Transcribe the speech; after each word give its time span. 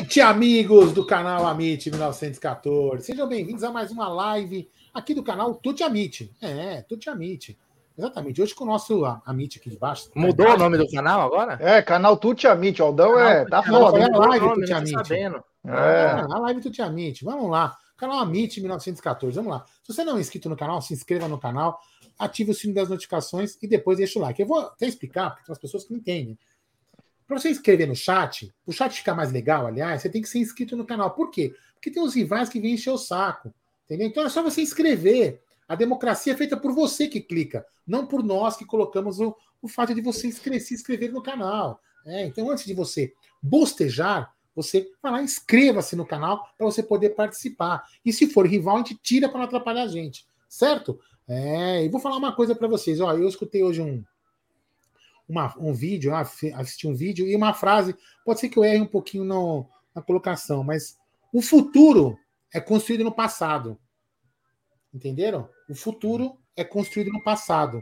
noite, 0.00 0.18
amigos 0.18 0.92
do 0.92 1.04
canal 1.04 1.46
Amit 1.46 1.90
1914. 1.90 3.04
Sejam 3.04 3.28
bem-vindos 3.28 3.62
a 3.62 3.70
mais 3.70 3.90
uma 3.90 4.08
live 4.08 4.66
aqui 4.94 5.12
do 5.12 5.22
canal 5.22 5.54
Tuti 5.54 5.82
Amit. 5.82 6.34
É, 6.40 6.80
Tuti 6.80 7.10
Amit. 7.10 7.58
Exatamente. 7.98 8.40
Hoje 8.40 8.54
com 8.54 8.64
o 8.64 8.66
nosso 8.66 9.04
Amit 9.26 9.58
aqui 9.58 9.68
de 9.68 9.76
baixo. 9.76 10.10
Mudou 10.14 10.46
tá 10.46 10.54
o 10.54 10.58
nome 10.58 10.78
do 10.78 10.90
canal 10.90 11.20
agora? 11.20 11.58
É, 11.60 11.82
canal 11.82 12.16
Tuti 12.16 12.46
Amit. 12.46 12.80
O 12.80 12.86
Aldão 12.86 13.20
é. 13.20 13.44
Tá 13.44 13.62
foda. 13.62 13.98
É 13.98 14.04
a 14.04 14.16
live 14.16 14.46
nome, 14.46 14.60
Tuti 14.62 14.72
não 14.72 14.78
tô 14.78 14.78
Amit. 14.78 14.90
sabendo. 14.90 15.44
É. 15.66 16.10
A 16.32 16.38
live 16.38 16.60
Tuti 16.62 16.80
Amit. 16.80 17.22
Vamos 17.22 17.50
lá. 17.50 17.76
Canal 17.98 18.20
Amit 18.20 18.58
1914. 18.58 19.36
Vamos 19.36 19.52
lá. 19.52 19.66
Se 19.82 19.92
você 19.92 20.02
não 20.02 20.16
é 20.16 20.20
inscrito 20.20 20.48
no 20.48 20.56
canal, 20.56 20.80
se 20.80 20.94
inscreva 20.94 21.28
no 21.28 21.38
canal, 21.38 21.78
ative 22.18 22.52
o 22.52 22.54
sino 22.54 22.72
das 22.72 22.88
notificações 22.88 23.58
e 23.60 23.68
depois 23.68 23.98
deixa 23.98 24.18
o 24.18 24.22
like. 24.22 24.40
Eu 24.40 24.48
vou 24.48 24.60
até 24.60 24.86
explicar, 24.86 25.30
porque 25.30 25.44
tem 25.44 25.52
as 25.52 25.58
pessoas 25.58 25.84
que 25.84 25.90
não 25.90 25.98
entendem. 25.98 26.38
Para 27.30 27.38
você 27.38 27.48
inscrever 27.48 27.86
no 27.86 27.94
chat, 27.94 28.52
o 28.66 28.72
chat 28.72 28.92
ficar 28.92 29.14
mais 29.14 29.30
legal, 29.30 29.64
aliás, 29.64 30.02
você 30.02 30.10
tem 30.10 30.20
que 30.20 30.28
ser 30.28 30.40
inscrito 30.40 30.76
no 30.76 30.84
canal. 30.84 31.12
Por 31.12 31.30
quê? 31.30 31.54
Porque 31.74 31.88
tem 31.88 32.02
os 32.02 32.16
rivais 32.16 32.48
que 32.48 32.58
vêm 32.58 32.74
encher 32.74 32.90
o 32.90 32.98
saco. 32.98 33.54
Entendeu? 33.84 34.08
Então 34.08 34.24
é 34.24 34.28
só 34.28 34.42
você 34.42 34.60
inscrever. 34.60 35.40
A 35.68 35.76
democracia 35.76 36.32
é 36.32 36.36
feita 36.36 36.56
por 36.56 36.72
você 36.72 37.06
que 37.06 37.20
clica, 37.20 37.64
não 37.86 38.04
por 38.04 38.24
nós 38.24 38.56
que 38.56 38.64
colocamos 38.64 39.20
o, 39.20 39.32
o 39.62 39.68
fato 39.68 39.94
de 39.94 40.00
você 40.00 40.28
se 40.32 40.74
inscrever 40.74 41.12
no 41.12 41.22
canal. 41.22 41.80
É, 42.04 42.26
então, 42.26 42.50
antes 42.50 42.64
de 42.64 42.74
você 42.74 43.12
bostejar, 43.40 44.34
você 44.52 44.90
vai 45.00 45.12
lá, 45.12 45.22
inscreva-se 45.22 45.94
no 45.94 46.04
canal 46.04 46.44
para 46.58 46.66
você 46.66 46.82
poder 46.82 47.10
participar. 47.10 47.84
E 48.04 48.12
se 48.12 48.26
for 48.26 48.44
rival, 48.44 48.74
a 48.74 48.78
gente 48.78 48.96
tira 48.96 49.28
para 49.28 49.38
não 49.38 49.46
atrapalhar 49.46 49.84
a 49.84 49.86
gente. 49.86 50.26
Certo? 50.48 50.98
É, 51.28 51.84
e 51.84 51.88
vou 51.88 52.00
falar 52.00 52.16
uma 52.16 52.34
coisa 52.34 52.56
para 52.56 52.66
vocês. 52.66 53.00
Ó, 53.00 53.12
eu 53.12 53.28
escutei 53.28 53.62
hoje 53.62 53.80
um, 53.80 54.02
uma, 55.30 55.54
um 55.58 55.72
vídeo, 55.72 56.12
ah, 56.14 56.24
fi- 56.24 56.52
assisti 56.52 56.88
um 56.88 56.94
vídeo 56.94 57.24
e 57.26 57.36
uma 57.36 57.54
frase. 57.54 57.94
Pode 58.24 58.40
ser 58.40 58.48
que 58.48 58.58
eu 58.58 58.64
erre 58.64 58.80
um 58.80 58.86
pouquinho 58.86 59.24
no- 59.24 59.68
na 59.94 60.02
colocação, 60.02 60.64
mas 60.64 60.96
o 61.32 61.40
futuro 61.40 62.18
é 62.52 62.60
construído 62.60 63.04
no 63.04 63.12
passado. 63.12 63.78
Entenderam? 64.92 65.48
O 65.68 65.74
futuro 65.74 66.36
é 66.56 66.64
construído 66.64 67.12
no 67.12 67.22
passado. 67.22 67.80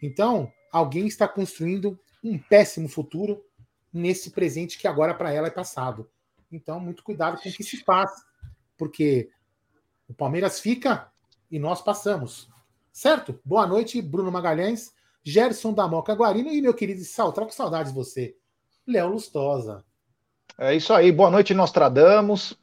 Então, 0.00 0.52
alguém 0.72 1.08
está 1.08 1.26
construindo 1.26 1.98
um 2.22 2.38
péssimo 2.38 2.88
futuro 2.88 3.44
nesse 3.92 4.30
presente 4.30 4.78
que 4.78 4.86
agora 4.86 5.12
para 5.12 5.32
ela 5.32 5.48
é 5.48 5.50
passado. 5.50 6.08
Então, 6.52 6.78
muito 6.78 7.02
cuidado 7.02 7.40
com 7.42 7.48
o 7.48 7.52
que 7.52 7.64
se 7.64 7.78
faz, 7.82 8.10
porque 8.78 9.28
o 10.08 10.14
Palmeiras 10.14 10.60
fica 10.60 11.10
e 11.50 11.58
nós 11.58 11.82
passamos. 11.82 12.48
Certo? 12.92 13.40
Boa 13.44 13.66
noite, 13.66 14.00
Bruno 14.00 14.30
Magalhães, 14.30 14.94
Gerson 15.26 15.72
da 15.72 15.88
Moca 15.88 16.14
Guarino 16.14 16.50
e 16.52 16.62
meu 16.62 16.72
querido 16.72 17.04
Sal, 17.04 17.32
troco 17.32 17.52
saudades 17.52 17.92
de 17.92 17.98
você, 17.98 18.36
Léo 18.86 19.08
Lustosa. 19.08 19.84
É 20.58 20.74
isso 20.74 20.92
aí. 20.94 21.12
Boa 21.12 21.30
noite, 21.30 21.52
Nostradamus. 21.52 22.56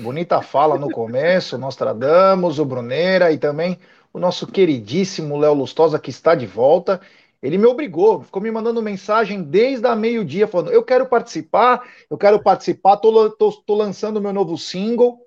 Bonita 0.00 0.40
fala 0.42 0.78
no 0.78 0.90
começo, 0.90 1.56
Nostradamus, 1.58 2.58
o 2.58 2.64
Bruneira 2.64 3.32
e 3.32 3.38
também 3.38 3.78
o 4.12 4.18
nosso 4.18 4.46
queridíssimo 4.46 5.36
Léo 5.36 5.54
Lustosa, 5.54 5.98
que 5.98 6.10
está 6.10 6.34
de 6.34 6.46
volta. 6.46 7.00
Ele 7.42 7.58
me 7.58 7.66
obrigou, 7.66 8.22
ficou 8.22 8.40
me 8.40 8.50
mandando 8.50 8.80
mensagem 8.82 9.42
desde 9.42 9.86
a 9.86 9.96
meio-dia, 9.96 10.46
falando: 10.46 10.70
Eu 10.72 10.82
quero 10.84 11.06
participar, 11.06 11.82
eu 12.08 12.16
quero 12.16 12.42
participar, 12.42 12.96
tô, 12.98 13.30
tô- 13.30 13.52
tô 13.52 13.74
lançando 13.74 14.20
meu 14.20 14.32
novo 14.32 14.56
single. 14.56 15.20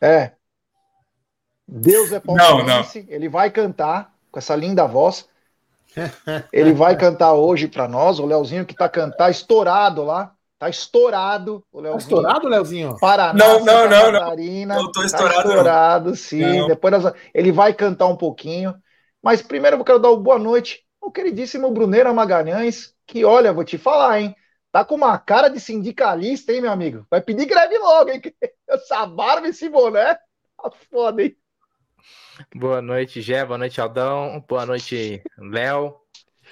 É. 0.00 0.32
Deus 1.68 2.12
é 2.12 2.20
palmeirense. 2.20 3.04
Ele 3.08 3.28
vai 3.28 3.50
cantar 3.50 4.14
com 4.30 4.38
essa 4.38 4.54
linda 4.56 4.86
voz. 4.86 5.28
Ele 6.52 6.72
vai 6.72 6.96
cantar 6.96 7.34
hoje 7.34 7.68
para 7.68 7.88
nós, 7.88 8.18
o 8.18 8.26
Leozinho 8.26 8.66
que 8.66 8.74
tá 8.74 8.88
cantar 8.88 9.30
estourado 9.30 10.02
lá. 10.02 10.32
Tá 10.58 10.68
estourado 10.68 11.64
o 11.72 11.78
Tá 11.78 11.82
Leozinho. 11.82 11.98
estourado, 11.98 12.48
Léozinho? 12.48 12.96
Paraná, 13.00 13.38
Não, 13.38 13.58
não, 13.64 13.82
Santa 13.82 13.88
não, 13.88 14.12
não. 14.12 14.20
Catarina. 14.20 14.74
Não 14.76 14.92
tô 14.92 15.00
Tá 15.00 15.06
estourado, 15.06 15.36
não. 15.36 15.48
estourado, 15.50 16.16
sim. 16.16 16.40
Não. 16.40 16.68
Depois 16.68 16.92
nós- 17.02 17.14
ele 17.34 17.52
vai 17.52 17.74
cantar 17.74 18.06
um 18.06 18.16
pouquinho. 18.16 18.74
Mas 19.22 19.42
primeiro 19.42 19.76
eu 19.76 19.84
quero 19.84 19.98
dar 19.98 20.10
uma 20.10 20.20
boa 20.20 20.38
noite 20.38 20.82
ao 21.02 21.10
queridíssimo 21.10 21.70
Bruneira 21.70 22.12
Magalhães, 22.12 22.94
que 23.06 23.24
olha, 23.24 23.52
vou 23.52 23.64
te 23.64 23.76
falar, 23.76 24.20
hein? 24.20 24.34
Tá 24.72 24.84
com 24.84 24.94
uma 24.94 25.18
cara 25.18 25.48
de 25.48 25.60
sindicalista, 25.60 26.52
hein, 26.52 26.60
meu 26.60 26.72
amigo? 26.72 27.06
Vai 27.10 27.20
pedir 27.20 27.46
greve 27.46 27.76
logo, 27.78 28.10
hein? 28.10 28.20
Essa 28.68 29.06
barba, 29.06 29.48
esse 29.48 29.68
boné, 29.68 30.14
tá 30.14 30.70
foda, 30.90 31.22
hein? 31.22 31.36
Boa 32.54 32.82
noite, 32.82 33.20
Gé. 33.20 33.44
Boa 33.44 33.58
noite, 33.58 33.80
Aldão. 33.80 34.44
Boa 34.48 34.66
noite, 34.66 35.22
Léo. 35.38 36.00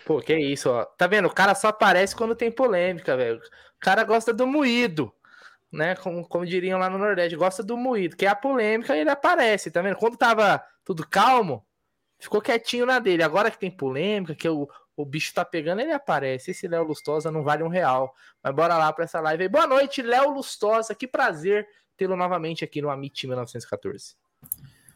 Pô, 0.04 0.20
que 0.20 0.36
isso, 0.36 0.70
ó. 0.70 0.84
Tá 0.84 1.06
vendo? 1.06 1.26
O 1.26 1.34
cara 1.34 1.54
só 1.54 1.68
aparece 1.68 2.14
quando 2.14 2.34
tem 2.34 2.50
polêmica, 2.50 3.16
velho. 3.16 3.38
O 3.38 3.80
cara 3.80 4.04
gosta 4.04 4.32
do 4.32 4.46
moído, 4.46 5.12
né? 5.70 5.96
Como, 5.96 6.26
como 6.26 6.46
diriam 6.46 6.78
lá 6.78 6.88
no 6.88 6.98
Nordeste, 6.98 7.36
gosta 7.36 7.62
do 7.62 7.76
moído. 7.76 8.16
Que 8.16 8.26
é 8.26 8.28
a 8.28 8.34
polêmica, 8.34 8.96
ele 8.96 9.10
aparece, 9.10 9.70
tá 9.70 9.82
vendo? 9.82 9.96
Quando 9.96 10.16
tava 10.16 10.64
tudo 10.84 11.06
calmo, 11.06 11.64
ficou 12.18 12.40
quietinho 12.40 12.86
na 12.86 12.98
dele. 12.98 13.22
Agora 13.22 13.50
que 13.50 13.58
tem 13.58 13.70
polêmica, 13.70 14.34
que 14.34 14.48
o, 14.48 14.68
o 14.96 15.04
bicho 15.04 15.34
tá 15.34 15.44
pegando, 15.44 15.80
ele 15.80 15.92
aparece. 15.92 16.52
Esse 16.52 16.68
Léo 16.68 16.84
Lustosa 16.84 17.30
não 17.30 17.42
vale 17.42 17.62
um 17.62 17.68
real. 17.68 18.14
Mas 18.42 18.54
bora 18.54 18.76
lá 18.76 18.92
pra 18.92 19.04
essa 19.04 19.20
live 19.20 19.44
aí. 19.44 19.48
Boa 19.48 19.66
noite, 19.66 20.02
Léo 20.02 20.30
Lustosa. 20.30 20.94
Que 20.94 21.06
prazer 21.06 21.66
tê-lo 21.96 22.16
novamente 22.16 22.64
aqui 22.64 22.80
no 22.80 22.90
Amit 22.90 23.26
1914. 23.26 24.16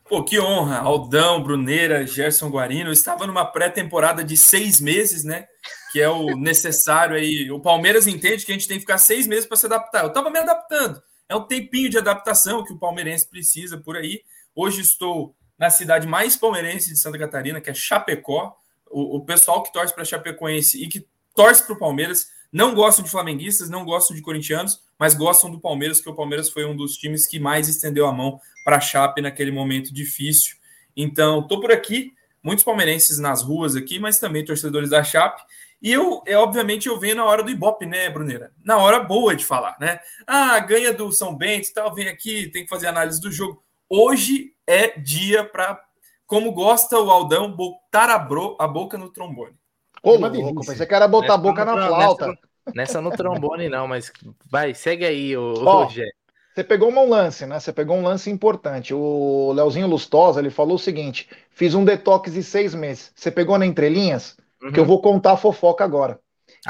Pô, 0.08 0.22
que 0.22 0.38
honra. 0.38 0.78
Aldão, 0.78 1.42
Bruneira, 1.42 2.06
Gerson 2.06 2.48
Guarino. 2.48 2.90
Eu 2.90 2.92
estava 2.92 3.26
numa 3.26 3.44
pré-temporada 3.44 4.22
de 4.22 4.36
seis 4.36 4.80
meses, 4.80 5.24
né? 5.24 5.46
Que 5.90 6.00
é 6.00 6.08
o 6.08 6.36
necessário 6.36 7.16
aí. 7.16 7.50
O 7.50 7.60
Palmeiras 7.60 8.06
entende 8.06 8.46
que 8.46 8.52
a 8.52 8.54
gente 8.54 8.68
tem 8.68 8.76
que 8.76 8.82
ficar 8.82 8.98
seis 8.98 9.26
meses 9.26 9.46
para 9.46 9.56
se 9.56 9.66
adaptar. 9.66 10.04
Eu 10.04 10.08
estava 10.08 10.30
me 10.30 10.38
adaptando. 10.38 11.02
É 11.28 11.34
um 11.34 11.42
tempinho 11.42 11.90
de 11.90 11.98
adaptação 11.98 12.62
que 12.64 12.72
o 12.72 12.78
palmeirense 12.78 13.28
precisa 13.28 13.78
por 13.78 13.96
aí. 13.96 14.22
Hoje 14.54 14.80
estou 14.80 15.34
na 15.58 15.70
cidade 15.70 16.06
mais 16.06 16.36
palmeirense 16.36 16.92
de 16.92 16.98
Santa 16.98 17.18
Catarina, 17.18 17.60
que 17.60 17.70
é 17.70 17.74
Chapecó. 17.74 18.56
O, 18.88 19.16
o 19.16 19.24
pessoal 19.24 19.64
que 19.64 19.72
torce 19.72 19.92
para 19.92 20.04
Chapecoense 20.04 20.80
e 20.80 20.86
que 20.86 21.04
torce 21.34 21.64
para 21.64 21.74
o 21.74 21.78
Palmeiras 21.78 22.28
não 22.52 22.74
gostam 22.74 23.04
de 23.04 23.10
flamenguistas, 23.10 23.68
não 23.68 23.84
gostam 23.84 24.16
de 24.16 24.22
corintianos, 24.22 24.80
mas 24.98 25.14
gostam 25.14 25.50
do 25.50 25.60
Palmeiras, 25.60 26.00
que 26.00 26.08
o 26.08 26.14
Palmeiras 26.14 26.48
foi 26.50 26.64
um 26.64 26.76
dos 26.76 26.96
times 26.96 27.26
que 27.26 27.38
mais 27.38 27.68
estendeu 27.68 28.06
a 28.06 28.12
mão 28.12 28.40
para 28.64 28.76
a 28.76 28.80
Chape 28.80 29.20
naquele 29.20 29.50
momento 29.50 29.92
difícil. 29.92 30.56
Então, 30.96 31.46
tô 31.46 31.60
por 31.60 31.70
aqui, 31.70 32.14
muitos 32.42 32.64
palmeirenses 32.64 33.18
nas 33.18 33.42
ruas 33.42 33.76
aqui, 33.76 33.98
mas 33.98 34.18
também 34.18 34.44
torcedores 34.44 34.90
da 34.90 35.04
Chape. 35.04 35.42
E 35.82 35.92
eu, 35.92 36.22
é, 36.26 36.36
obviamente, 36.36 36.88
eu 36.88 36.98
venho 36.98 37.16
na 37.16 37.24
hora 37.24 37.42
do 37.42 37.50
Ibope, 37.50 37.84
né, 37.84 38.08
Bruneira? 38.08 38.52
Na 38.64 38.78
hora 38.78 39.00
boa 39.00 39.36
de 39.36 39.44
falar, 39.44 39.76
né? 39.78 40.00
Ah, 40.26 40.58
ganha 40.60 40.92
do 40.92 41.12
São 41.12 41.36
Bento 41.36 41.68
e 41.68 41.72
tal, 41.72 41.94
vem 41.94 42.08
aqui, 42.08 42.48
tem 42.48 42.64
que 42.64 42.70
fazer 42.70 42.86
análise 42.86 43.20
do 43.20 43.30
jogo. 43.30 43.62
Hoje 43.88 44.52
é 44.66 44.98
dia 44.98 45.44
para, 45.44 45.78
como 46.26 46.50
gosta 46.52 46.98
o 46.98 47.10
Aldão, 47.10 47.52
botar 47.52 48.08
a, 48.08 48.18
bro, 48.18 48.56
a 48.58 48.66
boca 48.66 48.96
no 48.96 49.10
trombone. 49.10 49.54
Ô, 50.02 50.14
É 50.14 50.18
uma 50.18 50.28
louco, 50.28 50.64
pensei 50.64 50.86
que 50.86 50.94
era 50.94 51.06
botar 51.06 51.34
a 51.34 51.36
Nessa 51.36 51.42
boca 51.42 51.64
na 51.64 51.86
flauta. 51.86 52.38
Nessa, 52.74 53.00
no 53.00 53.10
trombone, 53.10 53.68
não, 53.68 53.86
mas 53.86 54.12
vai, 54.50 54.74
segue 54.74 55.04
aí, 55.04 55.36
o, 55.36 55.88
Gé. 55.88 56.10
Você 56.54 56.64
pegou 56.64 56.90
um 56.90 57.08
lance, 57.08 57.44
né? 57.44 57.60
Você 57.60 57.70
pegou 57.70 57.96
um 57.96 58.02
lance 58.02 58.30
importante. 58.30 58.94
O 58.94 59.52
Leozinho 59.52 59.86
Lustosa, 59.86 60.40
ele 60.40 60.48
falou 60.48 60.76
o 60.76 60.78
seguinte: 60.78 61.28
fiz 61.50 61.74
um 61.74 61.84
detox 61.84 62.32
de 62.32 62.42
seis 62.42 62.74
meses. 62.74 63.12
Você 63.14 63.30
pegou 63.30 63.58
na 63.58 63.66
entrelinhas? 63.66 64.36
Que 64.72 64.80
eu 64.80 64.86
vou 64.86 65.02
contar 65.02 65.32
a 65.32 65.36
fofoca 65.36 65.84
agora. 65.84 66.18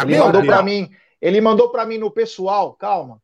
Ele 0.02 0.16
Agora, 0.16 0.32
mandou 0.32 0.44
para 0.44 0.62
mim, 0.62 0.90
ele 1.22 1.40
mandou 1.40 1.70
para 1.70 1.86
mim 1.86 1.98
no 1.98 2.10
pessoal, 2.10 2.74
calma. 2.74 3.22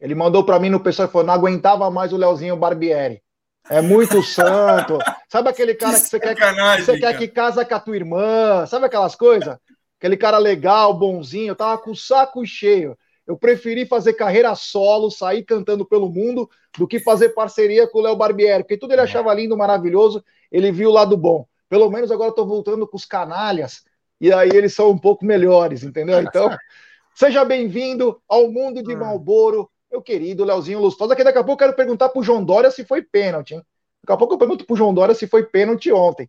Ele 0.00 0.14
mandou 0.14 0.42
para 0.42 0.58
mim 0.58 0.70
no 0.70 0.80
pessoal 0.80 1.06
e 1.06 1.12
falou: 1.12 1.26
não 1.26 1.34
aguentava 1.34 1.90
mais 1.90 2.12
o 2.12 2.16
Leozinho 2.16 2.56
Barbieri. 2.56 3.22
É 3.68 3.82
muito 3.82 4.22
santo. 4.24 4.98
Sabe 5.28 5.50
aquele 5.50 5.74
cara 5.74 6.00
que 6.00 6.06
você 6.06 6.18
quer 6.18 6.34
que 6.34 6.82
você 6.82 6.98
quer 6.98 7.18
que 7.18 7.28
casa 7.28 7.64
com 7.64 7.74
a 7.74 7.80
tua 7.80 7.96
irmã, 7.96 8.64
sabe 8.66 8.86
aquelas 8.86 9.14
coisas? 9.14 9.56
Aquele 10.00 10.16
cara 10.16 10.38
legal, 10.38 10.94
bonzinho, 10.94 11.48
eu 11.48 11.54
tava 11.54 11.76
com 11.76 11.90
o 11.90 11.96
saco 11.96 12.44
cheio. 12.46 12.96
Eu 13.26 13.36
preferi 13.36 13.84
fazer 13.84 14.14
carreira 14.14 14.54
solo, 14.54 15.10
sair 15.10 15.44
cantando 15.44 15.84
pelo 15.84 16.08
mundo, 16.08 16.48
do 16.78 16.88
que 16.88 16.98
fazer 16.98 17.28
parceria 17.28 17.86
com 17.86 17.98
o 17.98 18.02
Léo 18.02 18.16
Barbieri, 18.16 18.62
porque 18.64 18.78
tudo 18.78 18.94
ele 18.94 19.02
achava 19.02 19.34
lindo, 19.34 19.54
maravilhoso, 19.58 20.24
ele 20.50 20.72
viu 20.72 20.88
o 20.88 20.92
lado 20.92 21.18
bom. 21.18 21.46
Pelo 21.68 21.90
menos 21.90 22.10
agora 22.10 22.30
eu 22.30 22.34
tô 22.34 22.46
voltando 22.46 22.88
com 22.88 22.96
os 22.96 23.04
canalhas, 23.04 23.84
e 24.18 24.32
aí 24.32 24.48
eles 24.48 24.74
são 24.74 24.90
um 24.90 24.96
pouco 24.98 25.22
melhores, 25.22 25.84
entendeu? 25.84 26.18
Então, 26.18 26.48
seja 27.14 27.44
bem-vindo 27.44 28.18
ao 28.26 28.50
mundo 28.50 28.82
de 28.82 28.94
Ah. 28.94 28.96
Malboro, 28.96 29.70
meu 29.92 30.00
querido 30.00 30.44
Leozinho 30.44 30.80
Lustosa, 30.80 31.14
que 31.14 31.22
daqui 31.22 31.38
a 31.38 31.44
pouco 31.44 31.62
eu 31.62 31.66
quero 31.66 31.76
perguntar 31.76 32.08
pro 32.08 32.22
João 32.22 32.42
Dória 32.42 32.70
se 32.70 32.86
foi 32.86 33.02
pênalti, 33.02 33.52
hein? 33.52 33.62
Daqui 34.02 34.14
a 34.14 34.16
pouco 34.16 34.32
eu 34.32 34.38
pergunto 34.38 34.64
pro 34.64 34.76
João 34.76 34.94
Dória 34.94 35.14
se 35.14 35.26
foi 35.26 35.44
pênalti 35.44 35.92
ontem. 35.92 36.26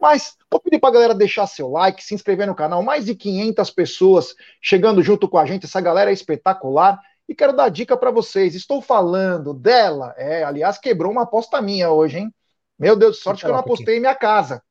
Mas 0.00 0.36
vou 0.50 0.60
pedir 0.60 0.78
pra 0.78 0.90
galera 0.90 1.14
deixar 1.14 1.46
seu 1.46 1.70
like, 1.70 2.02
se 2.02 2.14
inscrever 2.14 2.46
no 2.46 2.54
canal. 2.54 2.82
Mais 2.82 3.06
de 3.06 3.14
500 3.14 3.70
pessoas 3.70 4.34
chegando 4.60 5.02
junto 5.02 5.28
com 5.28 5.38
a 5.38 5.46
gente. 5.46 5.66
Essa 5.66 5.80
galera 5.80 6.10
é 6.10 6.14
espetacular. 6.14 7.00
E 7.28 7.34
quero 7.34 7.52
dar 7.52 7.68
dica 7.70 7.96
pra 7.96 8.10
vocês. 8.10 8.54
Estou 8.54 8.80
falando 8.80 9.52
dela. 9.52 10.14
É, 10.16 10.44
aliás, 10.44 10.78
quebrou 10.78 11.10
uma 11.10 11.22
aposta 11.22 11.60
minha 11.60 11.90
hoje, 11.90 12.18
hein? 12.18 12.34
Meu 12.78 12.94
Deus, 12.94 13.20
sorte 13.20 13.40
que 13.40 13.46
eu 13.46 13.52
não 13.52 13.60
apostei 13.60 13.96
em 13.96 14.00
minha 14.00 14.14
casa. 14.14 14.62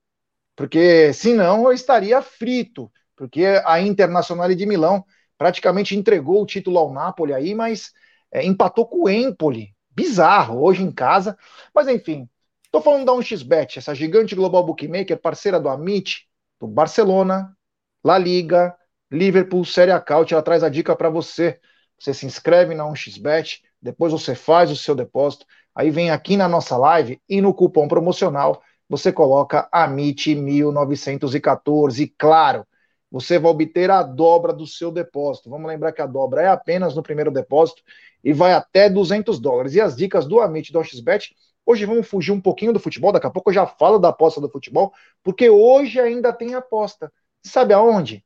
Porque 0.56 1.12
senão 1.12 1.66
eu 1.66 1.74
estaria 1.74 2.22
frito. 2.22 2.92
Porque 3.16 3.46
a 3.66 3.82
Internacional 3.82 4.54
de 4.54 4.66
Milão 4.66 5.04
praticamente 5.38 5.96
entregou 5.96 6.42
o 6.42 6.46
título 6.46 6.78
ao 6.78 6.94
Napoli 6.94 7.34
aí, 7.34 7.54
mas 7.54 7.92
é, 8.32 8.46
empatou 8.46 8.88
com 8.88 9.04
o 9.04 9.10
Empoli. 9.10 9.74
Bizarro, 9.90 10.62
hoje 10.64 10.84
em 10.84 10.92
casa. 10.92 11.38
Mas 11.74 11.88
enfim, 11.88 12.30
tô 12.76 12.82
falando 12.82 13.06
da 13.06 13.14
1xBet, 13.14 13.78
essa 13.78 13.96
gigante 13.96 14.36
global 14.36 14.66
bookmaker, 14.66 15.18
parceira 15.18 15.62
do 15.62 15.70
Amit, 15.70 16.28
do 16.60 16.68
Barcelona, 16.68 17.56
La 18.04 18.18
Liga, 18.18 18.76
Liverpool, 19.10 19.64
Série 19.64 19.92
A 19.92 20.04
ela 20.30 20.42
traz 20.42 20.62
a 20.62 20.68
dica 20.68 20.94
para 20.94 21.10
você. 21.10 21.58
Você 21.98 22.14
se 22.14 22.26
inscreve 22.26 22.76
na 22.76 22.84
1xBet, 22.84 23.62
depois 23.82 24.12
você 24.12 24.36
faz 24.36 24.70
o 24.72 24.76
seu 24.76 24.94
depósito, 24.94 25.46
aí 25.74 25.90
vem 25.90 26.12
aqui 26.12 26.36
na 26.36 26.50
nossa 26.50 26.76
live 26.76 27.22
e 27.30 27.40
no 27.40 27.54
cupom 27.54 27.88
promocional 27.88 28.62
você 28.90 29.10
coloca 29.10 29.70
AMIT1914 29.74 32.00
e 32.00 32.10
claro, 32.10 32.68
você 33.10 33.40
vai 33.40 33.52
obter 33.52 33.90
a 33.90 34.04
dobra 34.04 34.52
do 34.52 34.68
seu 34.68 34.92
depósito. 34.92 35.50
Vamos 35.50 35.70
lembrar 35.70 35.94
que 35.94 36.02
a 36.02 36.06
dobra 36.06 36.42
é 36.42 36.50
apenas 36.50 36.94
no 36.94 37.02
primeiro 37.02 37.32
depósito 37.32 37.82
e 38.22 38.34
vai 38.34 38.52
até 38.52 38.90
200 38.90 39.40
dólares. 39.40 39.76
E 39.76 39.80
as 39.80 39.96
dicas 39.96 40.28
do 40.28 40.42
Amit 40.42 40.74
do 40.74 40.84
XBet, 40.84 41.34
hoje 41.66 41.86
vamos 41.86 42.08
fugir 42.08 42.32
um 42.32 42.42
pouquinho 42.42 42.74
do 42.74 42.80
futebol, 42.80 43.12
daqui 43.12 43.28
a 43.28 43.32
pouco 43.32 43.50
eu 43.50 43.54
já 43.54 43.66
falo 43.66 43.98
da 43.98 44.10
aposta 44.10 44.40
do 44.40 44.50
futebol, 44.50 44.94
porque 45.24 45.50
hoje 45.50 46.00
ainda 46.00 46.32
tem 46.32 46.54
aposta. 46.54 47.12
Sabe 47.44 47.74
aonde? 47.74 48.24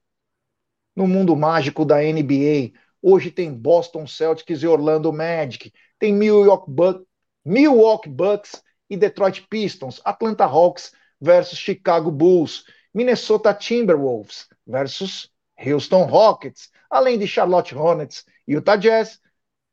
No 0.95 1.07
mundo 1.07 1.35
mágico 1.35 1.85
da 1.85 2.03
NBA. 2.03 2.71
Hoje 3.01 3.31
tem 3.31 3.53
Boston 3.53 4.05
Celtics 4.05 4.61
e 4.61 4.67
Orlando 4.67 5.11
Magic, 5.13 5.71
tem 5.97 6.13
Milwaukee 6.13 6.69
Bucks, 6.69 7.05
Milwaukee 7.45 8.09
Bucks 8.09 8.61
e 8.89 8.97
Detroit 8.97 9.47
Pistons, 9.49 10.01
Atlanta 10.03 10.45
Hawks 10.45 10.91
versus 11.19 11.57
Chicago 11.57 12.11
Bulls, 12.11 12.65
Minnesota 12.93 13.53
Timberwolves 13.53 14.47
versus 14.67 15.31
Houston 15.57 16.03
Rockets, 16.03 16.69
além 16.89 17.17
de 17.17 17.27
Charlotte 17.27 17.75
Hornets, 17.75 18.25
Utah 18.47 18.75
Jazz. 18.75 19.19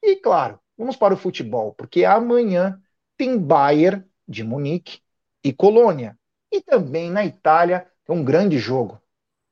E 0.02 0.16
claro, 0.16 0.60
vamos 0.76 0.96
para 0.96 1.14
o 1.14 1.16
futebol, 1.16 1.74
porque 1.74 2.04
amanhã 2.04 2.80
tem 3.16 3.38
Bayern 3.38 4.04
de 4.26 4.44
Munique 4.44 5.00
e 5.42 5.52
Colônia. 5.52 6.18
E 6.50 6.60
também 6.60 7.10
na 7.10 7.24
Itália 7.24 7.86
tem 8.04 8.14
um 8.14 8.24
grande 8.24 8.58
jogo, 8.58 9.00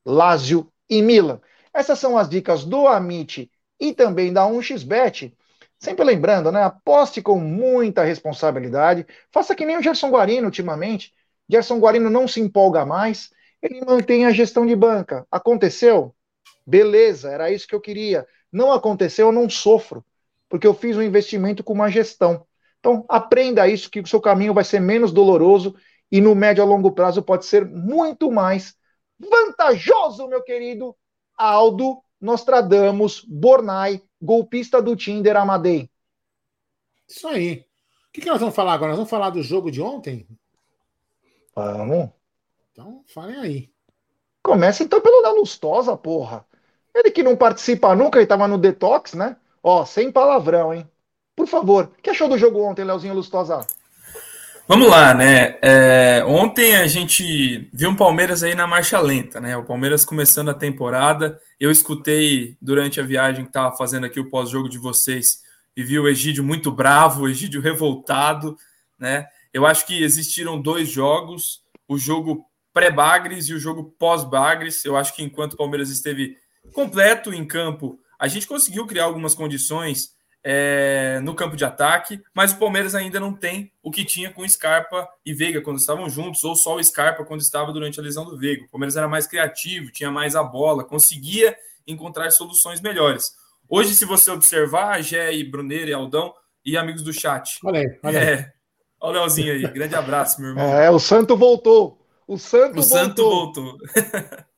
Lazio 0.04 0.72
e 0.88 1.02
Milan. 1.02 1.40
Essas 1.72 1.98
são 1.98 2.16
as 2.16 2.28
dicas 2.28 2.64
do 2.64 2.86
Amit 2.86 3.50
e 3.80 3.92
também 3.92 4.32
da 4.32 4.46
1xBet. 4.46 5.36
Sempre 5.78 6.04
lembrando, 6.04 6.52
né? 6.52 6.62
Aposte 6.62 7.20
com 7.20 7.38
muita 7.38 8.04
responsabilidade. 8.04 9.06
Faça 9.32 9.54
que 9.54 9.66
nem 9.66 9.76
o 9.76 9.82
Gerson 9.82 10.10
Guarino 10.10 10.46
ultimamente. 10.46 11.12
Gerson 11.48 11.78
Guarino 11.78 12.08
não 12.08 12.28
se 12.28 12.40
empolga 12.40 12.86
mais 12.86 13.30
ele 13.64 13.82
mantém 13.82 14.26
a 14.26 14.30
gestão 14.30 14.66
de 14.66 14.76
banca. 14.76 15.26
Aconteceu? 15.30 16.14
Beleza, 16.66 17.30
era 17.30 17.50
isso 17.50 17.66
que 17.66 17.74
eu 17.74 17.80
queria. 17.80 18.26
Não 18.52 18.70
aconteceu, 18.70 19.28
eu 19.28 19.32
não 19.32 19.48
sofro, 19.48 20.04
porque 20.50 20.66
eu 20.66 20.74
fiz 20.74 20.96
um 20.96 21.02
investimento 21.02 21.64
com 21.64 21.72
uma 21.72 21.90
gestão. 21.90 22.46
Então, 22.84 23.02
aprenda 23.08 23.66
isso, 23.66 23.90
que 23.90 24.00
o 24.00 24.06
seu 24.06 24.20
caminho 24.20 24.52
vai 24.52 24.62
ser 24.62 24.78
menos 24.78 25.10
doloroso 25.10 25.74
e 26.12 26.20
no 26.20 26.34
médio 26.34 26.62
a 26.62 26.66
longo 26.66 26.92
prazo 26.92 27.22
pode 27.22 27.46
ser 27.46 27.64
muito 27.64 28.30
mais 28.30 28.76
vantajoso, 29.18 30.28
meu 30.28 30.42
querido 30.42 30.94
Aldo 31.34 32.02
Nostradamus 32.20 33.24
Bornai, 33.26 34.02
golpista 34.20 34.82
do 34.82 34.94
Tinder 34.94 35.34
Amadei. 35.34 35.88
Isso 37.08 37.26
aí. 37.26 37.64
O 38.08 38.12
que, 38.12 38.20
que 38.20 38.28
nós 38.28 38.38
vamos 38.38 38.54
falar 38.54 38.74
agora? 38.74 38.90
Nós 38.90 38.98
vamos 38.98 39.10
falar 39.10 39.30
do 39.30 39.42
jogo 39.42 39.70
de 39.70 39.80
ontem? 39.80 40.28
Vamos. 41.56 42.10
Então, 42.70 43.02
falem 43.06 43.36
aí. 43.36 43.72
Começa 44.42 44.84
então 44.84 45.00
pelo 45.00 45.22
Léo 45.22 45.36
Lustosa, 45.36 45.96
porra. 45.96 46.46
Ele 46.94 47.10
que 47.10 47.22
não 47.22 47.34
participa 47.34 47.96
nunca 47.96 48.20
e 48.20 48.26
tava 48.26 48.46
no 48.46 48.58
detox, 48.58 49.14
né? 49.14 49.38
Ó, 49.62 49.86
sem 49.86 50.12
palavrão, 50.12 50.74
hein? 50.74 50.86
Por 51.36 51.48
favor, 51.48 51.92
o 51.98 52.02
que 52.02 52.10
achou 52.10 52.28
do 52.28 52.38
jogo 52.38 52.62
ontem, 52.62 52.84
Leozinho 52.84 53.14
Lustosa? 53.14 53.66
Vamos 54.66 54.88
lá, 54.88 55.12
né? 55.12 55.58
É, 55.60 56.24
ontem 56.26 56.76
a 56.76 56.86
gente 56.86 57.68
viu 57.70 57.90
um 57.90 57.96
Palmeiras 57.96 58.42
aí 58.42 58.54
na 58.54 58.66
marcha 58.66 58.98
lenta, 58.98 59.38
né? 59.38 59.54
O 59.56 59.64
Palmeiras 59.64 60.06
começando 60.06 60.48
a 60.48 60.54
temporada. 60.54 61.38
Eu 61.60 61.70
escutei 61.70 62.56
durante 62.62 62.98
a 62.98 63.04
viagem 63.04 63.44
que 63.44 63.50
estava 63.50 63.76
fazendo 63.76 64.06
aqui 64.06 64.18
o 64.18 64.30
pós-jogo 64.30 64.70
de 64.70 64.78
vocês 64.78 65.42
e 65.76 65.82
vi 65.82 65.98
o 65.98 66.08
Egídio 66.08 66.42
muito 66.42 66.72
bravo, 66.72 67.22
o 67.24 67.28
Egídio 67.28 67.60
revoltado, 67.60 68.56
né? 68.98 69.26
Eu 69.52 69.66
acho 69.66 69.86
que 69.86 70.02
existiram 70.02 70.58
dois 70.58 70.88
jogos. 70.88 71.62
O 71.86 71.98
jogo 71.98 72.46
pré-Bagres 72.72 73.48
e 73.50 73.54
o 73.54 73.58
jogo 73.58 73.94
pós-Bagres. 73.98 74.82
Eu 74.84 74.96
acho 74.96 75.14
que 75.14 75.22
enquanto 75.22 75.52
o 75.52 75.58
Palmeiras 75.58 75.90
esteve 75.90 76.38
completo 76.72 77.34
em 77.34 77.46
campo, 77.46 77.98
a 78.18 78.28
gente 78.28 78.46
conseguiu 78.46 78.86
criar 78.86 79.04
algumas 79.04 79.34
condições 79.34 80.13
é, 80.46 81.20
no 81.22 81.34
campo 81.34 81.56
de 81.56 81.64
ataque, 81.64 82.22
mas 82.34 82.52
o 82.52 82.58
Palmeiras 82.58 82.94
ainda 82.94 83.18
não 83.18 83.32
tem 83.32 83.72
o 83.82 83.90
que 83.90 84.04
tinha 84.04 84.30
com 84.30 84.46
Scarpa 84.46 85.08
e 85.24 85.32
Veiga 85.32 85.62
quando 85.62 85.78
estavam 85.78 86.08
juntos, 86.10 86.44
ou 86.44 86.54
só 86.54 86.76
o 86.76 86.84
Scarpa 86.84 87.24
quando 87.24 87.40
estava 87.40 87.72
durante 87.72 87.98
a 87.98 88.02
lesão 88.02 88.26
do 88.26 88.36
Veiga. 88.36 88.66
O 88.66 88.68
Palmeiras 88.68 88.94
era 88.94 89.08
mais 89.08 89.26
criativo, 89.26 89.90
tinha 89.90 90.10
mais 90.10 90.36
a 90.36 90.42
bola, 90.42 90.84
conseguia 90.84 91.56
encontrar 91.86 92.30
soluções 92.30 92.82
melhores. 92.82 93.34
Hoje, 93.66 93.94
se 93.94 94.04
você 94.04 94.30
observar, 94.30 95.02
Gé 95.02 95.32
e 95.32 95.42
Bruneiro 95.42 95.88
e 95.88 95.94
Aldão 95.94 96.34
e 96.62 96.76
amigos 96.76 97.02
do 97.02 97.12
chat. 97.12 97.58
Olha 97.64 97.80
aí, 97.80 97.98
olha 98.02 98.20
aí. 98.20 98.26
É, 98.26 98.52
olha 99.00 99.18
o 99.18 99.20
Leozinho 99.22 99.52
aí, 99.52 99.62
grande 99.72 99.94
abraço, 99.94 100.40
meu 100.42 100.50
irmão. 100.50 100.64
É, 100.64 100.90
o 100.90 100.98
Santo 100.98 101.34
voltou. 101.36 102.06
O 102.28 102.36
Santo 102.36 102.80
o 102.80 102.82
voltou. 102.82 102.98
Santo 102.98 103.22
voltou. 103.22 103.78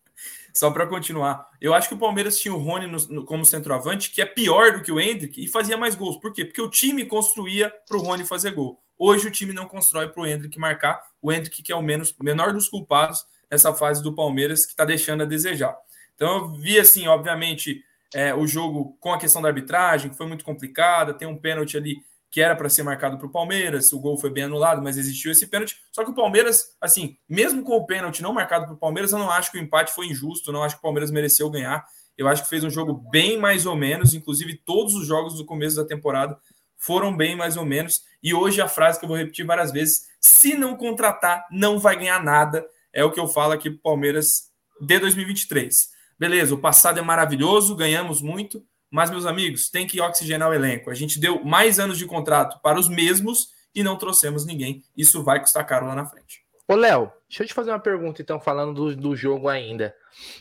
Só 0.57 0.71
para 0.71 0.87
continuar, 0.87 1.51
eu 1.61 1.75
acho 1.75 1.87
que 1.87 1.95
o 1.95 1.99
Palmeiras 1.99 2.39
tinha 2.39 2.55
o 2.55 2.57
Rony 2.57 2.87
no, 2.87 2.97
no, 3.09 3.25
como 3.27 3.45
centroavante, 3.45 4.11
que 4.11 4.23
é 4.23 4.25
pior 4.25 4.73
do 4.73 4.83
que 4.83 4.91
o 4.91 4.99
Hendrick, 4.99 5.45
e 5.45 5.47
fazia 5.47 5.77
mais 5.77 5.95
gols. 5.95 6.17
Por 6.17 6.33
quê? 6.33 6.47
Porque 6.47 6.63
o 6.63 6.71
time 6.71 7.05
construía 7.05 7.71
para 7.87 7.99
o 7.99 8.01
Rony 8.01 8.25
fazer 8.25 8.53
gol. 8.53 8.83
Hoje 8.99 9.29
o 9.29 9.31
time 9.31 9.53
não 9.53 9.69
constrói 9.69 10.09
para 10.09 10.23
o 10.23 10.27
Hendrick 10.27 10.59
marcar. 10.59 11.03
O 11.21 11.31
Hendrick, 11.31 11.63
que 11.63 11.71
é 11.71 11.77
o 11.77 11.83
menos, 11.83 12.15
menor 12.23 12.55
dos 12.55 12.71
culpados 12.71 13.27
nessa 13.51 13.75
fase 13.75 14.03
do 14.03 14.15
Palmeiras, 14.15 14.65
que 14.65 14.73
está 14.73 14.87
deixando 14.87 15.25
a 15.25 15.27
desejar. 15.27 15.77
Então 16.15 16.39
eu 16.39 16.53
vi, 16.55 16.79
assim, 16.79 17.07
obviamente, 17.07 17.85
é, 18.15 18.35
o 18.35 18.47
jogo 18.47 18.97
com 18.99 19.13
a 19.13 19.19
questão 19.19 19.43
da 19.43 19.49
arbitragem, 19.49 20.11
que 20.11 20.17
foi 20.17 20.27
muito 20.27 20.43
complicada, 20.43 21.13
tem 21.13 21.29
um 21.29 21.37
pênalti 21.37 21.77
ali 21.77 21.97
que 22.31 22.41
era 22.41 22.55
para 22.55 22.69
ser 22.69 22.83
marcado 22.83 23.17
para 23.19 23.27
o 23.27 23.31
Palmeiras, 23.31 23.93
o 23.93 24.01
gol 24.01 24.19
foi 24.19 24.31
bem 24.31 24.45
anulado, 24.45 24.83
mas 24.83 24.97
existiu 24.97 25.33
esse 25.33 25.47
pênalti. 25.47 25.77
Só 25.91 26.05
que 26.05 26.11
o 26.11 26.15
Palmeiras, 26.15 26.77
assim, 26.81 27.17
mesmo 27.29 27.63
com 27.63 27.77
o 27.77 27.87
pênalti 27.87 28.23
não 28.23 28.33
marcado 28.33 28.67
para 28.67 28.75
o 28.75 28.79
Palmeiras, 28.79 29.13
eu 29.13 29.19
não 29.19 29.31
acho 29.31 29.51
que 29.51 29.59
o 29.59 29.61
empate 29.61 29.93
foi 29.93 30.07
injusto, 30.07 30.53
não 30.53 30.63
acho 30.63 30.75
que 30.75 30.81
o 30.81 30.83
Palmeiras 30.83 31.11
mereceu 31.11 31.49
ganhar. 31.51 31.85
Eu 32.17 32.29
acho 32.29 32.43
que 32.43 32.49
fez 32.49 32.65
um 32.65 32.71
jogo 32.71 32.95
bem 33.11 33.39
mais 33.39 33.67
ou 33.67 33.77
menos, 33.77 34.15
inclusive 34.15 34.61
todos 34.65 34.95
os 34.95 35.07
jogos 35.07 35.35
do 35.35 35.45
começo 35.45 35.77
da 35.77 35.85
temporada 35.85 36.39
foram 36.79 37.17
bem 37.17 37.37
mais 37.37 37.57
ou 37.57 37.65
menos. 37.65 38.03
E 38.23 38.35
hoje 38.35 38.61
a 38.61 38.69
frase 38.69 38.99
que 38.99 39.05
eu 39.05 39.09
vou 39.09 39.17
repetir 39.17 39.45
várias 39.45 39.73
vezes: 39.73 40.07
se 40.21 40.55
não 40.55 40.77
contratar, 40.77 41.47
não 41.51 41.79
vai 41.79 41.97
ganhar 41.97 42.23
nada. 42.23 42.67
É 42.93 43.05
o 43.05 43.11
que 43.11 43.21
eu 43.21 43.29
falo 43.29 43.53
aqui 43.53 43.71
para 43.71 43.79
o 43.79 43.83
Palmeiras 43.83 44.51
de 44.81 44.99
2023. 44.99 45.91
Beleza, 46.19 46.55
o 46.55 46.59
passado 46.59 46.99
é 46.99 47.03
maravilhoso, 47.03 47.77
ganhamos 47.77 48.23
muito, 48.23 48.65
mas, 48.91 49.11
meus 49.11 49.27
amigos, 49.27 49.69
tem 49.69 49.87
que 49.87 50.01
oxigenar 50.01 50.49
o 50.49 50.55
elenco. 50.55 50.91
A 50.91 50.95
gente 50.95 51.19
deu 51.19 51.45
mais 51.45 51.79
anos 51.79 51.99
de 51.99 52.07
contrato 52.07 52.61
para 52.63 52.79
os 52.79 52.89
mesmos 52.89 53.49
e 53.75 53.83
não 53.83 53.97
trouxemos 53.97 54.47
ninguém. 54.47 54.83
Isso 54.97 55.23
vai 55.23 55.41
custar 55.41 55.67
caro 55.67 55.87
lá 55.87 55.95
na 55.95 56.07
frente. 56.07 56.45
Ô, 56.69 56.75
Léo, 56.75 57.13
deixa 57.29 57.43
eu 57.43 57.47
te 57.47 57.55
fazer 57.55 57.71
uma 57.71 57.79
pergunta, 57.79 58.23
então, 58.23 58.41
falando 58.41 58.75
do, 58.75 58.97
do 58.97 59.17
jogo 59.17 59.49
ainda. 59.49 59.95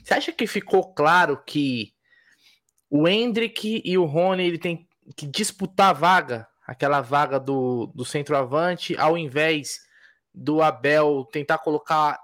Você 0.04 0.14
acha 0.14 0.32
que 0.32 0.48
ficou 0.48 0.94
claro 0.94 1.42
que 1.46 1.94
o 2.90 3.08
Hendrick 3.08 3.82
e 3.84 3.98
o 3.98 4.06
Rony 4.06 4.46
ele 4.46 4.58
tem 4.58 4.88
que 5.16 5.28
disputar 5.28 5.90
a 5.90 5.94
vaga, 5.94 6.48
aquela 6.66 7.02
vaga 7.02 7.40
do, 7.40 7.88
do 7.94 8.06
centroavante, 8.06 8.96
ao 8.98 9.18
invés 9.18 9.80
do 10.34 10.62
Abel 10.62 11.28
tentar 11.32 11.60
colocar 11.60 12.20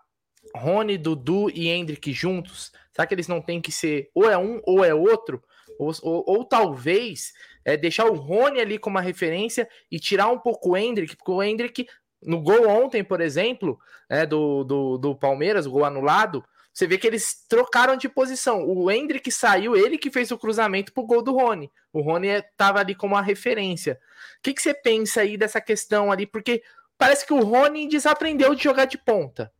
Rony, 0.55 0.97
Dudu 0.97 1.49
e 1.49 1.69
Hendrick 1.69 2.11
juntos? 2.11 2.71
Será 2.93 3.05
que 3.05 3.13
eles 3.13 3.27
não 3.27 3.41
têm 3.41 3.61
que 3.61 3.71
ser 3.71 4.09
ou 4.13 4.29
é 4.29 4.37
um 4.37 4.61
ou 4.65 4.83
é 4.83 4.93
outro? 4.93 5.41
Ou, 5.81 5.91
ou, 6.03 6.23
ou 6.27 6.45
talvez 6.45 7.33
é, 7.65 7.75
deixar 7.75 8.05
o 8.05 8.13
Rony 8.13 8.61
ali 8.61 8.77
como 8.77 8.97
uma 8.97 9.01
referência 9.01 9.67
e 9.89 9.99
tirar 9.99 10.27
um 10.27 10.37
pouco 10.37 10.69
o 10.69 10.77
Hendrick, 10.77 11.15
porque 11.15 11.31
o 11.31 11.41
Hendrick, 11.41 11.87
no 12.21 12.39
gol 12.39 12.69
ontem, 12.69 13.03
por 13.03 13.19
exemplo, 13.19 13.79
é, 14.07 14.23
do, 14.23 14.63
do, 14.63 14.97
do 14.99 15.15
Palmeiras, 15.15 15.65
o 15.65 15.71
gol 15.71 15.83
anulado, 15.83 16.45
você 16.71 16.85
vê 16.85 16.99
que 16.99 17.07
eles 17.07 17.45
trocaram 17.49 17.97
de 17.97 18.07
posição. 18.07 18.63
O 18.63 18.91
Hendrick 18.91 19.31
saiu, 19.31 19.75
ele 19.75 19.97
que 19.97 20.11
fez 20.11 20.29
o 20.31 20.37
cruzamento 20.37 20.93
pro 20.93 21.03
gol 21.03 21.23
do 21.23 21.33
Rony. 21.33 21.69
O 21.91 22.01
Rony 22.01 22.27
estava 22.27 22.79
ali 22.79 22.93
como 22.93 23.15
uma 23.15 23.21
referência. 23.21 23.99
O 24.37 24.41
que, 24.43 24.53
que 24.53 24.61
você 24.61 24.75
pensa 24.75 25.21
aí 25.21 25.35
dessa 25.35 25.59
questão 25.59 26.11
ali? 26.11 26.27
Porque 26.27 26.61
parece 26.95 27.25
que 27.25 27.33
o 27.33 27.43
Rony 27.43 27.87
desaprendeu 27.87 28.53
de 28.53 28.63
jogar 28.63 28.85
de 28.85 28.99
ponta. 28.99 29.51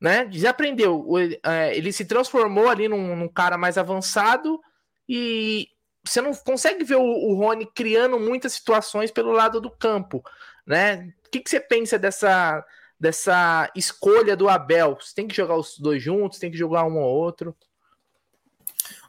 Né? 0.00 0.24
Desaprendeu. 0.24 1.06
É, 1.44 1.74
ele 1.76 1.92
se 1.92 2.04
transformou 2.04 2.68
ali 2.68 2.88
num, 2.88 3.14
num 3.14 3.28
cara 3.28 3.56
mais 3.56 3.78
avançado 3.78 4.60
e 5.12 5.66
você 6.04 6.22
não 6.22 6.32
consegue 6.32 6.84
ver 6.84 6.94
o, 6.94 7.02
o 7.02 7.34
Rony 7.34 7.66
criando 7.66 8.16
muitas 8.16 8.52
situações 8.52 9.10
pelo 9.10 9.32
lado 9.32 9.60
do 9.60 9.68
campo, 9.68 10.22
né? 10.64 11.12
O 11.26 11.30
que, 11.30 11.40
que 11.40 11.50
você 11.50 11.58
pensa 11.58 11.98
dessa, 11.98 12.64
dessa 12.98 13.68
escolha 13.74 14.36
do 14.36 14.48
Abel? 14.48 14.96
Você 15.00 15.12
tem 15.12 15.26
que 15.26 15.34
jogar 15.34 15.56
os 15.56 15.76
dois 15.80 16.00
juntos, 16.00 16.38
tem 16.38 16.48
que 16.48 16.56
jogar 16.56 16.84
um 16.84 16.96
ou 16.96 17.08
outro? 17.08 17.56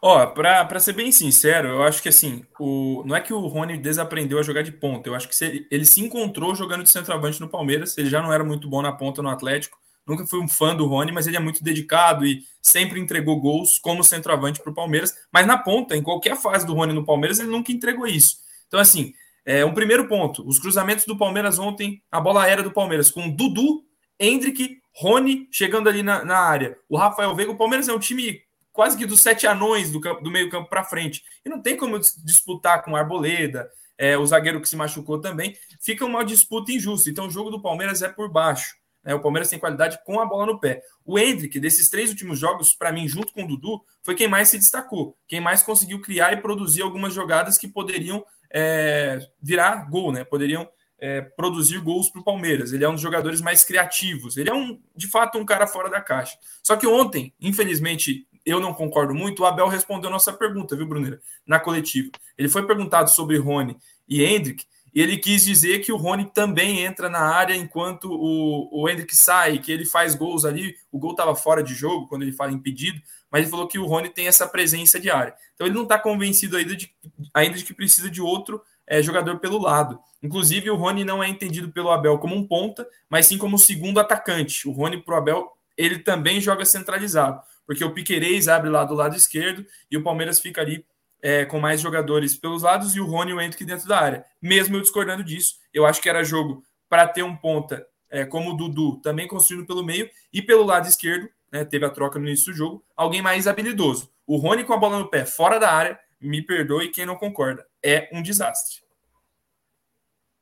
Ó, 0.02 0.26
pra, 0.26 0.66
pra 0.66 0.80
ser 0.80 0.94
bem 0.94 1.12
sincero, 1.12 1.68
eu 1.68 1.84
acho 1.84 2.02
que 2.02 2.10
assim, 2.10 2.44
o, 2.60 3.04
não 3.06 3.16
é 3.16 3.22
que 3.22 3.32
o 3.32 3.46
Rony 3.46 3.78
desaprendeu 3.78 4.40
a 4.40 4.44
jogar 4.44 4.64
de 4.64 4.72
ponta. 4.72 5.08
Eu 5.08 5.14
acho 5.14 5.28
que 5.28 5.36
se, 5.36 5.68
ele 5.70 5.86
se 5.86 6.02
encontrou 6.02 6.56
jogando 6.56 6.82
de 6.82 6.90
centroavante 6.90 7.40
no 7.40 7.48
Palmeiras. 7.48 7.96
Ele 7.96 8.10
já 8.10 8.24
não 8.24 8.34
era 8.34 8.44
muito 8.44 8.68
bom 8.68 8.82
na 8.82 8.92
ponta 8.92 9.22
no 9.22 9.30
Atlético. 9.30 9.78
Nunca 10.12 10.28
fui 10.28 10.40
um 10.40 10.48
fã 10.48 10.76
do 10.76 10.86
Rony, 10.86 11.12
mas 11.12 11.26
ele 11.26 11.38
é 11.38 11.40
muito 11.40 11.64
dedicado 11.64 12.26
e 12.26 12.44
sempre 12.62 13.00
entregou 13.00 13.40
gols 13.40 13.80
como 13.80 14.04
centroavante 14.04 14.60
para 14.60 14.72
o 14.72 14.76
Palmeiras. 14.76 15.16
Mas 15.32 15.48
na 15.48 15.58
ponta, 15.58 15.96
em 15.96 16.04
qualquer 16.04 16.36
fase 16.36 16.66
do 16.66 16.74
Rony 16.74 16.92
no 16.92 17.06
Palmeiras, 17.06 17.40
ele 17.40 17.50
nunca 17.50 17.72
entregou 17.72 18.06
isso. 18.06 18.38
Então, 18.68 18.80
assim, 18.80 19.14
é 19.46 19.64
um 19.64 19.74
primeiro 19.74 20.08
ponto. 20.08 20.46
Os 20.46 20.60
cruzamentos 20.60 21.06
do 21.06 21.18
Palmeiras 21.18 21.58
ontem, 21.58 22.04
a 22.12 22.20
bola 22.20 22.44
aérea 22.44 22.64
do 22.64 22.72
Palmeiras, 22.72 23.10
com 23.10 23.30
Dudu, 23.30 23.84
Hendrick, 24.20 24.80
Rony 24.94 25.48
chegando 25.50 25.88
ali 25.88 26.04
na, 26.04 26.26
na 26.26 26.38
área. 26.38 26.78
O 26.90 26.98
Rafael 26.98 27.34
Veiga, 27.34 27.52
o 27.52 27.58
Palmeiras 27.58 27.88
é 27.88 27.94
um 27.94 28.00
time 28.00 28.42
quase 28.74 28.98
que 28.98 29.06
dos 29.06 29.22
sete 29.22 29.48
anões 29.48 29.92
do, 29.92 30.00
do 30.00 30.30
meio 30.30 30.50
campo 30.50 30.70
para 30.70 30.84
frente. 30.84 31.24
E 31.46 31.50
não 31.50 31.62
tem 31.62 31.78
como 31.78 31.98
disputar 31.98 32.84
com 32.84 32.96
Arboleda, 32.96 33.70
é, 33.98 34.18
o 34.18 34.26
zagueiro 34.26 34.60
que 34.60 34.68
se 34.68 34.76
machucou 34.76 35.22
também. 35.22 35.56
Fica 35.80 36.06
uma 36.06 36.26
disputa 36.26 36.72
injusta. 36.72 37.10
Então 37.10 37.28
o 37.28 37.32
jogo 37.32 37.50
do 37.50 37.62
Palmeiras 37.62 38.02
é 38.02 38.10
por 38.10 38.30
baixo. 38.30 38.76
Né? 39.04 39.14
O 39.14 39.20
Palmeiras 39.20 39.50
tem 39.50 39.60
qualidade 39.60 40.00
com 40.06 40.20
a 40.20 40.26
bola 40.26 40.46
no 40.46 40.60
pé. 40.60 40.82
O 41.06 41.18
Hendrick, 41.18 41.60
desses 41.60 41.90
três 41.90 42.10
últimos 42.10 42.40
jogos, 42.40 42.74
para 42.74 42.92
mim, 42.92 43.08
junto 43.08 43.34
com 43.34 43.44
o 43.44 43.48
Dudu, 43.48 43.82
foi 44.04 44.16
quem 44.16 44.28
mais 44.28 44.50
se 44.50 44.58
destacou. 44.58 45.18
Quem 45.28 45.42
mais 45.42 45.64
conseguiu 45.64 46.02
criar 46.02 46.34
e 46.34 46.42
produzir 46.42 46.82
algumas 46.82 47.14
jogadas 47.14 47.58
que 47.58 47.68
poderiam 47.68 48.24
é, 48.52 49.20
virar 49.42 49.90
gol, 49.90 50.12
né? 50.12 50.24
Poderiam 50.24 50.70
é, 51.00 51.22
produzir 51.22 51.80
gols 51.80 52.10
para 52.10 52.22
o 52.22 52.24
Palmeiras. 52.24 52.72
Ele 52.72 52.86
é 52.86 52.90
um 52.90 52.94
dos 52.94 53.02
jogadores 53.02 53.42
mais 53.42 53.64
criativos. 53.64 54.38
Ele 54.38 54.50
é 54.50 54.54
um, 54.54 54.80
de 54.96 55.08
fato, 55.08 55.38
um 55.40 55.46
cara 55.46 55.66
fora 55.66 55.90
da 55.90 56.00
caixa. 56.00 56.38
Só 56.62 56.76
que 56.78 56.86
ontem, 56.86 57.34
infelizmente, 57.42 58.28
eu 58.46 58.60
não 58.60 58.74
concordo 58.74 59.14
muito, 59.14 59.42
o 59.42 59.46
Abel 59.46 59.68
respondeu 59.68 60.10
nossa 60.10 60.34
pergunta, 60.34 60.76
viu, 60.76 60.86
Bruneira? 60.86 61.20
Na 61.46 61.60
coletiva. 61.60 62.12
Ele 62.38 62.50
foi 62.50 62.66
perguntado 62.66 63.10
sobre 63.10 63.38
Rony 63.38 63.78
e 64.08 64.24
Hendrick, 64.24 64.66
e 64.94 65.02
ele 65.02 65.18
quis 65.18 65.46
dizer 65.46 65.80
que 65.80 65.92
o 65.92 65.98
Rony 65.98 66.30
também 66.34 66.82
entra 66.82 67.10
na 67.10 67.20
área 67.20 67.56
enquanto 67.56 68.12
o, 68.12 68.70
o 68.72 68.90
Hendrick 68.90 69.16
sai, 69.16 69.58
que 69.58 69.72
ele 69.72 69.86
faz 69.86 70.16
gols 70.16 70.44
ali. 70.44 70.76
O 70.92 71.00
gol 71.00 71.12
estava 71.12 71.34
fora 71.34 71.64
de 71.64 71.74
jogo 71.74 72.08
quando 72.08 72.24
ele 72.24 72.34
fala 72.34 72.52
impedido, 72.52 73.02
mas 73.32 73.42
ele 73.42 73.52
falou 73.52 73.68
que 73.68 73.80
o 73.80 73.86
Rony 73.86 74.10
tem 74.10 74.28
essa 74.28 74.48
presença 74.48 75.00
de 75.00 75.10
área. 75.10 75.34
Então 75.56 75.66
ele 75.66 75.76
não 75.76 75.84
está 75.84 75.98
convencido 75.98 76.58
ainda 76.58 76.76
de, 76.76 76.94
ainda 77.34 77.58
de 77.58 77.64
que 77.64 77.74
precisa 77.74 78.10
de 78.10 78.22
outro 78.22 78.62
é, 78.86 79.02
jogador 79.02 79.40
pelo 79.40 79.58
lado. 79.58 79.98
Inclusive, 80.22 80.70
o 80.70 80.76
Rony 80.76 81.06
não 81.06 81.24
é 81.24 81.30
entendido 81.30 81.72
pelo 81.72 81.90
Abel 81.90 82.18
como 82.20 82.36
um 82.36 82.46
ponta, 82.46 82.86
mas 83.10 83.26
sim 83.26 83.38
como 83.38 83.58
segundo 83.58 84.00
atacante. 84.00 84.68
O 84.68 84.72
Rony, 84.72 85.02
para 85.02 85.16
o 85.16 85.18
Abel, 85.18 85.52
ele 85.78 86.00
também 86.00 86.42
joga 86.42 86.66
centralizado 86.66 87.42
porque 87.72 87.86
o 87.86 87.94
Piquerez 87.94 88.50
abre 88.50 88.70
lá 88.70 88.84
do 88.84 88.94
lado 88.94 89.16
esquerdo 89.16 89.66
e 89.90 89.96
o 89.96 90.04
Palmeiras 90.04 90.42
fica 90.42 90.60
ali 90.60 90.86
é, 91.22 91.46
com 91.46 91.60
mais 91.60 91.82
jogadores 91.82 92.36
pelos 92.36 92.64
lados 92.64 92.96
e 92.96 93.00
o 93.00 93.06
Rony 93.06 93.32
e 93.32 93.34
o 93.34 93.42
Hendrick 93.42 93.64
dentro 93.64 93.88
da 93.88 94.00
área. 94.00 94.26
Mesmo 94.42 94.76
eu 94.76 94.82
discordando 94.82 95.24
disso, 95.24 95.56
eu 95.74 95.86
acho 95.86 96.02
que 96.02 96.10
era 96.10 96.24
jogo 96.24 96.64
para 96.90 97.08
ter 97.08 97.24
um 97.24 97.36
ponta 97.36 97.86
é, 98.10 98.26
como 98.26 98.52
o 98.52 98.58
Dudu, 98.58 99.00
também 99.02 99.28
construído 99.28 99.66
pelo 99.66 99.84
meio, 99.84 100.10
e 100.34 100.42
pelo 100.42 100.64
lado 100.64 100.88
esquerdo, 100.88 101.30
né, 101.52 101.64
teve 101.64 101.86
a 101.86 101.90
troca 101.90 102.20
no 102.20 102.28
início 102.28 102.52
do 102.52 102.58
jogo, 102.58 102.84
alguém 102.96 103.22
mais 103.22 103.48
habilidoso. 103.48 104.12
O 104.28 104.38
Rony 104.38 104.64
com 104.64 104.74
a 104.74 104.78
bola 104.78 105.00
no 105.00 105.10
pé, 105.10 105.26
fora 105.26 105.60
da 105.60 105.72
área, 105.72 105.98
me 106.20 106.42
perdoe 106.42 106.90
quem 106.90 107.06
não 107.06 107.16
concorda, 107.16 107.66
é 107.84 108.10
um 108.12 108.22
desastre. 108.22 108.82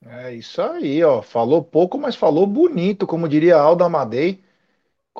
É 0.04 0.34
isso 0.34 0.62
aí, 0.62 1.04
ó. 1.04 1.22
Falou 1.22 1.64
pouco, 1.64 1.98
mas 1.98 2.16
falou 2.16 2.48
bonito, 2.48 3.06
como 3.06 3.28
diria 3.28 3.58
Aldo 3.58 3.84
Amadei 3.84 4.44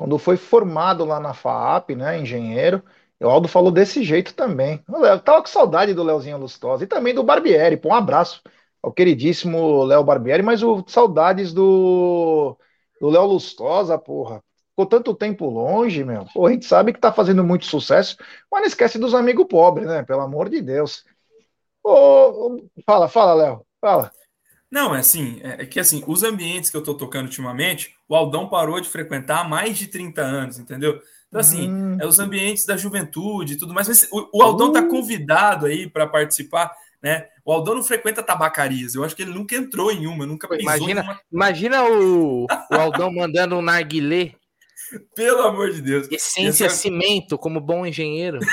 quando 0.00 0.16
foi 0.16 0.38
formado 0.38 1.04
lá 1.04 1.20
na 1.20 1.34
FAAP, 1.34 1.90
né, 1.90 2.18
engenheiro, 2.18 2.82
o 3.20 3.28
Aldo 3.28 3.48
falou 3.48 3.70
desse 3.70 4.02
jeito 4.02 4.34
também. 4.34 4.82
Eu 4.88 5.20
tava 5.20 5.42
com 5.42 5.48
saudade 5.48 5.92
do 5.92 6.02
Leozinho 6.02 6.38
Lustosa 6.38 6.84
e 6.84 6.86
também 6.86 7.14
do 7.14 7.22
Barbieri. 7.22 7.76
Pô, 7.76 7.90
um 7.90 7.94
abraço 7.94 8.42
ao 8.82 8.92
queridíssimo 8.92 9.84
Léo 9.84 10.02
Barbieri, 10.02 10.42
mas 10.42 10.62
o 10.62 10.82
saudades 10.86 11.52
do 11.52 12.56
Léo 13.00 13.26
Lustosa, 13.26 13.98
porra. 13.98 14.42
Ficou 14.70 14.86
tanto 14.86 15.14
tempo 15.14 15.48
longe, 15.50 16.02
meu. 16.04 16.26
Pô, 16.32 16.46
a 16.46 16.52
gente 16.52 16.64
sabe 16.64 16.92
que 16.92 17.00
tá 17.00 17.12
fazendo 17.12 17.44
muito 17.44 17.66
sucesso, 17.66 18.16
mas 18.50 18.62
não 18.62 18.68
esquece 18.68 18.98
dos 18.98 19.14
amigos 19.14 19.46
pobres, 19.46 19.86
né? 19.86 20.02
Pelo 20.02 20.22
amor 20.22 20.48
de 20.48 20.62
Deus. 20.62 21.04
Ô, 21.84 22.62
fala, 22.86 23.08
fala, 23.08 23.34
Léo. 23.34 23.66
Fala. 23.80 24.10
Não, 24.70 24.94
é 24.94 25.00
assim, 25.00 25.40
é, 25.42 25.62
é 25.62 25.66
que 25.66 25.80
assim, 25.80 26.02
os 26.06 26.22
ambientes 26.22 26.70
que 26.70 26.76
eu 26.76 26.82
tô 26.82 26.94
tocando 26.94 27.26
ultimamente, 27.26 27.94
o 28.08 28.14
Aldão 28.14 28.48
parou 28.48 28.80
de 28.80 28.88
frequentar 28.88 29.40
há 29.40 29.48
mais 29.48 29.76
de 29.76 29.88
30 29.88 30.22
anos, 30.22 30.58
entendeu? 30.58 31.00
Então, 31.30 31.40
assim, 31.40 31.70
hum. 31.70 31.96
é 32.00 32.04
os 32.04 32.18
ambientes 32.18 32.66
da 32.66 32.76
juventude 32.76 33.52
e 33.52 33.56
tudo 33.56 33.72
mais. 33.72 33.86
Mas 33.86 34.08
o, 34.10 34.38
o 34.38 34.42
Aldão 34.42 34.72
tá 34.72 34.80
uh. 34.80 34.82
tá 34.82 34.88
convidado 34.88 35.66
aí 35.66 35.88
para 35.88 36.04
participar, 36.04 36.74
né? 37.00 37.28
O 37.44 37.52
Aldão 37.52 37.76
não 37.76 37.84
frequenta 37.84 38.20
tabacarias. 38.20 38.96
Eu 38.96 39.04
acho 39.04 39.14
que 39.14 39.22
ele 39.22 39.32
nunca 39.32 39.54
entrou 39.54 39.92
em 39.92 40.08
uma, 40.08 40.26
nunca 40.26 40.48
pisou 40.48 40.62
imagina, 40.62 41.02
uma... 41.02 41.20
Imagina 41.32 41.84
o, 41.84 42.44
o 42.44 42.74
Aldão 42.74 43.14
mandando 43.14 43.56
um 43.56 43.62
narguilé. 43.62 44.32
Pelo 45.14 45.42
amor 45.42 45.70
de 45.70 45.80
Deus. 45.80 46.08
Essência 46.10 46.66
Essa... 46.66 46.76
cimento, 46.76 47.38
como 47.38 47.60
bom 47.60 47.86
engenheiro. 47.86 48.40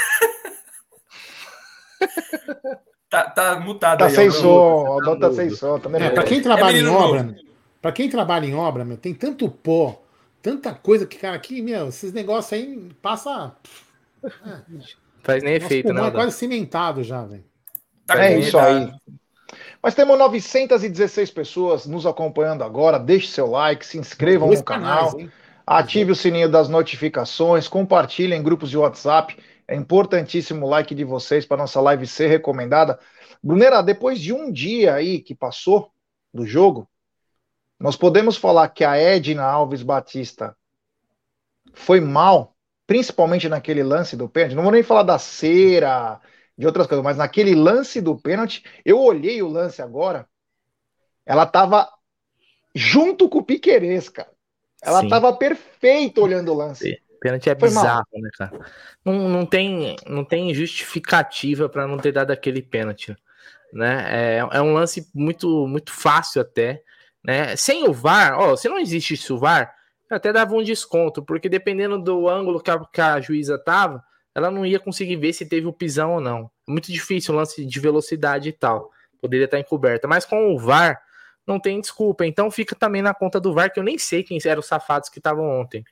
Tá, 3.09 3.23
tá 3.29 3.59
mutado 3.59 3.99
tá 3.99 4.07
aí. 4.07 4.11
Sem 4.11 4.29
som, 4.29 4.97
o 4.97 5.15
tá 5.17 5.31
sem 5.31 5.49
som. 5.49 5.79
Também 5.79 6.03
é, 6.03 6.09
para 6.09 6.23
quem 6.23 6.41
trabalha 6.41 6.77
é 6.77 6.81
em 6.81 6.87
obra, 6.87 7.35
para 7.81 7.91
quem 7.93 8.09
trabalha 8.09 8.45
em 8.45 8.53
obra, 8.53 8.83
meu, 8.83 8.97
tem 8.97 9.13
tanto 9.13 9.49
pó, 9.49 10.03
tanta 10.47 10.73
coisa 10.73 11.05
que, 11.05 11.17
cara, 11.17 11.35
aqui, 11.35 11.61
meu, 11.61 11.89
esses 11.89 12.13
negócios 12.13 12.53
aí 12.53 12.89
passa. 13.01 13.53
É, 14.23 14.29
Faz 15.21 15.43
nem 15.43 15.55
efeito, 15.55 15.91
né? 15.91 16.07
É 16.07 16.11
quase 16.11 16.37
cimentado 16.37 17.03
já, 17.03 17.25
velho. 17.25 17.43
Tá 18.05 18.23
é 18.23 18.39
isso 18.39 18.57
aí. 18.57 18.89
Mas 19.83 19.93
temos 19.93 20.17
916 20.17 21.31
pessoas 21.31 21.85
nos 21.85 22.05
acompanhando 22.05 22.63
agora. 22.63 22.97
Deixe 22.97 23.27
seu 23.27 23.47
like, 23.47 23.85
se 23.85 23.97
inscrevam 23.97 24.49
no 24.49 24.63
canal, 24.63 25.11
canais, 25.11 25.29
ative 25.65 26.13
o 26.13 26.15
sininho 26.15 26.49
das 26.49 26.69
notificações, 26.69 27.67
compartilhem 27.67 28.39
em 28.39 28.43
grupos 28.43 28.69
de 28.69 28.77
WhatsApp. 28.77 29.37
É 29.67 29.75
importantíssimo 29.75 30.65
o 30.65 30.69
like 30.69 30.95
de 30.95 31.03
vocês 31.03 31.45
para 31.45 31.57
nossa 31.57 31.81
live 31.81 32.07
ser 32.07 32.27
recomendada. 32.27 32.97
Brunera, 33.43 33.81
depois 33.81 34.17
de 34.17 34.31
um 34.31 34.49
dia 34.49 34.93
aí 34.93 35.19
que 35.19 35.35
passou 35.35 35.91
do 36.33 36.45
jogo, 36.45 36.87
nós 37.79 37.95
podemos 37.95 38.37
falar 38.37 38.69
que 38.69 38.83
a 38.83 38.95
Edna 38.95 39.43
Alves 39.43 39.83
Batista 39.83 40.55
foi 41.73 41.99
mal, 41.99 42.55
principalmente 42.87 43.47
naquele 43.47 43.83
lance 43.83 44.15
do 44.15 44.27
pênalti. 44.27 44.55
Não 44.55 44.63
vou 44.63 44.71
nem 44.71 44.83
falar 44.83 45.03
da 45.03 45.19
cera, 45.19 46.19
de 46.57 46.65
outras 46.65 46.87
coisas, 46.87 47.03
mas 47.03 47.17
naquele 47.17 47.53
lance 47.53 48.01
do 48.01 48.17
pênalti, 48.17 48.63
eu 48.83 48.99
olhei 48.99 49.41
o 49.41 49.47
lance 49.47 49.81
agora, 49.81 50.27
ela 51.25 51.43
estava 51.43 51.87
junto 52.73 53.29
com 53.29 53.39
o 53.39 53.43
Piquerez, 53.43 54.09
cara. 54.09 54.31
Ela 54.81 55.03
estava 55.03 55.33
perfeita 55.33 56.21
olhando 56.21 56.51
o 56.51 56.55
lance. 56.55 57.01
Pênalti 57.19 57.49
é 57.49 57.59
Foi 57.59 57.69
bizarro, 57.69 58.05
mal. 58.13 58.21
né, 58.21 58.29
cara? 58.37 58.59
Não, 59.03 59.27
não, 59.27 59.45
tem, 59.45 59.95
não 60.07 60.23
tem 60.23 60.53
justificativa 60.53 61.67
para 61.67 61.87
não 61.87 61.97
ter 61.97 62.11
dado 62.11 62.31
aquele 62.31 62.61
pênalti, 62.61 63.15
né? 63.73 64.05
É, 64.09 64.37
é 64.37 64.61
um 64.61 64.73
lance 64.73 65.09
muito, 65.13 65.67
muito 65.67 65.91
fácil 65.91 66.41
até, 66.41 66.83
né? 67.27 67.57
Sem 67.57 67.85
o 67.87 67.91
VAR, 67.91 68.39
ó, 68.39 68.55
se 68.55 68.69
não 68.69 68.79
existisse 68.79 69.33
o 69.33 69.37
VAR, 69.37 69.75
até 70.09 70.31
dava 70.31 70.55
um 70.55 70.63
desconto, 70.63 71.21
porque 71.21 71.49
dependendo 71.49 72.01
do 72.01 72.29
ângulo 72.29 72.61
que 72.61 72.71
a, 72.71 72.79
que 72.79 73.01
a 73.01 73.19
juíza 73.19 73.59
tava, 73.59 74.01
ela 74.33 74.49
não 74.49 74.65
ia 74.65 74.79
conseguir 74.79 75.17
ver 75.17 75.33
se 75.33 75.45
teve 75.45 75.67
o 75.67 75.73
pisão 75.73 76.13
ou 76.13 76.21
não. 76.21 76.49
É 76.67 76.71
muito 76.71 76.89
difícil 76.89 77.33
o 77.33 77.37
lance 77.37 77.65
de 77.65 77.79
velocidade 77.81 78.47
e 78.47 78.53
tal. 78.53 78.89
Poderia 79.19 79.45
estar 79.45 79.59
encoberta. 79.59 80.07
Mas 80.07 80.23
com 80.23 80.55
o 80.55 80.57
VAR, 80.57 81.01
não 81.45 81.59
tem 81.59 81.81
desculpa. 81.81 82.25
Então 82.25 82.49
fica 82.49 82.75
também 82.75 83.01
na 83.01 83.13
conta 83.13 83.41
do 83.41 83.53
VAR, 83.53 83.73
que 83.73 83.79
eu 83.79 83.83
nem 83.83 83.97
sei 83.97 84.23
quem 84.23 84.37
eram 84.45 84.61
os 84.61 84.65
safados 84.65 85.09
que 85.09 85.19
estavam 85.19 85.43
ontem. 85.59 85.83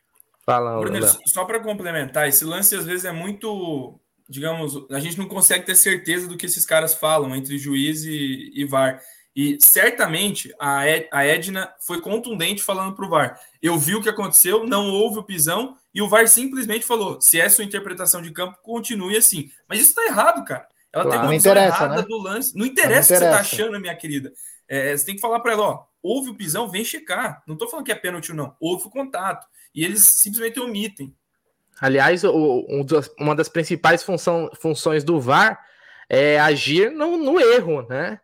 Fala, 0.45 0.79
Bruno, 0.79 0.99
só 1.25 1.43
para 1.43 1.59
complementar, 1.59 2.29
esse 2.29 2.45
lance 2.45 2.75
às 2.75 2.85
vezes 2.85 3.03
é 3.03 3.11
muito, 3.11 3.99
digamos, 4.29 4.85
a 4.91 4.99
gente 4.99 5.17
não 5.17 5.27
consegue 5.27 5.65
ter 5.65 5.73
certeza 5.75 6.27
do 6.27 6.37
que 6.37 6.45
esses 6.45 6.67
caras 6.67 6.93
falam 6.93 7.35
entre 7.35 7.57
juiz 7.57 8.03
e, 8.03 8.51
e 8.53 8.63
VAR. 8.63 9.01
E 9.35 9.57
certamente 9.59 10.53
a, 10.57 10.87
Ed, 10.87 11.09
a 11.11 11.25
Edna 11.25 11.73
foi 11.79 11.99
contundente 11.99 12.63
falando 12.63 12.95
para 12.95 13.05
o 13.05 13.09
VAR. 13.09 13.39
Eu 13.61 13.77
vi 13.77 13.95
o 13.95 14.01
que 14.01 14.07
aconteceu, 14.07 14.65
não 14.65 14.89
houve 14.89 15.19
o 15.19 15.23
pisão, 15.23 15.75
e 15.93 16.01
o 16.01 16.07
VAR 16.07 16.27
simplesmente 16.27 16.85
falou: 16.85 17.19
se 17.19 17.39
é 17.39 17.49
sua 17.49 17.65
interpretação 17.65 18.21
de 18.21 18.31
campo, 18.31 18.57
continue 18.63 19.17
assim. 19.17 19.51
Mas 19.67 19.79
isso 19.81 19.89
está 19.89 20.05
errado, 20.05 20.45
cara. 20.45 20.67
Ela 20.93 21.03
claro, 21.03 21.09
tem 21.09 21.27
uma 21.27 21.31
visão 21.31 21.55
errada 21.55 21.95
né? 21.97 22.01
do 22.03 22.17
lance. 22.17 22.57
Não 22.57 22.65
interessa, 22.65 22.93
não 22.93 22.95
interessa. 22.95 23.13
o 23.13 23.17
que 23.17 23.19
você 23.19 23.25
está 23.25 23.39
achando, 23.39 23.79
minha 23.81 23.95
querida. 23.95 24.31
É, 24.67 24.95
você 24.95 25.05
tem 25.05 25.15
que 25.15 25.21
falar 25.21 25.41
para 25.41 25.51
ela: 25.51 25.63
ó, 25.63 25.83
houve 26.01 26.29
o 26.29 26.35
pisão, 26.35 26.69
vem 26.69 26.85
checar. 26.85 27.43
Não 27.45 27.55
estou 27.55 27.67
falando 27.67 27.85
que 27.85 27.91
é 27.91 27.95
pênalti 27.95 28.31
ou 28.31 28.37
não, 28.37 28.55
houve 28.59 28.87
o 28.87 28.89
contato 28.89 29.45
e 29.75 29.83
eles 29.83 30.05
simplesmente 30.05 30.59
omitem. 30.59 31.13
Aliás, 31.81 32.23
o, 32.23 32.65
um 32.69 32.85
das, 32.85 33.11
uma 33.19 33.35
das 33.35 33.49
principais 33.49 34.01
função, 34.01 34.49
funções 34.55 35.03
do 35.03 35.19
VAR 35.19 35.59
é 36.09 36.39
agir 36.39 36.89
no, 36.89 37.17
no 37.17 37.37
erro, 37.39 37.85
né? 37.89 38.21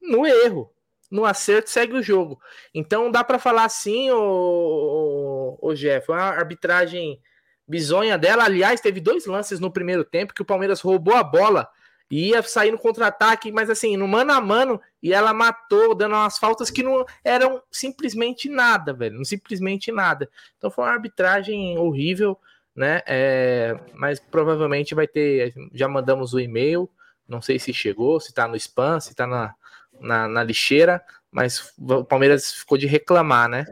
No 0.00 0.26
erro. 0.26 0.72
No 1.10 1.24
acerto 1.24 1.68
segue 1.68 1.94
o 1.94 2.02
jogo. 2.02 2.40
Então 2.72 3.10
dá 3.10 3.24
para 3.24 3.38
falar 3.38 3.64
assim, 3.64 4.10
o, 4.10 5.58
o, 5.60 5.74
Jeff, 5.74 6.10
uma 6.10 6.20
arbitragem 6.20 7.20
Bizonha 7.66 8.16
dela. 8.16 8.44
Aliás, 8.44 8.80
teve 8.80 9.00
dois 9.00 9.26
lances 9.26 9.58
no 9.58 9.72
primeiro 9.72 10.04
tempo 10.04 10.32
que 10.32 10.42
o 10.42 10.44
Palmeiras 10.44 10.80
roubou 10.80 11.14
a 11.14 11.24
bola 11.24 11.68
e 12.10 12.30
ia 12.30 12.42
sair 12.42 12.72
no 12.72 12.78
contra-ataque, 12.78 13.52
mas 13.52 13.70
assim, 13.70 13.96
no 13.96 14.08
mano 14.08 14.32
a 14.32 14.40
mano, 14.40 14.80
e 15.00 15.12
ela 15.12 15.32
matou, 15.32 15.94
dando 15.94 16.16
umas 16.16 16.38
faltas 16.38 16.68
que 16.68 16.82
não 16.82 17.04
eram 17.24 17.62
simplesmente 17.70 18.48
nada, 18.48 18.92
velho. 18.92 19.16
Não 19.16 19.24
simplesmente 19.24 19.92
nada. 19.92 20.28
Então 20.58 20.70
foi 20.70 20.84
uma 20.84 20.92
arbitragem 20.92 21.78
horrível, 21.78 22.36
né? 22.74 23.02
É, 23.06 23.78
mas 23.94 24.18
provavelmente 24.18 24.94
vai 24.94 25.06
ter. 25.06 25.54
Já 25.72 25.88
mandamos 25.88 26.34
o 26.34 26.40
e-mail. 26.40 26.90
Não 27.28 27.40
sei 27.40 27.60
se 27.60 27.72
chegou, 27.72 28.18
se 28.18 28.34
tá 28.34 28.48
no 28.48 28.56
spam, 28.56 28.98
se 28.98 29.14
tá 29.14 29.24
na, 29.24 29.54
na, 30.00 30.26
na 30.26 30.42
lixeira, 30.42 31.02
mas 31.30 31.72
o 31.78 32.04
Palmeiras 32.04 32.52
ficou 32.52 32.76
de 32.76 32.86
reclamar, 32.86 33.48
né? 33.48 33.66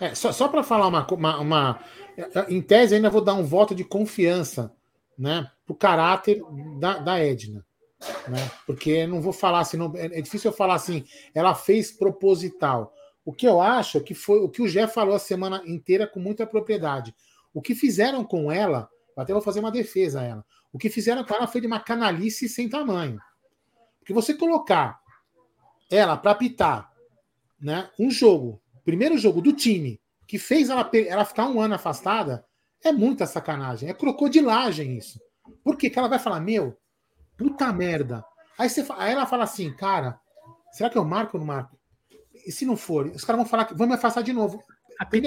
É, 0.00 0.14
só, 0.14 0.32
só 0.32 0.48
para 0.48 0.62
falar 0.62 0.86
uma, 0.86 1.06
uma, 1.12 1.38
uma, 1.38 1.80
Em 2.48 2.60
tese, 2.60 2.94
ainda 2.94 3.10
vou 3.10 3.20
dar 3.20 3.34
um 3.34 3.44
voto 3.44 3.74
de 3.74 3.84
confiança 3.84 4.72
né, 5.18 5.50
pro 5.66 5.74
caráter 5.74 6.40
da, 6.78 6.98
da 6.98 7.18
Edna. 7.18 7.64
Né? 8.28 8.50
Porque 8.64 9.06
não 9.06 9.20
vou 9.20 9.32
falar 9.32 9.60
assim, 9.60 9.76
não, 9.76 9.92
é, 9.96 10.06
é 10.06 10.22
difícil 10.22 10.50
eu 10.50 10.56
falar 10.56 10.74
assim, 10.74 11.04
ela 11.34 11.54
fez 11.54 11.90
proposital. 11.90 12.94
O 13.24 13.32
que 13.32 13.46
eu 13.46 13.60
acho 13.60 13.98
é 13.98 14.00
que 14.00 14.14
foi 14.14 14.38
o 14.38 14.48
que 14.48 14.62
o 14.62 14.68
Jeff 14.68 14.94
falou 14.94 15.14
a 15.14 15.18
semana 15.18 15.62
inteira 15.66 16.06
com 16.06 16.20
muita 16.20 16.46
propriedade. 16.46 17.14
O 17.52 17.60
que 17.60 17.74
fizeram 17.74 18.24
com 18.24 18.52
ela, 18.52 18.88
até 19.16 19.32
vou 19.32 19.42
fazer 19.42 19.60
uma 19.60 19.72
defesa 19.72 20.20
a 20.20 20.24
ela. 20.24 20.44
O 20.72 20.78
que 20.78 20.88
fizeram 20.88 21.24
com 21.24 21.34
ela 21.34 21.46
foi 21.46 21.60
de 21.60 21.66
uma 21.66 21.80
canalice 21.80 22.48
sem 22.48 22.68
tamanho. 22.68 23.18
Porque 23.98 24.12
você 24.12 24.32
colocar 24.32 25.00
ela 25.90 26.16
para 26.16 26.32
apitar 26.32 26.92
né, 27.60 27.90
um 27.98 28.10
jogo, 28.10 28.60
primeiro 28.84 29.18
jogo 29.18 29.40
do 29.40 29.52
time, 29.52 30.00
que 30.26 30.38
fez 30.38 30.68
ela, 30.68 30.88
ela 31.06 31.24
ficar 31.24 31.46
um 31.48 31.60
ano 31.60 31.74
afastada, 31.74 32.44
é 32.84 32.92
muita 32.92 33.26
sacanagem. 33.26 33.88
É 33.88 33.94
crocodilagem 33.94 34.96
isso. 34.96 35.20
Por 35.64 35.76
quê? 35.76 35.90
que 35.90 35.98
ela 35.98 36.08
vai 36.08 36.18
falar, 36.18 36.40
meu, 36.40 36.76
puta 37.36 37.72
merda. 37.72 38.24
Aí, 38.58 38.68
você, 38.68 38.84
aí 38.96 39.12
ela 39.12 39.26
fala 39.26 39.44
assim, 39.44 39.72
cara, 39.72 40.20
será 40.72 40.90
que 40.90 40.98
eu 40.98 41.04
marco 41.04 41.36
ou 41.36 41.40
não 41.40 41.46
marco? 41.46 41.78
E 42.46 42.52
se 42.52 42.66
não 42.66 42.76
for, 42.76 43.06
os 43.06 43.24
caras 43.24 43.40
vão 43.40 43.48
falar 43.48 43.64
que 43.64 43.74
vão 43.74 43.86
me 43.86 43.94
afastar 43.94 44.22
de 44.22 44.32
novo. 44.32 44.62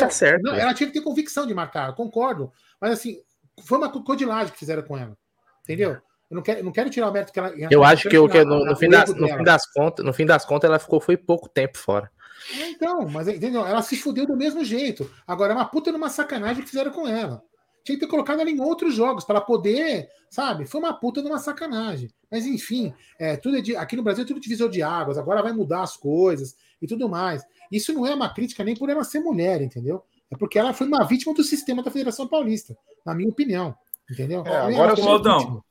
Tá 0.05 0.09
certo. 0.09 0.43
Não, 0.43 0.53
ela 0.53 0.73
tinha 0.73 0.87
que 0.87 0.93
ter 0.93 1.01
convicção 1.01 1.47
de 1.47 1.53
marcar, 1.53 1.93
concordo. 1.95 2.51
Mas 2.79 2.91
assim, 2.91 3.21
foi 3.63 3.77
uma 3.77 3.91
crocodilagem 3.91 4.51
que 4.53 4.59
fizeram 4.59 4.83
com 4.83 4.97
ela. 4.97 5.17
Entendeu? 5.63 6.01
Eu 6.31 6.35
não 6.35 6.41
quero, 6.41 6.63
não 6.63 6.71
quero 6.71 6.89
tirar 6.89 7.09
o 7.09 7.11
mérito 7.11 7.33
que 7.33 7.39
ela. 7.39 7.53
Eu 7.69 7.83
acho 7.83 8.07
que, 8.07 8.15
eu, 8.17 8.27
que 8.29 8.41
no, 8.45 8.63
no, 8.63 8.73
fim 8.77 8.87
das, 8.87 9.13
no, 9.13 9.27
fim 9.27 9.43
das, 9.43 9.65
contas, 9.69 10.05
no 10.05 10.13
fim 10.13 10.25
das 10.25 10.45
contas, 10.45 10.69
ela 10.69 10.79
ficou 10.79 11.01
foi 11.01 11.17
pouco 11.17 11.49
tempo 11.49 11.77
fora. 11.77 12.09
É, 12.57 12.69
então, 12.69 13.05
mas 13.09 13.27
entendeu? 13.27 13.67
Ela 13.67 13.81
se 13.81 13.97
fudeu 13.97 14.25
do 14.25 14.37
mesmo 14.37 14.63
jeito. 14.63 15.11
Agora 15.27 15.51
é 15.51 15.55
uma 15.55 15.65
puta 15.65 15.91
numa 15.91 16.09
sacanagem 16.09 16.63
que 16.63 16.69
fizeram 16.69 16.89
com 16.89 17.05
ela. 17.05 17.43
Tinha 17.83 17.97
que 17.97 18.05
ter 18.05 18.09
colocado 18.09 18.39
ela 18.39 18.49
em 18.49 18.61
outros 18.61 18.95
jogos 18.95 19.25
para 19.25 19.41
poder, 19.41 20.07
sabe? 20.29 20.65
Foi 20.65 20.79
uma 20.79 20.93
puta 20.93 21.21
numa 21.21 21.37
sacanagem. 21.37 22.09
Mas 22.31 22.45
enfim, 22.45 22.93
é, 23.19 23.35
tudo 23.35 23.57
é 23.57 23.61
de, 23.61 23.75
aqui 23.75 23.97
no 23.97 24.03
Brasil 24.03 24.23
é 24.23 24.27
tudo 24.27 24.39
divisor 24.39 24.69
de 24.69 24.81
águas. 24.81 25.17
Agora 25.17 25.41
vai 25.43 25.51
mudar 25.51 25.81
as 25.81 25.97
coisas 25.97 26.55
e 26.81 26.87
tudo 26.87 27.09
mais. 27.09 27.43
Isso 27.69 27.91
não 27.91 28.07
é 28.07 28.15
uma 28.15 28.33
crítica 28.33 28.63
nem 28.63 28.75
por 28.75 28.89
ela 28.89 29.03
ser 29.03 29.19
mulher, 29.19 29.61
entendeu? 29.61 30.01
É 30.31 30.37
porque 30.37 30.57
ela 30.57 30.73
foi 30.73 30.87
uma 30.87 31.03
vítima 31.03 31.33
do 31.33 31.43
sistema 31.43 31.83
da 31.83 31.91
Federação 31.91 32.25
Paulista, 32.25 32.77
na 33.05 33.13
minha 33.13 33.29
opinião. 33.29 33.75
Entendeu? 34.09 34.43
É, 34.45 34.55
agora, 34.55 34.95
Claudão, 34.95 35.61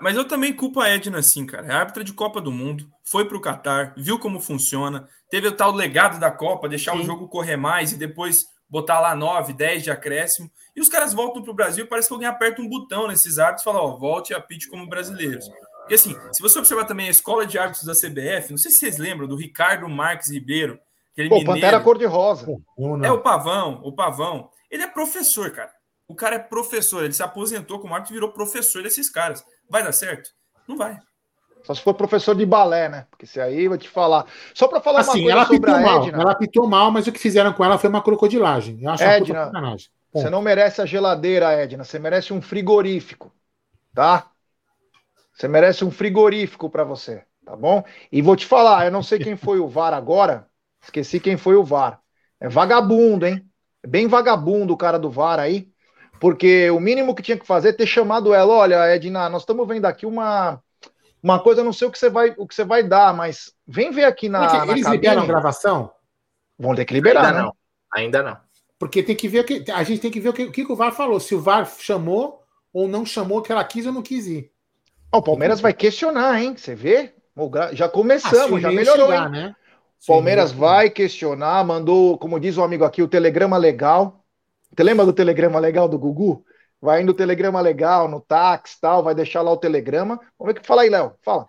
mas 0.00 0.16
eu 0.16 0.26
também 0.26 0.52
culpo 0.52 0.80
a 0.80 0.88
Edna, 0.88 1.18
assim, 1.18 1.44
cara. 1.44 1.66
É 1.66 1.72
árbitra 1.72 2.04
de 2.04 2.12
Copa 2.12 2.40
do 2.40 2.52
Mundo, 2.52 2.88
foi 3.04 3.24
para 3.24 3.36
o 3.36 3.40
Catar, 3.40 3.94
viu 3.96 4.18
como 4.18 4.40
funciona, 4.40 5.08
teve 5.28 5.48
o 5.48 5.52
tal 5.52 5.72
legado 5.72 6.20
da 6.20 6.30
Copa, 6.30 6.68
deixar 6.68 6.92
Sim. 6.92 7.00
o 7.00 7.04
jogo 7.04 7.28
correr 7.28 7.56
mais 7.56 7.92
e 7.92 7.96
depois 7.96 8.46
botar 8.68 9.00
lá 9.00 9.14
9, 9.14 9.52
10 9.52 9.82
de 9.82 9.90
acréscimo. 9.90 10.50
E 10.74 10.80
os 10.80 10.88
caras 10.88 11.12
voltam 11.12 11.42
para 11.42 11.50
o 11.50 11.54
Brasil, 11.54 11.86
parece 11.86 12.08
que 12.08 12.14
alguém 12.14 12.28
aperta 12.28 12.62
um 12.62 12.68
botão 12.68 13.06
nesses 13.08 13.38
árbitros 13.38 13.62
e 13.62 13.64
fala: 13.64 13.82
ó, 13.82 13.96
volte 13.98 14.32
a 14.32 14.40
pitch 14.40 14.68
como 14.68 14.88
brasileiros. 14.88 15.46
Porque 15.80 15.94
assim, 15.94 16.16
se 16.32 16.40
você 16.40 16.58
observar 16.58 16.86
também 16.86 17.08
a 17.08 17.10
escola 17.10 17.44
de 17.44 17.58
árbitros 17.58 17.84
da 17.84 17.92
CBF, 17.92 18.50
não 18.50 18.56
sei 18.56 18.70
se 18.70 18.78
vocês 18.78 18.98
lembram 18.98 19.26
do 19.26 19.36
Ricardo 19.36 19.88
Marques 19.88 20.30
Ribeiro, 20.30 20.78
aquele 21.12 21.28
Pô, 21.28 21.36
mineiro. 21.36 21.60
Pantera 21.60 21.80
cor-de-rosa. 21.80 22.46
É 23.02 23.10
o 23.10 23.20
Pavão, 23.20 23.80
o 23.84 23.92
Pavão. 23.92 24.48
Ele 24.70 24.84
é 24.84 24.86
professor, 24.86 25.50
cara. 25.50 25.70
O 26.08 26.14
cara 26.14 26.36
é 26.36 26.38
professor, 26.38 27.04
ele 27.04 27.12
se 27.12 27.22
aposentou 27.22 27.78
como 27.78 27.94
árbitro 27.94 28.14
e 28.14 28.16
virou 28.16 28.32
professor 28.32 28.82
desses 28.82 29.10
caras. 29.10 29.44
Vai 29.72 29.82
dar 29.82 29.92
certo? 29.92 30.28
Não 30.68 30.76
vai. 30.76 30.98
Só 31.62 31.74
se 31.74 31.80
for 31.80 31.94
professor 31.94 32.34
de 32.34 32.44
balé, 32.44 32.90
né? 32.90 33.06
Porque 33.10 33.24
se 33.24 33.40
aí 33.40 33.64
eu 33.64 33.70
vou 33.70 33.78
te 33.78 33.88
falar. 33.88 34.26
Só 34.52 34.68
para 34.68 34.82
falar 34.82 35.00
assim, 35.00 35.24
uma 35.26 35.32
coisa 35.32 35.32
ela 35.32 35.46
sobre 35.46 35.70
a 35.70 35.80
mal, 35.80 36.06
Edna. 36.06 36.22
Ela 36.22 36.34
pitou 36.34 36.68
mal, 36.68 36.90
mas 36.90 37.06
o 37.06 37.12
que 37.12 37.18
fizeram 37.18 37.54
com 37.54 37.64
ela 37.64 37.78
foi 37.78 37.88
uma 37.88 38.02
crocodilagem. 38.02 38.82
Eu 38.82 38.90
acho 38.90 39.02
Edna, 39.02 39.48
uma 39.48 39.76
você 40.12 40.28
não 40.28 40.42
merece 40.42 40.82
a 40.82 40.84
geladeira, 40.84 41.52
Edna. 41.52 41.84
Você 41.84 41.98
merece 41.98 42.34
um 42.34 42.42
frigorífico, 42.42 43.32
tá? 43.94 44.30
Você 45.32 45.48
merece 45.48 45.86
um 45.86 45.90
frigorífico 45.90 46.68
para 46.68 46.84
você, 46.84 47.24
tá 47.42 47.56
bom? 47.56 47.82
E 48.10 48.20
vou 48.20 48.36
te 48.36 48.44
falar, 48.44 48.84
eu 48.84 48.90
não 48.90 49.02
sei 49.02 49.18
quem 49.20 49.36
foi 49.36 49.58
o 49.58 49.66
VAR 49.68 49.94
agora. 49.94 50.46
Esqueci 50.82 51.18
quem 51.18 51.38
foi 51.38 51.56
o 51.56 51.64
VAR. 51.64 51.98
É 52.38 52.46
vagabundo, 52.46 53.26
hein? 53.26 53.48
É 53.82 53.86
bem 53.86 54.06
vagabundo 54.06 54.74
o 54.74 54.76
cara 54.76 54.98
do 54.98 55.08
VAR 55.08 55.40
aí. 55.40 55.71
Porque 56.22 56.70
o 56.70 56.78
mínimo 56.78 57.16
que 57.16 57.22
tinha 57.22 57.36
que 57.36 57.44
fazer 57.44 57.70
é 57.70 57.72
ter 57.72 57.84
chamado 57.84 58.32
ela, 58.32 58.54
olha, 58.54 58.86
Edna, 58.94 59.28
nós 59.28 59.42
estamos 59.42 59.66
vendo 59.66 59.86
aqui 59.86 60.06
uma, 60.06 60.62
uma 61.20 61.40
coisa, 61.40 61.64
não 61.64 61.72
sei 61.72 61.88
o 61.88 61.90
que 61.90 61.98
você 61.98 62.08
vai, 62.08 62.32
o 62.38 62.46
que 62.46 62.54
você 62.54 62.64
vai 62.64 62.84
dar, 62.84 63.12
mas 63.12 63.52
vem 63.66 63.90
ver 63.90 64.04
aqui 64.04 64.28
na, 64.28 64.38
na 64.38 64.72
Eles 64.72 64.84
cabine. 64.84 64.90
liberam 64.92 65.26
gravação? 65.26 65.90
Vão 66.56 66.76
ter 66.76 66.84
que 66.84 66.94
liberar, 66.94 67.24
Ainda 67.24 67.36
né? 67.36 67.42
não. 67.42 67.56
Ainda 67.92 68.22
não. 68.22 68.36
Porque 68.78 69.02
tem 69.02 69.16
que 69.16 69.26
ver 69.26 69.42
que 69.42 69.68
a 69.72 69.82
gente 69.82 70.00
tem 70.00 70.12
que 70.12 70.20
ver 70.20 70.28
o 70.28 70.32
que, 70.32 70.44
o 70.44 70.52
que 70.52 70.62
o 70.62 70.76
VAR 70.76 70.92
falou, 70.92 71.18
se 71.18 71.34
o 71.34 71.40
VAR 71.40 71.68
chamou 71.80 72.44
ou 72.72 72.86
não 72.86 73.04
chamou 73.04 73.42
que 73.42 73.50
ela 73.50 73.64
quis 73.64 73.84
ou 73.84 73.92
não 73.92 74.00
quis 74.00 74.28
ir. 74.28 74.52
o 75.12 75.20
Palmeiras 75.20 75.60
vai 75.60 75.72
questionar, 75.72 76.40
hein? 76.40 76.54
Você 76.56 76.76
vê? 76.76 77.14
Já 77.72 77.88
começamos, 77.88 78.58
ah, 78.58 78.60
já 78.60 78.70
melhorou, 78.70 79.08
chegar, 79.08 79.26
hein? 79.26 79.32
Né? 79.32 79.56
Palmeiras 80.06 80.52
vai 80.52 80.88
questionar, 80.88 81.64
mandou, 81.64 82.16
como 82.16 82.38
diz 82.38 82.56
o 82.58 82.62
amigo 82.62 82.84
aqui, 82.84 83.02
o 83.02 83.08
telegrama 83.08 83.56
legal. 83.56 84.21
Você 84.74 84.82
lembra 84.82 85.04
do 85.04 85.12
telegrama 85.12 85.58
legal 85.58 85.88
do 85.88 85.98
Gugu? 85.98 86.44
Vai 86.80 87.02
indo 87.02 87.10
o 87.10 87.14
telegrama 87.14 87.60
legal 87.60 88.08
no 88.08 88.20
táxi 88.20 88.80
tal, 88.80 89.02
vai 89.02 89.14
deixar 89.14 89.42
lá 89.42 89.52
o 89.52 89.56
telegrama. 89.56 90.16
Vamos 90.38 90.52
ver 90.52 90.58
o 90.58 90.62
que 90.62 90.66
fala 90.66 90.82
aí, 90.82 90.90
Léo. 90.90 91.14
Fala. 91.22 91.46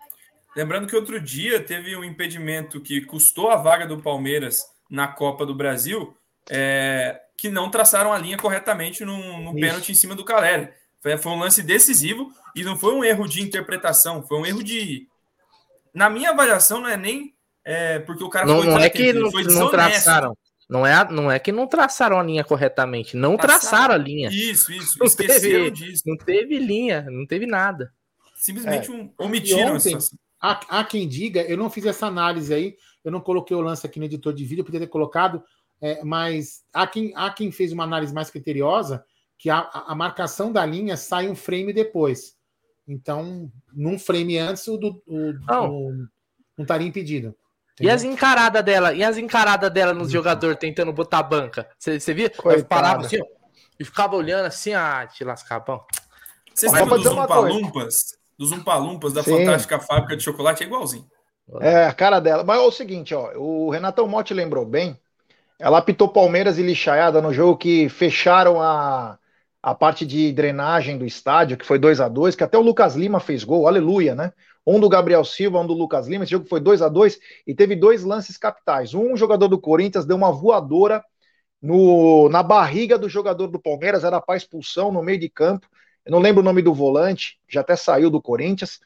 Lembrando 0.55 0.87
que 0.87 0.95
outro 0.95 1.19
dia 1.19 1.59
teve 1.63 1.95
um 1.95 2.03
impedimento 2.03 2.79
que 2.79 3.01
custou 3.01 3.49
a 3.49 3.55
vaga 3.55 3.87
do 3.87 3.99
Palmeiras 3.99 4.61
na 4.89 5.07
Copa 5.07 5.45
do 5.45 5.55
Brasil, 5.55 6.15
é, 6.51 7.19
que 7.35 7.49
não 7.49 7.71
traçaram 7.71 8.13
a 8.13 8.17
linha 8.19 8.37
corretamente 8.37 9.03
no, 9.03 9.41
no 9.41 9.55
pênalti 9.55 9.91
em 9.91 9.95
cima 9.95 10.13
do 10.13 10.23
Caleri. 10.23 10.69
Foi, 11.01 11.17
foi 11.17 11.31
um 11.31 11.39
lance 11.39 11.63
decisivo 11.63 12.31
e 12.55 12.63
não 12.63 12.77
foi 12.77 12.93
um 12.93 13.03
erro 13.03 13.27
de 13.27 13.41
interpretação, 13.41 14.21
foi 14.21 14.37
um 14.37 14.45
erro 14.45 14.63
de. 14.63 15.07
Na 15.91 16.09
minha 16.09 16.29
avaliação, 16.29 16.81
não 16.81 16.89
é 16.89 16.97
nem 16.97 17.33
é, 17.65 17.99
porque 17.99 18.23
o 18.23 18.29
cara 18.29 18.45
não, 18.45 18.63
não 18.63 18.79
é 18.79 18.89
que 18.89 19.13
não, 19.13 19.31
não 19.31 19.69
traçaram. 19.71 20.37
Não 20.73 20.87
é, 20.87 21.07
não 21.11 21.31
é 21.31 21.37
que 21.37 21.51
não 21.51 21.67
traçaram 21.67 22.19
a 22.19 22.23
linha 22.23 22.43
corretamente, 22.43 23.15
não 23.15 23.37
traçaram, 23.37 23.59
traçaram 23.59 23.93
a 23.93 23.97
linha. 23.97 24.29
Isso, 24.29 24.71
isso. 24.71 24.97
Não 24.97 25.05
Esqueceram 25.05 25.65
teve, 25.65 25.69
disso. 25.69 26.03
Não 26.03 26.17
teve 26.17 26.57
linha, 26.57 27.05
não 27.11 27.27
teve 27.27 27.45
nada. 27.45 27.93
Simplesmente 28.35 28.89
é. 28.89 28.91
um, 28.91 29.13
omitiram 29.19 29.75
ontem, 29.75 29.95
há, 30.41 30.79
há, 30.79 30.83
quem 30.83 31.07
diga, 31.07 31.43
eu 31.43 31.55
não 31.57 31.69
fiz 31.69 31.85
essa 31.85 32.07
análise 32.07 32.51
aí, 32.51 32.75
eu 33.05 33.11
não 33.11 33.21
coloquei 33.21 33.55
o 33.55 33.61
lance 33.61 33.85
aqui 33.85 33.99
no 33.99 34.05
editor 34.05 34.33
de 34.33 34.43
vídeo, 34.43 34.61
eu 34.61 34.65
podia 34.65 34.79
ter 34.79 34.87
colocado, 34.87 35.43
é, 35.79 36.03
mas 36.03 36.63
há 36.73 36.87
quem, 36.87 37.13
há 37.15 37.29
quem 37.29 37.51
fez 37.51 37.71
uma 37.71 37.83
análise 37.83 38.11
mais 38.11 38.31
criteriosa 38.31 39.05
que 39.37 39.51
a, 39.51 39.59
a 39.59 39.93
marcação 39.93 40.51
da 40.51 40.65
linha 40.65 40.97
sai 40.97 41.29
um 41.29 41.35
frame 41.35 41.71
depois. 41.71 42.35
Então, 42.87 43.51
num 43.71 43.99
frame 43.99 44.39
antes, 44.39 44.67
o, 44.67 44.75
do, 44.75 45.03
o, 45.05 45.33
oh. 45.51 45.67
o 45.67 45.91
não 46.57 46.63
estaria 46.63 46.87
impedido. 46.87 47.35
E 47.79 47.89
as 47.89 48.03
encaradas 48.03 48.63
dela, 48.63 48.93
e 48.93 49.03
as 49.03 49.17
encaradas 49.17 49.71
dela 49.71 49.93
nos 49.93 50.11
jogadores 50.11 50.57
tentando 50.59 50.93
botar 50.93 51.19
a 51.19 51.23
banca. 51.23 51.67
Você 51.79 52.13
via? 52.13 52.31
Parava 52.67 53.05
assim, 53.05 53.19
ó, 53.19 53.25
e 53.79 53.83
ficava 53.83 54.15
olhando 54.15 54.45
assim, 54.45 54.73
ah, 54.73 55.07
te 55.07 55.23
lascar, 55.23 55.59
pão. 55.61 55.83
Vocês 56.53 56.71
lembram 56.71 56.97
dos 56.97 57.11
Umpalumpas? 57.11 58.17
Dos 58.37 58.51
Umpalumpas 58.51 59.13
da 59.13 59.23
Sim. 59.23 59.37
Fantástica 59.37 59.79
Fábrica 59.79 60.15
de 60.15 60.23
Chocolate? 60.23 60.63
É 60.63 60.67
igualzinho. 60.67 61.05
É, 61.59 61.85
a 61.85 61.93
cara 61.93 62.19
dela. 62.19 62.43
Mas 62.43 62.57
é 62.57 62.61
o 62.61 62.71
seguinte, 62.71 63.13
ó, 63.13 63.31
o 63.37 63.69
Renatão 63.69 64.07
Motti 64.07 64.33
lembrou 64.33 64.65
bem. 64.65 64.99
Ela 65.59 65.79
apitou 65.79 66.07
Palmeiras 66.07 66.57
e 66.57 66.63
Lixaiada 66.63 67.21
no 67.21 67.33
jogo 67.33 67.57
que 67.57 67.89
fecharam 67.89 68.61
a, 68.61 69.17
a 69.61 69.75
parte 69.75 70.05
de 70.05 70.31
drenagem 70.31 70.97
do 70.97 71.05
estádio, 71.05 71.57
que 71.57 71.65
foi 71.65 71.79
2 71.79 72.01
a 72.01 72.07
2 72.07 72.35
que 72.35 72.43
até 72.43 72.57
o 72.57 72.61
Lucas 72.61 72.95
Lima 72.95 73.19
fez 73.19 73.43
gol, 73.43 73.67
aleluia, 73.67 74.13
né? 74.13 74.33
Um 74.65 74.79
do 74.79 74.87
Gabriel 74.87 75.25
Silva, 75.25 75.59
um 75.59 75.67
do 75.67 75.73
Lucas 75.73 76.07
Lima. 76.07 76.23
Esse 76.23 76.31
jogo 76.31 76.47
foi 76.47 76.59
2 76.59 76.81
a 76.81 76.89
2 76.89 77.19
e 77.45 77.53
teve 77.53 77.75
dois 77.75 78.03
lances 78.03 78.37
capitais. 78.37 78.93
Um 78.93 79.15
jogador 79.17 79.47
do 79.47 79.59
Corinthians 79.59 80.05
deu 80.05 80.15
uma 80.15 80.31
voadora 80.31 81.03
no, 81.61 82.27
na 82.29 82.43
barriga 82.43 82.97
do 82.97 83.07
jogador 83.07 83.47
do 83.47 83.59
Palmeiras, 83.59 84.03
era 84.03 84.19
para 84.21 84.35
expulsão 84.35 84.91
no 84.91 85.01
meio 85.01 85.19
de 85.19 85.29
campo. 85.29 85.67
Eu 86.05 86.11
não 86.11 86.19
lembro 86.19 86.41
o 86.41 86.43
nome 86.43 86.61
do 86.61 86.73
volante, 86.73 87.39
já 87.47 87.61
até 87.61 87.75
saiu 87.75 88.09
do 88.09 88.21
Corinthians. 88.21 88.79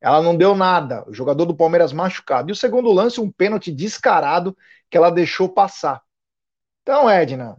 Ela 0.00 0.22
não 0.22 0.36
deu 0.36 0.54
nada. 0.54 1.04
O 1.08 1.12
jogador 1.12 1.44
do 1.44 1.56
Palmeiras 1.56 1.92
machucado. 1.92 2.50
E 2.50 2.52
o 2.52 2.56
segundo 2.56 2.92
lance, 2.92 3.20
um 3.20 3.30
pênalti 3.30 3.72
descarado 3.72 4.56
que 4.88 4.96
ela 4.96 5.10
deixou 5.10 5.48
passar. 5.48 6.02
Então, 6.82 7.08
Edna, 7.10 7.58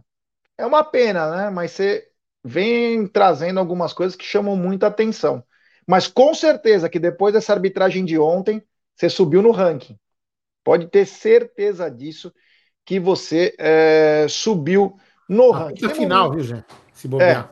é 0.58 0.66
uma 0.66 0.82
pena, 0.82 1.30
né? 1.36 1.50
Mas 1.50 1.72
você 1.72 2.08
vem 2.42 3.06
trazendo 3.06 3.60
algumas 3.60 3.92
coisas 3.92 4.16
que 4.16 4.24
chamam 4.24 4.56
muita 4.56 4.88
atenção. 4.88 5.44
Mas 5.86 6.06
com 6.06 6.34
certeza 6.34 6.88
que 6.88 6.98
depois 6.98 7.34
dessa 7.34 7.52
arbitragem 7.52 8.04
de 8.04 8.18
ontem, 8.18 8.62
você 8.94 9.08
subiu 9.08 9.42
no 9.42 9.50
ranking. 9.50 9.98
Pode 10.64 10.86
ter 10.88 11.06
certeza 11.06 11.90
disso 11.90 12.32
que 12.84 13.00
você 13.00 13.54
é, 13.58 14.26
subiu 14.28 14.96
no 15.28 15.50
ranking. 15.50 15.86
reta 15.86 15.94
final, 15.94 16.30
viu, 16.32 16.42
gente? 16.42 16.66
Se 16.92 17.06
É, 17.06 17.10
bobear. 17.10 17.50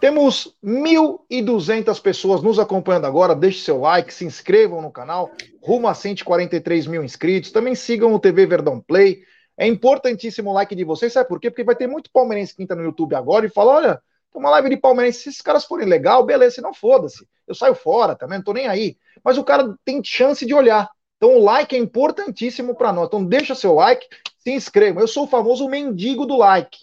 temos 0.00 0.56
1.200 0.62 2.00
pessoas 2.00 2.42
nos 2.42 2.58
acompanhando 2.58 3.06
agora. 3.06 3.34
Deixe 3.34 3.64
seu 3.64 3.78
like, 3.80 4.12
se 4.12 4.24
inscrevam 4.24 4.82
no 4.82 4.90
canal. 4.90 5.30
Rumo 5.62 5.88
a 5.88 5.94
143 5.94 6.86
mil 6.86 7.02
inscritos. 7.04 7.52
Também 7.52 7.74
sigam 7.74 8.12
o 8.12 8.18
TV 8.18 8.46
Verdão 8.46 8.80
Play. 8.80 9.22
É 9.56 9.66
importantíssimo 9.66 10.50
o 10.50 10.52
like 10.52 10.74
de 10.74 10.84
vocês. 10.84 11.12
Sabe 11.12 11.28
por 11.28 11.38
quê? 11.40 11.50
Porque 11.50 11.64
vai 11.64 11.76
ter 11.76 11.86
muito 11.86 12.10
palmeirense 12.10 12.54
que 12.54 12.62
entra 12.62 12.76
no 12.76 12.82
YouTube 12.84 13.14
agora 13.14 13.46
e 13.46 13.50
fala: 13.50 13.72
olha, 13.72 14.02
uma 14.38 14.50
live 14.50 14.70
de 14.70 14.76
palmeirense. 14.76 15.20
Se 15.20 15.28
esses 15.30 15.40
caras 15.40 15.64
forem 15.64 15.86
legal, 15.86 16.24
beleza. 16.24 16.56
Se 16.56 16.60
não, 16.60 16.72
foda-se. 16.74 17.26
Eu 17.46 17.54
saio 17.54 17.74
fora 17.74 18.14
também, 18.14 18.38
não 18.38 18.44
tô 18.44 18.52
nem 18.52 18.66
aí. 18.66 18.96
Mas 19.22 19.38
o 19.38 19.44
cara 19.44 19.74
tem 19.84 20.02
chance 20.02 20.44
de 20.46 20.54
olhar. 20.54 20.88
Então 21.16 21.36
o 21.36 21.44
like 21.44 21.74
é 21.74 21.78
importantíssimo 21.78 22.74
para 22.74 22.92
nós. 22.92 23.06
Então 23.06 23.24
deixa 23.24 23.54
seu 23.54 23.74
like, 23.74 24.06
se 24.38 24.50
inscreva. 24.50 25.00
Eu 25.00 25.06
sou 25.08 25.24
o 25.24 25.28
famoso 25.28 25.68
mendigo 25.68 26.26
do 26.26 26.36
like. 26.36 26.80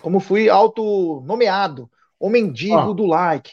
Como 0.00 0.20
fui 0.20 0.48
auto-nomeado. 0.50 1.90
O 2.18 2.28
mendigo 2.28 2.74
Ó. 2.76 2.92
do 2.92 3.06
like. 3.06 3.52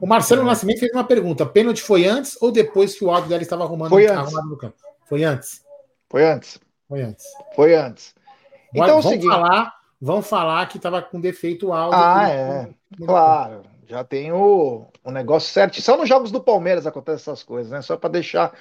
O 0.00 0.06
Marcelo 0.06 0.42
Nascimento 0.42 0.80
fez 0.80 0.92
uma 0.92 1.04
pergunta: 1.04 1.46
pênalti 1.46 1.80
foi 1.80 2.06
antes 2.06 2.36
ou 2.42 2.50
depois 2.50 2.94
que 2.96 3.04
o 3.04 3.10
áudio 3.10 3.28
dela 3.28 3.42
estava 3.42 3.62
arrumando, 3.64 3.90
Foi 3.90 4.06
antes. 4.06 4.18
arrumado 4.18 4.48
no 4.48 4.56
campo? 4.56 4.76
Foi 5.08 5.22
antes. 5.22 5.62
Foi 6.08 6.24
antes. 6.24 6.58
Foi 6.88 7.02
antes. 7.02 7.24
Foi 7.54 7.74
antes. 7.74 8.14
Então 8.74 8.86
é 8.86 8.92
o 8.92 9.00
vamos 9.02 9.06
seguinte. 9.10 9.28
falar, 9.28 9.72
vamos 10.02 10.28
falar 10.28 10.66
que 10.68 10.76
estava 10.78 11.02
com 11.02 11.20
defeito 11.20 11.68
o 11.68 11.72
áudio. 11.72 12.00
Ah, 12.04 12.28
é. 12.28 12.74
Claro, 13.04 13.62
já 13.86 14.04
tem 14.04 14.32
o, 14.32 14.86
o 15.04 15.10
negócio 15.10 15.52
certo. 15.52 15.80
Só 15.80 15.96
nos 15.96 16.08
jogos 16.08 16.30
do 16.30 16.42
Palmeiras 16.42 16.86
acontecem 16.86 17.22
essas 17.22 17.42
coisas, 17.42 17.70
né? 17.72 17.82
Só 17.82 17.96
para 17.96 18.10
deixar 18.10 18.56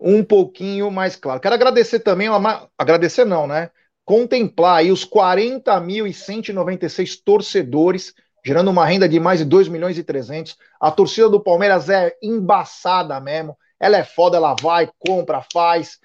um 0.00 0.22
pouquinho 0.24 0.90
mais 0.90 1.16
claro. 1.16 1.40
Quero 1.40 1.54
agradecer 1.54 2.00
também, 2.00 2.28
uma- 2.28 2.68
agradecer 2.78 3.24
não, 3.24 3.46
né? 3.46 3.70
Contemplar 4.04 4.78
aí 4.78 4.90
os 4.92 5.04
40.196 5.04 7.16
torcedores, 7.16 8.14
gerando 8.44 8.70
uma 8.70 8.86
renda 8.86 9.08
de 9.08 9.18
mais 9.20 9.38
de 9.40 9.44
2 9.44 9.68
milhões 9.68 9.98
e 9.98 10.04
300. 10.04 10.56
A 10.80 10.90
torcida 10.90 11.28
do 11.28 11.40
Palmeiras 11.42 11.88
é 11.88 12.14
embaçada 12.22 13.20
mesmo. 13.20 13.56
Ela 13.80 13.98
é 13.98 14.04
foda, 14.04 14.36
ela 14.38 14.54
vai, 14.60 14.88
compra, 14.98 15.44
faz. 15.52 15.98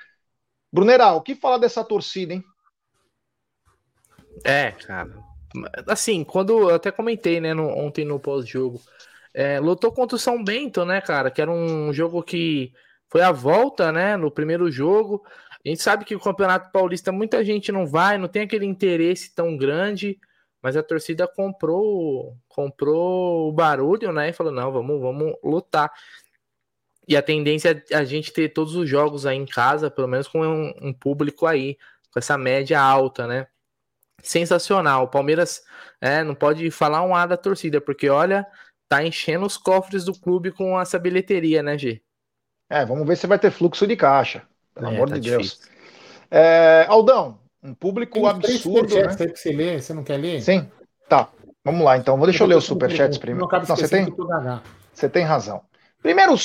Brunerá, 0.71 1.13
o 1.13 1.21
que 1.21 1.35
falar 1.35 1.57
dessa 1.59 1.83
torcida, 1.83 2.33
hein? 2.33 2.43
É, 4.43 4.71
cara. 4.71 5.09
Assim, 5.87 6.23
quando 6.23 6.69
eu 6.69 6.75
até 6.75 6.91
comentei, 6.91 7.39
né, 7.39 7.53
no- 7.53 7.69
ontem 7.69 8.03
no 8.05 8.19
pós-jogo, 8.19 8.81
é, 9.33 9.59
lutou 9.59 9.91
contra 9.91 10.15
o 10.15 10.19
São 10.19 10.43
Bento, 10.43 10.85
né, 10.85 11.01
cara, 11.01 11.31
que 11.31 11.41
era 11.41 11.51
um 11.51 11.93
jogo 11.93 12.21
que 12.23 12.73
foi 13.09 13.21
a 13.21 13.31
volta, 13.31 13.91
né, 13.91 14.17
no 14.17 14.31
primeiro 14.31 14.69
jogo. 14.71 15.23
A 15.65 15.69
gente 15.69 15.81
sabe 15.81 16.05
que 16.05 16.15
o 16.15 16.19
Campeonato 16.19 16.71
Paulista 16.71 17.11
muita 17.11 17.43
gente 17.43 17.71
não 17.71 17.85
vai, 17.87 18.17
não 18.17 18.27
tem 18.27 18.43
aquele 18.43 18.65
interesse 18.65 19.33
tão 19.33 19.55
grande, 19.57 20.19
mas 20.61 20.75
a 20.75 20.83
torcida 20.83 21.27
comprou, 21.27 22.35
comprou 22.49 23.49
o 23.49 23.53
barulho, 23.53 24.11
né, 24.11 24.29
e 24.29 24.33
falou: 24.33 24.51
"Não, 24.51 24.71
vamos, 24.71 24.99
vamos 25.01 25.33
lutar". 25.43 25.91
E 27.07 27.15
a 27.15 27.21
tendência 27.21 27.83
é 27.91 27.95
a 27.95 28.03
gente 28.03 28.33
ter 28.33 28.49
todos 28.49 28.75
os 28.75 28.89
jogos 28.89 29.25
aí 29.25 29.37
em 29.37 29.45
casa, 29.45 29.91
pelo 29.91 30.07
menos 30.07 30.27
com 30.27 30.41
um, 30.41 30.73
um 30.81 30.93
público 30.93 31.45
aí, 31.45 31.77
com 32.11 32.17
essa 32.19 32.37
média 32.37 32.79
alta, 32.81 33.27
né? 33.27 33.47
Sensacional. 34.21 35.03
O 35.03 35.07
Palmeiras 35.07 35.61
é, 36.01 36.23
não 36.23 36.35
pode 36.35 36.69
falar 36.71 37.03
um 37.03 37.15
A 37.15 37.25
da 37.25 37.37
torcida, 37.37 37.79
porque 37.79 38.09
olha, 38.09 38.45
tá 38.89 39.03
enchendo 39.03 39.45
os 39.45 39.57
cofres 39.57 40.03
do 40.05 40.13
clube 40.19 40.51
com 40.51 40.79
essa 40.79 40.97
bilheteria, 40.99 41.61
né, 41.61 41.77
G? 41.77 42.01
É, 42.69 42.85
vamos 42.85 43.07
ver 43.07 43.15
se 43.15 43.27
vai 43.27 43.37
ter 43.37 43.51
fluxo 43.51 43.85
de 43.85 43.95
caixa. 43.95 44.43
Pelo 44.73 44.87
É, 44.87 44.95
amor 44.95 45.09
tá 45.09 45.17
de 45.17 45.29
Deus. 45.29 45.61
É, 46.29 46.85
Aldão, 46.87 47.39
um 47.63 47.73
público 47.73 48.13
Tem 48.19 48.27
absurdo, 48.27 48.89
superchats 48.89 49.17
né? 49.17 49.25
aí 49.25 49.31
pra 49.31 49.37
você 49.37 49.51
ler. 49.51 49.81
Você 49.81 49.93
não 49.93 50.03
quer 50.03 50.17
ler? 50.17 50.41
Sim. 50.41 50.69
Tá. 51.07 51.29
Vamos 51.63 51.83
lá, 51.83 51.97
então. 51.97 52.19
Deixa 52.19 52.43
eu 52.43 52.47
ler 52.47 52.55
os 52.55 52.65
superchats 52.65 53.17
primeiro. 53.17 53.47
Não 53.51 53.59
Não, 53.59 53.65
você 53.65 53.87
tem? 53.87 54.07
eu. 54.07 54.61
Você 54.93 55.09
tem 55.09 55.23
razão. 55.23 55.61
Primeiro 56.01 56.37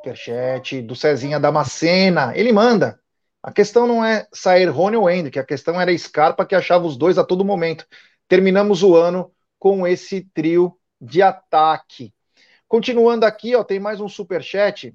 superchat 0.00 0.80
do 0.82 0.94
Cezinha 0.94 1.38
Damascena. 1.38 2.32
Ele 2.34 2.52
manda. 2.52 2.98
A 3.42 3.52
questão 3.52 3.86
não 3.86 4.04
é 4.04 4.26
sair 4.32 4.66
Rony 4.66 4.96
ou 4.96 5.08
Hendrick, 5.08 5.38
a 5.38 5.44
questão 5.44 5.80
era 5.80 5.96
Scarpa 5.96 6.44
que 6.44 6.54
achava 6.54 6.86
os 6.86 6.96
dois 6.96 7.18
a 7.18 7.24
todo 7.24 7.44
momento. 7.44 7.86
Terminamos 8.26 8.82
o 8.82 8.96
ano 8.96 9.32
com 9.58 9.86
esse 9.86 10.22
trio 10.34 10.76
de 11.00 11.22
ataque. 11.22 12.12
Continuando 12.66 13.24
aqui, 13.24 13.54
ó, 13.54 13.64
tem 13.64 13.80
mais 13.80 14.00
um 14.00 14.08
superchat 14.08 14.94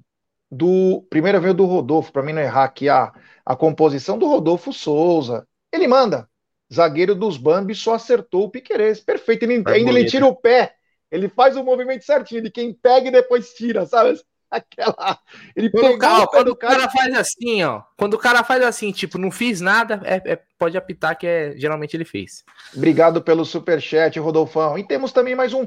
do. 0.50 1.04
Primeiro 1.10 1.40
veio 1.40 1.54
do 1.54 1.64
Rodolfo, 1.64 2.12
para 2.12 2.22
mim 2.22 2.32
não 2.32 2.42
errar 2.42 2.64
aqui 2.64 2.88
a, 2.88 3.12
a 3.44 3.56
composição 3.56 4.18
do 4.18 4.28
Rodolfo 4.28 4.72
Souza. 4.72 5.46
Ele 5.72 5.88
manda. 5.88 6.28
Zagueiro 6.72 7.14
dos 7.14 7.36
Bambi 7.36 7.74
só 7.74 7.94
acertou 7.94 8.44
o 8.44 8.50
Piquerez. 8.50 9.00
Perfeito. 9.00 9.42
Ele, 9.44 9.54
ainda 9.54 9.72
ele 9.72 9.84
bonito. 9.84 10.10
tira 10.10 10.26
o 10.26 10.34
pé. 10.34 10.74
Ele 11.10 11.28
faz 11.28 11.56
o 11.56 11.64
movimento 11.64 12.04
certinho 12.04 12.42
de 12.42 12.50
quem 12.50 12.72
pega 12.72 13.08
e 13.08 13.12
depois 13.12 13.54
tira, 13.54 13.86
sabe? 13.86 14.18
Aquela. 14.54 15.18
Ele 15.56 15.68
Quando, 15.68 15.82
pegou 15.82 15.98
cara, 15.98 16.26
quando 16.28 16.46
do 16.46 16.52
o 16.52 16.56
cara 16.56 16.88
faz 16.88 17.12
assim, 17.14 17.64
ó. 17.64 17.82
Quando 17.96 18.14
o 18.14 18.18
cara 18.18 18.44
faz 18.44 18.62
assim, 18.62 18.92
tipo, 18.92 19.18
não 19.18 19.32
fiz 19.32 19.60
nada, 19.60 20.00
é, 20.04 20.32
é- 20.32 20.42
pode 20.56 20.76
apitar 20.76 21.18
que 21.18 21.26
é, 21.26 21.54
geralmente 21.56 21.96
ele 21.96 22.04
fez. 22.04 22.44
Obrigado 22.74 23.20
pelo 23.20 23.44
superchat, 23.44 24.18
Rodolfão. 24.20 24.78
E 24.78 24.84
temos 24.84 25.10
também 25.12 25.34
mais 25.34 25.52
um 25.52 25.66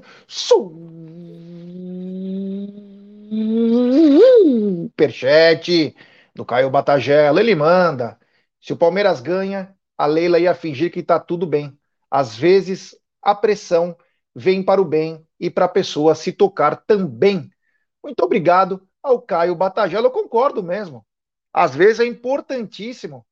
superchat 4.89 5.93
do 6.34 6.45
Caio 6.45 6.69
Batagela. 6.69 7.41
Ele 7.41 7.56
manda. 7.56 8.17
Se 8.62 8.71
o 8.71 8.78
Palmeiras 8.78 9.19
ganha, 9.19 9.76
a 9.97 10.06
Leila 10.06 10.39
ia 10.39 10.56
fingir 10.56 10.91
que 10.91 11.04
tá 11.04 11.19
tudo 11.19 11.45
bem. 11.45 11.78
Às 12.10 12.38
vezes, 12.38 12.95
a 13.21 13.36
pressão 13.36 13.97
vem 14.34 14.63
para 14.63 14.82
o 14.82 14.86
bem 14.86 15.26
e 15.39 15.50
para 15.50 15.65
a 15.65 15.69
pessoa 15.69 16.15
se 16.15 16.32
tocar 16.32 16.78
também. 16.78 17.50
Muito 18.04 18.22
obrigado 18.24 18.88
ao 19.02 19.22
Caio 19.22 19.56
Batagela. 19.56 20.08
Eu 20.08 20.12
concordo 20.12 20.64
mesmo. 20.64 21.06
Às 21.54 21.76
vezes 21.76 22.00
é 22.00 22.06
importantíssimo 22.06 23.26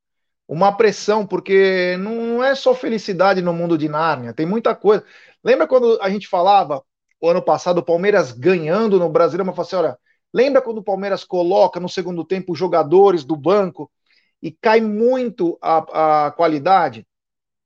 uma 0.48 0.76
pressão, 0.76 1.26
porque 1.26 1.98
não 1.98 2.44
é 2.44 2.56
só 2.56 2.74
felicidade 2.76 3.42
no 3.42 3.54
mundo 3.54 3.78
de 3.78 3.90
Nárnia, 3.90 4.34
tem 4.34 4.46
muita 4.46 4.76
coisa. 4.76 5.04
Lembra 5.44 5.68
quando 5.68 6.00
a 6.02 6.10
gente 6.10 6.28
falava, 6.28 6.84
o 7.20 7.30
ano 7.30 7.42
passado, 7.42 7.80
o 7.80 7.84
Palmeiras 7.86 8.32
ganhando 8.32 9.00
no 9.00 9.10
Brasileiro, 9.10 9.46
mas 9.46 9.56
falava 9.56 9.68
assim, 9.68 9.88
olha, 9.88 10.00
lembra 10.34 10.62
quando 10.62 10.80
o 10.80 10.84
Palmeiras 10.84 11.24
coloca 11.24 11.80
no 11.80 11.90
segundo 11.90 12.24
tempo 12.24 12.56
jogadores 12.56 13.24
do 13.24 13.36
banco 13.36 13.92
e 14.42 14.52
cai 14.52 14.82
muito 14.82 15.58
a, 15.62 16.28
a 16.28 16.32
qualidade? 16.32 17.08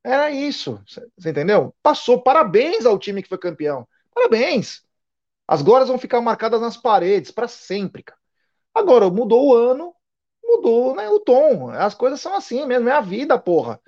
Era 0.04 0.32
isso, 0.32 0.82
você 1.18 1.30
entendeu? 1.30 1.76
Passou, 1.84 2.22
parabéns 2.22 2.86
ao 2.86 2.98
time 2.98 3.22
que 3.22 3.30
foi 3.30 3.38
campeão, 3.38 3.88
parabéns. 4.14 4.84
As 5.50 5.64
glórias 5.64 5.90
vão 5.90 5.98
ficar 5.98 6.22
marcadas 6.22 6.62
nas 6.62 6.78
paredes 6.78 7.32
para 7.32 7.48
sempre, 7.48 8.04
cara. 8.04 8.20
Agora, 8.76 9.10
mudou 9.10 9.48
o 9.48 9.56
ano, 9.56 9.96
mudou 10.44 10.96
né, 10.96 11.10
o 11.10 11.20
tom. 11.20 11.72
As 11.72 11.96
coisas 11.96 12.22
são 12.22 12.36
assim 12.36 12.68
mesmo, 12.68 12.88
é 12.88 12.92
a 12.92 13.02
vida, 13.02 13.40
porra. 13.40 13.82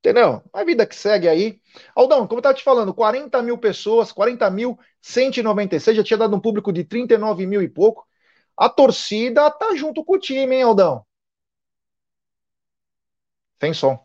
Entendeu? 0.00 0.42
É 0.52 0.60
a 0.62 0.64
vida 0.64 0.84
que 0.84 0.96
segue 0.96 1.28
aí. 1.28 1.60
Aldão, 1.94 2.26
como 2.26 2.40
eu 2.40 2.42
tava 2.42 2.54
te 2.56 2.64
falando, 2.64 2.92
40 2.92 3.40
mil 3.42 3.56
pessoas, 3.56 4.10
40 4.10 4.50
mil, 4.50 4.76
196, 5.00 5.96
já 5.96 6.02
tinha 6.02 6.18
dado 6.18 6.34
um 6.34 6.40
público 6.40 6.72
de 6.72 6.82
39 6.82 7.46
mil 7.46 7.62
e 7.62 7.68
pouco. 7.68 8.04
A 8.56 8.68
torcida 8.68 9.48
tá 9.52 9.76
junto 9.76 10.04
com 10.04 10.14
o 10.14 10.18
time, 10.18 10.56
hein, 10.56 10.62
Aldão? 10.64 11.06
Sem 13.60 13.74
som. 13.74 13.98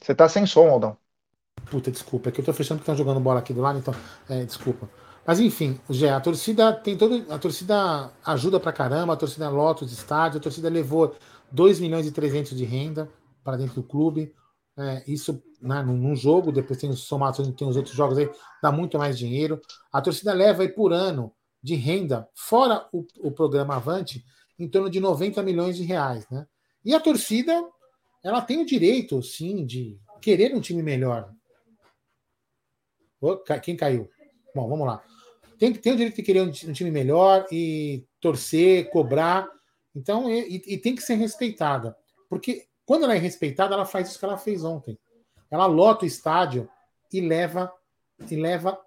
Você 0.00 0.14
tá 0.14 0.26
sem 0.28 0.46
som, 0.46 0.68
Aldão. 0.70 0.96
Puta, 1.70 1.90
desculpa, 1.90 2.28
é 2.28 2.32
que 2.32 2.40
eu 2.40 2.44
tô 2.44 2.52
fechando 2.52 2.78
que 2.78 2.82
estão 2.82 2.96
jogando 2.96 3.20
bola 3.20 3.40
aqui 3.40 3.52
do 3.52 3.60
lado, 3.60 3.78
então. 3.78 3.94
É, 4.28 4.44
desculpa. 4.44 4.88
Mas 5.26 5.40
enfim, 5.40 5.80
Gé, 5.90 6.10
a 6.10 6.20
torcida 6.20 6.72
tem 6.72 6.96
todo. 6.96 7.26
A 7.32 7.38
torcida 7.38 8.12
ajuda 8.24 8.60
pra 8.60 8.72
caramba, 8.72 9.12
a 9.12 9.16
torcida 9.16 9.48
lota 9.48 9.84
os 9.84 9.92
estádios, 9.92 10.36
a 10.36 10.42
torcida 10.42 10.68
levou 10.68 11.16
2 11.50 11.80
milhões 11.80 12.06
e 12.06 12.12
300 12.12 12.56
de 12.56 12.64
renda 12.64 13.10
para 13.42 13.56
dentro 13.56 13.76
do 13.76 13.82
clube. 13.82 14.32
É, 14.78 15.02
isso 15.06 15.42
né, 15.60 15.82
num, 15.82 16.14
jogo, 16.14 16.52
depois 16.52 16.78
tem 16.78 16.90
os 16.90 17.00
somados, 17.00 17.38
tem 17.54 17.66
os 17.66 17.76
outros 17.76 17.94
jogos 17.94 18.18
aí, 18.18 18.30
dá 18.62 18.70
muito 18.70 18.98
mais 18.98 19.18
dinheiro. 19.18 19.60
A 19.92 20.00
torcida 20.00 20.32
leva 20.32 20.62
aí 20.62 20.68
por 20.68 20.92
ano 20.92 21.32
de 21.62 21.74
renda, 21.74 22.28
fora 22.34 22.86
o, 22.92 23.04
o 23.20 23.32
programa 23.32 23.76
Avante, 23.76 24.24
em 24.58 24.68
torno 24.68 24.88
de 24.88 25.00
90 25.00 25.42
milhões 25.42 25.76
de 25.76 25.82
reais. 25.82 26.26
Né? 26.30 26.46
E 26.84 26.94
a 26.94 27.00
torcida, 27.00 27.64
ela 28.22 28.40
tem 28.40 28.60
o 28.60 28.66
direito, 28.66 29.20
sim, 29.22 29.66
de 29.66 29.98
querer 30.20 30.54
um 30.54 30.60
time 30.60 30.82
melhor. 30.82 31.32
Quem 33.62 33.76
caiu? 33.76 34.08
Bom, 34.54 34.68
vamos 34.68 34.86
lá. 34.86 35.02
Tem, 35.58 35.72
tem 35.72 35.92
o 35.92 35.96
direito 35.96 36.16
de 36.16 36.22
querer 36.22 36.42
um, 36.42 36.48
um 36.48 36.72
time 36.72 36.90
melhor 36.90 37.46
e 37.50 38.04
torcer, 38.20 38.90
cobrar. 38.90 39.48
Então, 39.94 40.30
e, 40.30 40.62
e- 40.66 40.78
tem 40.78 40.94
que 40.94 41.02
ser 41.02 41.14
respeitada. 41.14 41.96
Porque 42.28 42.66
Quando 42.84 43.04
ela 43.04 43.16
é 43.16 43.18
respeitada, 43.18 43.74
ela 43.74 43.84
faz 43.84 44.08
isso 44.08 44.18
que 44.18 44.24
ela 44.24 44.38
fez 44.38 44.62
ontem. 44.62 44.96
Ela 45.50 45.66
lota 45.66 46.04
o 46.04 46.06
estádio 46.08 46.68
e 47.12 47.20
leva 47.20 47.72
e 48.30 48.36
leva 48.36 48.78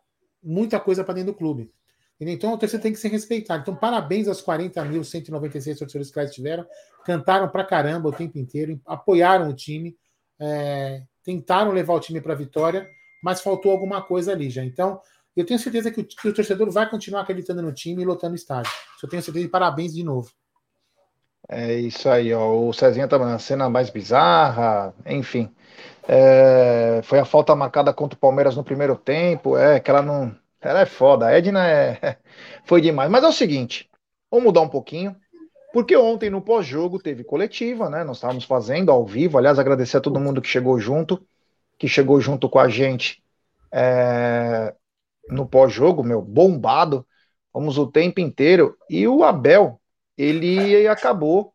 muita 0.41 0.79
coisa 0.79 1.03
para 1.03 1.15
dentro 1.15 1.33
do 1.33 1.37
clube. 1.37 1.71
Então 2.19 2.53
o 2.53 2.57
torcedor 2.57 2.83
tem 2.83 2.93
que 2.93 2.99
ser 2.99 3.09
respeitado. 3.09 3.61
Então, 3.61 3.75
parabéns 3.75 4.27
aos 4.27 4.41
40.196 4.41 5.77
torcedores 5.77 6.11
que 6.11 6.19
lá 6.19 6.25
estiveram. 6.25 6.65
Cantaram 7.05 7.47
pra 7.49 7.63
caramba 7.63 8.09
o 8.09 8.13
tempo 8.13 8.37
inteiro, 8.37 8.79
apoiaram 8.85 9.49
o 9.49 9.53
time, 9.53 9.97
é, 10.39 11.03
tentaram 11.23 11.71
levar 11.71 11.93
o 11.93 11.99
time 11.99 12.19
para 12.19 12.33
a 12.33 12.37
vitória, 12.37 12.89
mas 13.21 13.41
faltou 13.41 13.71
alguma 13.71 14.01
coisa 14.01 14.31
ali 14.31 14.49
já. 14.49 14.63
Então, 14.63 14.99
eu 15.35 15.45
tenho 15.45 15.59
certeza 15.59 15.91
que 15.91 16.01
o, 16.01 16.05
que 16.05 16.27
o, 16.27 16.33
torcedor 16.33 16.69
vai 16.71 16.89
continuar 16.89 17.21
acreditando 17.21 17.61
no 17.61 17.71
time 17.71 18.01
e 18.01 18.05
lotando 18.05 18.33
o 18.33 18.35
estádio. 18.35 18.71
Eu 19.01 19.09
tenho 19.09 19.21
certeza 19.23 19.45
e 19.45 19.49
parabéns 19.49 19.93
de 19.93 20.03
novo. 20.03 20.29
É 21.47 21.73
isso 21.73 22.09
aí, 22.09 22.33
ó. 22.33 22.53
O 22.53 22.73
Cezinha 22.73 23.07
tá 23.07 23.17
na 23.17 23.39
cena 23.39 23.69
mais 23.69 23.89
bizarra, 23.89 24.93
enfim. 25.05 25.49
É, 26.07 27.01
foi 27.03 27.19
a 27.19 27.25
falta 27.25 27.55
marcada 27.55 27.93
contra 27.93 28.17
o 28.17 28.19
Palmeiras 28.19 28.55
no 28.55 28.63
primeiro 28.63 28.95
tempo. 28.95 29.57
É, 29.57 29.79
que 29.79 29.89
ela 29.89 30.01
não. 30.01 30.35
Ela 30.61 30.81
é 30.81 30.85
foda. 30.85 31.27
A 31.27 31.31
Edna 31.31 31.67
é, 31.67 32.17
foi 32.65 32.81
demais. 32.81 33.09
Mas 33.09 33.23
é 33.23 33.27
o 33.27 33.31
seguinte: 33.31 33.89
vamos 34.29 34.45
mudar 34.45 34.61
um 34.61 34.69
pouquinho. 34.69 35.15
Porque 35.71 35.95
ontem 35.95 36.29
no 36.29 36.41
pós-jogo 36.41 36.99
teve 36.99 37.23
coletiva, 37.23 37.89
né? 37.89 38.03
Nós 38.03 38.17
estávamos 38.17 38.43
fazendo 38.43 38.91
ao 38.91 39.05
vivo. 39.05 39.37
Aliás, 39.37 39.59
agradecer 39.59 39.97
a 39.97 40.01
todo 40.01 40.19
mundo 40.19 40.41
que 40.41 40.47
chegou 40.47 40.79
junto, 40.79 41.23
que 41.79 41.87
chegou 41.87 42.21
junto 42.21 42.47
com 42.47 42.59
a 42.59 42.69
gente 42.69 43.23
é, 43.71 44.75
no 45.29 45.47
pós-jogo, 45.47 46.03
meu, 46.03 46.21
bombado. 46.21 47.07
Fomos 47.51 47.79
o 47.79 47.87
tempo 47.87 48.19
inteiro. 48.19 48.77
E 48.87 49.07
o 49.07 49.23
Abel, 49.23 49.81
ele 50.15 50.87
acabou. 50.87 51.53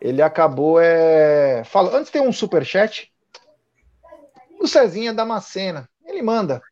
Ele 0.00 0.22
acabou 0.22 0.78
é, 0.78 1.64
falando. 1.64 1.96
Antes 1.96 2.12
tem 2.12 2.22
um 2.22 2.32
super 2.32 2.64
chat 2.64 3.12
o 4.62 4.68
Cezinha 4.68 5.12
Damascena, 5.12 5.88
ele 6.06 6.22
manda. 6.22 6.62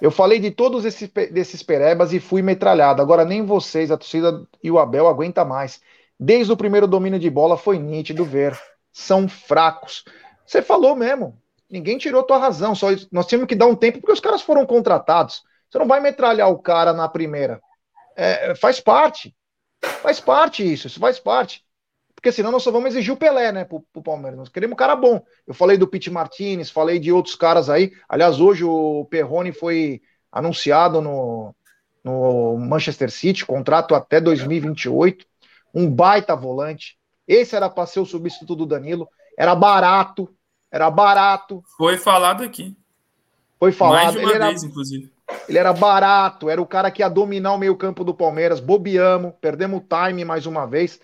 Eu 0.00 0.12
falei 0.12 0.38
de 0.38 0.52
todos 0.52 0.84
esses 0.84 1.10
desses 1.32 1.60
perebas 1.60 2.12
e 2.12 2.20
fui 2.20 2.40
metralhado. 2.40 3.02
Agora 3.02 3.24
nem 3.24 3.44
vocês, 3.44 3.90
a 3.90 3.96
torcida 3.96 4.46
e 4.62 4.70
o 4.70 4.78
Abel 4.78 5.08
aguenta 5.08 5.44
mais. 5.44 5.80
Desde 6.18 6.52
o 6.52 6.56
primeiro 6.56 6.86
domínio 6.86 7.18
de 7.18 7.28
bola 7.28 7.56
foi 7.56 7.78
nítido 7.80 8.24
ver. 8.24 8.56
São 8.92 9.28
fracos. 9.28 10.04
Você 10.46 10.62
falou 10.62 10.94
mesmo. 10.94 11.36
Ninguém 11.70 11.98
tirou 11.98 12.22
tua 12.22 12.38
razão. 12.38 12.74
Só 12.74 12.88
nós 13.12 13.26
tínhamos 13.26 13.48
que 13.48 13.54
dar 13.54 13.66
um 13.66 13.76
tempo 13.76 14.00
porque 14.00 14.12
os 14.12 14.20
caras 14.20 14.42
foram 14.42 14.64
contratados. 14.66 15.42
Você 15.70 15.78
não 15.78 15.86
vai 15.86 16.00
metralhar 16.00 16.50
o 16.50 16.58
cara 16.58 16.92
na 16.92 17.08
primeira. 17.08 17.60
É, 18.16 18.54
faz 18.54 18.80
parte. 18.80 19.34
Faz 20.02 20.20
parte 20.20 20.70
isso. 20.70 20.86
Isso 20.86 20.98
faz 20.98 21.18
parte 21.18 21.64
porque 22.18 22.32
senão 22.32 22.50
nós 22.50 22.64
só 22.64 22.72
vamos 22.72 22.90
exigir 22.90 23.14
o 23.14 23.16
Pelé, 23.16 23.52
né, 23.52 23.64
pro, 23.64 23.80
pro 23.92 24.02
Palmeiras. 24.02 24.36
Nós 24.36 24.48
queremos 24.48 24.72
um 24.72 24.76
cara 24.76 24.96
bom. 24.96 25.22
Eu 25.46 25.54
falei 25.54 25.78
do 25.78 25.86
Pete 25.86 26.10
Martinez, 26.10 26.68
falei 26.68 26.98
de 26.98 27.12
outros 27.12 27.36
caras 27.36 27.70
aí. 27.70 27.92
Aliás, 28.08 28.40
hoje 28.40 28.64
o 28.64 29.04
Perrone 29.04 29.52
foi 29.52 30.02
anunciado 30.32 31.00
no, 31.00 31.54
no 32.02 32.56
Manchester 32.58 33.08
City, 33.08 33.46
contrato 33.46 33.94
até 33.94 34.20
2028. 34.20 35.24
Um 35.72 35.88
baita 35.88 36.34
volante. 36.34 36.98
Esse 37.24 37.54
era 37.54 37.70
para 37.70 37.86
ser 37.86 38.00
o 38.00 38.04
substituto 38.04 38.56
do 38.56 38.66
Danilo. 38.66 39.08
Era 39.38 39.54
barato. 39.54 40.28
Era 40.70 40.90
barato. 40.90 41.62
Foi 41.76 41.96
falado 41.96 42.42
aqui. 42.42 42.76
Foi 43.58 43.72
falado. 43.72 44.02
Mais 44.04 44.12
de 44.12 44.18
uma 44.18 44.30
ele 44.30 44.38
vez, 44.38 44.62
era, 44.62 44.70
inclusive. 44.70 45.12
Ele 45.48 45.58
era 45.58 45.72
barato, 45.72 46.48
era 46.48 46.60
o 46.60 46.66
cara 46.66 46.90
que 46.90 47.02
ia 47.02 47.08
dominar 47.08 47.52
o 47.52 47.58
meio-campo 47.58 48.04
do 48.04 48.14
Palmeiras. 48.14 48.60
Bobeamos, 48.60 49.34
perdemos 49.40 49.80
o 49.80 49.86
time 49.86 50.24
mais 50.24 50.46
uma 50.46 50.66
vez. 50.66 51.00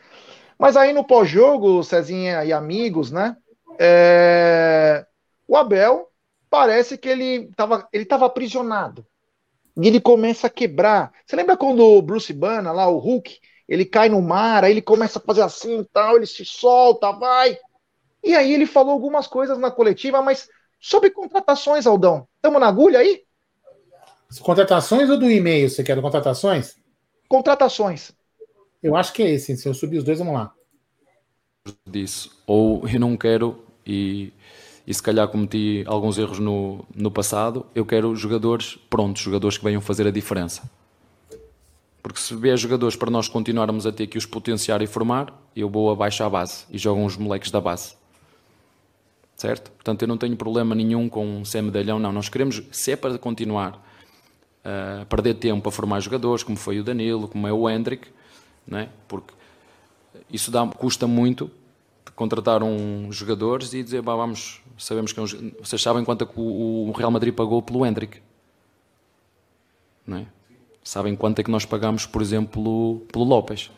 Mas 0.59 0.77
aí 0.77 0.93
no 0.93 1.05
pós-jogo, 1.05 1.83
Cezinha 1.83 2.45
e 2.45 2.53
amigos, 2.53 3.11
né? 3.11 3.37
É... 3.79 5.05
O 5.47 5.57
Abel 5.57 6.09
parece 6.49 6.97
que 6.97 7.09
ele 7.09 7.49
estava 7.51 7.89
ele 7.93 8.05
tava 8.05 8.27
aprisionado. 8.27 9.05
E 9.77 9.89
ele 9.89 10.01
começa 10.01 10.47
a 10.47 10.51
quebrar. 10.51 11.13
Você 11.27 11.35
lembra 11.35 11.57
quando 11.57 11.81
o 11.81 12.01
Bruce 12.01 12.33
Banner, 12.33 12.73
lá, 12.73 12.87
o 12.87 12.99
Hulk, 12.99 13.41
ele 13.69 13.85
cai 13.85 14.09
no 14.09 14.23
mar, 14.23 14.63
aí 14.63 14.71
ele 14.71 14.83
começa 14.83 15.19
a 15.19 15.23
fazer 15.23 15.43
assim 15.43 15.81
e 15.81 15.85
tal, 15.85 16.17
ele 16.17 16.27
se 16.27 16.45
solta, 16.45 17.11
vai. 17.13 17.59
E 18.25 18.35
aí 18.35 18.55
ele 18.55 18.65
falou 18.65 18.93
algumas 18.93 19.27
coisas 19.27 19.59
na 19.59 19.71
coletiva, 19.71 20.23
mas 20.23 20.49
sobre 20.81 21.11
contratações, 21.11 21.87
Aldão. 21.87 22.27
Estamos 22.37 22.59
na 22.59 22.69
agulha 22.69 23.01
aí? 23.01 23.23
Contratações 24.41 25.11
ou 25.11 25.19
do 25.19 25.31
e-mail? 25.31 25.69
Você 25.69 25.85
quer 25.85 26.01
contratações? 26.01 26.77
Contratações. 27.29 28.13
Eu 28.83 28.97
acho 28.97 29.13
que 29.13 29.23
é 29.23 29.31
esse. 29.31 29.57
Se 29.57 29.69
eu 29.69 29.75
subir 29.75 29.99
os 29.99 30.05
dois, 30.05 30.19
vamos 30.19 30.35
lá. 30.35 30.53
Disse, 31.87 32.31
ou 32.47 32.87
eu 32.89 32.99
não 32.99 33.17
quero, 33.17 33.63
e, 33.87 34.33
e 34.87 34.93
se 34.93 35.03
calhar 35.03 35.29
cometi 35.29 35.85
alguns 35.87 36.19
erros 36.19 36.39
no, 36.39 36.85
no 36.95 37.11
passado, 37.11 37.67
eu 37.75 37.87
quero 37.87 38.17
jogadores 38.17 38.77
prontos, 38.91 39.23
jogadores 39.23 39.57
que 39.57 39.65
venham 39.65 39.81
fazer 39.81 40.07
a 40.07 40.11
diferença. 40.11 40.63
Porque 42.03 42.21
se 42.21 42.35
vier 42.35 42.57
jogadores 42.59 42.97
para 42.97 43.11
nós 43.11 43.29
continuarmos 43.29 43.87
a 43.87 43.93
ter 43.93 44.07
que 44.07 44.19
os 44.19 44.27
potenciar 44.27 44.83
e 44.83 44.87
formar, 44.87 45.33
eu 45.57 45.71
vou 45.71 45.91
abaixo 45.91 46.23
à 46.23 46.29
base 46.29 46.67
e 46.71 46.77
jogam 46.77 47.07
os 47.07 47.17
moleques 47.17 47.51
da 47.51 47.61
base. 47.61 47.95
Certo? 49.37 49.71
Portanto, 49.73 50.03
eu 50.03 50.09
não 50.09 50.17
tenho 50.17 50.37
problema 50.37 50.75
nenhum 50.75 51.09
com 51.09 51.45
ser 51.45 51.63
medalhão, 51.63 51.99
não. 51.99 52.13
Nós 52.13 52.29
queremos, 52.29 52.63
se 52.71 52.93
é 52.93 52.97
para 52.97 53.19
continuar 53.19 53.83
a 54.65 55.05
perder 55.05 55.35
tempo 55.35 55.69
a 55.69 55.73
formar 55.73 56.01
jogadores, 56.01 56.43
como 56.43 56.57
foi 56.57 56.81
o 56.81 56.85
Danilo, 56.85 57.29
como 57.29 57.47
é 57.47 57.53
o 57.53 57.69
Hendrick, 57.69 58.09
é? 58.73 58.89
porque 59.07 59.35
isso 60.31 60.51
dá, 60.51 60.67
custa 60.67 61.07
muito 61.07 61.51
contratar 62.15 62.63
um 62.63 63.11
jogadores 63.13 63.73
e 63.73 63.83
dizer, 63.83 64.01
bah, 64.01 64.17
vamos, 64.17 64.61
sabemos 64.79 65.13
que 65.13 65.19
é 65.19 65.23
um, 65.23 65.27
vocês 65.61 65.83
sabem 65.83 66.05
quanto 66.05 66.25
é 66.25 66.27
que 66.27 66.35
o, 66.37 66.93
Real 66.97 67.11
Madrid 67.11 67.35
pagou 67.35 67.61
pelo 67.61 67.85
Hendrick, 67.85 68.23
não 70.07 70.19
é? 70.19 70.27
Sabem 70.83 71.17
quanto 71.17 71.39
é 71.41 71.43
que 71.43 71.51
nós 71.51 71.65
pagamos, 71.65 72.07
por 72.07 72.21
exemplo, 72.21 73.01
pelo 73.11 73.25
Lopes? 73.25 73.71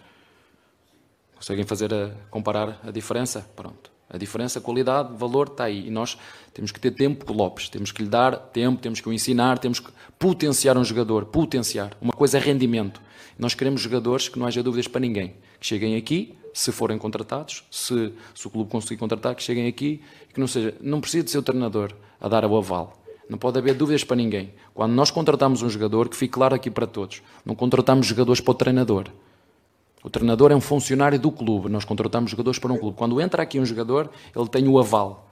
Conseguem 1.37 1.65
fazer 1.65 1.95
a, 1.95 2.11
comparar 2.31 2.81
a 2.83 2.91
diferença? 2.91 3.49
Pronto. 3.55 3.96
A 4.09 4.17
diferença, 4.17 4.61
qualidade, 4.61 5.17
valor 5.17 5.49
está 5.49 5.65
aí. 5.65 5.89
E 5.89 5.91
nós 5.91 6.17
temos 6.55 6.71
que 6.71 6.79
ter 6.79 6.93
tempo 6.93 7.25
com 7.25 7.33
o 7.33 7.37
Lopes. 7.37 7.69
Temos 7.69 7.91
que 7.91 8.03
lhe 8.03 8.09
dar 8.09 8.37
tempo, 8.37 8.81
temos 8.81 9.01
que 9.01 9.09
o 9.09 9.13
ensinar, 9.13 9.59
temos 9.59 9.81
que 9.81 9.91
potenciar 10.19 10.79
um 10.79 10.85
jogador. 10.85 11.27
Potenciar. 11.27 11.97
Uma 12.01 12.13
coisa 12.13 12.39
é 12.39 12.41
rendimento. 12.41 13.01
Nós 13.39 13.55
queremos 13.55 13.81
jogadores 13.81 14.29
que 14.29 14.39
não 14.39 14.47
haja 14.47 14.63
dúvidas 14.63 14.87
para 14.87 15.01
ninguém. 15.01 15.35
Que 15.59 15.67
cheguem 15.67 15.97
aqui, 15.97 16.35
se 16.55 16.73
forem 16.73 16.97
contratados, 16.97 17.65
se, 17.71 18.13
se 18.35 18.47
o 18.47 18.51
clube 18.51 18.71
conseguir 18.71 18.97
contratar, 18.97 19.35
que 19.35 19.43
cheguem 19.43 19.67
aqui 19.67 20.01
e 20.31 20.33
que 20.33 20.41
não 20.41 20.47
seja. 20.47 20.75
Não 20.81 21.01
precisa 21.01 21.25
de 21.25 21.31
ser 21.31 21.39
o 21.39 21.43
treinador 21.43 21.93
a 22.21 22.29
dar 22.29 22.45
o 22.45 22.57
aval. 22.57 23.03
Não 23.29 23.37
pode 23.37 23.59
haver 23.59 23.75
dúvidas 23.75 24.05
para 24.05 24.17
ninguém. 24.17 24.55
Quando 24.73 24.93
nós 24.93 25.11
contratamos 25.11 25.61
um 25.61 25.69
jogador, 25.69 26.09
que 26.09 26.17
fique 26.17 26.33
claro 26.33 26.55
aqui 26.55 26.71
para 26.71 26.87
todos, 26.87 27.23
não 27.45 27.57
contratamos 27.57 28.07
jogadores 28.07 28.41
para 28.41 28.53
o 28.53 28.55
treinador. 28.55 29.09
O 30.07 30.09
treinador 30.09 30.53
é 30.53 30.55
um 30.55 30.61
funcionário 30.61 31.19
do 31.19 31.33
clube. 31.33 31.69
Nós 31.69 31.85
contratamos 31.85 32.31
jogadores 32.31 32.61
para 32.61 32.73
um 32.73 32.79
clube. 32.79 32.97
Quando 32.97 33.21
entra 33.21 33.43
aqui 33.43 33.59
um 33.59 33.67
jogador, 33.67 34.09
ele 34.37 34.49
tem 34.49 34.69
o 34.69 34.79
aval 34.79 35.29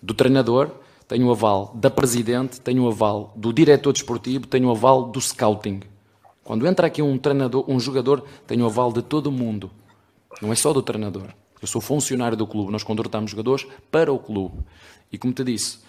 do 0.00 0.14
treinador, 0.14 0.70
tem 1.08 1.24
o 1.24 1.30
aval 1.32 1.72
da 1.74 1.90
presidente, 1.90 2.60
tem 2.60 2.78
o 2.78 2.86
aval 2.86 3.32
do 3.34 3.52
diretor 3.52 3.92
desportivo, 3.92 4.46
tem 4.46 4.64
o 4.64 4.70
aval 4.70 5.10
do 5.10 5.20
scouting. 5.20 5.80
Quando 6.44 6.68
entra 6.68 6.86
aqui 6.86 7.02
um 7.02 7.18
treinador, 7.18 7.64
um 7.66 7.80
jogador, 7.80 8.24
tem 8.46 8.62
o 8.62 8.66
aval 8.66 8.92
de 8.92 9.02
todo 9.02 9.32
mundo. 9.32 9.72
Não 10.40 10.52
é 10.52 10.54
só 10.54 10.72
do 10.72 10.82
treinador. 10.82 11.30
Eu 11.60 11.66
sou 11.66 11.80
funcionário 11.80 12.36
do 12.36 12.46
clube. 12.46 12.70
Nós 12.70 12.84
contratamos 12.84 13.28
jogadores 13.28 13.66
para 13.90 14.12
o 14.12 14.20
clube. 14.20 14.56
E 15.10 15.18
como 15.18 15.32
te 15.32 15.42
disse, 15.42 15.80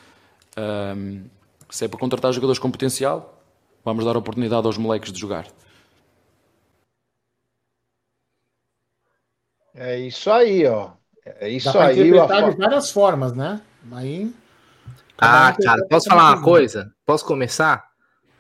hum, 0.98 1.26
se 1.70 1.86
é 1.86 1.88
para 1.88 2.00
contratar 2.00 2.34
jogadores 2.34 2.58
com 2.58 2.72
potencial, 2.72 3.44
vamos 3.86 4.04
dar 4.04 4.18
oportunidade 4.18 4.66
aos 4.66 4.80
moleques 4.80 5.12
de 5.12 5.20
jogar. 5.20 5.46
É 9.76 10.00
isso 10.00 10.32
aí, 10.32 10.66
ó. 10.66 10.92
É 11.26 11.50
isso 11.50 11.72
Dá 11.72 11.88
aí. 11.88 12.08
Interpretar 12.08 12.50
de 12.50 12.58
várias 12.58 12.92
formas, 12.92 13.34
né? 13.34 13.62
Aí. 13.92 14.34
Ah, 15.18 15.56
cara, 15.62 15.86
posso 15.88 16.10
falar 16.10 16.36
uma 16.36 16.44
coisa? 16.44 16.94
Posso 17.06 17.26
começar? 17.26 17.94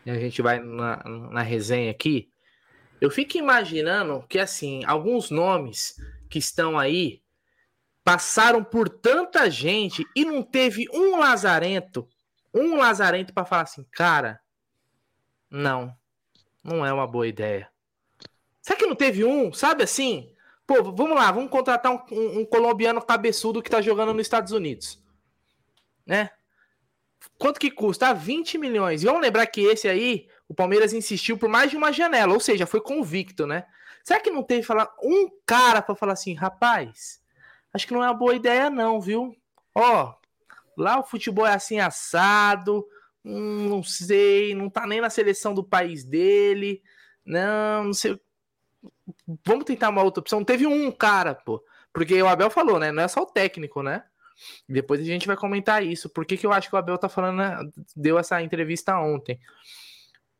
e 0.05 0.11
a 0.11 0.19
gente 0.19 0.41
vai 0.41 0.59
na, 0.59 1.01
na 1.31 1.41
resenha 1.41 1.91
aqui, 1.91 2.29
eu 2.99 3.09
fico 3.09 3.37
imaginando 3.37 4.23
que, 4.27 4.39
assim, 4.39 4.83
alguns 4.85 5.29
nomes 5.29 5.95
que 6.29 6.39
estão 6.39 6.77
aí 6.77 7.21
passaram 8.03 8.63
por 8.63 8.89
tanta 8.89 9.49
gente 9.49 10.05
e 10.15 10.25
não 10.25 10.43
teve 10.43 10.87
um 10.93 11.17
lazarento, 11.17 12.07
um 12.53 12.75
lazarento 12.75 13.33
para 13.33 13.45
falar 13.45 13.63
assim, 13.63 13.85
cara, 13.91 14.39
não, 15.49 15.93
não 16.63 16.85
é 16.85 16.91
uma 16.91 17.07
boa 17.07 17.27
ideia. 17.27 17.69
Será 18.61 18.77
que 18.77 18.85
não 18.85 18.95
teve 18.95 19.23
um, 19.23 19.51
sabe 19.53 19.83
assim? 19.83 20.32
Pô, 20.65 20.81
vamos 20.83 21.15
lá, 21.15 21.31
vamos 21.31 21.49
contratar 21.49 21.91
um, 21.91 21.99
um, 22.11 22.39
um 22.39 22.45
colombiano 22.45 23.01
cabeçudo 23.01 23.61
que 23.61 23.69
tá 23.69 23.81
jogando 23.81 24.13
nos 24.13 24.21
Estados 24.21 24.51
Unidos, 24.53 25.01
né? 26.05 26.29
Quanto 27.37 27.59
que 27.59 27.71
custa? 27.71 28.13
20 28.13 28.55
ah, 28.55 28.59
milhões. 28.59 29.03
E 29.03 29.05
vamos 29.05 29.21
lembrar 29.21 29.45
que 29.47 29.61
esse 29.61 29.87
aí, 29.87 30.27
o 30.47 30.53
Palmeiras 30.53 30.93
insistiu 30.93 31.37
por 31.37 31.49
mais 31.49 31.69
de 31.69 31.77
uma 31.77 31.91
janela, 31.91 32.33
ou 32.33 32.39
seja, 32.39 32.65
foi 32.65 32.81
convicto, 32.81 33.45
né? 33.45 33.65
Será 34.03 34.19
que 34.19 34.31
não 34.31 34.43
teve 34.43 34.63
falar 34.63 34.93
um 35.01 35.29
cara 35.45 35.81
para 35.81 35.95
falar 35.95 36.13
assim, 36.13 36.33
rapaz, 36.33 37.21
acho 37.73 37.87
que 37.87 37.93
não 37.93 38.03
é 38.03 38.07
uma 38.07 38.13
boa 38.13 38.35
ideia, 38.35 38.69
não, 38.69 38.99
viu? 38.99 39.35
Ó, 39.73 40.13
lá 40.77 40.99
o 40.99 41.03
futebol 41.03 41.45
é 41.45 41.53
assim 41.53 41.79
assado, 41.79 42.85
hum, 43.23 43.69
não 43.69 43.83
sei, 43.83 44.53
não 44.53 44.69
tá 44.69 44.85
nem 44.85 45.01
na 45.01 45.09
seleção 45.09 45.53
do 45.53 45.63
país 45.63 46.03
dele, 46.03 46.81
não, 47.25 47.85
não 47.85 47.93
sei. 47.93 48.19
Vamos 49.45 49.65
tentar 49.65 49.89
uma 49.89 50.03
outra 50.03 50.21
opção. 50.21 50.43
Teve 50.43 50.67
um 50.67 50.91
cara, 50.91 51.35
pô, 51.35 51.63
porque 51.93 52.21
o 52.21 52.27
Abel 52.27 52.49
falou, 52.49 52.79
né? 52.79 52.91
Não 52.91 53.03
é 53.03 53.07
só 53.07 53.21
o 53.21 53.25
técnico, 53.25 53.81
né? 53.81 54.03
Depois 54.67 54.99
a 54.99 55.03
gente 55.03 55.27
vai 55.27 55.35
comentar 55.35 55.83
isso. 55.83 56.09
Por 56.09 56.25
que, 56.25 56.37
que 56.37 56.45
eu 56.45 56.51
acho 56.51 56.69
que 56.69 56.75
o 56.75 56.77
Abel 56.77 56.97
tá 56.97 57.07
falando, 57.07 57.37
né? 57.37 57.57
deu 57.95 58.17
essa 58.17 58.41
entrevista 58.41 58.97
ontem? 58.97 59.39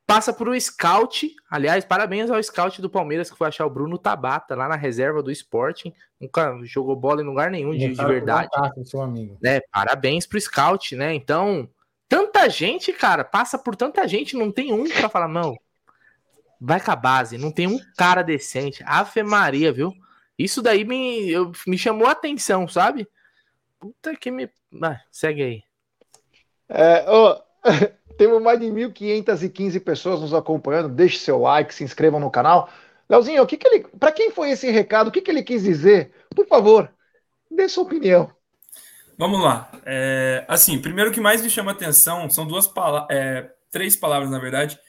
Passa 0.06 0.34
por 0.34 0.50
um 0.50 0.60
scout. 0.60 1.34
Aliás, 1.50 1.86
parabéns 1.86 2.30
ao 2.30 2.42
scout 2.44 2.82
do 2.82 2.90
Palmeiras 2.90 3.32
que 3.32 3.38
foi 3.38 3.48
achar 3.48 3.66
o 3.66 3.70
Bruno 3.70 3.98
Tabata 3.98 4.56
lá 4.56 4.68
na 4.68 4.76
reserva 4.76 5.24
do 5.24 5.32
Sporting. 5.32 5.94
Nunca 6.20 6.60
jogou 6.64 6.96
bola 6.96 7.22
em 7.22 7.26
lugar 7.26 7.50
nenhum 7.50 7.72
de, 7.72 7.88
de 7.90 8.06
verdade. 8.06 8.50
seu 8.84 9.02
amigo. 9.02 9.38
Né? 9.42 9.62
Parabéns 9.72 10.28
pro 10.28 10.40
scout, 10.42 10.96
né? 10.96 11.14
Então, 11.14 11.70
tanta 12.10 12.50
gente, 12.50 12.92
cara, 12.92 13.24
passa 13.24 13.58
por 13.58 13.76
tanta 13.76 14.06
gente, 14.08 14.36
não 14.36 14.52
tem 14.52 14.74
um 14.74 14.90
para 14.90 15.08
falar, 15.08 15.28
não. 15.28 15.58
Vai 16.66 16.80
com 16.80 16.92
a 16.92 16.96
base, 16.96 17.38
não 17.38 17.52
tem 17.52 17.68
um 17.68 17.78
cara 17.98 18.22
decente. 18.22 18.82
Ave 18.86 19.22
Maria, 19.22 19.74
viu? 19.74 19.94
Isso 20.40 20.62
daí 20.62 20.86
me, 20.86 21.30
eu, 21.30 21.52
me 21.68 21.78
chamou 21.78 22.08
a 22.08 22.12
atenção, 22.12 22.70
sabe? 22.70 23.06
Puta 23.78 24.16
que 24.16 24.32
me. 24.32 24.50
Ah, 24.82 24.98
segue 25.12 25.44
aí. 25.44 25.64
É, 26.70 27.06
oh, 27.06 27.38
temos 28.18 28.42
mais 28.42 28.62
de 28.62 28.68
1.515 28.68 29.84
pessoas 29.84 30.22
nos 30.22 30.34
acompanhando. 30.34 30.88
Deixe 30.88 31.20
seu 31.20 31.38
like, 31.38 31.76
se 31.76 31.84
inscrevam 31.84 32.18
no 32.18 32.32
canal. 32.32 32.70
Leozinho, 33.10 33.44
o 33.44 33.46
que, 33.46 33.58
que 33.58 33.68
ele. 33.68 33.86
Para 34.00 34.14
quem 34.14 34.32
foi 34.32 34.52
esse 34.52 34.72
recado? 34.72 35.10
O 35.10 35.12
que, 35.12 35.20
que 35.20 35.30
ele 35.30 35.44
quis 35.44 35.64
dizer? 35.64 36.14
Por 36.34 36.48
favor, 36.48 36.90
dê 37.52 37.68
sua 37.68 37.84
opinião. 37.84 38.32
Vamos 39.18 39.44
lá. 39.44 39.70
É, 39.86 40.46
assim, 40.48 40.80
primeiro 40.80 41.12
que 41.12 41.20
mais 41.20 41.42
me 41.42 41.50
chama 41.50 41.74
atenção 41.74 42.30
são 42.30 42.48
duas 42.48 42.68
palavras, 42.68 43.08
é, 43.12 43.52
três 43.70 43.98
palavras, 43.98 44.32
na 44.32 44.40
verdade, 44.40 44.80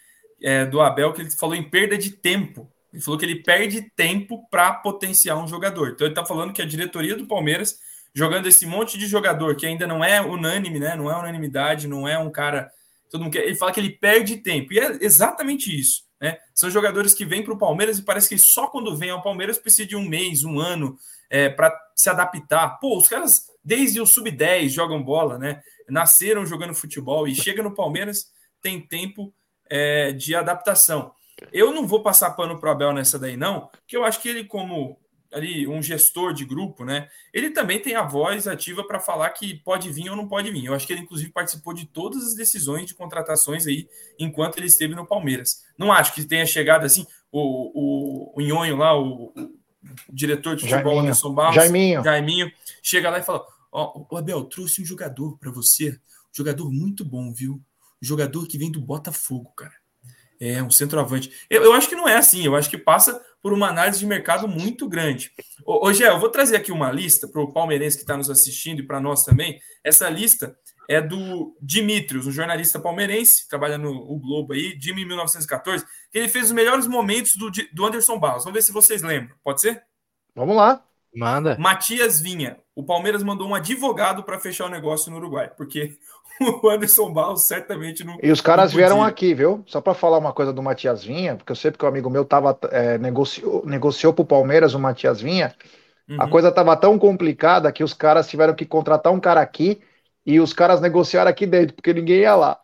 é, 0.45 0.67
do 0.67 0.83
Abel, 0.83 1.11
que 1.15 1.23
ele 1.23 1.31
falou 1.31 1.55
em 1.55 1.63
perda 1.63 1.97
de 1.97 2.11
tempo. 2.11 2.71
Ele 2.93 3.03
falou 3.03 3.19
que 3.19 3.25
ele 3.25 3.43
perde 3.43 3.91
tempo 3.97 4.47
para 4.51 4.75
potenciar 4.75 5.43
um 5.43 5.49
jogador. 5.49 5.89
Então 5.89 6.07
ele 6.07 6.13
está 6.13 6.25
falando 6.25 6.53
que 6.53 6.61
a 6.61 6.67
diretoria 6.67 7.17
do 7.17 7.27
Palmeiras, 7.27 7.79
jogando 8.15 8.47
esse 8.47 8.67
monte 8.67 8.99
de 8.99 9.07
jogador 9.07 9.57
que 9.57 9.67
ainda 9.67 9.87
não 9.87 10.05
é 10.05 10.21
unânime, 10.21 10.79
né? 10.79 10.95
Não 10.95 11.11
é 11.11 11.19
unanimidade, 11.19 11.89
não 11.89 12.07
é 12.07 12.19
um 12.19 12.31
cara. 12.31 12.71
Todo 13.11 13.23
mundo 13.23 13.33
quer, 13.33 13.45
ele 13.45 13.57
fala 13.57 13.73
que 13.73 13.81
ele 13.81 13.91
perde 13.91 14.37
tempo. 14.37 14.75
E 14.75 14.79
é 14.79 14.99
exatamente 15.01 15.75
isso. 15.75 16.05
Né? 16.21 16.37
São 16.55 16.71
jogadores 16.71 17.15
que 17.15 17.25
vêm 17.25 17.43
para 17.43 17.55
o 17.55 17.59
Palmeiras 17.59 17.99
e 17.99 18.03
parece 18.03 18.29
que 18.29 18.39
só 18.39 18.67
quando 18.67 18.95
vem 18.95 19.11
ao 19.11 19.23
Palmeiras 19.23 19.59
precisa 19.59 19.89
de 19.89 19.97
um 19.97 20.07
mês, 20.07 20.45
um 20.45 20.61
ano 20.61 20.97
é, 21.31 21.49
para 21.49 21.75
se 21.97 22.11
adaptar. 22.11 22.79
Pô, 22.81 22.99
os 22.99 23.09
caras, 23.09 23.47
desde 23.65 23.99
o 23.99 24.07
sub-10, 24.07 24.69
jogam 24.69 25.03
bola, 25.03 25.39
né? 25.39 25.63
Nasceram 25.89 26.45
jogando 26.45 26.75
futebol 26.75 27.27
e 27.27 27.35
chega 27.35 27.63
no 27.63 27.75
Palmeiras, 27.75 28.27
tem 28.61 28.81
tempo 28.81 29.33
é, 29.69 30.13
de 30.13 30.35
adaptação. 30.35 31.13
Eu 31.53 31.73
não 31.73 31.87
vou 31.87 32.03
passar 32.03 32.31
pano 32.31 32.59
para 32.59 32.69
o 32.69 32.73
Abel 32.73 32.93
nessa 32.93 33.19
daí, 33.19 33.37
não, 33.37 33.69
porque 33.69 33.97
eu 33.97 34.05
acho 34.05 34.21
que 34.21 34.29
ele, 34.29 34.45
como 34.45 34.99
ali 35.35 35.67
um 35.67 35.83
gestor 35.83 36.33
de 36.33 36.45
grupo, 36.45 36.85
né? 36.85 37.09
Ele 37.33 37.51
também 37.51 37.81
tem 37.81 37.97
a 37.97 38.03
voz 38.03 38.47
ativa 38.47 38.87
para 38.87 39.01
falar 39.01 39.29
que 39.31 39.55
pode 39.55 39.91
vir 39.91 40.09
ou 40.09 40.17
não 40.17 40.29
pode 40.29 40.51
vir. 40.51 40.67
Eu 40.67 40.75
acho 40.75 40.87
que 40.87 40.93
ele, 40.93 41.03
inclusive, 41.03 41.33
participou 41.33 41.75
de 41.75 41.87
todas 41.87 42.25
as 42.25 42.35
decisões 42.35 42.87
de 42.87 42.95
contratações 42.95 43.67
aí 43.67 43.89
enquanto 44.19 44.59
ele 44.59 44.67
esteve 44.67 44.95
no 44.95 45.07
Palmeiras. 45.07 45.65
Não 45.77 45.93
acho 45.93 46.15
que 46.15 46.25
tenha 46.25 46.47
chegado 46.47 46.85
assim, 46.85 47.05
o, 47.33 47.41
o, 47.41 48.33
o 48.37 48.41
Nhonho 48.41 48.77
lá, 48.77 48.97
o, 48.97 49.33
o 49.35 49.59
diretor 50.09 50.55
de 50.55 50.63
futebol 50.63 50.83
Jaiminho. 50.85 51.01
Anderson 51.01 51.35
Barros, 51.35 51.55
Jaiminho. 51.57 52.05
Jaiminho, 52.05 52.53
chega 52.81 53.11
lá 53.11 53.19
e 53.19 53.23
fala: 53.23 53.45
Ó, 53.73 54.07
oh, 54.09 54.17
Abel, 54.17 54.45
trouxe 54.45 54.81
um 54.81 54.85
jogador 54.85 55.37
para 55.39 55.51
você, 55.51 55.91
um 55.91 56.37
jogador 56.37 56.71
muito 56.71 57.05
bom, 57.05 57.33
viu? 57.33 57.61
Jogador 58.05 58.47
que 58.47 58.59
vem 58.59 58.71
do 58.71 58.81
Botafogo, 58.81 59.53
cara. 59.57 59.75
É, 60.41 60.63
um 60.63 60.71
centroavante. 60.71 61.33
Eu, 61.49 61.63
eu 61.63 61.73
acho 61.73 61.89
que 61.89 61.95
não 61.95 62.09
é 62.09 62.17
assim, 62.17 62.45
eu 62.45 62.57
acho 62.57 62.69
que 62.69 62.77
passa 62.77 63.21
por 63.41 63.53
uma 63.53 63.69
análise 63.69 63.99
de 63.99 64.07
mercado 64.07 64.49
muito 64.49 64.89
grande. 64.89 65.31
Ô, 65.65 65.87
ô 65.87 65.93
Gé, 65.93 66.09
eu 66.09 66.19
vou 66.19 66.29
trazer 66.29 66.57
aqui 66.57 66.73
uma 66.73 66.91
lista 66.91 67.29
para 67.29 67.41
o 67.41 67.53
palmeirense 67.53 67.97
que 67.97 68.03
está 68.03 68.17
nos 68.17 68.29
assistindo 68.29 68.81
e 68.81 68.87
para 68.87 69.01
nós 69.01 69.25
também. 69.25 69.61
Essa 69.83 70.09
lista 70.11 70.57
é 70.89 71.01
do 71.01 71.57
Dimitrios, 71.61 72.27
um 72.27 72.33
jornalista 72.33 72.79
palmeirense, 72.79 73.49
trabalha 73.49 73.79
no 73.79 73.91
o 73.91 74.19
Globo 74.19 74.53
aí, 74.53 74.77
Jimmy 74.81 75.05
1914, 75.05 75.85
que 76.11 76.19
ele 76.19 76.29
fez 76.29 76.47
os 76.47 76.53
melhores 76.53 76.87
momentos 76.87 77.37
do, 77.37 77.51
do 77.73 77.87
Anderson 77.87 78.19
Barros. 78.19 78.45
Vamos 78.45 78.59
ver 78.59 78.63
se 78.63 78.73
vocês 78.73 79.03
lembram. 79.03 79.35
Pode 79.43 79.61
ser? 79.61 79.83
Vamos 80.35 80.57
lá. 80.57 80.85
Manda. 81.15 81.57
Matias 81.59 82.21
Vinha. 82.21 82.59
O 82.75 82.83
Palmeiras 82.83 83.23
mandou 83.23 83.49
um 83.49 83.55
advogado 83.55 84.25
para 84.25 84.41
fechar 84.41 84.67
o 84.67 84.71
negócio 84.71 85.11
no 85.11 85.19
Uruguai, 85.19 85.49
porque 85.57 85.97
o 86.63 86.69
Anderson 86.69 87.13
Barros 87.13 87.47
certamente 87.47 88.05
não. 88.05 88.19
E 88.23 88.31
os 88.31 88.41
caras 88.41 88.73
vieram 88.73 89.03
aqui, 89.03 89.35
viu? 89.35 89.63
Só 89.67 89.81
para 89.81 89.95
falar 89.95 90.19
uma 90.19 90.33
coisa 90.33 90.53
do 90.53 90.63
Matias 90.63 91.05
Vinha, 91.05 91.37
porque 91.37 91.53
eu 91.53 91.57
sei 91.57 91.71
que 91.71 91.85
o 91.85 91.89
amigo 91.89 92.11
meu 92.11 92.25
tava, 92.25 92.59
é, 92.71 92.99
negociou, 92.99 93.65
negociou 93.65 94.13
pro 94.13 94.25
Palmeiras 94.25 94.75
o 94.75 94.79
Matias 94.79 95.21
Vinha. 95.21 95.55
Uhum. 96.09 96.21
A 96.21 96.29
coisa 96.29 96.53
tava 96.53 96.77
tão 96.77 96.99
complicada 96.99 97.73
que 97.73 97.85
os 97.85 97.95
caras 97.95 98.29
tiveram 98.29 98.55
que 98.55 98.67
contratar 98.67 99.13
um 99.13 99.21
cara 99.21 99.41
aqui 99.41 99.81
e 100.27 100.41
os 100.41 100.53
caras 100.53 100.81
negociaram 100.81 101.31
aqui 101.31 101.47
dentro, 101.47 101.75
porque 101.75 101.93
ninguém 101.93 102.21
ia 102.21 102.35
lá. 102.35 102.59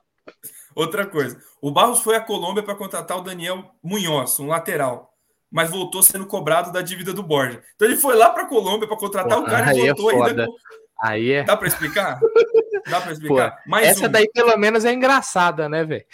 Outra 0.74 1.06
coisa, 1.06 1.38
o 1.60 1.70
Barros 1.70 2.00
foi 2.00 2.16
à 2.16 2.20
Colômbia 2.20 2.62
para 2.62 2.74
contratar 2.74 3.18
o 3.18 3.22
Daniel 3.22 3.64
Munhoz, 3.82 4.38
um 4.38 4.46
lateral, 4.46 5.12
mas 5.50 5.70
voltou 5.70 6.02
sendo 6.02 6.26
cobrado 6.26 6.72
da 6.72 6.80
dívida 6.80 7.12
do 7.12 7.22
Borja. 7.22 7.62
Então 7.74 7.88
ele 7.88 7.96
foi 7.96 8.14
lá 8.14 8.30
para 8.30 8.44
a 8.44 8.46
Colômbia 8.46 8.86
para 8.86 8.96
contratar 8.96 9.38
Pô, 9.38 9.44
o 9.44 9.46
cara 9.46 9.74
e 9.74 9.88
é 9.88 9.94
voltou 9.94 10.24
ainda. 10.24 10.46
Aí 11.02 11.32
é. 11.32 11.44
Dá 11.44 11.56
para 11.56 11.68
explicar? 11.68 12.20
Dá 12.88 13.00
para 13.00 13.06
Pô, 13.10 13.12
explicar? 13.12 13.62
Mais 13.66 13.88
essa 13.88 14.00
uma. 14.00 14.08
daí 14.08 14.28
pelo 14.32 14.56
menos 14.56 14.84
é 14.84 14.92
engraçada, 14.92 15.68
né, 15.68 15.84
velho? 15.84 16.04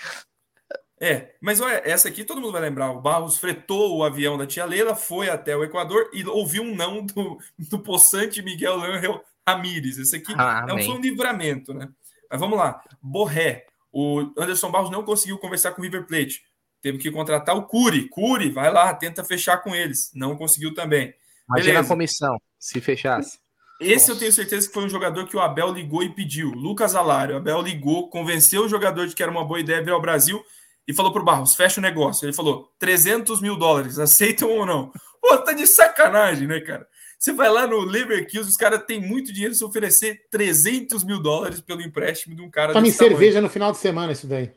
É, 0.98 1.34
mas 1.42 1.60
olha, 1.60 1.82
essa 1.84 2.08
aqui 2.08 2.24
todo 2.24 2.40
mundo 2.40 2.52
vai 2.52 2.62
lembrar. 2.62 2.90
O 2.90 3.00
Barros 3.00 3.36
fretou 3.36 3.98
o 3.98 4.04
avião 4.04 4.38
da 4.38 4.46
tia 4.46 4.64
Leila, 4.64 4.94
foi 4.94 5.28
até 5.28 5.54
o 5.54 5.62
Equador 5.62 6.10
e 6.12 6.24
ouviu 6.26 6.62
um 6.62 6.74
não 6.74 7.04
do, 7.04 7.38
do 7.58 7.78
possante 7.78 8.40
Miguel 8.40 8.80
Ángel 8.80 9.22
Ramírez. 9.46 9.98
Esse 9.98 10.16
aqui 10.16 10.32
Ah, 10.36 10.64
é 10.68 10.72
um, 10.72 10.94
um 10.94 11.00
livramento, 11.00 11.74
né? 11.74 11.88
Mas 12.30 12.40
vamos 12.40 12.58
lá. 12.58 12.80
Borré. 13.02 13.66
O 13.92 14.32
Anderson 14.38 14.70
Barros 14.70 14.90
não 14.90 15.02
conseguiu 15.02 15.38
conversar 15.38 15.72
com 15.72 15.80
o 15.80 15.84
River 15.84 16.06
Plate. 16.06 16.42
Teve 16.80 16.98
que 16.98 17.10
contratar 17.10 17.56
o 17.56 17.66
Curi. 17.66 18.08
Curi, 18.08 18.50
vai 18.50 18.70
lá, 18.70 18.94
tenta 18.94 19.24
fechar 19.24 19.58
com 19.58 19.74
eles. 19.74 20.10
Não 20.14 20.36
conseguiu 20.36 20.74
também. 20.74 21.14
Imagina 21.48 21.74
Beleza. 21.74 21.86
a 21.86 21.88
comissão, 21.88 22.36
se 22.58 22.80
fechasse. 22.80 23.38
Esse 23.80 24.10
eu 24.10 24.18
tenho 24.18 24.32
certeza 24.32 24.66
que 24.66 24.72
foi 24.72 24.84
um 24.84 24.88
jogador 24.88 25.26
que 25.26 25.36
o 25.36 25.40
Abel 25.40 25.72
ligou 25.72 26.02
e 26.02 26.08
pediu. 26.08 26.50
Lucas 26.50 26.94
Alário. 26.94 27.34
O 27.34 27.38
Abel 27.38 27.60
ligou, 27.60 28.08
convenceu 28.08 28.64
o 28.64 28.68
jogador 28.68 29.06
de 29.06 29.14
que 29.14 29.22
era 29.22 29.30
uma 29.30 29.44
boa 29.44 29.60
ideia 29.60 29.82
vir 29.82 29.92
ao 29.92 30.00
Brasil 30.00 30.42
e 30.88 30.94
falou 30.94 31.12
pro 31.12 31.24
Barros: 31.24 31.54
fecha 31.54 31.80
o 31.80 31.82
negócio. 31.82 32.24
Ele 32.24 32.32
falou: 32.32 32.70
300 32.78 33.40
mil 33.40 33.56
dólares, 33.56 33.98
aceitam 33.98 34.50
ou 34.50 34.64
não? 34.64 34.90
Pô, 35.20 35.36
tá 35.38 35.52
de 35.52 35.66
sacanagem, 35.66 36.46
né, 36.46 36.60
cara? 36.60 36.86
Você 37.18 37.32
vai 37.32 37.48
lá 37.48 37.66
no 37.66 37.80
Leverkusen, 37.80 38.42
os 38.42 38.56
caras 38.56 38.84
têm 38.86 39.00
muito 39.00 39.32
dinheiro 39.32 39.54
se 39.54 39.64
oferecer 39.64 40.26
300 40.30 41.02
mil 41.02 41.20
dólares 41.20 41.60
pelo 41.60 41.82
empréstimo 41.82 42.36
de 42.36 42.42
um 42.42 42.50
cara 42.50 42.72
Tome 42.72 42.88
desse 42.88 42.98
tamanho. 42.98 43.16
cerveja 43.16 43.40
no 43.40 43.48
final 43.48 43.72
de 43.72 43.78
semana, 43.78 44.12
isso 44.12 44.26
daí. 44.26 44.52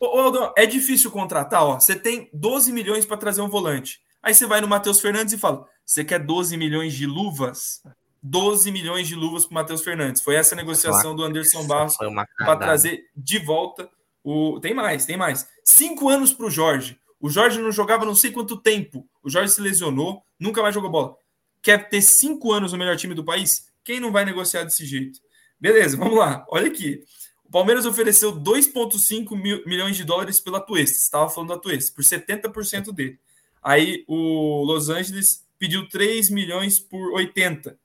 Ô, 0.00 0.16
ô, 0.16 0.20
Aldão, 0.20 0.52
é 0.56 0.66
difícil 0.66 1.10
contratar, 1.10 1.64
ó. 1.64 1.78
Você 1.78 1.94
tem 1.94 2.28
12 2.32 2.72
milhões 2.72 3.06
para 3.06 3.16
trazer 3.16 3.40
um 3.40 3.48
volante. 3.48 4.00
Aí 4.22 4.34
você 4.34 4.46
vai 4.46 4.60
no 4.60 4.68
Matheus 4.68 5.00
Fernandes 5.00 5.32
e 5.32 5.38
fala: 5.38 5.66
você 5.84 6.04
quer 6.04 6.18
12 6.18 6.56
milhões 6.56 6.92
de 6.92 7.06
luvas? 7.06 7.82
12 8.22 8.70
milhões 8.70 9.08
de 9.08 9.14
luvas 9.14 9.44
para 9.46 9.54
Matheus 9.54 9.82
Fernandes. 9.82 10.22
Foi 10.22 10.34
essa 10.36 10.54
a 10.54 10.56
negociação 10.56 11.14
do 11.16 11.22
Anderson 11.24 11.66
Barros 11.66 11.96
para 12.38 12.56
trazer 12.56 13.06
de 13.16 13.38
volta 13.38 13.88
o. 14.22 14.60
Tem 14.60 14.72
mais, 14.72 15.04
tem 15.04 15.16
mais. 15.16 15.48
Cinco 15.64 16.08
anos 16.08 16.32
para 16.32 16.46
o 16.46 16.50
Jorge. 16.50 16.98
O 17.20 17.28
Jorge 17.28 17.60
não 17.60 17.72
jogava 17.72 18.04
não 18.04 18.14
sei 18.14 18.30
quanto 18.30 18.56
tempo. 18.56 19.06
O 19.22 19.30
Jorge 19.30 19.52
se 19.52 19.60
lesionou, 19.60 20.22
nunca 20.38 20.62
mais 20.62 20.74
jogou 20.74 20.90
bola. 20.90 21.16
Quer 21.60 21.88
ter 21.88 22.02
cinco 22.02 22.52
anos 22.52 22.72
no 22.72 22.78
melhor 22.78 22.96
time 22.96 23.14
do 23.14 23.24
país? 23.24 23.70
Quem 23.84 24.00
não 24.00 24.10
vai 24.12 24.24
negociar 24.24 24.64
desse 24.64 24.84
jeito? 24.84 25.20
Beleza, 25.60 25.96
vamos 25.96 26.16
lá. 26.18 26.44
Olha 26.48 26.66
aqui. 26.68 27.04
O 27.44 27.50
Palmeiras 27.52 27.86
ofereceu 27.86 28.32
2,5 28.32 29.36
mil- 29.36 29.62
milhões 29.66 29.96
de 29.96 30.04
dólares 30.04 30.40
pela 30.40 30.58
Tuesta. 30.60 30.96
Estava 30.98 31.28
falando 31.30 31.50
da 31.50 31.58
Tuesta, 31.58 31.92
por 31.94 32.02
70% 32.02 32.92
dele. 32.92 33.18
Aí 33.62 34.04
o 34.08 34.64
Los 34.64 34.88
Angeles 34.88 35.46
pediu 35.58 35.88
3 35.88 36.30
milhões 36.30 36.80
por 36.80 37.12
80. 37.12 37.78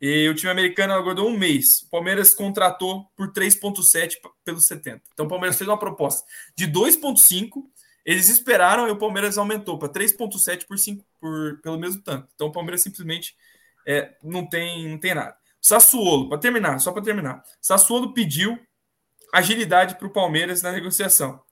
E 0.00 0.28
o 0.28 0.34
time 0.34 0.50
americano 0.52 0.92
aguardou 0.94 1.28
um 1.28 1.36
mês. 1.36 1.82
O 1.82 1.90
Palmeiras 1.90 2.32
contratou 2.32 3.06
por 3.16 3.32
3,7 3.32 4.20
p- 4.20 4.30
pelos 4.44 4.66
70. 4.66 5.02
Então 5.12 5.26
o 5.26 5.28
Palmeiras 5.28 5.56
fez 5.58 5.68
uma 5.68 5.78
proposta 5.78 6.24
de 6.56 6.66
2,5. 6.66 7.64
Eles 8.04 8.28
esperaram 8.28 8.86
e 8.88 8.90
o 8.90 8.96
Palmeiras 8.96 9.36
aumentou 9.38 9.78
para 9.78 9.88
3,7 9.88 10.66
por, 10.66 10.78
cinco- 10.78 11.04
por- 11.20 11.60
pelo 11.62 11.78
mesmo 11.78 12.00
tanto. 12.02 12.28
Então 12.34 12.46
o 12.48 12.52
Palmeiras 12.52 12.82
simplesmente 12.82 13.34
é, 13.86 14.14
não, 14.22 14.46
tem, 14.48 14.88
não 14.88 14.98
tem 14.98 15.14
nada. 15.14 15.36
Sassuolo, 15.60 16.28
para 16.28 16.38
terminar, 16.38 16.78
só 16.78 16.92
para 16.92 17.02
terminar. 17.02 17.42
Sassuolo 17.60 18.14
pediu 18.14 18.58
agilidade 19.34 19.96
para 19.96 20.06
o 20.06 20.12
Palmeiras 20.12 20.62
na 20.62 20.72
negociação. 20.72 21.42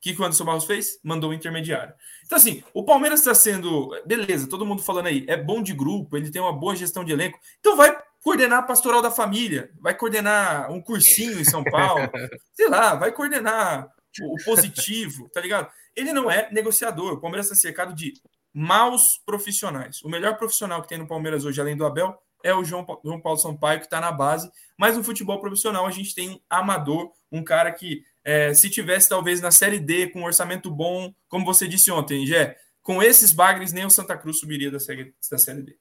Que, 0.00 0.14
que 0.14 0.20
o 0.20 0.24
Anderson 0.24 0.44
Barros 0.44 0.64
fez? 0.64 0.98
Mandou 1.02 1.30
o 1.30 1.34
intermediário. 1.34 1.94
Então, 2.24 2.36
assim, 2.36 2.62
o 2.72 2.84
Palmeiras 2.84 3.20
está 3.20 3.34
sendo. 3.34 3.90
Beleza, 4.06 4.48
todo 4.48 4.66
mundo 4.66 4.82
falando 4.82 5.06
aí, 5.06 5.24
é 5.28 5.36
bom 5.36 5.62
de 5.62 5.72
grupo, 5.72 6.16
ele 6.16 6.30
tem 6.30 6.40
uma 6.40 6.52
boa 6.52 6.76
gestão 6.76 7.04
de 7.04 7.12
elenco. 7.12 7.38
Então, 7.58 7.76
vai 7.76 7.96
coordenar 8.22 8.60
a 8.60 8.62
pastoral 8.62 9.00
da 9.00 9.10
família, 9.10 9.70
vai 9.80 9.96
coordenar 9.96 10.70
um 10.70 10.80
cursinho 10.80 11.40
em 11.40 11.44
São 11.44 11.64
Paulo, 11.64 12.10
sei 12.52 12.68
lá, 12.68 12.94
vai 12.94 13.12
coordenar 13.12 13.88
o, 14.20 14.34
o 14.34 14.44
positivo, 14.44 15.28
tá 15.30 15.40
ligado? 15.40 15.68
Ele 15.96 16.12
não 16.12 16.30
é 16.30 16.48
negociador. 16.52 17.14
O 17.14 17.20
Palmeiras 17.20 17.46
está 17.46 17.56
cercado 17.56 17.94
de 17.94 18.12
maus 18.52 19.02
profissionais. 19.24 20.02
O 20.02 20.08
melhor 20.08 20.36
profissional 20.36 20.82
que 20.82 20.88
tem 20.88 20.98
no 20.98 21.06
Palmeiras 21.06 21.44
hoje, 21.44 21.60
além 21.60 21.76
do 21.76 21.86
Abel, 21.86 22.16
é 22.42 22.54
o 22.54 22.64
João, 22.64 22.86
João 23.04 23.20
Paulo 23.20 23.38
Sampaio, 23.38 23.80
que 23.80 23.86
está 23.86 24.00
na 24.00 24.12
base. 24.12 24.50
Mas 24.76 24.96
no 24.96 25.04
futebol 25.04 25.40
profissional, 25.40 25.86
a 25.86 25.90
gente 25.90 26.14
tem 26.14 26.30
um 26.30 26.40
amador, 26.48 27.10
um 27.30 27.42
cara 27.42 27.72
que 27.72 28.02
é, 28.28 28.52
se 28.52 28.68
tivesse 28.68 29.08
talvez 29.08 29.40
na 29.40 29.50
Série 29.50 29.80
D, 29.80 30.08
com 30.08 30.20
um 30.20 30.24
orçamento 30.24 30.70
bom, 30.70 31.14
como 31.30 31.46
você 31.46 31.66
disse 31.66 31.90
ontem, 31.90 32.26
Gé, 32.26 32.58
com 32.82 33.02
esses 33.02 33.32
bagres, 33.32 33.72
nem 33.72 33.86
o 33.86 33.90
Santa 33.90 34.18
Cruz 34.18 34.38
subiria 34.38 34.70
da 34.70 34.78
série, 34.78 35.14
da 35.30 35.38
série 35.38 35.62
D. 35.62 35.76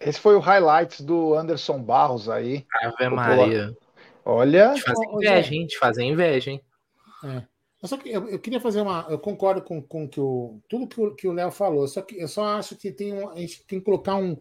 Esse 0.00 0.18
foi 0.18 0.34
o 0.34 0.40
highlights 0.40 1.00
do 1.00 1.32
Anderson 1.34 1.80
Barros 1.80 2.28
aí. 2.28 2.66
Ave 2.82 3.08
Maria. 3.08 3.72
Olha. 4.24 4.74
Te 4.74 4.82
fazer 4.82 5.06
inveja, 5.12 5.54
hein? 5.54 5.66
Te 5.68 5.78
fazer 5.78 6.02
inveja, 6.02 6.50
hein? 6.50 6.60
É. 7.24 7.42
Só 7.86 7.96
que 7.96 8.10
eu, 8.10 8.28
eu, 8.28 8.38
queria 8.40 8.60
fazer 8.60 8.80
uma. 8.80 9.06
Eu 9.08 9.20
concordo 9.20 9.62
com, 9.62 9.80
com 9.80 10.08
que 10.08 10.18
o, 10.18 10.60
tudo 10.68 11.14
que 11.14 11.28
o 11.28 11.32
Léo 11.32 11.52
falou, 11.52 11.86
só 11.86 12.02
que 12.02 12.20
eu 12.20 12.26
só 12.26 12.56
acho 12.56 12.74
que 12.74 12.90
tem 12.90 13.12
um, 13.12 13.28
a 13.28 13.36
gente 13.36 13.64
tem 13.64 13.78
que 13.78 13.84
colocar 13.84 14.16
um 14.16 14.36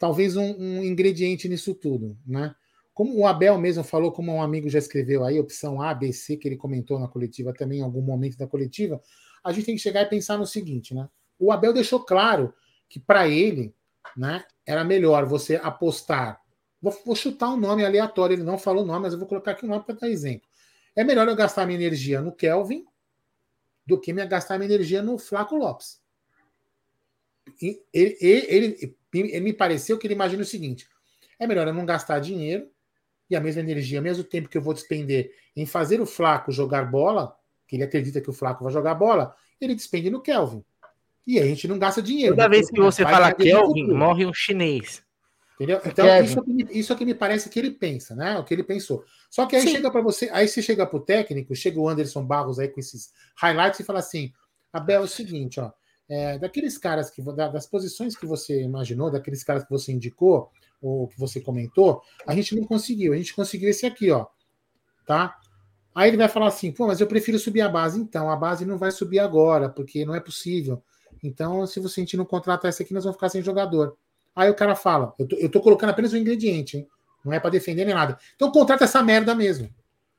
talvez 0.00 0.36
um, 0.36 0.56
um 0.58 0.82
ingrediente 0.82 1.48
nisso 1.48 1.76
tudo, 1.76 2.16
né? 2.26 2.56
Como 2.94 3.18
o 3.18 3.26
Abel 3.26 3.58
mesmo 3.58 3.82
falou, 3.82 4.12
como 4.12 4.32
um 4.32 4.40
amigo 4.40 4.68
já 4.68 4.78
escreveu 4.78 5.24
aí, 5.24 5.40
opção 5.40 5.82
A, 5.82 5.92
B, 5.92 6.12
C, 6.12 6.36
que 6.36 6.46
ele 6.46 6.56
comentou 6.56 6.98
na 7.00 7.08
coletiva 7.08 7.52
também 7.52 7.80
em 7.80 7.82
algum 7.82 8.00
momento 8.00 8.38
da 8.38 8.46
coletiva, 8.46 9.02
a 9.42 9.52
gente 9.52 9.66
tem 9.66 9.74
que 9.74 9.82
chegar 9.82 10.02
e 10.02 10.06
pensar 10.06 10.38
no 10.38 10.46
seguinte, 10.46 10.94
né? 10.94 11.08
O 11.36 11.50
Abel 11.50 11.72
deixou 11.72 11.98
claro 11.98 12.54
que 12.88 13.00
para 13.00 13.28
ele, 13.28 13.74
né, 14.16 14.44
era 14.64 14.84
melhor 14.84 15.26
você 15.26 15.56
apostar. 15.56 16.40
Vou, 16.80 16.96
vou, 17.04 17.16
chutar 17.16 17.48
um 17.48 17.56
nome 17.56 17.84
aleatório, 17.84 18.34
ele 18.34 18.44
não 18.44 18.56
falou 18.56 18.84
o 18.84 18.86
nome, 18.86 19.00
mas 19.00 19.12
eu 19.12 19.18
vou 19.18 19.26
colocar 19.26 19.50
aqui 19.50 19.66
um 19.66 19.70
nome 19.70 19.84
para 19.84 19.96
dar 19.96 20.08
exemplo. 20.08 20.48
É 20.94 21.02
melhor 21.02 21.26
eu 21.26 21.34
gastar 21.34 21.66
minha 21.66 21.78
energia 21.78 22.20
no 22.20 22.30
Kelvin 22.30 22.86
do 23.84 24.00
que 24.00 24.12
me 24.12 24.24
gastar 24.24 24.56
minha 24.56 24.72
energia 24.72 25.02
no 25.02 25.18
Flaco 25.18 25.56
Lopes. 25.56 26.00
Ele, 27.60 27.82
ele, 27.92 28.16
ele, 28.20 28.98
ele 29.12 29.40
me 29.40 29.52
pareceu 29.52 29.98
que 29.98 30.06
ele 30.06 30.14
imagina 30.14 30.42
o 30.42 30.46
seguinte: 30.46 30.88
é 31.40 31.46
melhor 31.46 31.66
eu 31.66 31.74
não 31.74 31.84
gastar 31.84 32.20
dinheiro 32.20 32.70
e 33.30 33.36
a 33.36 33.40
mesma 33.40 33.60
energia, 33.60 33.98
ao 33.98 34.02
mesmo 34.02 34.24
tempo 34.24 34.48
que 34.48 34.56
eu 34.56 34.62
vou 34.62 34.74
despender 34.74 35.32
em 35.56 35.66
fazer 35.66 36.00
o 36.00 36.06
Flaco 36.06 36.52
jogar 36.52 36.90
bola, 36.90 37.34
que 37.66 37.76
ele 37.76 37.84
acredita 37.84 38.20
que 38.20 38.30
o 38.30 38.32
Flaco 38.32 38.64
vai 38.64 38.72
jogar 38.72 38.94
bola, 38.94 39.34
ele 39.60 39.74
despende 39.74 40.10
no 40.10 40.20
Kelvin. 40.20 40.64
E 41.26 41.38
a 41.38 41.46
gente 41.46 41.66
não 41.66 41.78
gasta 41.78 42.02
dinheiro. 42.02 42.36
Toda 42.36 42.48
vez 42.48 42.70
que 42.70 42.80
você 42.80 43.02
fala 43.02 43.32
Kelvin, 43.32 43.92
morre 43.92 44.26
um 44.26 44.34
chinês. 44.34 45.02
Entendeu? 45.54 45.80
Então, 45.86 46.22
isso 46.22 46.40
aqui, 46.40 46.66
isso 46.72 46.92
aqui 46.92 47.04
me 47.04 47.14
parece 47.14 47.48
que 47.48 47.58
ele 47.58 47.70
pensa, 47.70 48.14
né? 48.14 48.36
O 48.38 48.44
que 48.44 48.52
ele 48.52 48.64
pensou. 48.64 49.04
Só 49.30 49.46
que 49.46 49.54
aí 49.54 49.62
Sim. 49.62 49.70
chega 49.70 49.90
para 49.90 50.00
você, 50.00 50.28
aí 50.32 50.48
você 50.48 50.60
chega 50.60 50.84
pro 50.84 51.00
técnico, 51.00 51.54
chega 51.54 51.78
o 51.78 51.88
Anderson 51.88 52.24
Barros 52.24 52.58
aí 52.58 52.68
com 52.68 52.80
esses 52.80 53.12
highlights 53.36 53.78
e 53.78 53.84
fala 53.84 54.00
assim: 54.00 54.32
Abel, 54.72 55.02
é 55.02 55.04
o 55.04 55.08
seguinte, 55.08 55.60
ó. 55.60 55.70
É, 56.08 56.38
daqueles 56.38 56.76
caras 56.76 57.08
que 57.08 57.22
das 57.22 57.66
posições 57.66 58.16
que 58.16 58.26
você 58.26 58.62
imaginou, 58.62 59.10
daqueles 59.10 59.42
caras 59.42 59.64
que 59.64 59.70
você 59.70 59.92
indicou, 59.92 60.50
ou 60.80 61.08
que 61.08 61.18
você 61.18 61.40
comentou, 61.40 62.02
a 62.26 62.34
gente 62.34 62.54
não 62.54 62.64
conseguiu. 62.64 63.12
A 63.12 63.16
gente 63.16 63.34
conseguiu 63.34 63.68
esse 63.68 63.86
aqui, 63.86 64.10
ó. 64.10 64.26
Tá? 65.06 65.38
Aí 65.94 66.10
ele 66.10 66.16
vai 66.16 66.28
falar 66.28 66.48
assim, 66.48 66.72
pô, 66.72 66.86
mas 66.86 67.00
eu 67.00 67.06
prefiro 67.06 67.38
subir 67.38 67.60
a 67.60 67.68
base. 67.68 68.00
Então, 68.00 68.30
a 68.30 68.36
base 68.36 68.64
não 68.64 68.76
vai 68.76 68.90
subir 68.90 69.18
agora, 69.18 69.68
porque 69.68 70.04
não 70.04 70.14
é 70.14 70.20
possível. 70.20 70.82
Então, 71.22 71.66
se 71.66 71.80
você 71.80 71.94
sentir 71.94 72.16
não 72.16 72.24
contratar 72.24 72.68
essa 72.68 72.82
aqui, 72.82 72.92
nós 72.92 73.04
vamos 73.04 73.16
ficar 73.16 73.28
sem 73.28 73.42
jogador. 73.42 73.96
Aí 74.34 74.50
o 74.50 74.54
cara 74.54 74.74
fala, 74.74 75.14
eu 75.18 75.28
tô, 75.28 75.36
eu 75.36 75.48
tô 75.48 75.60
colocando 75.60 75.90
apenas 75.90 76.12
um 76.12 76.16
ingrediente, 76.16 76.78
hein? 76.78 76.88
Não 77.24 77.32
é 77.32 77.40
para 77.40 77.50
defender 77.50 77.84
nem 77.84 77.94
nada. 77.94 78.18
Então 78.34 78.50
contrata 78.50 78.84
essa 78.84 79.02
merda 79.02 79.34
mesmo. 79.34 79.70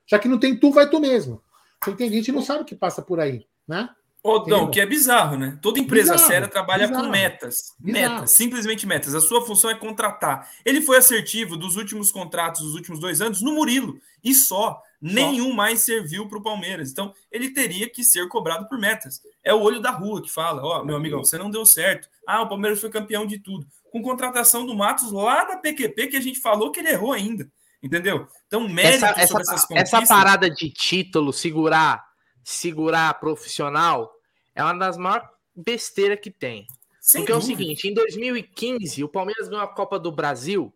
Já 0.07 0.17
que 0.17 0.27
não 0.27 0.39
tem 0.39 0.57
tu, 0.57 0.71
vai 0.71 0.89
tu 0.89 0.99
mesmo. 0.99 1.41
Você 1.83 1.91
entende? 1.91 2.13
A 2.13 2.17
gente 2.17 2.31
não 2.31 2.41
sabe 2.41 2.61
o 2.61 2.65
que 2.65 2.75
passa 2.75 3.01
por 3.01 3.19
aí, 3.19 3.45
né? 3.67 3.89
Oh, 4.27 4.43
não, 4.47 4.71
que 4.71 4.81
é 4.81 4.87
bizarro, 4.87 5.37
né? 5.37 5.55
Toda 5.61 5.79
empresa 5.79 6.13
bizarro, 6.13 6.31
séria 6.31 6.47
trabalha 6.47 6.87
bizarro, 6.87 7.05
com 7.05 7.11
metas. 7.11 7.75
Bizarro. 7.79 8.15
Metas, 8.15 8.31
simplesmente 8.31 8.87
metas. 8.87 9.13
A 9.13 9.21
sua 9.21 9.45
função 9.45 9.69
é 9.69 9.75
contratar. 9.75 10.49
Ele 10.65 10.81
foi 10.81 10.97
assertivo 10.97 11.55
dos 11.55 11.75
últimos 11.75 12.11
contratos 12.11 12.61
dos 12.61 12.73
últimos 12.73 12.99
dois 12.99 13.21
anos 13.21 13.43
no 13.43 13.53
Murilo. 13.53 13.99
E 14.23 14.33
só. 14.33 14.81
Nenhum 14.99 15.53
mais 15.53 15.81
serviu 15.81 16.27
para 16.27 16.39
o 16.39 16.41
Palmeiras. 16.41 16.89
Então, 16.89 17.13
ele 17.31 17.51
teria 17.51 17.87
que 17.87 18.03
ser 18.03 18.27
cobrado 18.27 18.67
por 18.67 18.79
metas. 18.79 19.21
É 19.43 19.53
o 19.53 19.61
olho 19.61 19.79
da 19.79 19.91
rua 19.91 20.19
que 20.19 20.31
fala: 20.31 20.63
Ó, 20.63 20.81
oh, 20.81 20.83
meu 20.83 20.95
amigão, 20.95 21.23
você 21.23 21.37
não 21.37 21.51
deu 21.51 21.63
certo. 21.63 22.09
Ah, 22.25 22.41
o 22.41 22.49
Palmeiras 22.49 22.81
foi 22.81 22.89
campeão 22.89 23.27
de 23.27 23.37
tudo. 23.37 23.67
Com 23.91 24.01
contratação 24.01 24.65
do 24.65 24.73
Matos 24.73 25.11
lá 25.11 25.43
da 25.43 25.57
PQP, 25.57 26.07
que 26.07 26.17
a 26.17 26.21
gente 26.21 26.39
falou 26.39 26.71
que 26.71 26.79
ele 26.79 26.89
errou 26.89 27.13
ainda. 27.13 27.47
Entendeu? 27.83 28.27
Então, 28.47 28.67
mérito 28.67 29.05
essa, 29.05 29.37
essa, 29.37 29.67
essa 29.75 30.01
parada 30.07 30.49
de 30.49 30.71
título, 30.71 31.31
segurar, 31.31 32.03
segurar 32.43 33.19
profissional 33.19 34.14
é 34.55 34.63
uma 34.63 34.73
das 34.73 34.97
maiores 34.97 35.27
besteiras 35.53 36.19
que 36.19 36.31
tem. 36.31 36.65
Sem 36.99 37.21
Porque 37.21 37.33
dúvida. 37.33 37.51
é 37.51 37.55
o 37.55 37.57
seguinte, 37.57 37.87
em 37.87 37.93
2015, 37.93 39.03
o 39.03 39.09
Palmeiras 39.09 39.47
ganhou 39.47 39.63
a 39.63 39.67
Copa 39.67 39.99
do 39.99 40.11
Brasil, 40.11 40.73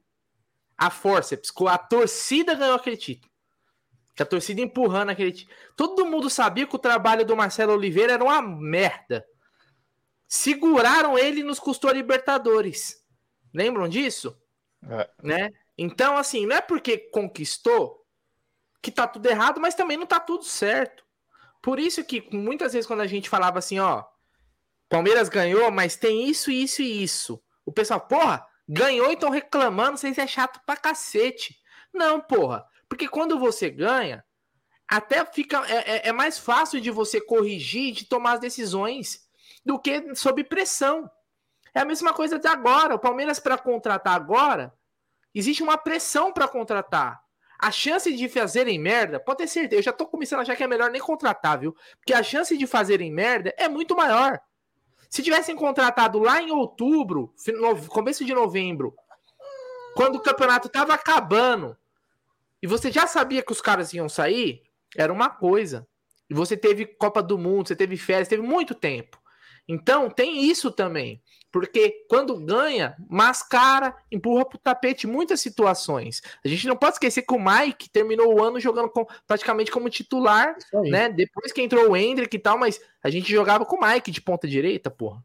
a 0.77 0.91
forceps, 0.91 1.51
a 1.67 1.77
torcida 1.77 2.53
ganhou 2.53 2.75
aquele 2.75 2.97
título. 2.97 3.31
A 4.19 4.25
torcida 4.25 4.59
empurrando 4.59 5.09
aquele 5.09 5.31
título. 5.31 5.57
Todo 5.77 6.05
mundo 6.05 6.29
sabia 6.29 6.67
que 6.67 6.75
o 6.75 6.79
trabalho 6.79 7.25
do 7.25 7.37
Marcelo 7.37 7.73
Oliveira 7.73 8.13
era 8.13 8.23
uma 8.23 8.41
merda. 8.41 9.25
Seguraram 10.27 11.17
ele 11.17 11.39
e 11.39 11.43
nos 11.43 11.57
custou 11.57 11.89
a 11.89 11.93
Libertadores. 11.93 13.01
Lembram 13.53 13.87
disso? 13.87 14.37
É. 14.87 15.09
Né? 15.23 15.49
Então, 15.77 16.17
assim, 16.17 16.45
não 16.45 16.57
é 16.57 16.61
porque 16.61 16.97
conquistou 16.97 18.05
que 18.81 18.91
tá 18.91 19.07
tudo 19.07 19.25
errado, 19.25 19.59
mas 19.59 19.73
também 19.73 19.97
não 19.97 20.05
tá 20.05 20.19
tudo 20.19 20.43
certo. 20.43 21.03
Por 21.61 21.79
isso 21.79 22.03
que 22.03 22.27
muitas 22.35 22.73
vezes 22.73 22.87
quando 22.87 23.01
a 23.01 23.07
gente 23.07 23.29
falava 23.29 23.59
assim, 23.59 23.79
ó, 23.79 24.03
Palmeiras 24.89 25.29
ganhou, 25.29 25.69
mas 25.71 25.95
tem 25.95 26.27
isso, 26.27 26.49
isso 26.49 26.81
e 26.81 27.03
isso. 27.03 27.41
O 27.65 27.71
pessoal, 27.71 28.01
porra, 28.01 28.45
ganhou 28.67 29.09
e 29.09 29.13
estão 29.13 29.29
reclamando, 29.29 29.97
vocês 29.97 30.17
é 30.17 30.25
chato 30.25 30.59
pra 30.65 30.75
cacete. 30.75 31.57
Não, 31.93 32.19
porra. 32.19 32.65
Porque 32.87 33.07
quando 33.07 33.37
você 33.37 33.69
ganha, 33.69 34.25
até 34.87 35.23
fica. 35.25 35.63
É, 35.67 35.97
é, 35.97 36.09
é 36.09 36.11
mais 36.11 36.39
fácil 36.39 36.81
de 36.81 36.89
você 36.89 37.21
corrigir, 37.21 37.93
de 37.93 38.05
tomar 38.05 38.33
as 38.33 38.39
decisões, 38.39 39.27
do 39.63 39.79
que 39.79 40.15
sob 40.15 40.43
pressão. 40.43 41.09
É 41.73 41.81
a 41.81 41.85
mesma 41.85 42.11
coisa 42.13 42.39
de 42.39 42.47
agora. 42.47 42.95
O 42.95 42.99
Palmeiras, 42.99 43.39
para 43.39 43.57
contratar 43.57 44.15
agora, 44.15 44.73
existe 45.35 45.61
uma 45.61 45.77
pressão 45.77 46.33
para 46.33 46.47
contratar. 46.47 47.21
A 47.59 47.71
chance 47.71 48.11
de 48.15 48.29
fazerem 48.29 48.79
merda, 48.79 49.19
pode 49.19 49.39
ter 49.39 49.47
certeza, 49.47 49.79
eu 49.79 49.83
já 49.83 49.91
tô 49.91 50.07
começando 50.07 50.39
a 50.39 50.41
achar 50.43 50.55
que 50.55 50.63
é 50.63 50.67
melhor 50.67 50.89
nem 50.89 51.01
contratar, 51.01 51.59
viu? 51.59 51.75
Porque 51.97 52.13
a 52.13 52.23
chance 52.23 52.57
de 52.57 52.65
fazerem 52.65 53.11
merda 53.11 53.53
é 53.57 53.67
muito 53.67 53.97
maior. 53.97 54.39
Se 55.09 55.21
tivessem 55.21 55.55
contratado 55.55 56.19
lá 56.19 56.41
em 56.41 56.51
outubro, 56.51 57.33
começo 57.89 58.23
de 58.23 58.33
novembro, 58.33 58.95
quando 59.93 60.15
o 60.15 60.21
campeonato 60.21 60.69
tava 60.69 60.93
acabando, 60.93 61.75
e 62.61 62.67
você 62.67 62.91
já 62.91 63.05
sabia 63.07 63.41
que 63.41 63.51
os 63.51 63.59
caras 63.59 63.93
iam 63.93 64.07
sair, 64.07 64.63
era 64.95 65.11
uma 65.11 65.29
coisa. 65.29 65.87
E 66.29 66.33
você 66.33 66.55
teve 66.55 66.85
Copa 66.85 67.21
do 67.21 67.37
Mundo, 67.37 67.67
você 67.67 67.75
teve 67.75 67.97
férias, 67.97 68.27
teve 68.27 68.43
muito 68.43 68.73
tempo. 68.73 69.19
Então 69.67 70.09
tem 70.09 70.43
isso 70.43 70.71
também. 70.71 71.21
Porque 71.51 72.05
quando 72.07 72.37
ganha, 72.37 72.95
mascara, 73.09 73.95
empurra 74.11 74.45
pro 74.45 74.59
tapete 74.59 75.07
muitas 75.07 75.41
situações. 75.41 76.21
A 76.45 76.47
gente 76.47 76.67
não 76.67 76.75
pode 76.75 76.93
esquecer 76.93 77.23
que 77.23 77.33
o 77.33 77.39
Mike 77.39 77.89
terminou 77.89 78.35
o 78.35 78.43
ano 78.43 78.59
jogando 78.59 78.89
com, 78.89 79.07
praticamente 79.27 79.71
como 79.71 79.89
titular, 79.89 80.55
né? 80.83 81.09
Depois 81.09 81.51
que 81.51 81.61
entrou 81.61 81.89
o 81.89 81.97
Hendrick 81.97 82.35
e 82.35 82.39
tal, 82.39 82.57
mas 82.57 82.79
a 83.03 83.09
gente 83.09 83.31
jogava 83.31 83.65
com 83.65 83.77
o 83.77 83.81
Mike 83.81 84.11
de 84.11 84.21
ponta 84.21 84.47
direita, 84.47 84.91
porra. 84.91 85.23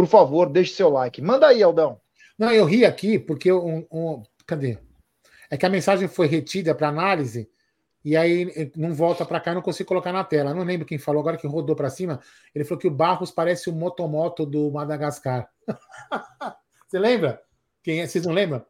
por 0.01 0.07
favor, 0.07 0.49
deixe 0.49 0.73
seu 0.73 0.89
like. 0.89 1.21
Manda 1.21 1.45
aí, 1.45 1.61
Aldão. 1.61 2.01
Não, 2.35 2.51
eu 2.51 2.65
ri 2.65 2.83
aqui 2.83 3.19
porque 3.19 3.51
um, 3.51 3.85
um 3.91 4.23
cadê? 4.47 4.79
É 5.47 5.55
que 5.55 5.63
a 5.63 5.69
mensagem 5.69 6.07
foi 6.07 6.25
retida 6.25 6.73
para 6.73 6.87
análise 6.87 7.47
e 8.03 8.17
aí 8.17 8.71
não 8.75 8.95
volta 8.95 9.23
para 9.23 9.39
cá, 9.39 9.53
não 9.53 9.61
consigo 9.61 9.89
colocar 9.89 10.11
na 10.11 10.23
tela. 10.23 10.55
não 10.55 10.63
lembro 10.63 10.87
quem 10.87 10.97
falou 10.97 11.21
agora 11.21 11.37
que 11.37 11.45
rodou 11.45 11.75
para 11.75 11.91
cima. 11.91 12.19
Ele 12.55 12.65
falou 12.65 12.79
que 12.79 12.87
o 12.87 12.91
Barros 12.91 13.29
parece 13.29 13.69
o 13.69 13.73
motomoto 13.73 14.43
do 14.43 14.71
Madagascar. 14.71 15.47
Você 16.89 16.97
lembra? 16.97 17.39
Quem 17.83 18.01
é? 18.01 18.07
Vocês 18.07 18.25
não 18.25 18.33
lembram? 18.33 18.65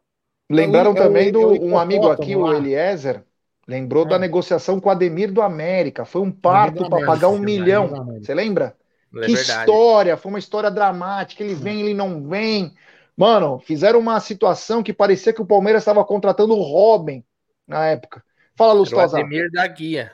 Lembraram 0.50 0.90
é 0.90 0.92
o, 0.92 0.96
também 0.96 1.28
é 1.28 1.32
do 1.32 1.56
é 1.56 1.60
um 1.60 1.78
amigo 1.78 2.10
aqui, 2.10 2.36
o 2.36 2.52
Eliezer. 2.52 3.24
Lembrou 3.66 4.04
da 4.04 4.16
É. 4.16 4.18
negociação 4.18 4.78
com 4.78 4.90
o 4.90 4.92
Ademir 4.92 5.32
do 5.32 5.40
América. 5.40 6.04
Foi 6.04 6.20
um 6.20 6.30
parto 6.30 6.82
do 6.82 6.90
para 6.90 7.06
pagar 7.06 7.28
um 7.28 7.38
do 7.38 7.42
milhão. 7.42 7.88
Você 8.20 8.34
lembra? 8.34 8.76
É 9.14 9.26
que 9.26 9.34
verdade. 9.34 9.60
história! 9.60 10.16
Foi 10.16 10.30
uma 10.30 10.38
história 10.38 10.70
dramática. 10.70 11.42
Ele 11.42 11.54
vem, 11.54 11.80
ele 11.80 11.94
não 11.94 12.28
vem. 12.28 12.74
Mano, 13.16 13.58
fizeram 13.58 13.98
uma 13.98 14.18
situação 14.20 14.82
que 14.82 14.92
parecia 14.92 15.32
que 15.32 15.42
o 15.42 15.46
Palmeiras 15.46 15.82
estava 15.82 16.04
contratando 16.04 16.54
o 16.54 16.62
Robin 16.62 17.22
na 17.66 17.86
época. 17.86 18.24
Fala, 18.56 18.72
Lustosa. 18.72 19.18
Ademir 19.18 19.50
da 19.50 19.66
Guia. 19.66 20.12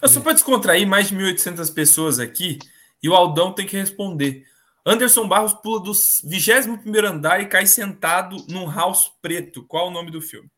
Eu 0.00 0.08
só 0.08 0.20
para 0.20 0.32
descontrair, 0.32 0.86
mais 0.86 1.08
de 1.08 1.16
1.800 1.16 1.72
pessoas 1.72 2.18
aqui 2.18 2.58
e 3.02 3.08
o 3.08 3.14
Aldão 3.14 3.52
tem 3.52 3.66
que 3.66 3.76
responder. 3.76 4.44
Anderson 4.84 5.28
Barros 5.28 5.54
pula 5.54 5.80
do 5.80 5.92
21º 5.92 7.04
andar 7.04 7.40
e 7.40 7.46
cai 7.46 7.66
sentado 7.66 8.36
num 8.48 8.68
house 8.68 9.12
preto. 9.22 9.64
Qual 9.64 9.88
o 9.88 9.90
nome 9.90 10.10
do 10.10 10.20
filme? 10.20 10.50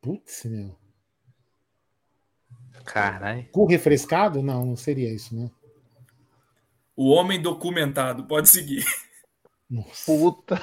Putz, 0.00 0.44
meu. 0.44 0.85
Caralho. 2.86 3.46
Cu 3.52 3.66
refrescado? 3.66 4.42
Não, 4.42 4.64
não 4.64 4.76
seria 4.76 5.12
isso, 5.12 5.34
né? 5.36 5.50
O 6.96 7.10
Homem 7.10 7.40
Documentado. 7.40 8.24
Pode 8.24 8.48
seguir. 8.48 8.84
Nossa. 9.68 10.04
Puta. 10.06 10.60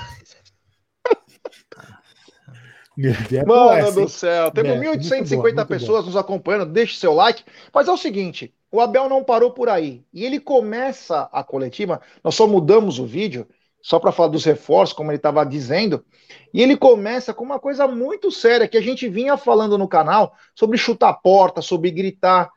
Meu 2.95 3.13
Deus. 3.29 3.45
Mano 3.45 3.45
Pô, 3.45 3.71
essa, 3.73 4.01
do 4.01 4.07
céu, 4.07 4.51
temos 4.51 4.71
É, 4.73 4.77
muito 4.77 5.03
1.850 5.03 5.37
boa, 5.37 5.53
muito 5.53 5.65
pessoas 5.67 6.05
nos 6.05 6.15
acompanhando, 6.15 6.71
deixe 6.71 6.97
seu 6.97 7.13
like. 7.13 7.43
Mas 7.73 7.87
é 7.87 7.91
o 7.91 7.97
seguinte, 7.97 8.53
o 8.71 8.79
Abel 8.79 9.09
não 9.09 9.23
parou 9.23 9.51
por 9.51 9.67
aí. 9.69 10.05
E 10.13 10.23
ele 10.23 10.39
começa 10.39 11.29
a 11.31 11.43
coletiva, 11.43 12.01
nós 12.23 12.35
só 12.35 12.47
mudamos 12.47 12.99
o 12.99 13.05
vídeo, 13.05 13.47
só 13.83 13.99
para 13.99 14.13
falar 14.13 14.29
dos 14.29 14.45
reforços, 14.45 14.95
como 14.95 15.11
ele 15.11 15.17
estava 15.17 15.45
dizendo, 15.45 16.05
e 16.53 16.61
ele 16.61 16.77
começa 16.77 17.33
com 17.33 17.43
uma 17.43 17.59
coisa 17.59 17.85
muito 17.85 18.31
séria, 18.31 18.65
que 18.65 18.77
a 18.77 18.81
gente 18.81 19.09
vinha 19.09 19.35
falando 19.35 19.77
no 19.77 19.89
canal, 19.89 20.33
sobre 20.55 20.77
chutar 20.77 21.09
a 21.09 21.13
porta, 21.13 21.61
sobre 21.61 21.91
gritar, 21.91 22.49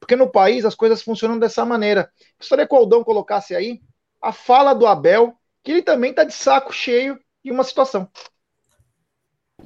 porque 0.00 0.16
no 0.16 0.26
país 0.26 0.64
as 0.64 0.74
coisas 0.74 1.02
funcionam 1.02 1.38
dessa 1.38 1.66
maneira. 1.66 2.10
Gostaria 2.38 2.66
que 2.66 2.74
o 2.74 2.78
Aldão 2.78 3.04
colocasse 3.04 3.54
aí 3.54 3.82
a 4.22 4.32
fala 4.32 4.72
do 4.72 4.86
Abel, 4.86 5.34
que 5.62 5.70
ele 5.70 5.82
também 5.82 6.10
está 6.10 6.24
de 6.24 6.32
saco 6.32 6.72
cheio 6.72 7.18
de 7.44 7.52
uma 7.52 7.62
situação. 7.62 8.08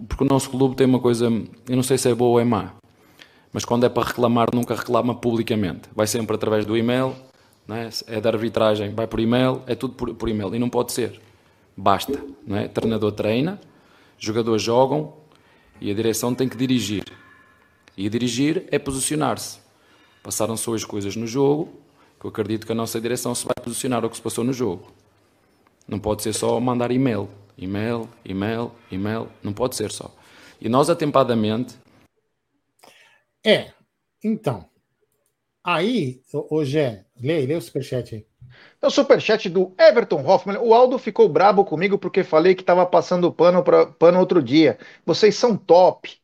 Porque 0.09 0.25
o 0.25 0.27
nosso 0.29 0.51
clube 0.51 0.75
tem 0.75 0.89
uma 0.89 1.01
coisa, 1.01 1.27
eu 1.27 1.77
não 1.77 1.85
sei 1.85 1.97
se 1.97 2.11
é 2.11 2.15
boa 2.15 2.33
ou 2.33 2.41
é 2.41 2.45
má, 2.45 2.75
mas 3.53 3.65
quando 3.65 3.87
é 3.87 3.89
para 3.89 4.09
reclamar, 4.09 4.49
nunca 4.53 4.75
reclama 4.75 5.15
publicamente. 5.15 5.89
Vai 5.95 6.09
sempre 6.09 6.35
através 6.35 6.67
do 6.67 6.77
e-mail, 6.77 7.15
é? 7.69 7.89
é 8.07 8.21
da 8.21 8.31
arbitragem, 8.31 8.95
vai 8.95 9.07
por 9.07 9.21
e-mail, 9.21 9.63
é 9.67 9.75
tudo 9.75 9.95
por, 9.95 10.15
por 10.15 10.29
e-mail. 10.29 10.55
E 10.55 10.59
não 10.59 10.69
pode 10.69 10.93
ser. 10.93 11.21
Basta. 11.77 12.23
Não 12.47 12.57
é? 12.57 12.69
Treinador 12.69 13.13
treina, 13.13 13.61
jogadores 14.19 14.63
jogam 14.63 15.15
e 15.81 15.91
a 15.91 15.95
direção 15.95 16.35
tem 16.35 16.49
que 16.49 16.57
dirigir. 16.57 17.05
E 17.97 18.09
dirigir 18.09 18.67
é 18.71 18.79
posicionar-se. 18.79 19.61
Passaram-se 20.23 20.69
hoje 20.69 20.87
coisas 20.87 21.17
no 21.17 21.27
jogo 21.27 21.81
que 22.19 22.27
eu 22.27 22.31
acredito 22.31 22.67
que 22.67 22.73
a 22.73 22.75
nossa 22.75 23.01
direção 23.01 23.35
se 23.35 23.45
vai 23.45 23.55
posicionar 23.63 24.03
ao 24.03 24.11
que 24.11 24.17
se 24.17 24.23
passou 24.23 24.45
no 24.45 24.53
jogo. 24.53 24.93
Não 25.87 25.99
pode 25.99 26.23
ser 26.23 26.33
só 26.33 26.59
mandar 26.59 26.91
e-mail. 26.91 27.29
E-mail, 27.57 28.09
e-mail, 28.25 28.73
e-mail. 28.91 29.29
Não 29.43 29.53
pode 29.53 29.77
ser 29.77 29.93
só. 29.93 30.15
E 30.61 30.69
nós, 30.69 30.89
atempadamente, 30.89 31.77
É, 33.47 33.73
então. 34.25 34.67
Aí, 35.63 36.23
hoje 36.51 36.79
é. 36.79 37.04
Lê, 37.21 37.47
lê 37.47 37.55
o 37.55 37.61
superchat 37.61 38.15
aí. 38.15 38.27
É 38.81 38.87
o 38.87 38.91
superchat 38.91 39.49
do 39.49 39.73
Everton 39.79 40.25
Hoffman. 40.25 40.59
O 40.59 40.75
Aldo 40.75 40.99
ficou 40.99 41.29
brabo 41.29 41.65
comigo 41.65 41.99
porque 41.99 42.23
falei 42.23 42.55
que 42.55 42.63
estava 42.63 42.85
passando 42.87 43.33
pano, 43.33 43.63
pra, 43.63 43.87
pano 43.87 44.21
outro 44.21 44.43
dia. 44.43 44.79
Vocês 45.05 45.35
são 45.35 45.57
top. 45.57 46.19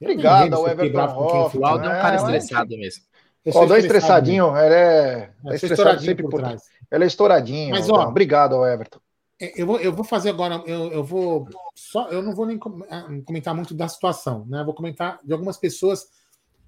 Obrigado 0.00 0.54
ao 0.54 0.68
Everton 0.68 1.50
fui. 1.50 1.60
O 1.60 1.66
Aldo 1.66 1.84
é 1.84 1.88
um 1.88 1.92
cara 1.92 2.16
É, 2.16 2.20
mas- 2.20 2.44
estressado 2.44 2.76
mesmo. 2.76 3.04
O 3.46 3.52
sou 3.52 3.62
Aldão 3.62 3.76
é 3.76 3.80
estressado 3.80 4.26
mesmo. 4.26 4.46
estressadinho, 4.46 4.56
ele 4.56 4.74
é, 4.74 5.30
é 5.52 5.98
sempre 5.98 6.22
por 6.22 6.30
por 6.30 6.40
trás. 6.40 6.62
Ele 6.90 7.04
é 7.04 7.06
estouradinho. 7.06 7.70
Mas, 7.70 7.90
ó, 7.90 8.08
Obrigado 8.08 8.54
ao 8.54 8.66
Everton. 8.66 8.98
É, 9.40 9.60
Eu 9.60 9.66
vou, 9.66 9.78
eu 9.80 9.92
vou 9.92 10.04
fazer 10.04 10.30
agora, 10.30 10.62
eu, 10.66 10.90
eu 10.92 11.04
vou 11.04 11.46
só, 11.74 12.08
eu 12.08 12.22
não 12.22 12.34
vou 12.34 12.46
nem 12.46 12.58
ah, 12.88 13.06
comentar 13.26 13.54
muito 13.54 13.74
da 13.74 13.86
situação, 13.86 14.46
né? 14.48 14.60
Eu 14.60 14.64
vou 14.64 14.72
comentar 14.74 15.18
de 15.22 15.32
algumas 15.32 15.58
pessoas 15.58 16.06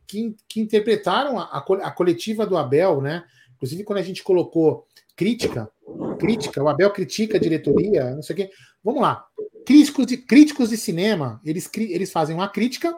que, 0.07 0.37
que 0.49 0.61
interpretaram 0.61 1.39
a, 1.39 1.45
a 1.55 1.91
coletiva 1.91 2.47
do 2.47 2.59
Abel, 2.59 3.01
né? 3.01 3.24
Inclusive 3.57 3.84
quando 3.84 3.98
a 3.98 4.02
gente 4.02 4.22
colocou 4.22 4.86
crítica, 5.16 5.70
crítica, 6.18 6.62
o 6.62 6.68
Abel 6.68 6.90
critica 6.92 7.36
a 7.36 7.40
diretoria, 7.40 8.14
não 8.14 8.22
sei 8.22 8.34
o 8.34 8.36
quê. 8.36 8.50
Vamos 8.84 9.02
lá. 9.02 9.26
Críticos 9.64 10.07
de, 10.07 10.16
críticos 10.16 10.70
de 10.70 10.76
cinema, 10.76 11.40
eles, 11.44 11.68
eles 11.76 12.12
fazem 12.12 12.36
uma 12.36 12.48
crítica 12.48 12.96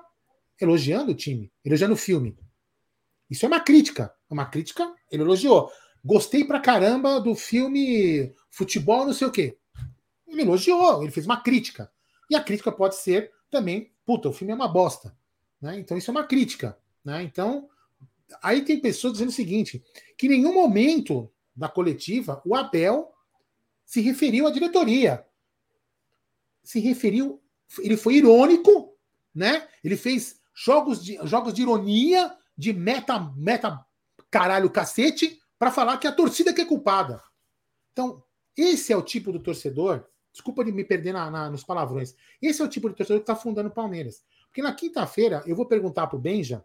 elogiando 0.61 1.13
o 1.13 1.15
time, 1.15 1.51
elogiando 1.65 1.95
o 1.95 1.97
filme. 1.97 2.37
Isso 3.31 3.45
é 3.45 3.49
uma 3.49 3.61
crítica. 3.61 4.13
É 4.29 4.35
uma 4.35 4.47
crítica, 4.47 4.93
ele 5.11 5.23
elogiou. 5.23 5.71
Gostei 6.05 6.45
pra 6.45 6.61
caramba 6.61 7.21
do 7.21 7.35
filme 7.35 8.33
Futebol, 8.51 9.07
não 9.07 9.13
sei 9.13 9.27
o 9.27 9.33
quê. 9.33 9.57
Ele 10.27 10.43
elogiou, 10.43 11.03
ele 11.03 11.11
fez 11.11 11.27
uma 11.27 11.41
crítica. 11.41 11.91
E 12.31 12.37
a 12.37 12.43
crítica 12.43 12.71
pode 12.71 12.97
ser 12.97 13.33
também, 13.51 13.91
puta, 14.05 14.29
o 14.29 14.33
filme 14.33 14.53
é 14.53 14.57
uma 14.57 14.69
bosta. 14.69 15.17
Né? 15.61 15.79
Então 15.79 15.97
isso 15.97 16.11
é 16.11 16.13
uma 16.13 16.25
crítica. 16.25 16.79
Né? 17.05 17.23
Então, 17.23 17.69
aí 18.43 18.65
tem 18.65 18.81
pessoas 18.81 19.15
dizendo 19.15 19.29
o 19.29 19.33
seguinte: 19.33 19.85
que 20.17 20.27
em 20.27 20.31
nenhum 20.31 20.53
momento 20.53 21.31
da 21.55 21.69
coletiva 21.69 22.41
o 22.45 22.55
Abel 22.55 23.13
se 23.85 24.01
referiu 24.01 24.47
à 24.47 24.51
diretoria. 24.51 25.25
Se 26.63 26.81
referiu, 26.81 27.43
ele 27.79 27.97
foi 27.97 28.15
irônico, 28.17 28.95
né? 29.35 29.67
Ele 29.83 29.97
fez 29.97 30.41
jogos 30.55 31.03
de, 31.03 31.19
jogos 31.27 31.55
de 31.55 31.63
ironia, 31.63 32.37
de 32.57 32.73
meta, 32.73 33.19
meta 33.37 33.85
caralho 34.31 34.69
cacete, 34.71 35.41
para 35.59 35.71
falar 35.71 35.97
que 35.99 36.07
a 36.07 36.13
torcida 36.13 36.53
que 36.53 36.61
é 36.61 36.65
culpada. 36.65 37.23
Então, 37.93 38.23
esse 38.57 38.93
é 38.93 38.97
o 38.97 39.03
tipo 39.03 39.33
do 39.33 39.41
torcedor. 39.41 40.07
Desculpa 40.31 40.65
de 40.65 40.71
me 40.71 40.85
perder 40.85 41.13
na- 41.13 41.31
na- 41.31 41.51
nos 41.51 41.65
palavrões. 41.65 42.15
Esse 42.41 42.61
é 42.61 42.65
o 42.65 42.69
tipo 42.69 42.89
de 42.91 42.95
torcedor 42.95 43.21
que 43.21 43.31
está 43.31 43.35
fundando 43.35 43.69
o 43.69 43.73
Palmeiras. 43.73 44.23
Porque 44.47 44.61
na 44.63 44.75
quinta-feira 44.75 45.43
eu 45.47 45.57
vou 45.57 45.67
perguntar 45.67 46.07
para 46.07 46.17
o 46.17 46.21
Benja 46.21 46.65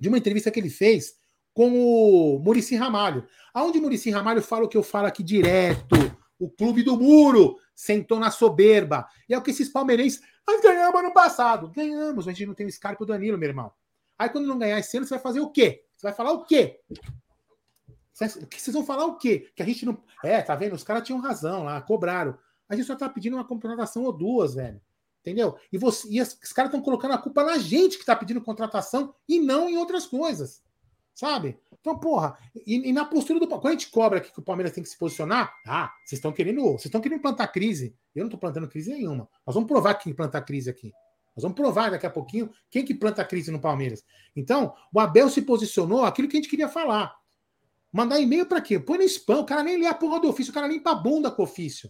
de 0.00 0.08
uma 0.08 0.18
entrevista 0.18 0.50
que 0.50 0.58
ele 0.58 0.70
fez 0.70 1.14
com 1.52 1.70
o 1.72 2.38
Murici 2.38 2.74
Ramalho. 2.74 3.26
Aonde 3.52 3.78
o 3.78 3.82
Murici 3.82 4.10
Ramalho 4.10 4.42
fala 4.42 4.64
o 4.64 4.68
que 4.68 4.76
eu 4.76 4.82
falo 4.82 5.06
aqui 5.06 5.22
direto. 5.22 5.96
O 6.38 6.48
clube 6.48 6.82
do 6.82 6.96
muro 6.96 7.56
sentou 7.74 8.18
na 8.18 8.30
soberba. 8.30 9.06
E 9.28 9.34
é 9.34 9.38
o 9.38 9.42
que 9.42 9.50
esses 9.50 9.68
palmeirenses. 9.68 10.20
Nós 10.46 10.62
ganhamos 10.62 10.98
ano 10.98 11.12
passado. 11.12 11.70
Ganhamos, 11.70 12.24
mas 12.24 12.28
a 12.28 12.30
gente 12.30 12.46
não 12.46 12.54
tem 12.54 12.66
o 12.66 12.72
Scarpa 12.72 13.04
Danilo, 13.04 13.36
meu 13.36 13.48
irmão. 13.48 13.70
Aí 14.18 14.28
quando 14.28 14.46
não 14.46 14.58
ganhar 14.58 14.78
esse 14.78 14.96
ano, 14.96 15.06
você 15.06 15.14
vai 15.14 15.22
fazer 15.22 15.40
o 15.40 15.50
quê? 15.50 15.84
Você 15.96 16.06
vai 16.06 16.14
falar 16.14 16.32
o 16.32 16.44
quê? 16.44 16.80
Vocês 18.14 18.74
vão 18.74 18.84
falar 18.84 19.06
o 19.06 19.16
quê? 19.16 19.50
Que 19.54 19.62
a 19.62 19.66
gente 19.66 19.84
não. 19.84 20.02
É, 20.22 20.40
tá 20.42 20.54
vendo? 20.54 20.74
Os 20.74 20.84
caras 20.84 21.02
tinham 21.02 21.20
razão 21.20 21.64
lá, 21.64 21.80
cobraram. 21.80 22.36
A 22.68 22.76
gente 22.76 22.86
só 22.86 22.94
tá 22.94 23.08
pedindo 23.08 23.36
uma 23.36 23.44
contratação 23.44 24.04
ou 24.04 24.12
duas, 24.12 24.54
velho. 24.54 24.80
Entendeu? 25.20 25.56
E, 25.70 25.76
você, 25.76 26.08
e 26.10 26.20
os 26.20 26.34
caras 26.52 26.70
estão 26.70 26.82
colocando 26.82 27.12
a 27.12 27.18
culpa 27.18 27.44
na 27.44 27.58
gente 27.58 27.98
que 27.98 28.04
tá 28.04 28.16
pedindo 28.16 28.40
contratação 28.40 29.14
e 29.28 29.38
não 29.38 29.68
em 29.68 29.76
outras 29.76 30.06
coisas. 30.06 30.62
Sabe? 31.14 31.58
Então, 31.78 31.98
porra, 31.98 32.38
e, 32.66 32.88
e 32.88 32.92
na 32.92 33.04
postura 33.04 33.38
do. 33.38 33.46
Quando 33.46 33.66
a 33.66 33.72
gente 33.72 33.90
cobra 33.90 34.18
aqui 34.18 34.32
que 34.32 34.38
o 34.38 34.42
Palmeiras 34.42 34.72
tem 34.72 34.82
que 34.82 34.88
se 34.88 34.98
posicionar, 34.98 35.52
ah, 35.66 35.92
vocês 36.04 36.18
estão 36.18 36.32
querendo. 36.32 36.62
Vocês 36.62 36.86
estão 36.86 37.00
querendo 37.00 37.20
plantar 37.20 37.48
crise. 37.48 37.94
Eu 38.14 38.24
não 38.24 38.30
tô 38.30 38.38
plantando 38.38 38.68
crise 38.68 38.90
nenhuma. 38.90 39.28
Nós 39.46 39.54
vamos 39.54 39.68
provar 39.68 39.94
quem 39.94 40.14
planta 40.14 40.40
crise 40.40 40.70
aqui. 40.70 40.92
Nós 41.36 41.42
vamos 41.42 41.56
provar 41.56 41.90
daqui 41.90 42.06
a 42.06 42.10
pouquinho 42.10 42.50
quem 42.70 42.84
que 42.84 42.94
planta 42.94 43.24
crise 43.24 43.50
no 43.50 43.60
Palmeiras. 43.60 44.04
Então, 44.34 44.74
o 44.92 44.98
Abel 44.98 45.28
se 45.28 45.42
posicionou 45.42 46.04
aquilo 46.04 46.28
que 46.28 46.36
a 46.36 46.40
gente 46.40 46.50
queria 46.50 46.68
falar. 46.68 47.14
Mandar 47.92 48.20
e-mail 48.20 48.46
para 48.46 48.60
quê? 48.60 48.78
Põe 48.78 48.98
no 48.98 49.04
spam, 49.04 49.40
o 49.40 49.44
cara 49.44 49.62
nem 49.62 49.78
lê 49.78 49.86
a 49.86 49.94
porra 49.94 50.20
do 50.20 50.28
ofício, 50.28 50.50
o 50.50 50.54
cara 50.54 50.66
limpa 50.66 50.92
a 50.92 50.94
bunda 50.94 51.30
com 51.30 51.42
o 51.42 51.44
ofício. 51.44 51.88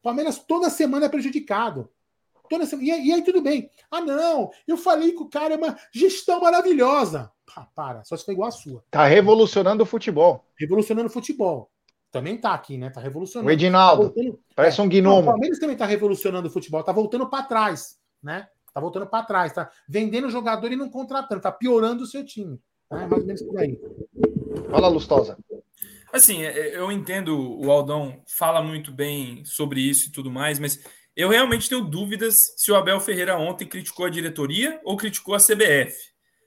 O 0.00 0.02
Palmeiras 0.02 0.38
toda 0.38 0.70
semana 0.70 1.06
é 1.06 1.08
prejudicado. 1.08 1.90
Toda 2.48 2.66
semana. 2.66 2.86
E, 2.88 2.90
aí- 2.92 3.06
e 3.06 3.12
aí 3.12 3.22
tudo 3.22 3.40
bem. 3.40 3.68
Ah, 3.90 4.00
não, 4.00 4.50
eu 4.66 4.76
falei 4.76 5.12
que 5.12 5.22
o 5.22 5.28
cara 5.28 5.54
é 5.54 5.56
uma 5.56 5.76
gestão 5.92 6.40
maravilhosa. 6.40 7.30
Pá, 7.54 7.68
para, 7.74 8.04
só 8.04 8.16
se 8.16 8.24
for 8.24 8.32
igual 8.32 8.48
a 8.48 8.52
sua. 8.52 8.82
Tá 8.90 9.06
revolucionando 9.06 9.82
o 9.82 9.86
futebol. 9.86 10.44
Revolucionando 10.58 11.08
o 11.08 11.12
futebol. 11.12 11.70
Também 12.10 12.36
tá 12.38 12.54
aqui, 12.54 12.78
né? 12.78 12.90
Tá 12.90 13.00
revolucionando. 13.00 13.48
O 13.48 13.52
Edinaldo, 13.52 14.08
Tá 14.08 14.14
voltando- 14.14 14.40
parece 14.54 14.80
um 14.80 14.84
Não, 14.84 14.88
o 14.88 14.90
gnomo. 15.02 15.24
Palmeiras 15.26 15.58
também 15.58 15.76
tá 15.76 15.84
revolucionando 15.86 16.48
o 16.48 16.50
futebol, 16.50 16.82
tá 16.82 16.92
voltando 16.92 17.28
para 17.28 17.42
trás, 17.44 17.96
né? 18.22 18.48
Tá 18.72 18.80
voltando 18.80 19.06
para 19.06 19.24
trás, 19.24 19.52
tá 19.52 19.70
vendendo 19.88 20.28
jogador 20.30 20.70
e 20.70 20.76
não 20.76 20.88
contratando, 20.90 21.40
tá 21.40 21.50
piorando 21.52 22.02
o 22.04 22.06
seu 22.06 22.24
time. 22.24 22.58
Né? 22.90 23.06
Mais 23.06 23.12
ou 23.12 23.26
menos 23.26 23.42
por 23.42 23.58
aí. 23.58 23.80
Fala, 24.70 24.88
Lustosa. 24.88 25.38
Assim, 26.12 26.42
é, 26.42 26.76
eu 26.78 26.90
entendo 26.92 27.58
o 27.60 27.70
Aldão 27.70 28.22
fala 28.26 28.62
muito 28.62 28.92
bem 28.92 29.44
sobre 29.44 29.80
isso 29.80 30.08
e 30.08 30.12
tudo 30.12 30.30
mais, 30.30 30.58
mas 30.58 30.78
eu 31.16 31.28
realmente 31.28 31.68
tenho 31.68 31.80
dúvidas 31.82 32.38
se 32.56 32.70
o 32.70 32.76
Abel 32.76 33.00
Ferreira 33.00 33.36
ontem 33.38 33.66
criticou 33.66 34.06
a 34.06 34.10
diretoria 34.10 34.80
ou 34.84 34.96
criticou 34.96 35.34
a 35.34 35.38
CBF. 35.40 35.96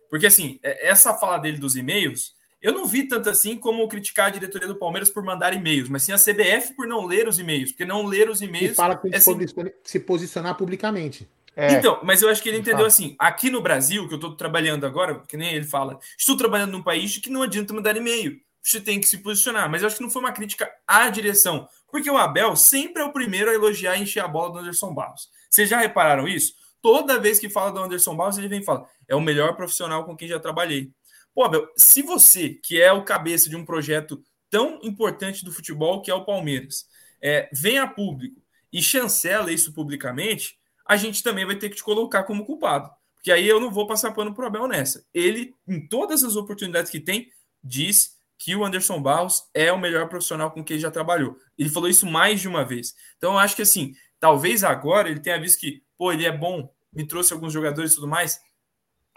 Porque, 0.09 0.25
assim, 0.27 0.59
é- 0.63 0.87
essa 0.89 1.13
fala 1.13 1.37
dele 1.37 1.57
dos 1.57 1.75
e-mails, 1.75 2.33
eu 2.61 2.73
não 2.73 2.85
vi 2.85 3.03
tanto 3.07 3.29
assim 3.29 3.55
como 3.57 3.87
criticar 3.87 4.27
a 4.27 4.29
diretoria 4.31 4.67
do 4.67 4.75
Palmeiras 4.75 5.09
por 5.09 5.23
mandar 5.23 5.53
e-mails, 5.53 5.87
mas 5.89 6.03
sim 6.03 6.11
a 6.11 6.17
CBF 6.17 6.73
por 6.75 6.87
não 6.87 7.05
ler 7.05 7.27
os 7.27 7.39
e-mails, 7.39 7.71
porque 7.71 7.85
não 7.85 8.05
ler 8.05 8.29
os 8.29 8.41
E 8.41 8.45
e-mails 8.45 8.75
fala 8.75 8.97
que 8.97 9.07
é 9.07 9.11
que 9.11 9.19
sim- 9.21 9.33
posicione- 9.33 9.73
se 9.83 9.99
posicionar 9.99 10.55
publicamente. 10.55 11.27
É. 11.55 11.73
Então, 11.73 11.99
mas 12.03 12.21
eu 12.21 12.29
acho 12.29 12.41
que 12.41 12.47
ele 12.49 12.59
entendeu 12.59 12.85
assim. 12.85 13.15
Aqui 13.19 13.49
no 13.49 13.61
Brasil, 13.61 14.07
que 14.07 14.13
eu 14.13 14.17
estou 14.17 14.35
trabalhando 14.35 14.85
agora, 14.85 15.19
que 15.27 15.35
nem 15.35 15.53
ele 15.53 15.65
fala, 15.65 15.99
estou 16.17 16.37
trabalhando 16.37 16.71
num 16.71 16.81
país 16.83 17.17
que 17.17 17.29
não 17.29 17.41
adianta 17.41 17.73
mandar 17.73 17.97
e-mail. 17.97 18.39
Você 18.61 18.79
tem 18.79 18.99
que 18.99 19.07
se 19.07 19.17
posicionar. 19.17 19.69
Mas 19.69 19.81
eu 19.81 19.87
acho 19.87 19.97
que 19.97 20.03
não 20.03 20.09
foi 20.11 20.21
uma 20.21 20.31
crítica 20.31 20.69
à 20.87 21.09
direção. 21.09 21.67
Porque 21.91 22.09
o 22.09 22.17
Abel 22.17 22.55
sempre 22.55 23.01
é 23.01 23.05
o 23.05 23.11
primeiro 23.11 23.49
a 23.49 23.53
elogiar 23.53 23.97
e 23.97 24.03
encher 24.03 24.23
a 24.23 24.27
bola 24.27 24.51
do 24.51 24.59
Anderson 24.59 24.93
Barros. 24.93 25.29
Vocês 25.49 25.69
já 25.69 25.79
repararam 25.79 26.27
isso? 26.27 26.53
Toda 26.81 27.19
vez 27.19 27.39
que 27.39 27.49
fala 27.49 27.71
do 27.71 27.79
Anderson 27.79 28.15
Barros, 28.15 28.37
ele 28.37 28.47
vem 28.47 28.61
e 28.61 28.65
fala: 28.65 28.87
é 29.07 29.15
o 29.15 29.21
melhor 29.21 29.55
profissional 29.55 30.05
com 30.05 30.15
quem 30.15 30.27
já 30.27 30.39
trabalhei. 30.39 30.91
Pô, 31.33 31.43
Abel, 31.43 31.67
se 31.75 32.01
você, 32.01 32.49
que 32.49 32.81
é 32.81 32.91
o 32.91 33.03
cabeça 33.03 33.49
de 33.49 33.55
um 33.55 33.65
projeto 33.65 34.23
tão 34.49 34.79
importante 34.83 35.45
do 35.45 35.51
futebol, 35.51 36.01
que 36.01 36.09
é 36.09 36.13
o 36.13 36.25
Palmeiras, 36.25 36.85
é, 37.21 37.49
vem 37.53 37.77
a 37.77 37.87
público 37.87 38.41
e 38.71 38.81
chancela 38.81 39.51
isso 39.51 39.73
publicamente, 39.73 40.57
a 40.85 40.95
gente 40.95 41.21
também 41.21 41.45
vai 41.45 41.55
ter 41.55 41.69
que 41.69 41.75
te 41.75 41.83
colocar 41.83 42.23
como 42.23 42.45
culpado. 42.45 42.89
Porque 43.15 43.31
aí 43.31 43.47
eu 43.47 43.59
não 43.59 43.69
vou 43.69 43.85
passar 43.85 44.11
pano 44.11 44.33
pro 44.33 44.45
Abel 44.45 44.67
nessa. 44.67 45.05
Ele, 45.13 45.53
em 45.67 45.85
todas 45.87 46.23
as 46.23 46.35
oportunidades 46.35 46.89
que 46.89 46.99
tem, 46.99 47.29
diz 47.63 48.17
que 48.39 48.55
o 48.55 48.63
Anderson 48.63 49.01
Barros 49.01 49.43
é 49.53 49.71
o 49.71 49.77
melhor 49.77 50.07
profissional 50.07 50.49
com 50.49 50.63
quem 50.63 50.75
ele 50.75 50.81
já 50.81 50.89
trabalhou. 50.89 51.35
Ele 51.57 51.69
falou 51.69 51.89
isso 51.89 52.07
mais 52.07 52.39
de 52.39 52.47
uma 52.47 52.63
vez. 52.63 52.95
Então 53.17 53.33
eu 53.33 53.37
acho 53.37 53.53
que 53.53 53.61
assim, 53.61 53.93
talvez 54.17 54.63
agora 54.63 55.09
ele 55.09 55.19
tenha 55.19 55.39
visto 55.39 55.59
que, 55.59 55.83
pô, 55.97 56.13
ele 56.13 56.25
é 56.25 56.31
bom, 56.31 56.73
me 56.91 57.05
trouxe 57.05 57.33
alguns 57.33 57.51
jogadores 57.51 57.91
e 57.91 57.95
tudo 57.95 58.07
mais, 58.07 58.39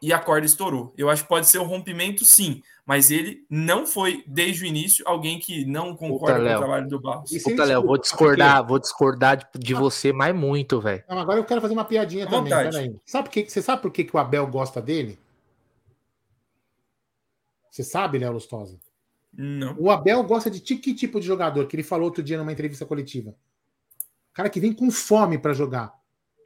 e 0.02 0.12
a 0.12 0.18
corda 0.18 0.44
estourou. 0.44 0.92
Eu 0.98 1.08
acho 1.08 1.22
que 1.22 1.28
pode 1.28 1.48
ser 1.48 1.60
um 1.60 1.64
rompimento, 1.64 2.24
sim, 2.24 2.60
mas 2.84 3.12
ele 3.12 3.46
não 3.48 3.86
foi, 3.86 4.24
desde 4.26 4.64
o 4.64 4.66
início, 4.66 5.04
alguém 5.06 5.38
que 5.38 5.64
não 5.64 5.94
concorda 5.94 6.40
Puta, 6.40 6.48
com 6.48 6.54
o 6.54 6.58
trabalho 6.58 6.88
do 6.88 7.00
Barros. 7.00 7.30
Puta, 7.44 7.64
Léo, 7.64 7.86
vou 7.86 7.98
discordar, 7.98 8.66
vou 8.66 8.80
discordar 8.80 9.36
de, 9.36 9.46
de 9.56 9.74
ah. 9.76 9.78
você 9.78 10.12
mais 10.12 10.34
muito, 10.34 10.80
velho. 10.80 11.04
Agora 11.06 11.38
eu 11.38 11.44
quero 11.44 11.60
fazer 11.60 11.74
uma 11.74 11.84
piadinha 11.84 12.28
também. 12.28 12.52
Peraí. 12.52 12.96
Sabe 13.06 13.28
por 13.28 13.32
que, 13.32 13.48
você 13.48 13.62
sabe 13.62 13.80
por 13.80 13.92
que, 13.92 14.02
que 14.02 14.16
o 14.16 14.18
Abel 14.18 14.48
gosta 14.48 14.82
dele? 14.82 15.16
Você 17.70 17.84
sabe, 17.84 18.18
Léo 18.18 18.32
Lustosa? 18.32 18.76
Não. 19.32 19.74
O 19.78 19.90
Abel 19.90 20.22
gosta 20.24 20.50
de 20.50 20.60
que 20.60 20.94
tipo 20.94 21.18
de 21.18 21.26
jogador? 21.26 21.66
Que 21.66 21.76
ele 21.76 21.82
falou 21.82 22.06
outro 22.06 22.22
dia 22.22 22.36
numa 22.36 22.52
entrevista 22.52 22.84
coletiva. 22.84 23.34
Cara 24.34 24.50
que 24.50 24.60
vem 24.60 24.72
com 24.72 24.90
fome 24.90 25.38
para 25.38 25.52
jogar. 25.52 25.92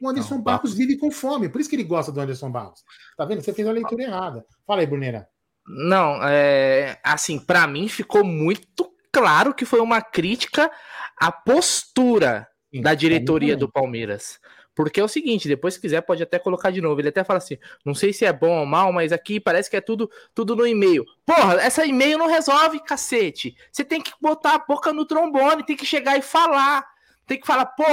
O 0.01 0.07
Anderson 0.07 0.35
não, 0.35 0.43
Barros 0.43 0.73
vive 0.73 0.95
com 0.97 1.09
fome, 1.09 1.49
por 1.49 1.59
isso 1.59 1.69
que 1.69 1.75
ele 1.75 1.83
gosta 1.83 2.11
do 2.11 2.21
Anderson 2.21 2.51
Barros. 2.51 2.83
Tá 3.17 3.25
vendo? 3.25 3.41
Você 3.41 3.51
fez 3.51 3.67
a 3.67 3.71
leitura 3.71 4.03
errada. 4.03 4.45
Fala 4.65 4.81
aí, 4.81 4.87
Bruneira. 4.87 5.27
Não, 5.67 6.19
é 6.23 6.99
assim, 7.03 7.39
para 7.39 7.67
mim 7.67 7.89
ficou 7.89 8.23
muito 8.23 8.89
claro 9.11 9.53
que 9.53 9.65
foi 9.65 9.79
uma 9.79 10.01
crítica 10.01 10.71
à 11.19 11.31
postura 11.31 12.47
Sim, 12.73 12.81
da 12.81 12.93
diretoria 12.93 13.57
do 13.57 13.69
Palmeiras. 13.69 14.39
Porque 14.77 14.99
é 14.99 15.03
o 15.03 15.07
seguinte, 15.07 15.47
depois 15.47 15.73
se 15.73 15.81
quiser 15.81 16.01
pode 16.01 16.21
até 16.21 16.37
colocar 16.37 16.69
de 16.69 16.79
novo. 16.79 17.01
Ele 17.01 17.09
até 17.09 17.23
fala 17.23 17.39
assim: 17.39 17.57
"Não 17.83 17.95
sei 17.95 18.13
se 18.13 18.25
é 18.25 18.31
bom 18.31 18.59
ou 18.59 18.65
mal, 18.65 18.93
mas 18.93 19.11
aqui 19.11 19.39
parece 19.39 19.71
que 19.71 19.75
é 19.75 19.81
tudo 19.81 20.07
tudo 20.35 20.55
no 20.55 20.67
e-mail". 20.67 21.03
Porra, 21.25 21.55
essa 21.55 21.83
e-mail 21.83 22.15
não 22.19 22.27
resolve, 22.27 22.79
cacete. 22.83 23.57
Você 23.71 23.83
tem 23.83 23.99
que 23.99 24.11
botar 24.21 24.53
a 24.53 24.59
boca 24.59 24.93
no 24.93 25.03
trombone, 25.03 25.65
tem 25.65 25.75
que 25.75 25.83
chegar 25.83 26.15
e 26.15 26.21
falar. 26.21 26.85
Tem 27.25 27.39
que 27.39 27.47
falar, 27.47 27.65
pô, 27.65 27.83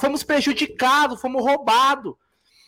fomos 0.00 0.24
prejudicados, 0.24 1.20
fomos 1.20 1.44
roubados. 1.44 2.14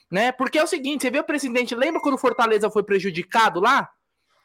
Né? 0.08 0.30
Porque 0.30 0.56
é 0.56 0.62
o 0.62 0.68
seguinte, 0.68 1.02
você 1.02 1.10
vê 1.10 1.18
o 1.18 1.24
presidente, 1.24 1.74
lembra 1.74 2.00
quando 2.00 2.14
o 2.14 2.18
Fortaleza 2.18 2.70
foi 2.70 2.84
prejudicado 2.84 3.58
lá? 3.58 3.90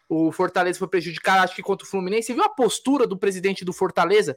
O 0.10 0.32
Fortaleza 0.32 0.80
foi 0.80 0.88
prejudicado, 0.88 1.44
acho 1.44 1.56
que 1.56 1.62
contra 1.62 1.86
o 1.86 1.90
Fluminense. 1.90 2.28
Você 2.28 2.34
viu 2.34 2.44
a 2.44 2.50
postura 2.50 3.06
do 3.06 3.16
presidente 3.16 3.64
do 3.64 3.72
Fortaleza 3.72 4.36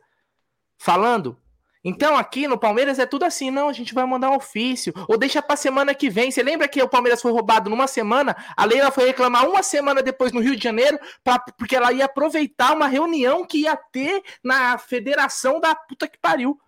falando? 0.76 1.41
Então 1.84 2.16
aqui 2.16 2.46
no 2.46 2.58
Palmeiras 2.58 2.98
é 2.98 3.06
tudo 3.06 3.24
assim, 3.24 3.50
não, 3.50 3.68
a 3.68 3.72
gente 3.72 3.92
vai 3.92 4.04
mandar 4.04 4.30
um 4.30 4.36
ofício, 4.36 4.92
ou 5.08 5.18
deixa 5.18 5.42
pra 5.42 5.56
semana 5.56 5.94
que 5.94 6.08
vem. 6.08 6.30
Você 6.30 6.42
lembra 6.42 6.68
que 6.68 6.82
o 6.82 6.88
Palmeiras 6.88 7.20
foi 7.20 7.32
roubado 7.32 7.68
numa 7.68 7.86
semana? 7.86 8.36
A 8.56 8.64
Leila 8.64 8.90
foi 8.90 9.06
reclamar 9.06 9.48
uma 9.48 9.62
semana 9.62 10.02
depois 10.02 10.32
no 10.32 10.40
Rio 10.40 10.56
de 10.56 10.62
Janeiro, 10.62 10.98
pra, 11.24 11.38
porque 11.38 11.74
ela 11.74 11.92
ia 11.92 12.04
aproveitar 12.04 12.74
uma 12.74 12.86
reunião 12.86 13.44
que 13.44 13.62
ia 13.62 13.76
ter 13.76 14.22
na 14.44 14.78
federação 14.78 15.60
da 15.60 15.74
puta 15.74 16.06
que 16.06 16.18
pariu. 16.20 16.58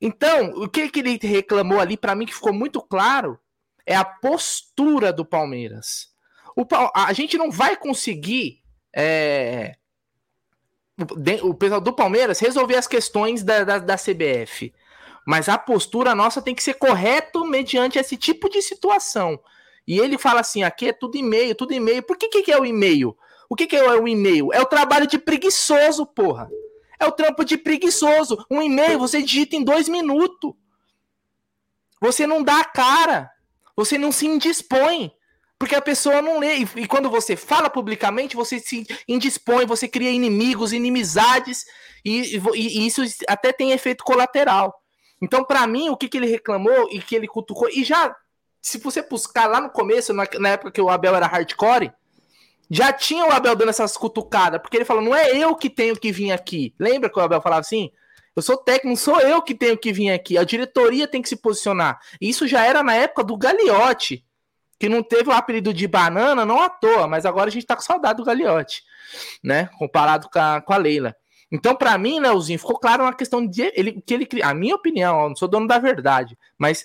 Então, 0.00 0.50
o 0.56 0.68
que, 0.68 0.90
que 0.90 1.00
ele 1.00 1.18
reclamou 1.22 1.80
ali, 1.80 1.96
para 1.96 2.14
mim, 2.14 2.26
que 2.26 2.34
ficou 2.34 2.52
muito 2.52 2.82
claro, 2.82 3.38
é 3.86 3.96
a 3.96 4.04
postura 4.04 5.12
do 5.12 5.24
Palmeiras. 5.24 6.08
O, 6.56 6.66
a 6.94 7.12
gente 7.12 7.38
não 7.38 7.50
vai 7.50 7.76
conseguir. 7.76 8.62
É, 8.94 9.74
o 11.42 11.54
pessoal 11.54 11.80
do 11.80 11.92
Palmeiras 11.92 12.38
resolver 12.38 12.76
as 12.76 12.86
questões 12.86 13.42
da, 13.42 13.64
da, 13.64 13.78
da, 13.78 13.96
CBF. 13.96 14.72
Mas 15.26 15.48
a 15.48 15.58
postura 15.58 16.14
nossa 16.14 16.40
tem 16.40 16.54
que 16.54 16.62
ser 16.62 16.74
correta 16.74 17.40
mediante 17.44 17.98
esse 17.98 18.16
tipo 18.16 18.48
de 18.48 18.62
situação. 18.62 19.40
E 19.86 19.98
ele 19.98 20.18
fala 20.18 20.40
assim: 20.40 20.62
aqui 20.62 20.88
é 20.88 20.92
tudo 20.92 21.16
e-mail, 21.16 21.54
tudo 21.54 21.72
e-mail. 21.72 22.02
Por 22.02 22.16
que, 22.16 22.28
que 22.28 22.52
é 22.52 22.58
o 22.58 22.64
e-mail? 22.64 23.16
O 23.48 23.56
que, 23.56 23.66
que 23.66 23.76
é 23.76 23.82
o 23.82 24.08
e-mail? 24.08 24.52
É 24.52 24.60
o 24.60 24.66
trabalho 24.66 25.06
de 25.06 25.18
preguiçoso, 25.18 26.06
porra. 26.06 26.50
É 26.98 27.06
o 27.06 27.12
trampo 27.12 27.44
de 27.44 27.56
preguiçoso. 27.56 28.44
Um 28.50 28.62
e-mail 28.62 28.98
você 28.98 29.22
digita 29.22 29.56
em 29.56 29.64
dois 29.64 29.88
minutos. 29.88 30.52
Você 32.00 32.26
não 32.26 32.42
dá 32.42 32.60
a 32.60 32.64
cara. 32.64 33.30
Você 33.76 33.98
não 33.98 34.12
se 34.12 34.26
indispõe. 34.26 35.12
Porque 35.64 35.74
a 35.74 35.80
pessoa 35.80 36.20
não 36.20 36.38
lê. 36.38 36.56
E, 36.76 36.86
quando 36.86 37.08
você 37.08 37.36
fala 37.36 37.70
publicamente, 37.70 38.36
você 38.36 38.60
se 38.60 38.86
indispõe, 39.08 39.64
você 39.64 39.88
cria 39.88 40.10
inimigos, 40.10 40.74
inimizades. 40.74 41.64
E, 42.04 42.36
e, 42.36 42.80
e 42.82 42.86
isso 42.86 43.00
até 43.26 43.50
tem 43.50 43.72
efeito 43.72 44.04
colateral. 44.04 44.78
Então, 45.22 45.42
para 45.42 45.66
mim, 45.66 45.88
o 45.88 45.96
que, 45.96 46.06
que 46.06 46.18
ele 46.18 46.26
reclamou 46.26 46.90
e 46.92 47.00
que 47.00 47.16
ele 47.16 47.26
cutucou. 47.26 47.66
E 47.70 47.82
já, 47.82 48.14
se 48.60 48.76
você 48.76 49.00
buscar 49.00 49.46
lá 49.46 49.58
no 49.58 49.70
começo, 49.70 50.12
na, 50.12 50.28
na 50.38 50.50
época 50.50 50.70
que 50.70 50.82
o 50.82 50.90
Abel 50.90 51.16
era 51.16 51.26
hardcore 51.26 51.90
já 52.68 52.92
tinha 52.92 53.24
o 53.24 53.32
Abel 53.32 53.56
dando 53.56 53.70
essas 53.70 53.96
cutucadas, 53.96 54.60
porque 54.60 54.76
ele 54.76 54.84
falou: 54.84 55.02
não 55.02 55.14
é 55.14 55.34
eu 55.34 55.56
que 55.56 55.70
tenho 55.70 55.96
que 55.96 56.12
vir 56.12 56.30
aqui. 56.30 56.74
Lembra 56.78 57.08
que 57.08 57.18
o 57.18 57.22
Abel 57.22 57.40
falava 57.40 57.60
assim? 57.60 57.90
Eu 58.36 58.42
sou 58.42 58.58
técnico, 58.58 58.98
sou 58.98 59.18
eu 59.20 59.40
que 59.40 59.54
tenho 59.54 59.78
que 59.78 59.94
vir 59.94 60.10
aqui. 60.10 60.36
A 60.36 60.44
diretoria 60.44 61.08
tem 61.08 61.22
que 61.22 61.28
se 61.28 61.36
posicionar. 61.36 61.98
E 62.20 62.28
isso 62.28 62.46
já 62.46 62.66
era 62.66 62.82
na 62.82 62.94
época 62.94 63.24
do 63.24 63.36
Gagliotti, 63.36 64.24
que 64.78 64.88
não 64.88 65.02
teve 65.02 65.28
o 65.28 65.32
apelido 65.32 65.72
de 65.72 65.86
banana, 65.86 66.44
não 66.44 66.60
à 66.60 66.68
toa, 66.68 67.06
mas 67.06 67.24
agora 67.24 67.48
a 67.48 67.52
gente 67.52 67.66
tá 67.66 67.76
com 67.76 67.82
saudade 67.82 68.18
do 68.18 68.24
Gagliotti, 68.24 68.82
né? 69.42 69.68
Comparado 69.78 70.28
com 70.28 70.38
a, 70.38 70.60
com 70.60 70.72
a 70.72 70.76
Leila. 70.76 71.14
Então, 71.50 71.74
para 71.74 71.96
mim, 71.96 72.18
Leozinho, 72.18 72.58
ficou 72.58 72.78
claro 72.78 73.04
uma 73.04 73.14
questão 73.14 73.46
de 73.46 73.70
ele, 73.74 74.02
que 74.04 74.14
ele, 74.14 74.28
a 74.42 74.52
minha 74.52 74.74
opinião, 74.74 75.22
eu 75.22 75.28
não 75.28 75.36
sou 75.36 75.46
dono 75.46 75.68
da 75.68 75.78
verdade, 75.78 76.36
mas 76.58 76.84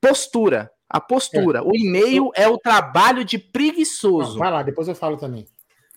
postura. 0.00 0.70
A 0.88 1.00
postura. 1.00 1.60
É. 1.60 1.62
O 1.62 1.70
e-mail 1.74 2.30
é 2.34 2.46
o 2.46 2.58
trabalho 2.58 3.24
de 3.24 3.38
preguiçoso. 3.38 4.32
Não, 4.32 4.38
vai 4.38 4.50
lá, 4.50 4.62
depois 4.62 4.88
eu 4.88 4.94
falo 4.94 5.16
também. 5.16 5.46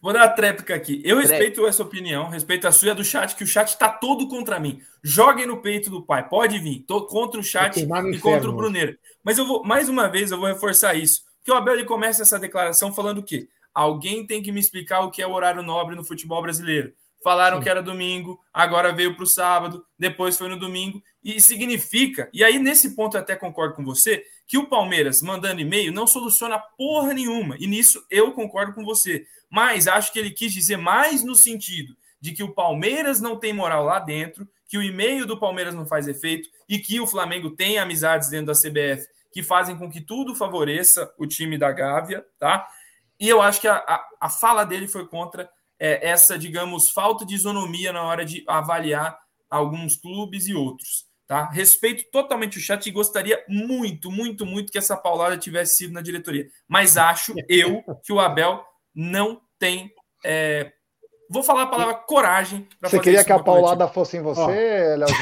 Vou 0.01 0.13
dar 0.13 0.23
a 0.23 0.29
tréplica 0.29 0.75
aqui. 0.75 1.01
Eu 1.03 1.17
respeito 1.17 1.65
essa 1.65 1.81
opinião, 1.81 2.29
respeito 2.29 2.67
a 2.67 2.71
sua 2.71 2.89
e 2.89 2.91
a 2.91 2.93
do 2.93 3.03
chat, 3.03 3.35
que 3.35 3.43
o 3.43 3.47
chat 3.47 3.69
está 3.69 3.89
todo 3.89 4.27
contra 4.27 4.59
mim. 4.59 4.79
Joguem 5.03 5.47
no 5.47 5.57
peito 5.57 5.89
do 5.89 6.05
pai, 6.05 6.29
pode 6.29 6.59
vir. 6.59 6.85
Tô 6.87 7.07
contra 7.07 7.39
o 7.39 7.43
chat 7.43 7.77
e 7.77 8.19
contra 8.19 8.49
o 8.49 8.53
Bruneiro. 8.53 8.95
Mas 9.25 9.39
eu 9.39 9.47
vou, 9.47 9.63
mais 9.63 9.89
uma 9.89 10.07
vez, 10.07 10.29
eu 10.29 10.37
vou 10.37 10.47
reforçar 10.47 10.93
isso. 10.93 11.23
Que 11.43 11.51
o 11.51 11.55
Abel 11.55 11.73
ele 11.73 11.85
começa 11.85 12.21
essa 12.21 12.37
declaração 12.37 12.93
falando 12.93 13.17
o 13.17 13.23
quê? 13.23 13.49
Alguém 13.73 14.25
tem 14.25 14.41
que 14.41 14.51
me 14.51 14.59
explicar 14.59 14.99
o 14.99 15.09
que 15.09 15.19
é 15.19 15.25
o 15.25 15.31
horário 15.31 15.63
nobre 15.63 15.95
no 15.95 16.03
futebol 16.03 16.43
brasileiro. 16.43 16.93
Falaram 17.23 17.57
Sim. 17.57 17.63
que 17.63 17.69
era 17.69 17.81
domingo, 17.81 18.39
agora 18.53 18.93
veio 18.93 19.15
para 19.15 19.23
o 19.23 19.27
sábado, 19.27 19.83
depois 19.97 20.37
foi 20.37 20.47
no 20.47 20.59
domingo. 20.59 21.01
E 21.23 21.41
significa, 21.41 22.29
e 22.31 22.43
aí 22.43 22.59
nesse 22.59 22.95
ponto 22.95 23.17
eu 23.17 23.21
até 23.21 23.35
concordo 23.35 23.73
com 23.73 23.83
você, 23.83 24.23
que 24.45 24.59
o 24.59 24.67
Palmeiras 24.67 25.23
mandando 25.23 25.59
e-mail 25.59 25.91
não 25.91 26.05
soluciona 26.05 26.59
porra 26.59 27.11
nenhuma. 27.11 27.57
E 27.59 27.65
nisso 27.65 28.05
eu 28.11 28.31
concordo 28.31 28.73
com 28.73 28.85
você. 28.85 29.25
Mas 29.49 29.87
acho 29.87 30.13
que 30.13 30.19
ele 30.19 30.29
quis 30.29 30.53
dizer 30.53 30.77
mais 30.77 31.23
no 31.23 31.35
sentido 31.35 31.97
de 32.21 32.31
que 32.31 32.43
o 32.43 32.53
Palmeiras 32.53 33.19
não 33.19 33.37
tem 33.37 33.53
moral 33.53 33.85
lá 33.85 33.97
dentro, 33.97 34.47
que 34.67 34.77
o 34.77 34.83
e-mail 34.83 35.25
do 35.25 35.39
Palmeiras 35.39 35.73
não 35.73 35.85
faz 35.85 36.07
efeito 36.07 36.47
e 36.69 36.77
que 36.77 36.99
o 36.99 37.07
Flamengo 37.07 37.49
tem 37.49 37.79
amizades 37.79 38.29
dentro 38.29 38.47
da 38.47 38.53
CBF 38.53 39.14
que 39.35 39.43
fazem 39.43 39.77
com 39.77 39.91
que 39.91 39.99
tudo 39.99 40.33
favoreça 40.33 41.13
o 41.17 41.27
time 41.27 41.57
da 41.57 41.69
Gávea, 41.69 42.25
tá? 42.39 42.65
E 43.19 43.27
eu 43.27 43.41
acho 43.41 43.59
que 43.59 43.67
a, 43.67 43.75
a, 43.75 44.07
a 44.21 44.29
fala 44.29 44.63
dele 44.63 44.87
foi 44.87 45.05
contra 45.09 45.49
é, 45.77 46.07
essa, 46.07 46.39
digamos, 46.39 46.91
falta 46.91 47.25
de 47.25 47.35
isonomia 47.35 47.91
na 47.91 48.01
hora 48.01 48.23
de 48.23 48.45
avaliar 48.47 49.19
alguns 49.49 49.97
clubes 49.97 50.47
e 50.47 50.53
outros. 50.53 51.05
Tá? 51.27 51.49
Respeito 51.49 52.09
totalmente 52.11 52.57
o 52.57 52.61
chat 52.61 52.85
e 52.85 52.91
gostaria 52.91 53.43
muito, 53.49 54.09
muito, 54.09 54.45
muito 54.45 54.71
que 54.71 54.77
essa 54.77 54.95
paulada 54.95 55.37
tivesse 55.37 55.79
sido 55.79 55.93
na 55.93 56.01
diretoria. 56.01 56.47
Mas 56.65 56.95
acho 56.95 57.33
eu 57.49 57.83
que 58.05 58.13
o 58.13 58.21
Abel 58.21 58.63
não 58.95 59.41
tem 59.59 59.91
é, 60.23 60.71
Vou 61.29 61.41
falar 61.41 61.63
a 61.63 61.67
palavra 61.67 61.95
coragem. 61.95 62.67
Você 62.81 62.99
queria 62.99 63.23
que 63.23 63.31
a 63.31 63.39
paulada 63.39 63.87
fosse 63.87 64.17
em 64.17 64.21
você, 64.21 64.95
Leozinho? 64.95 65.17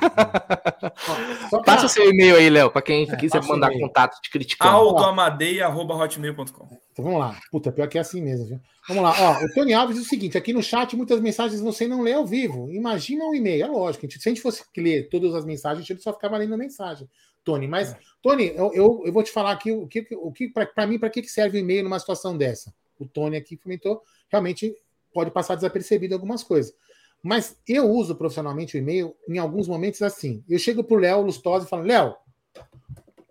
pra... 1.50 1.60
Passa 1.64 1.86
o 1.86 1.88
seu 1.88 2.08
e-mail 2.08 2.36
aí, 2.36 2.48
Léo, 2.48 2.70
para 2.70 2.82
quem 2.82 3.08
é, 3.10 3.16
quiser 3.16 3.42
mandar 3.42 3.72
contato 3.72 4.20
de 4.22 4.30
criticar. 4.30 4.72
aldoamadeia.hotmail.com 4.72 6.68
Então 6.92 7.04
vamos 7.04 7.18
lá. 7.18 7.36
Puta, 7.50 7.72
pior 7.72 7.88
que 7.88 7.98
é 7.98 8.00
assim 8.00 8.22
mesmo, 8.22 8.46
viu? 8.46 8.60
Vamos 8.88 9.02
lá. 9.02 9.14
Ó, 9.18 9.44
o 9.44 9.52
Tony 9.52 9.74
Alves 9.74 9.96
diz 9.96 10.06
o 10.06 10.08
seguinte: 10.08 10.38
aqui 10.38 10.52
no 10.52 10.62
chat 10.62 10.96
muitas 10.96 11.20
mensagens 11.20 11.60
você 11.60 11.88
não 11.88 12.02
lê 12.02 12.12
ao 12.12 12.24
vivo. 12.24 12.70
Imagina 12.70 13.24
um 13.24 13.34
e-mail. 13.34 13.64
É 13.64 13.68
lógico. 13.68 14.08
Se 14.10 14.28
a 14.28 14.30
gente 14.30 14.40
fosse 14.40 14.62
ler 14.76 15.08
todas 15.08 15.34
as 15.34 15.44
mensagens, 15.44 15.84
a 15.84 15.92
gente 15.92 16.02
só 16.02 16.12
ficava 16.12 16.36
lendo 16.36 16.56
mensagem. 16.56 17.08
Tony, 17.44 17.66
mas, 17.66 17.92
é. 17.92 17.98
Tony, 18.22 18.52
eu, 18.54 18.72
eu, 18.72 19.02
eu, 19.04 19.12
vou 19.12 19.22
te 19.22 19.32
falar 19.32 19.50
aqui 19.52 19.72
o 19.72 19.86
que, 19.88 20.06
o 20.12 20.32
que 20.32 20.48
para 20.48 20.86
mim, 20.86 20.98
para 20.98 21.10
que 21.10 21.24
serve 21.24 21.58
o 21.58 21.60
e-mail 21.60 21.82
numa 21.82 21.98
situação 21.98 22.36
dessa? 22.36 22.72
O 22.98 23.06
Tony 23.06 23.36
aqui 23.36 23.56
comentou, 23.56 24.00
realmente 24.28 24.72
pode 25.12 25.30
passar 25.30 25.54
desapercebido 25.54 26.14
algumas 26.14 26.42
coisas. 26.42 26.74
Mas 27.22 27.56
eu 27.68 27.88
uso 27.88 28.16
profissionalmente 28.16 28.76
o 28.76 28.78
e-mail 28.78 29.14
em 29.28 29.38
alguns 29.38 29.68
momentos 29.68 30.02
assim. 30.02 30.42
Eu 30.48 30.58
chego 30.58 30.82
pro 30.82 30.96
Léo 30.96 31.22
Lustosa 31.22 31.64
e 31.64 31.68
falo, 31.68 31.84
Léo, 31.84 32.16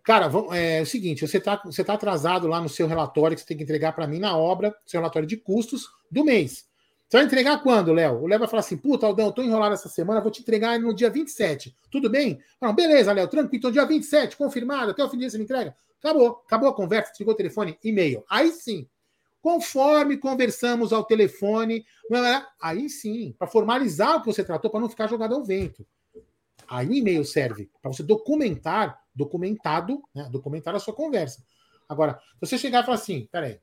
cara, 0.03 0.29
vamos, 0.29 0.53
é, 0.55 0.77
é, 0.77 0.81
o 0.81 0.85
seguinte, 0.85 1.27
você 1.27 1.37
está 1.37 1.61
você 1.63 1.83
tá 1.83 1.93
atrasado 1.93 2.47
lá 2.47 2.61
no 2.61 2.69
seu 2.69 2.87
relatório 2.87 3.35
que 3.35 3.41
você 3.41 3.47
tem 3.47 3.57
que 3.57 3.63
entregar 3.63 3.91
para 3.93 4.07
mim 4.07 4.19
na 4.19 4.37
obra, 4.37 4.73
seu 4.85 4.99
relatório 4.99 5.27
de 5.27 5.35
custos 5.35 5.87
do 6.09 6.23
mês. 6.23 6.65
Você 7.09 7.17
vai 7.17 7.25
entregar 7.25 7.61
quando, 7.61 7.91
Léo? 7.91 8.21
O 8.21 8.27
Léo 8.27 8.39
vai 8.39 8.47
falar 8.47 8.61
assim: 8.61 8.77
puta, 8.77 9.05
Aldão, 9.05 9.25
eu 9.25 9.31
tô 9.33 9.43
enrolado 9.43 9.73
essa 9.73 9.89
semana, 9.89 10.21
vou 10.21 10.31
te 10.31 10.41
entregar 10.41 10.79
no 10.79 10.93
dia 10.93 11.09
27. 11.09 11.75
Tudo 11.91 12.09
bem? 12.09 12.39
Não, 12.61 12.73
beleza, 12.73 13.11
Léo, 13.11 13.27
tranquilo, 13.27 13.57
então 13.57 13.71
dia 13.71 13.85
27, 13.85 14.37
confirmado, 14.37 14.91
até 14.91 15.03
o 15.03 15.09
fim 15.09 15.17
do 15.17 15.19
dia 15.19 15.29
você 15.29 15.37
me 15.37 15.43
entrega. 15.43 15.75
Acabou, 15.99 16.41
acabou 16.45 16.69
a 16.69 16.73
conversa, 16.73 17.11
desligou 17.11 17.33
o 17.33 17.37
telefone, 17.37 17.77
e-mail. 17.83 18.23
Aí 18.29 18.51
sim, 18.53 18.87
Conforme 19.41 20.17
conversamos 20.17 20.93
ao 20.93 21.03
telefone, 21.03 21.83
é? 22.13 22.45
aí 22.61 22.89
sim, 22.89 23.33
para 23.37 23.47
formalizar 23.47 24.17
o 24.17 24.19
que 24.21 24.27
você 24.27 24.43
tratou, 24.43 24.69
para 24.69 24.79
não 24.79 24.89
ficar 24.89 25.07
jogado 25.07 25.33
ao 25.33 25.43
vento. 25.43 25.85
Aí 26.67 26.87
o 26.87 26.93
e-mail 26.93 27.25
serve 27.25 27.69
para 27.81 27.91
você 27.91 28.03
documentar, 28.03 29.01
documentado, 29.13 30.01
né, 30.13 30.29
documentar 30.31 30.75
a 30.75 30.79
sua 30.79 30.93
conversa. 30.93 31.43
Agora, 31.89 32.19
se 32.35 32.47
você 32.47 32.57
chegar 32.57 32.83
e 32.83 32.85
falar 32.85 32.95
assim, 32.95 33.27
peraí, 33.31 33.59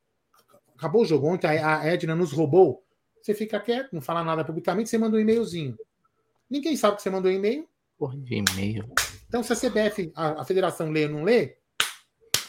acabou 0.76 1.02
o 1.02 1.06
jogo 1.06 1.26
ontem, 1.26 1.46
a 1.46 1.86
Edna 1.86 2.14
nos 2.14 2.32
roubou, 2.32 2.84
você 3.22 3.32
fica 3.34 3.60
quieto, 3.60 3.92
não 3.92 4.00
fala 4.00 4.24
nada 4.24 4.44
publicamente, 4.44 4.90
você 4.90 4.98
manda 4.98 5.16
um 5.16 5.20
e-mailzinho. 5.20 5.76
Ninguém 6.50 6.76
sabe 6.76 6.96
que 6.96 7.02
você 7.02 7.10
mandou 7.10 7.30
um 7.30 7.34
e-mail. 7.34 7.68
Porra 7.96 8.16
de 8.16 8.34
e-mail. 8.34 8.90
Então, 9.28 9.42
se 9.42 9.52
a 9.52 9.56
CBF, 9.56 10.10
a, 10.14 10.42
a 10.42 10.44
federação 10.44 10.90
lê 10.90 11.04
ou 11.04 11.10
não 11.10 11.24
lê, 11.24 11.56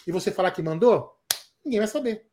e 0.08 0.12
você 0.12 0.32
falar 0.32 0.52
que 0.52 0.62
mandou, 0.62 1.14
ninguém 1.64 1.80
vai 1.80 1.88
saber. 1.88 2.29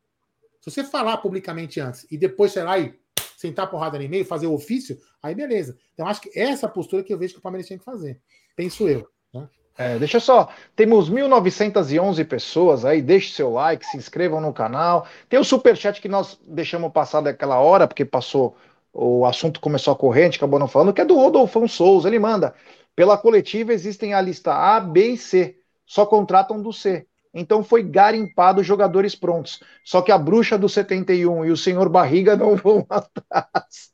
Se 0.66 0.82
você 0.82 0.84
falar 0.84 1.18
publicamente 1.18 1.78
antes 1.78 2.04
e 2.10 2.18
depois, 2.18 2.50
sei 2.50 2.64
lá, 2.64 2.76
e 2.76 2.92
sentar 3.36 3.70
porrada 3.70 3.96
no 3.96 4.02
e-mail, 4.02 4.24
fazer 4.24 4.48
o 4.48 4.52
ofício, 4.52 4.98
aí 5.22 5.32
beleza. 5.32 5.78
Então, 5.94 6.08
acho 6.08 6.20
que 6.20 6.36
essa 6.36 6.68
postura 6.68 7.04
que 7.04 7.14
eu 7.14 7.18
vejo 7.18 7.34
que 7.34 7.38
o 7.38 7.42
Palmeiras 7.42 7.68
tinha 7.68 7.78
que 7.78 7.84
fazer. 7.84 8.20
Penso 8.56 8.88
eu. 8.88 9.06
Né? 9.32 9.48
É, 9.78 9.96
deixa 9.96 10.18
só, 10.18 10.48
temos 10.74 11.08
1.911 11.08 12.26
pessoas 12.26 12.84
aí, 12.84 13.00
deixe 13.00 13.32
seu 13.32 13.52
like, 13.52 13.86
se 13.86 13.96
inscrevam 13.96 14.40
no 14.40 14.52
canal. 14.52 15.06
Tem 15.28 15.38
o 15.38 15.44
superchat 15.44 16.00
que 16.00 16.08
nós 16.08 16.40
deixamos 16.44 16.90
passar 16.90 17.20
daquela 17.20 17.60
hora, 17.60 17.86
porque 17.86 18.04
passou, 18.04 18.56
o 18.92 19.24
assunto 19.24 19.60
começou 19.60 19.96
a 20.12 20.16
gente 20.18 20.36
acabou 20.36 20.58
não 20.58 20.66
falando, 20.66 20.92
que 20.92 21.00
é 21.00 21.04
do 21.04 21.14
Rodolfão 21.14 21.68
Souza. 21.68 22.08
Ele 22.08 22.18
manda: 22.18 22.56
pela 22.96 23.16
coletiva 23.16 23.72
existem 23.72 24.14
a 24.14 24.20
lista 24.20 24.52
A, 24.52 24.80
B 24.80 25.10
e 25.10 25.16
C, 25.16 25.60
só 25.84 26.04
contratam 26.04 26.60
do 26.60 26.72
C. 26.72 27.06
Então 27.38 27.62
foi 27.62 27.82
garimpado 27.82 28.62
jogadores 28.62 29.14
prontos. 29.14 29.62
Só 29.84 30.00
que 30.00 30.10
a 30.10 30.16
bruxa 30.16 30.56
do 30.56 30.70
71 30.70 31.44
e 31.44 31.50
o 31.50 31.56
senhor 31.56 31.90
Barriga 31.90 32.34
não 32.34 32.56
vão 32.56 32.86
atrás. 32.88 33.90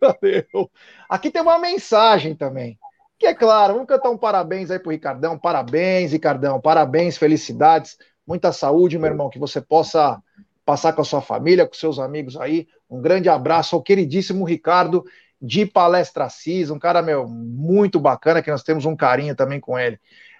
Valeu. 0.00 0.70
Aqui 1.08 1.28
tem 1.28 1.42
uma 1.42 1.58
mensagem 1.58 2.36
também. 2.36 2.78
Que 3.18 3.26
é 3.26 3.34
claro, 3.34 3.74
vamos 3.74 3.88
cantar 3.88 4.10
um 4.10 4.16
parabéns 4.16 4.70
aí 4.70 4.78
pro 4.78 4.92
Ricardão. 4.92 5.36
Parabéns, 5.36 6.12
Ricardão. 6.12 6.60
Parabéns, 6.60 7.16
felicidades. 7.16 7.98
Muita 8.24 8.52
saúde, 8.52 8.96
meu 8.96 9.10
irmão. 9.10 9.28
Que 9.28 9.40
você 9.40 9.60
possa 9.60 10.22
passar 10.64 10.92
com 10.92 11.02
a 11.02 11.04
sua 11.04 11.20
família, 11.20 11.66
com 11.66 11.74
seus 11.74 11.98
amigos 11.98 12.36
aí. 12.36 12.68
Um 12.88 13.02
grande 13.02 13.28
abraço 13.28 13.74
ao 13.74 13.82
queridíssimo 13.82 14.44
Ricardo 14.44 15.04
de 15.42 15.66
Palestra 15.66 16.28
Cis, 16.28 16.70
um 16.70 16.78
cara, 16.78 17.02
meu, 17.02 17.26
muito 17.26 17.98
bacana, 17.98 18.42
que 18.42 18.50
nós 18.50 18.62
temos 18.62 18.84
um 18.84 18.94
carinho 18.94 19.34
também 19.34 19.58
com 19.58 19.78
ele. 19.78 19.98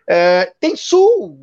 É, 0.08 0.52
tem 0.60 0.76
Sul, 0.76 1.36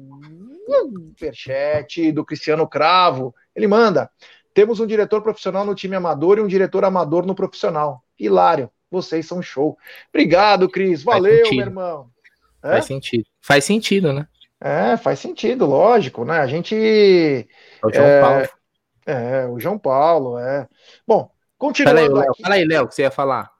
superchat 0.66 2.12
do 2.12 2.26
Cristiano 2.26 2.68
Cravo. 2.68 3.34
Ele 3.56 3.68
manda: 3.68 4.10
temos 4.54 4.80
um 4.80 4.88
diretor 4.88 5.22
profissional 5.22 5.66
no 5.66 5.76
time 5.76 5.96
amador 5.96 6.38
e 6.38 6.42
um 6.42 6.48
diretor 6.48 6.86
amador 6.86 7.26
no 7.26 7.36
profissional. 7.36 8.04
Hilário, 8.18 8.70
vocês 8.90 9.26
são 9.26 9.42
show. 9.42 9.78
Obrigado, 10.10 10.70
Cris. 10.70 11.04
Valeu, 11.04 11.50
meu 11.52 11.62
irmão. 11.62 12.10
É? 12.64 12.72
Faz 12.72 12.86
sentido. 12.86 13.26
Faz 13.42 13.66
sentido, 13.66 14.14
né? 14.14 14.28
É, 14.60 14.98
faz 14.98 15.20
sentido, 15.20 15.66
lógico, 15.66 16.26
né? 16.26 16.40
A 16.40 16.48
gente. 16.48 16.76
É 16.76 17.86
o 17.86 17.94
João 17.94 18.08
é, 18.08 18.22
Paulo. 18.22 18.50
É, 19.06 19.46
o 19.48 19.60
João 19.60 19.78
Paulo, 19.78 20.40
é. 20.40 20.68
Bom, 21.06 21.30
continuando. 21.58 22.00
Fala 22.00 22.08
aí, 22.08 22.24
Léo, 22.24 22.36
fala 22.42 22.56
aí, 22.56 22.66
Léo, 22.66 22.84
o 22.86 22.88
que 22.88 22.96
você 22.96 23.04
ia 23.04 23.12
falar. 23.12 23.55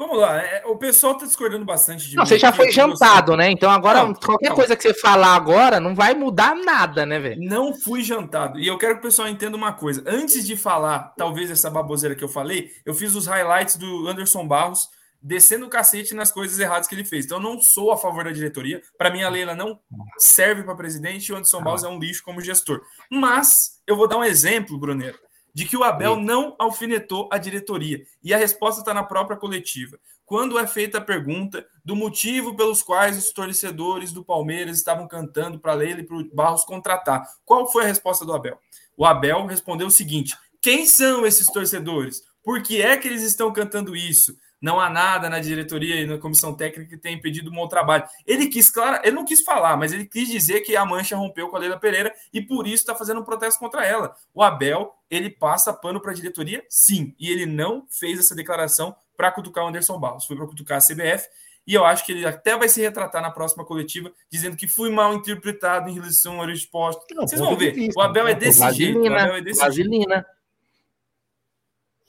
Vamos 0.00 0.18
lá, 0.18 0.42
é, 0.42 0.62
o 0.64 0.76
pessoal 0.76 1.14
tá 1.14 1.26
discordando 1.26 1.62
bastante 1.62 2.08
de 2.08 2.16
Não, 2.16 2.24
você 2.24 2.38
já 2.38 2.50
foi 2.50 2.70
jantado, 2.70 3.32
você... 3.32 3.36
né? 3.36 3.50
Então 3.50 3.70
agora, 3.70 4.02
não, 4.02 4.14
qualquer 4.14 4.48
não. 4.48 4.56
coisa 4.56 4.74
que 4.74 4.82
você 4.82 4.94
falar 4.94 5.34
agora 5.34 5.78
não 5.78 5.94
vai 5.94 6.14
mudar 6.14 6.54
nada, 6.54 7.04
né, 7.04 7.18
velho? 7.18 7.38
Não 7.38 7.74
fui 7.74 8.02
jantado. 8.02 8.58
E 8.58 8.66
eu 8.66 8.78
quero 8.78 8.94
que 8.94 9.00
o 9.00 9.02
pessoal 9.02 9.28
entenda 9.28 9.58
uma 9.58 9.74
coisa. 9.74 10.02
Antes 10.06 10.46
de 10.46 10.56
falar, 10.56 11.12
talvez, 11.18 11.50
essa 11.50 11.68
baboseira 11.68 12.14
que 12.14 12.24
eu 12.24 12.30
falei, 12.30 12.70
eu 12.86 12.94
fiz 12.94 13.14
os 13.14 13.26
highlights 13.26 13.76
do 13.76 14.08
Anderson 14.08 14.48
Barros 14.48 14.88
descendo 15.22 15.66
o 15.66 15.68
cacete 15.68 16.14
nas 16.14 16.32
coisas 16.32 16.58
erradas 16.58 16.88
que 16.88 16.94
ele 16.94 17.04
fez. 17.04 17.26
Então 17.26 17.36
eu 17.36 17.42
não 17.42 17.60
sou 17.60 17.92
a 17.92 17.98
favor 17.98 18.24
da 18.24 18.32
diretoria. 18.32 18.80
Para 18.96 19.10
mim, 19.10 19.22
a 19.22 19.28
Leila 19.28 19.54
não 19.54 19.78
serve 20.16 20.62
para 20.62 20.74
presidente 20.74 21.26
e 21.26 21.32
o 21.34 21.36
Anderson 21.36 21.62
Barros 21.62 21.84
é 21.84 21.88
um 21.88 21.98
lixo 21.98 22.24
como 22.24 22.40
gestor. 22.40 22.80
Mas 23.10 23.82
eu 23.86 23.96
vou 23.96 24.08
dar 24.08 24.16
um 24.16 24.24
exemplo, 24.24 24.78
Bruneiro 24.78 25.18
de 25.54 25.64
que 25.64 25.76
o 25.76 25.84
Abel 25.84 26.16
Sim. 26.16 26.24
não 26.24 26.54
alfinetou 26.58 27.28
a 27.32 27.38
diretoria. 27.38 28.04
E 28.22 28.32
a 28.32 28.38
resposta 28.38 28.80
está 28.80 28.94
na 28.94 29.02
própria 29.02 29.36
coletiva. 29.36 29.98
Quando 30.24 30.58
é 30.58 30.66
feita 30.66 30.98
a 30.98 31.00
pergunta 31.00 31.66
do 31.84 31.96
motivo 31.96 32.56
pelos 32.56 32.82
quais 32.82 33.18
os 33.18 33.32
torcedores 33.32 34.12
do 34.12 34.24
Palmeiras 34.24 34.76
estavam 34.76 35.08
cantando 35.08 35.58
para 35.58 35.74
Leila 35.74 36.00
e 36.00 36.06
para 36.06 36.16
o 36.16 36.34
Barros 36.34 36.64
contratar, 36.64 37.28
qual 37.44 37.70
foi 37.70 37.84
a 37.84 37.88
resposta 37.88 38.24
do 38.24 38.32
Abel? 38.32 38.58
O 38.96 39.04
Abel 39.04 39.46
respondeu 39.46 39.88
o 39.88 39.90
seguinte: 39.90 40.36
quem 40.60 40.86
são 40.86 41.26
esses 41.26 41.48
torcedores? 41.48 42.22
Por 42.44 42.62
que 42.62 42.80
é 42.80 42.96
que 42.96 43.08
eles 43.08 43.22
estão 43.22 43.52
cantando 43.52 43.96
isso? 43.96 44.36
Não 44.60 44.78
há 44.78 44.90
nada 44.90 45.30
na 45.30 45.38
diretoria 45.38 45.96
e 45.96 46.06
na 46.06 46.18
comissão 46.18 46.54
técnica 46.54 46.90
que 46.90 46.96
tenha 46.96 47.16
impedido 47.16 47.50
um 47.50 47.54
bom 47.54 47.66
trabalho. 47.66 48.04
Ele 48.26 48.46
quis, 48.48 48.70
claro, 48.70 49.00
ele 49.02 49.16
não 49.16 49.24
quis 49.24 49.42
falar, 49.42 49.76
mas 49.76 49.92
ele 49.92 50.04
quis 50.04 50.28
dizer 50.28 50.60
que 50.60 50.76
a 50.76 50.84
Mancha 50.84 51.16
rompeu 51.16 51.48
com 51.48 51.56
a 51.56 51.60
Leila 51.60 51.78
Pereira 51.78 52.12
e 52.32 52.42
por 52.42 52.66
isso 52.66 52.76
está 52.76 52.94
fazendo 52.94 53.20
um 53.20 53.24
protesto 53.24 53.58
contra 53.58 53.84
ela. 53.84 54.14
O 54.34 54.42
Abel, 54.42 54.92
ele 55.10 55.30
passa 55.30 55.72
pano 55.72 56.00
para 56.00 56.12
a 56.12 56.14
diretoria, 56.14 56.64
sim, 56.68 57.14
e 57.18 57.30
ele 57.30 57.46
não 57.46 57.86
fez 57.88 58.18
essa 58.18 58.34
declaração 58.34 58.94
para 59.16 59.32
cutucar 59.32 59.64
o 59.64 59.68
Anderson 59.68 59.98
Barros, 59.98 60.26
foi 60.26 60.36
para 60.36 60.46
cutucar 60.46 60.78
a 60.78 60.80
CBF. 60.80 61.28
E 61.66 61.74
eu 61.74 61.84
acho 61.84 62.04
que 62.04 62.12
ele 62.12 62.26
até 62.26 62.56
vai 62.56 62.68
se 62.68 62.80
retratar 62.80 63.22
na 63.22 63.30
próxima 63.30 63.64
coletiva, 63.64 64.10
dizendo 64.30 64.56
que 64.56 64.66
fui 64.66 64.90
mal 64.90 65.14
interpretado 65.14 65.88
em 65.88 65.94
relação 65.94 66.40
ao 66.40 66.46
resposta. 66.46 67.02
Vocês 67.14 67.40
vão 67.40 67.56
ver. 67.56 67.90
O 67.94 68.00
Abel 68.00 68.26
é 68.26 68.34
desse 68.34 68.68
jeito. 68.72 68.98
O 68.98 69.06
Abel 69.06 69.36
é 69.36 69.40
desse 69.40 69.60
Vaselina. 69.60 70.14
jeito. 70.14 70.39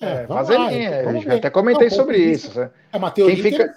É, 0.02 0.26
vaselinha. 0.26 1.02
Eu 1.04 1.38
até 1.38 1.50
comentei 1.50 1.90
não, 1.90 1.96
sobre 1.96 2.18
isso. 2.18 2.60
Né? 2.60 2.72
É 2.92 2.98
uma 2.98 3.12
teoria 3.12 3.36
quem 3.36 3.44
fica, 3.44 3.76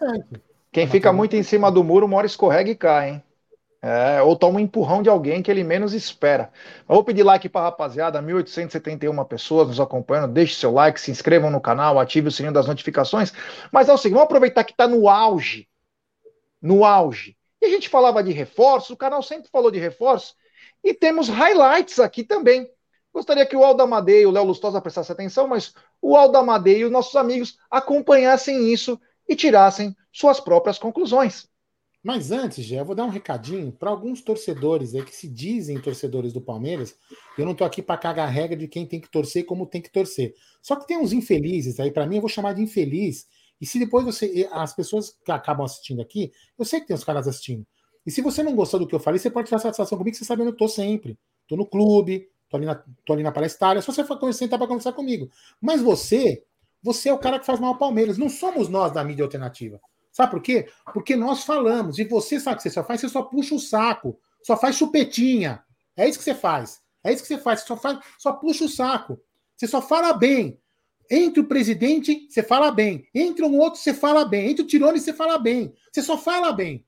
quem 0.72 0.87
fica 0.89 1.12
muito 1.12 1.37
em 1.37 1.43
cima 1.43 1.70
do 1.70 1.85
muro, 1.85 2.09
mora 2.09 2.27
escorrega 2.27 2.70
e 2.70 2.75
cai, 2.75 3.11
hein? 3.11 3.22
É, 3.87 4.22
ou 4.22 4.35
toma 4.35 4.57
um 4.57 4.61
empurrão 4.61 5.03
de 5.03 5.11
alguém 5.11 5.43
que 5.43 5.51
ele 5.51 5.62
menos 5.62 5.93
espera. 5.93 6.51
Eu 6.89 6.95
vou 6.95 7.05
pedir 7.05 7.22
like 7.22 7.51
para 7.51 7.61
a 7.61 7.64
rapaziada, 7.64 8.22
1.871 8.22 9.29
pessoas 9.29 9.68
nos 9.68 9.79
acompanhando. 9.79 10.33
Deixe 10.33 10.55
seu 10.55 10.72
like, 10.72 10.99
se 10.99 11.11
inscrevam 11.11 11.51
no 11.51 11.61
canal, 11.61 12.01
ative 12.01 12.29
o 12.29 12.33
sininho 12.33 12.55
das 12.55 12.66
notificações. 12.66 13.31
Mas 13.70 13.91
é 13.91 13.93
o 13.93 13.99
seguinte, 13.99 14.14
vamos 14.14 14.25
aproveitar 14.25 14.64
que 14.64 14.72
está 14.72 14.89
no 14.89 15.07
auge. 15.07 15.68
No 16.62 16.83
auge. 16.83 17.37
E 17.61 17.66
a 17.66 17.68
gente 17.68 17.91
falava 17.91 18.22
de 18.22 18.33
reforço, 18.33 18.95
o 18.95 18.97
canal 18.97 19.22
sempre 19.22 19.51
falou 19.51 19.70
de 19.70 19.79
reforço. 19.79 20.35
E 20.83 20.95
temos 20.95 21.29
highlights 21.29 22.01
aqui 22.01 22.25
também. 22.25 22.66
Gostaria 23.15 23.47
que 23.47 23.57
o 23.57 23.62
Aldo 23.62 23.81
Amadei 23.81 24.23
e 24.23 24.27
o 24.27 24.33
Léo 24.33 24.45
Lustosa 24.45 24.81
prestassem 24.81 25.15
atenção, 25.15 25.47
mas 25.47 25.73
o 26.03 26.17
Aldo 26.17 26.37
Amadei 26.37 26.79
e 26.81 26.85
os 26.85 26.91
nossos 26.91 27.15
amigos 27.15 27.57
acompanhassem 27.71 28.73
isso 28.73 29.01
e 29.29 29.37
tirassem 29.37 29.95
suas 30.12 30.41
próprias 30.41 30.81
conclusões. 30.81 31.49
Mas 32.03 32.33
antes, 32.33 32.67
já 32.67 32.79
eu 32.79 32.85
vou 32.85 32.95
dar 32.95 33.05
um 33.05 33.11
recadinho 33.11 33.71
para 33.71 33.89
alguns 33.89 34.21
torcedores 34.21 34.97
aí 34.97 35.03
que 35.05 35.15
se 35.15 35.29
dizem 35.29 35.81
torcedores 35.81 36.33
do 36.33 36.41
Palmeiras. 36.41 36.97
Eu 37.39 37.45
não 37.45 37.53
estou 37.53 37.65
aqui 37.65 37.81
para 37.81 37.97
cagar 37.97 38.27
a 38.27 38.31
regra 38.31 38.57
de 38.57 38.67
quem 38.67 38.85
tem 38.85 39.01
que 39.01 39.09
torcer 39.09 39.43
e 39.43 39.47
como 39.47 39.65
tem 39.65 39.81
que 39.81 39.91
torcer. 39.91 40.35
Só 40.61 40.75
que 40.75 40.87
tem 40.87 40.99
uns 40.99 41.12
infelizes 41.12 41.79
aí, 41.79 41.93
para 41.93 42.07
mim 42.07 42.17
eu 42.17 42.21
vou 42.21 42.29
chamar 42.29 42.53
de 42.53 42.62
infeliz. 42.62 43.27
E 43.61 43.65
se 43.65 43.79
depois 43.79 44.05
você. 44.05 44.47
As 44.53 44.75
pessoas 44.75 45.17
que 45.25 45.31
acabam 45.31 45.65
assistindo 45.65 46.03
aqui, 46.03 46.33
eu 46.59 46.65
sei 46.65 46.81
que 46.81 46.89
tem 46.89 46.97
os 46.97 47.05
caras 47.05 47.29
assistindo. 47.29 47.65
E 48.05 48.11
se 48.11 48.21
você 48.21 48.43
não 48.43 48.55
gostou 48.55 48.81
do 48.81 48.87
que 48.87 48.95
eu 48.95 49.01
falei, 49.01 49.19
você 49.19 49.31
pode 49.31 49.47
tirar 49.47 49.61
satisfação 49.61 49.97
comigo, 49.97 50.17
você 50.17 50.25
sabe 50.25 50.43
onde 50.43 50.51
eu 50.51 50.55
estou 50.55 50.69
sempre. 50.69 51.17
Estou 51.43 51.57
no 51.57 51.65
clube, 51.65 52.29
Tô 52.49 52.57
ali 52.57 52.67
na, 52.67 52.83
tô 53.05 53.13
ali 53.13 53.23
na 53.23 53.33
palestra, 53.33 53.81
só 53.81 53.93
você 53.93 54.05
for 54.05 54.33
sentar 54.33 54.59
para 54.59 54.69
conversar 54.69 54.93
comigo. 54.93 55.31
Mas 55.61 55.81
você, 55.81 56.45
Você 56.85 57.09
é 57.09 57.13
o 57.15 57.19
cara 57.19 57.39
que 57.39 57.47
faz 57.47 57.59
mal 57.59 57.71
ao 57.71 57.79
Palmeiras. 57.79 58.19
Não 58.19 58.29
somos 58.29 58.69
nós 58.69 58.93
da 58.93 59.03
mídia 59.03 59.25
alternativa. 59.25 59.81
Sabe 60.13 60.31
por 60.31 60.43
quê? 60.43 60.69
Porque 60.93 61.17
nós 61.17 61.43
falamos. 61.43 61.99
E 61.99 62.05
você 62.05 62.39
sabe 62.39 62.55
o 62.55 62.57
que 62.59 62.63
você 62.65 62.71
só 62.71 62.85
faz? 62.85 63.01
Você 63.01 63.09
só 63.09 63.23
puxa 63.23 63.55
o 63.55 63.59
saco. 63.59 64.21
Só 64.43 64.55
faz 64.55 64.77
chupetinha. 64.77 65.65
É 65.97 66.07
isso 66.07 66.19
que 66.19 66.25
você 66.25 66.35
faz. 66.35 66.83
É 67.03 67.11
isso 67.11 67.23
que 67.23 67.29
você 67.29 67.39
faz. 67.39 67.61
Você 67.61 67.67
só, 67.67 67.77
faz, 67.77 67.99
só 68.19 68.33
puxa 68.35 68.67
o 68.67 68.69
saco. 68.69 69.19
Você 69.57 69.67
só 69.67 69.81
fala 69.81 70.13
bem. 70.13 70.61
Entre 71.11 71.41
o 71.41 71.49
presidente, 71.49 72.27
você 72.29 72.43
fala 72.43 72.71
bem. 72.71 73.09
Entre 73.15 73.45
um 73.45 73.59
outro, 73.59 73.81
você 73.81 73.95
fala 73.95 74.25
bem. 74.27 74.51
Entre 74.51 74.63
o 74.63 74.67
Tirone, 74.67 75.01
você 75.01 75.13
fala 75.15 75.39
bem. 75.39 75.75
Você 75.91 76.03
só 76.03 76.19
fala 76.19 76.53
bem. 76.53 76.85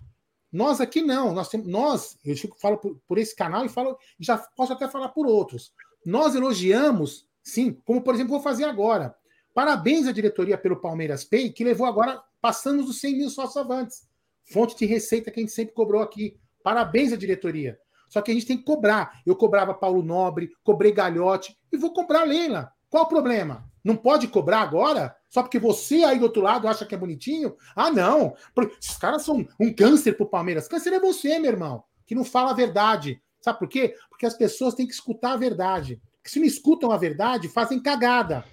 Nós 0.53 0.81
aqui 0.81 1.03
não. 1.03 1.33
Nós, 1.33 1.49
temos, 1.49 1.67
nós 1.67 2.19
eu 2.25 2.35
falo 2.61 2.79
por, 2.79 3.01
por 3.07 3.19
esse 3.19 3.35
canal 3.35 3.65
e 3.65 3.69
falo, 3.69 3.99
já 4.19 4.39
posso 4.39 4.73
até 4.73 4.89
falar 4.89 5.09
por 5.11 5.27
outros. 5.27 5.73
Nós 6.05 6.35
elogiamos, 6.35 7.27
sim, 7.43 7.73
como 7.85 8.03
por 8.03 8.15
exemplo 8.15 8.33
vou 8.33 8.41
fazer 8.41 8.65
agora. 8.65 9.15
Parabéns 9.55 10.07
à 10.07 10.13
diretoria 10.13 10.59
pelo 10.59 10.81
Palmeiras 10.81 11.25
Pay, 11.25 11.51
que 11.51 11.65
levou 11.65 11.87
agora, 11.87 12.23
passando 12.41 12.85
dos 12.85 13.01
100 13.01 13.17
mil 13.17 13.31
sócios 13.31 13.57
avantes. 13.57 14.07
Fonte 14.53 14.77
de 14.77 14.85
receita 14.85 15.31
que 15.31 15.41
a 15.41 15.43
gente 15.43 15.53
sempre 15.53 15.75
cobrou 15.75 16.03
aqui. 16.03 16.39
Parabéns 16.63 17.13
à 17.13 17.17
diretoria. 17.17 17.79
Só 18.09 18.21
que 18.21 18.31
a 18.31 18.35
gente 18.35 18.47
tem 18.47 18.59
que 18.59 18.65
cobrar. 18.65 19.23
Eu 19.25 19.35
cobrava 19.35 19.75
Paulo 19.75 20.03
Nobre, 20.03 20.51
cobrei 20.63 20.93
Galhote 20.93 21.57
e 21.73 21.77
vou 21.77 21.93
cobrar 21.93 22.25
Leila. 22.25 22.71
Qual 22.91 23.05
o 23.05 23.09
problema? 23.09 23.69
Não 23.83 23.97
pode 23.97 24.29
cobrar 24.29 24.61
agora? 24.61 25.16
Só 25.29 25.43
porque 25.43 25.59
você 25.59 26.05
aí 26.05 26.19
do 26.19 26.25
outro 26.25 26.43
lado 26.43 26.69
acha 26.69 26.87
que 26.87 26.95
é 26.95 26.99
bonitinho? 26.99 27.57
Ah, 27.75 27.91
não. 27.91 28.35
Esses 28.81 28.97
caras 28.97 29.23
são 29.23 29.47
um 29.61 29.73
câncer 29.73 30.13
pro 30.15 30.29
Palmeiras. 30.29 30.69
Câncer 30.69 30.93
é 30.93 31.01
você, 31.01 31.39
meu 31.39 31.51
irmão, 31.51 31.85
que 32.07 32.15
não 32.15 32.25
fala 32.25 32.51
a 32.51 32.55
verdade. 32.55 33.23
Sabe 33.41 33.59
por 33.59 33.69
quê? 33.69 33.95
Porque 34.09 34.27
as 34.27 34.35
pessoas 34.35 34.75
têm 34.75 34.87
que 34.87 34.93
escutar 34.93 35.33
a 35.33 35.37
verdade. 35.37 36.01
Porque 36.17 36.31
se 36.31 36.39
não 36.39 36.47
escutam 36.47 36.91
a 36.91 36.97
verdade, 36.97 37.49
fazem 37.49 37.81
cagada. 37.81 38.45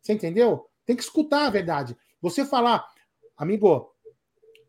Você 0.00 0.12
entendeu? 0.12 0.68
Tem 0.86 0.96
que 0.96 1.02
escutar 1.02 1.46
a 1.46 1.50
verdade. 1.50 1.96
Você 2.20 2.44
falar, 2.44 2.86
amigo, 3.36 3.94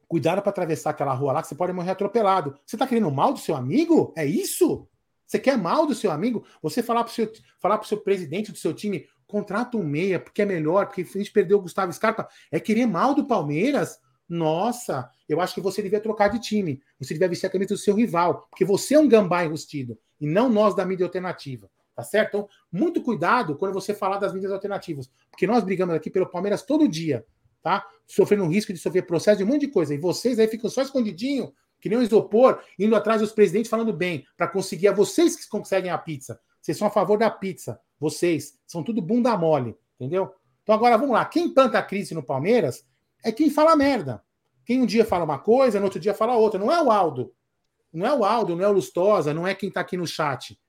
cuidado 0.07 0.41
para 0.41 0.49
atravessar 0.49 0.89
aquela 0.89 1.14
rua 1.14 1.34
lá 1.34 1.41
que 1.41 1.47
você 1.47 1.55
pode 1.55 1.72
morrer 1.72 1.91
atropelado. 1.91 2.60
Você 2.66 2.76
está 2.76 2.86
querendo 2.86 3.10
mal 3.12 3.32
do 3.32 3.39
seu 3.39 3.55
amigo? 3.55 4.14
É 4.18 4.26
isso? 4.26 4.88
Você 5.26 5.39
quer 5.39 5.57
mal 5.57 5.86
do 5.86 5.93
seu 5.93 6.12
amigo? 6.12 6.43
Você 6.62 6.82
falar 6.82 7.03
para 7.03 7.12
o 7.12 7.14
seu, 7.14 7.32
falar 7.60 7.84
seu 7.84 8.01
presidente 8.01 8.51
do 8.51 8.57
seu 8.57 8.74
time, 8.74 9.07
contrata 9.30 9.77
um 9.77 9.84
meia, 9.84 10.19
porque 10.19 10.41
é 10.41 10.45
melhor, 10.45 10.88
porque 10.88 11.01
a 11.01 11.17
gente 11.17 11.32
perdeu 11.32 11.59
o 11.59 11.61
Gustavo 11.61 11.93
Scarpa, 11.93 12.27
é 12.51 12.59
querer 12.59 12.88
mal 12.88 13.13
do 13.13 13.27
Palmeiras? 13.27 13.99
Nossa, 14.27 15.09
eu 15.27 15.39
acho 15.39 15.53
que 15.53 15.61
você 15.61 15.82
devia 15.82 16.01
trocar 16.01 16.30
de 16.30 16.39
time. 16.39 16.82
Você 16.99 17.13
devia 17.13 17.30
vestir 17.30 17.45
a 17.45 17.49
camisa 17.49 17.75
do 17.75 17.80
seu 17.80 17.95
rival, 17.95 18.47
porque 18.49 18.65
você 18.65 18.95
é 18.95 18.99
um 18.99 19.07
gambá 19.07 19.45
enrustido, 19.45 19.97
e 20.19 20.27
não 20.27 20.49
nós 20.49 20.75
da 20.75 20.84
mídia 20.86 21.05
alternativa. 21.05 21.69
Tá 21.95 22.03
certo? 22.03 22.30
Então, 22.30 22.49
muito 22.71 23.03
cuidado 23.03 23.57
quando 23.57 23.73
você 23.73 23.93
falar 23.93 24.17
das 24.17 24.34
mídias 24.34 24.53
alternativas, 24.53 25.11
porque 25.30 25.45
nós 25.45 25.63
brigamos 25.63 25.93
aqui 25.93 26.09
pelo 26.09 26.25
Palmeiras 26.25 26.63
todo 26.63 26.88
dia, 26.88 27.25
tá? 27.61 27.86
Sofrendo 28.07 28.45
um 28.45 28.47
risco 28.47 28.71
de 28.71 28.80
sofrer 28.80 29.05
processo 29.05 29.39
de 29.39 29.43
um 29.43 29.47
monte 29.47 29.61
de 29.61 29.67
coisa. 29.67 29.93
E 29.93 29.97
vocês 29.97 30.39
aí 30.39 30.47
ficam 30.47 30.69
só 30.69 30.82
escondidinho, 30.82 31.53
que 31.82 31.89
nem 31.89 31.99
um 31.99 32.01
isopor, 32.01 32.61
indo 32.80 32.95
atrás 32.95 33.19
dos 33.19 33.34
presidentes 33.34 33.69
falando 33.69 33.91
bem, 33.91 34.25
para 34.38 34.47
conseguir 34.47 34.88
a 34.88 34.93
vocês 34.93 35.36
que 35.36 35.47
conseguem 35.49 35.91
a 35.91 35.97
pizza. 35.97 36.39
Vocês 36.61 36.77
são 36.77 36.88
a 36.88 36.91
favor 36.91 37.17
da 37.17 37.30
pizza. 37.30 37.80
Vocês 38.00 38.58
são 38.66 38.84
tudo 38.84 39.02
bunda 39.02 39.36
mole, 39.38 39.76
entendeu? 40.00 40.34
Então 40.64 40.74
agora 40.74 40.97
vamos 40.97 41.14
lá. 41.14 41.26
Quem 41.26 41.54
planta 41.54 41.82
crise 41.82 42.14
no 42.14 42.24
Palmeiras 42.24 42.86
é 43.24 43.32
quem 43.32 43.50
fala 43.50 43.76
merda. 43.76 44.24
Quem 44.66 44.82
um 44.82 44.86
dia 44.86 45.04
fala 45.04 45.26
uma 45.26 45.39
coisa, 45.39 45.80
no 45.80 45.86
outro 45.86 46.00
dia 46.00 46.14
fala 46.14 46.38
outra. 46.38 46.60
Não 46.60 46.72
é 46.72 46.82
o 46.82 46.91
Aldo. 46.91 47.34
Não 47.91 48.06
é 48.06 48.14
o 48.14 48.24
Aldo, 48.24 48.56
não 48.56 48.64
é 48.64 48.68
o 48.68 48.72
Lustosa, 48.72 49.34
não 49.34 49.47
é 49.47 49.56
quem 49.56 49.70
está 49.70 49.82
aqui 49.82 49.97
no 49.97 50.06
chat, 50.06 50.60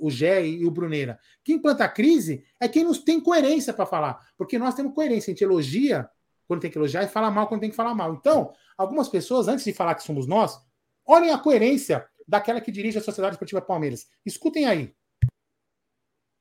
o 0.00 0.08
Gé 0.08 0.46
e 0.46 0.64
o 0.64 0.70
Bruneira. 0.70 1.18
Quem 1.42 1.58
planta 1.58 1.88
crise 1.88 2.44
é 2.60 2.68
quem 2.68 2.84
nos 2.84 2.98
tem 2.98 3.20
coerência 3.20 3.74
para 3.74 3.84
falar. 3.84 4.20
Porque 4.38 4.58
nós 4.58 4.74
temos 4.74 4.94
coerência. 4.94 5.30
A 5.30 5.34
gente 5.34 5.42
elogia 5.42 6.08
quando 6.46 6.60
tem 6.60 6.70
que 6.70 6.78
elogiar 6.78 7.02
e 7.02 7.08
fala 7.08 7.30
mal 7.30 7.48
quando 7.48 7.62
tem 7.62 7.70
que 7.70 7.76
falar 7.76 7.94
mal. 7.94 8.14
Então, 8.14 8.52
algumas 8.76 9.08
pessoas, 9.08 9.48
antes 9.48 9.64
de 9.64 9.72
falar 9.72 9.94
que 9.94 10.02
somos 10.02 10.26
nós, 10.26 10.60
olhem 11.04 11.30
a 11.30 11.38
coerência 11.38 12.06
daquela 12.26 12.60
que 12.60 12.70
dirige 12.70 12.98
a 12.98 13.02
Sociedade 13.02 13.34
Esportiva 13.34 13.60
Palmeiras. 13.60 14.06
Escutem 14.24 14.66
aí 14.66 14.94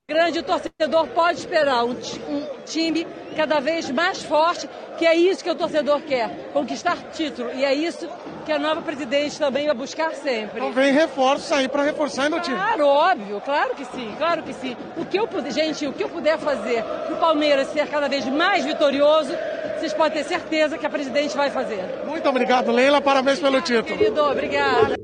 grande 0.10 0.42
torcedor 0.42 1.08
pode 1.10 1.38
esperar 1.38 1.86
um, 1.86 1.92
um, 1.92 2.48
time 2.66 3.06
cada 3.36 3.60
vez 3.60 3.92
mais 3.92 4.24
forte, 4.24 4.68
que 4.98 5.06
é 5.06 5.16
isso 5.16 5.44
que 5.44 5.52
o 5.52 5.54
torcedor 5.54 6.02
quer, 6.02 6.50
conquistar 6.52 6.98
título. 7.14 7.52
E 7.54 7.64
é 7.64 7.76
isso 7.76 8.10
que 8.44 8.52
a 8.52 8.58
nova 8.58 8.82
presidente 8.82 9.38
também 9.38 9.68
vai 9.68 9.76
buscar 9.76 10.12
sempre. 10.16 10.58
Então 10.58 10.74
vem 10.74 10.92
reforços 10.92 11.52
aí 11.52 11.68
para 11.70 11.84
reforçar 11.84 12.28
no 12.28 12.40
time. 12.40 12.56
Claro, 12.56 12.88
óbvio, 12.88 13.40
claro 13.42 13.76
que 13.76 13.86
sim, 13.86 14.12
claro 14.18 14.42
que 14.42 14.52
sim. 14.54 14.76
O 14.98 15.06
que 15.06 15.20
eu 15.20 15.28
puder, 15.28 15.52
gente, 15.52 15.86
o 15.86 15.94
que 15.94 16.04
eu 16.04 16.10
puder 16.10 16.40
fazer 16.40 16.84
para 16.84 17.14
o 17.14 17.20
Palmeiras 17.20 17.68
ser 17.68 17.88
cada 17.88 18.10
vez 18.10 18.26
mais 18.26 18.66
vitorioso, 18.66 19.32
vocês 19.78 19.94
podem 19.94 20.24
ter 20.24 20.28
certeza 20.28 20.76
que 20.76 20.88
a 20.88 20.90
presidente 20.90 21.38
vai 21.38 21.52
fazer. 21.52 21.84
Muito 22.08 22.28
obrigado, 22.28 22.72
Leila, 22.72 23.00
parabéns 23.00 23.40
pelo 23.40 23.62
título. 23.62 23.96
Querido, 23.96 24.24
obrigada. 24.24 24.96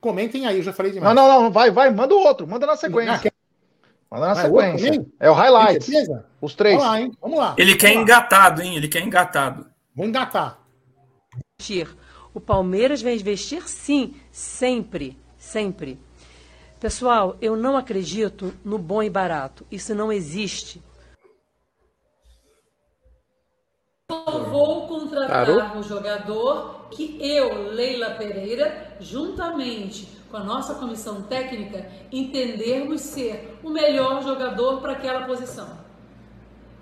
Comentem 0.00 0.46
aí, 0.46 0.58
eu 0.58 0.62
já 0.62 0.72
falei 0.72 0.92
demais. 0.92 1.16
Não, 1.16 1.26
não, 1.26 1.42
não, 1.44 1.50
vai, 1.50 1.70
vai, 1.70 1.90
manda 1.90 2.14
o 2.14 2.18
outro, 2.18 2.46
manda 2.46 2.66
na 2.66 2.76
sequência. 2.76 3.32
Manda 4.10 4.28
na 4.28 4.34
Vai, 4.34 4.44
sequência. 4.44 5.06
É 5.20 5.30
o 5.30 5.34
highlight. 5.34 5.90
Os 6.40 6.54
três. 6.54 6.76
Vamos 6.76 6.92
lá, 6.92 7.00
hein? 7.00 7.12
Vamos 7.20 7.38
lá. 7.38 7.54
Ele 7.58 7.74
quer 7.76 7.92
engatado, 7.94 8.62
hein? 8.62 8.76
Ele 8.76 8.88
quer 8.88 9.02
engatado. 9.02 9.66
Vou 9.94 10.06
engatar. 10.06 10.58
O 12.32 12.40
Palmeiras 12.40 13.02
vai 13.02 13.14
investir 13.14 13.68
sim, 13.68 14.14
sempre, 14.30 15.18
sempre. 15.36 15.98
Pessoal, 16.80 17.36
eu 17.40 17.56
não 17.56 17.76
acredito 17.76 18.54
no 18.64 18.78
bom 18.78 19.02
e 19.02 19.10
barato. 19.10 19.66
Isso 19.70 19.94
não 19.94 20.12
existe. 20.12 20.80
Eu 24.10 24.44
vou 24.48 24.86
contratar 24.86 25.46
Parou? 25.46 25.62
um 25.76 25.82
jogador 25.82 26.88
que 26.90 27.18
eu, 27.20 27.72
Leila 27.72 28.10
Pereira, 28.12 28.96
juntamente 29.00 30.17
com 30.30 30.36
a 30.36 30.44
nossa 30.44 30.74
comissão 30.74 31.22
técnica, 31.22 31.86
entendermos 32.12 33.00
ser 33.00 33.58
o 33.62 33.70
melhor 33.70 34.22
jogador 34.22 34.80
para 34.80 34.92
aquela 34.92 35.26
posição. 35.26 35.78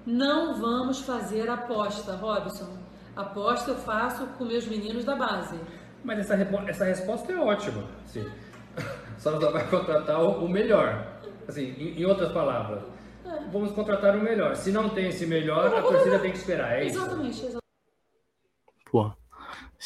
Não 0.04 0.54
vamos 0.54 1.00
fazer 1.00 1.48
aposta, 1.48 2.14
Robson. 2.16 2.78
Aposta 3.16 3.70
eu 3.72 3.76
faço 3.76 4.26
com 4.38 4.44
meus 4.44 4.66
meninos 4.66 5.04
da 5.04 5.16
base. 5.16 5.58
Mas 6.04 6.20
essa, 6.20 6.34
essa 6.68 6.84
resposta 6.84 7.32
é 7.32 7.36
ótima. 7.36 7.84
Sim. 8.04 8.24
Só 9.18 9.32
não 9.32 9.52
vai 9.52 9.68
contratar 9.68 10.22
o, 10.22 10.48
melhor. 10.48 11.18
Assim, 11.48 11.70
em, 11.78 12.00
em 12.00 12.04
outras 12.04 12.30
palavras, 12.32 12.82
é. 13.24 13.48
vamos 13.50 13.72
contratar 13.72 14.16
o 14.16 14.22
melhor. 14.22 14.54
Se 14.54 14.70
não 14.70 14.88
tem 14.90 15.08
esse 15.08 15.26
melhor, 15.26 15.74
a 15.74 15.82
torcida 15.82 16.18
tem 16.18 16.30
que 16.30 16.38
esperar. 16.38 16.72
É 16.78 16.84
exatamente, 16.84 17.30
isso? 17.30 17.46
exatamente. 17.46 17.66
Pô. 18.90 19.12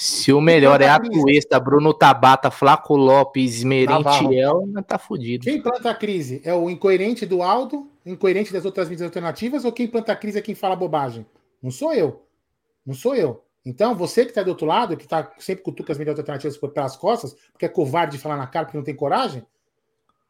Se 0.03 0.33
o 0.33 0.41
melhor 0.41 0.81
é 0.81 0.89
a 0.89 0.99
Tuesta, 0.99 1.61
Bruno 1.61 1.93
Tabata, 1.93 2.51
Flaco 2.51 2.97
Lopes, 2.97 3.63
Merentiel, 3.63 4.63
tá 4.87 4.99
fudido. 4.99 5.45
Quem 5.45 5.61
planta 5.61 5.91
a 5.91 5.95
crise? 5.95 6.41
É 6.43 6.55
o 6.55 6.71
incoerente 6.71 7.27
do 7.27 7.43
Aldo, 7.43 7.87
incoerente 8.07 8.51
das 8.51 8.65
outras 8.65 8.89
mídias 8.89 9.05
alternativas, 9.05 9.63
ou 9.63 9.71
quem 9.71 9.87
planta 9.87 10.11
a 10.11 10.17
crise 10.17 10.39
é 10.39 10.41
quem 10.41 10.55
fala 10.55 10.75
bobagem? 10.75 11.27
Não 11.63 11.71
sou 11.71 11.93
eu. 11.93 12.25
Não 12.87 12.95
sou 12.95 13.15
eu. 13.15 13.45
Então, 13.63 13.95
você 13.95 14.25
que 14.25 14.31
está 14.31 14.43
do 14.43 14.49
outro 14.49 14.67
lado, 14.67 14.97
que 14.97 15.07
tá 15.07 15.31
sempre 15.39 15.63
cutuca 15.63 15.93
as 15.93 15.99
mídias 15.99 16.19
alternativas 16.19 16.57
pelas 16.57 16.97
costas, 16.97 17.37
porque 17.53 17.67
é 17.67 17.69
covarde 17.69 18.17
de 18.17 18.23
falar 18.23 18.39
na 18.39 18.47
cara 18.47 18.65
porque 18.65 18.79
não 18.79 18.85
tem 18.85 18.97
coragem, 18.97 19.45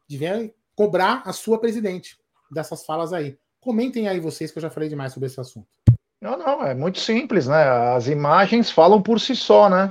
devia 0.05 0.53
cobrar 0.75 1.21
a 1.25 1.31
sua 1.31 1.57
presidente 1.57 2.19
dessas 2.51 2.85
falas 2.85 3.13
aí. 3.13 3.37
Comentem 3.61 4.09
aí 4.09 4.19
vocês, 4.19 4.51
que 4.51 4.57
eu 4.57 4.61
já 4.63 4.69
falei 4.69 4.89
demais 4.89 5.13
sobre 5.13 5.27
esse 5.27 5.39
assunto. 5.39 5.69
Não, 6.21 6.37
não, 6.37 6.63
é 6.63 6.75
muito 6.75 6.99
simples, 6.99 7.47
né? 7.47 7.63
As 7.95 8.07
imagens 8.07 8.69
falam 8.69 9.01
por 9.01 9.19
si 9.19 9.35
só, 9.35 9.67
né? 9.67 9.89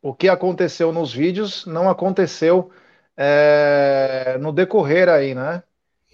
O 0.00 0.14
que 0.14 0.28
aconteceu 0.28 0.90
nos 0.90 1.12
vídeos 1.12 1.66
não 1.66 1.90
aconteceu 1.90 2.70
é, 3.16 4.38
no 4.40 4.52
decorrer 4.52 5.08
aí, 5.08 5.34
né? 5.34 5.62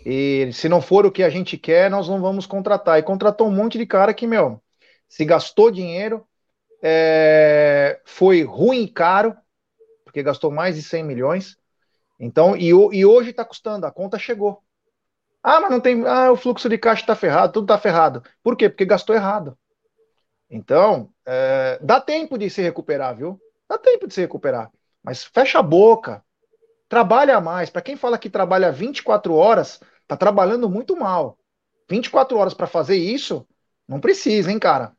E 0.05 0.51
se 0.53 0.69
não 0.69 0.81
for 0.83 1.07
o 1.07 1.13
que 1.13 1.23
a 1.23 1.31
gente 1.31 1.57
quer, 1.57 1.89
nós 1.89 2.09
não 2.09 2.21
vamos 2.21 2.45
contratar. 2.45 2.99
E 2.99 3.05
contratou 3.05 3.47
um 3.47 3.55
monte 3.55 3.79
de 3.79 3.87
cara 3.87 4.13
que, 4.13 4.27
meu, 4.27 4.61
se 5.09 5.25
gastou 5.25 5.71
dinheiro, 5.71 6.27
é, 6.83 8.01
foi 8.05 8.43
ruim 8.43 8.83
e 8.83 8.89
caro, 8.89 9.37
porque 10.05 10.25
gastou 10.25 10.51
mais 10.51 10.75
de 10.75 10.83
100 10.83 11.05
milhões. 11.05 11.57
Então, 12.19 12.57
e, 12.57 12.69
e 12.71 13.07
hoje 13.07 13.31
está 13.31 13.45
custando, 13.45 13.87
a 13.87 13.93
conta 13.93 14.19
chegou. 14.19 14.61
Ah, 15.43 15.61
mas 15.61 15.70
não 15.70 15.80
tem. 15.80 16.07
Ah, 16.07 16.30
o 16.32 16.36
fluxo 16.36 16.68
de 16.68 16.78
caixa 16.78 17.03
está 17.03 17.16
ferrado, 17.16 17.53
tudo 17.53 17.64
está 17.64 17.78
ferrado. 17.78 18.22
Por 18.43 18.57
quê? 18.57 18.68
Porque 18.68 18.84
gastou 18.84 19.14
errado. 19.14 19.57
Então, 20.51 21.11
é, 21.26 21.78
dá 21.82 22.01
tempo 22.01 22.38
de 22.38 22.51
se 22.51 22.62
recuperar, 22.62 23.16
viu? 23.16 23.40
Dá 23.68 23.78
tempo 23.78 24.07
de 24.07 24.14
se 24.14 24.20
recuperar. 24.20 24.70
Mas 25.03 25.24
fecha 25.24 25.59
a 25.59 25.62
boca. 25.62 26.24
Trabalha 26.88 27.40
mais. 27.40 27.70
Para 27.70 27.82
quem 27.82 27.97
fala 27.97 28.18
que 28.18 28.30
trabalha 28.30 28.72
24 28.72 29.34
horas, 29.34 29.80
tá 30.09 30.16
trabalhando 30.16 30.68
muito 30.70 30.97
mal. 30.97 31.38
24 31.88 32.38
horas 32.38 32.55
para 32.55 32.66
fazer 32.66 32.97
isso, 32.97 33.47
não 33.88 34.01
precisa, 34.01 34.51
hein, 34.53 34.59
cara? 34.59 34.93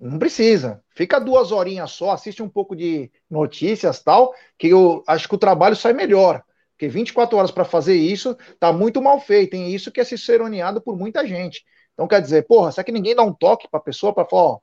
Não 0.00 0.18
precisa. 0.18 0.82
Fica 0.90 1.20
duas 1.20 1.52
horinhas 1.52 1.92
só, 1.92 2.10
assiste 2.10 2.42
um 2.42 2.48
pouco 2.48 2.76
de 2.76 3.10
notícias 3.30 4.02
tal, 4.02 4.34
que 4.58 4.68
eu 4.68 5.02
acho 5.06 5.28
que 5.28 5.34
o 5.34 5.38
trabalho 5.38 5.76
sai 5.76 5.92
melhor. 5.92 6.42
Porque 6.74 6.88
24 6.88 7.38
horas 7.38 7.50
para 7.50 7.64
fazer 7.64 7.94
isso 7.94 8.36
tá 8.58 8.72
muito 8.72 9.00
mal 9.00 9.20
feito, 9.20 9.54
hein? 9.54 9.72
Isso 9.72 9.92
que 9.92 10.00
é 10.00 10.04
ciceroneado 10.04 10.80
por 10.80 10.96
muita 10.96 11.26
gente. 11.26 11.64
Então 11.92 12.08
quer 12.08 12.20
dizer, 12.20 12.46
porra, 12.46 12.72
será 12.72 12.84
que 12.84 12.92
ninguém 12.92 13.14
dá 13.14 13.22
um 13.22 13.32
toque 13.32 13.68
pra 13.70 13.78
pessoa 13.78 14.12
para 14.12 14.24
falar, 14.24 14.42
ó, 14.42 14.58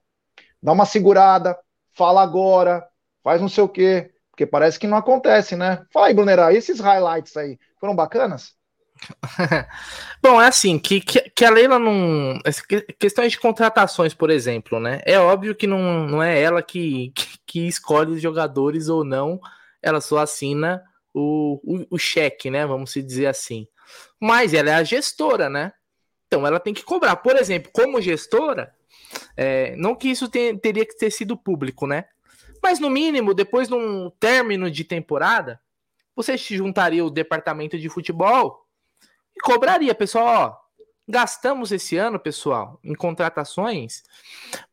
dá 0.61 0.73
uma 0.73 0.85
segurada, 0.85 1.57
fala 1.93 2.21
agora, 2.21 2.85
faz 3.23 3.39
não 3.39 3.47
sei 3.47 3.63
o 3.63 3.69
quê, 3.69 4.11
porque 4.29 4.45
parece 4.45 4.77
que 4.77 4.87
não 4.87 4.97
acontece, 4.97 5.55
né? 5.55 5.85
Fala 5.91 6.07
aí, 6.07 6.13
Brunera, 6.13 6.53
esses 6.53 6.79
highlights 6.79 7.35
aí 7.37 7.57
foram 7.79 7.95
bacanas? 7.95 8.53
Bom, 10.21 10.41
é 10.41 10.47
assim, 10.47 10.77
que, 10.77 10.99
que, 11.01 11.21
que, 11.29 11.45
a 11.45 11.49
Leila 11.49 11.79
não. 11.79 12.39
Questões 12.99 13.31
de 13.31 13.39
contratações, 13.39 14.13
por 14.13 14.29
exemplo, 14.29 14.79
né? 14.79 15.01
É 15.05 15.17
óbvio 15.17 15.55
que 15.55 15.65
não, 15.65 16.05
não 16.05 16.21
é 16.21 16.39
ela 16.39 16.61
que, 16.61 17.11
que, 17.15 17.37
que 17.47 17.67
escolhe 17.67 18.11
os 18.11 18.21
jogadores 18.21 18.89
ou 18.89 19.03
não, 19.03 19.39
ela 19.81 20.01
só 20.01 20.19
assina 20.19 20.83
o, 21.13 21.59
o, 21.63 21.95
o, 21.95 21.97
cheque, 21.97 22.49
né? 22.49 22.65
Vamos 22.65 22.93
dizer 22.93 23.27
assim. 23.27 23.67
Mas 24.19 24.53
ela 24.53 24.69
é 24.69 24.73
a 24.73 24.83
gestora, 24.83 25.49
né? 25.49 25.73
Então 26.27 26.45
ela 26.47 26.59
tem 26.59 26.73
que 26.73 26.83
cobrar. 26.83 27.15
Por 27.17 27.35
exemplo, 27.35 27.71
como 27.73 28.01
gestora, 28.01 28.73
é, 29.35 29.75
não 29.75 29.95
que 29.95 30.09
isso 30.09 30.29
teria 30.29 30.85
que 30.85 30.97
ter 30.97 31.11
sido 31.11 31.37
público, 31.37 31.85
né? 31.85 32.05
Mas 32.63 32.79
no 32.79 32.89
mínimo, 32.89 33.33
depois 33.33 33.67
de 33.67 33.73
um 33.73 34.09
término 34.19 34.69
de 34.69 34.83
temporada, 34.83 35.59
você 36.15 36.37
se 36.37 36.55
juntaria 36.55 37.03
o 37.03 37.09
departamento 37.09 37.77
de 37.77 37.89
futebol 37.89 38.65
e 39.35 39.39
cobraria, 39.41 39.95
pessoal, 39.95 40.25
ó, 40.27 40.61
gastamos 41.07 41.71
esse 41.71 41.97
ano, 41.97 42.19
pessoal, 42.19 42.79
em 42.83 42.93
contratações, 42.93 44.03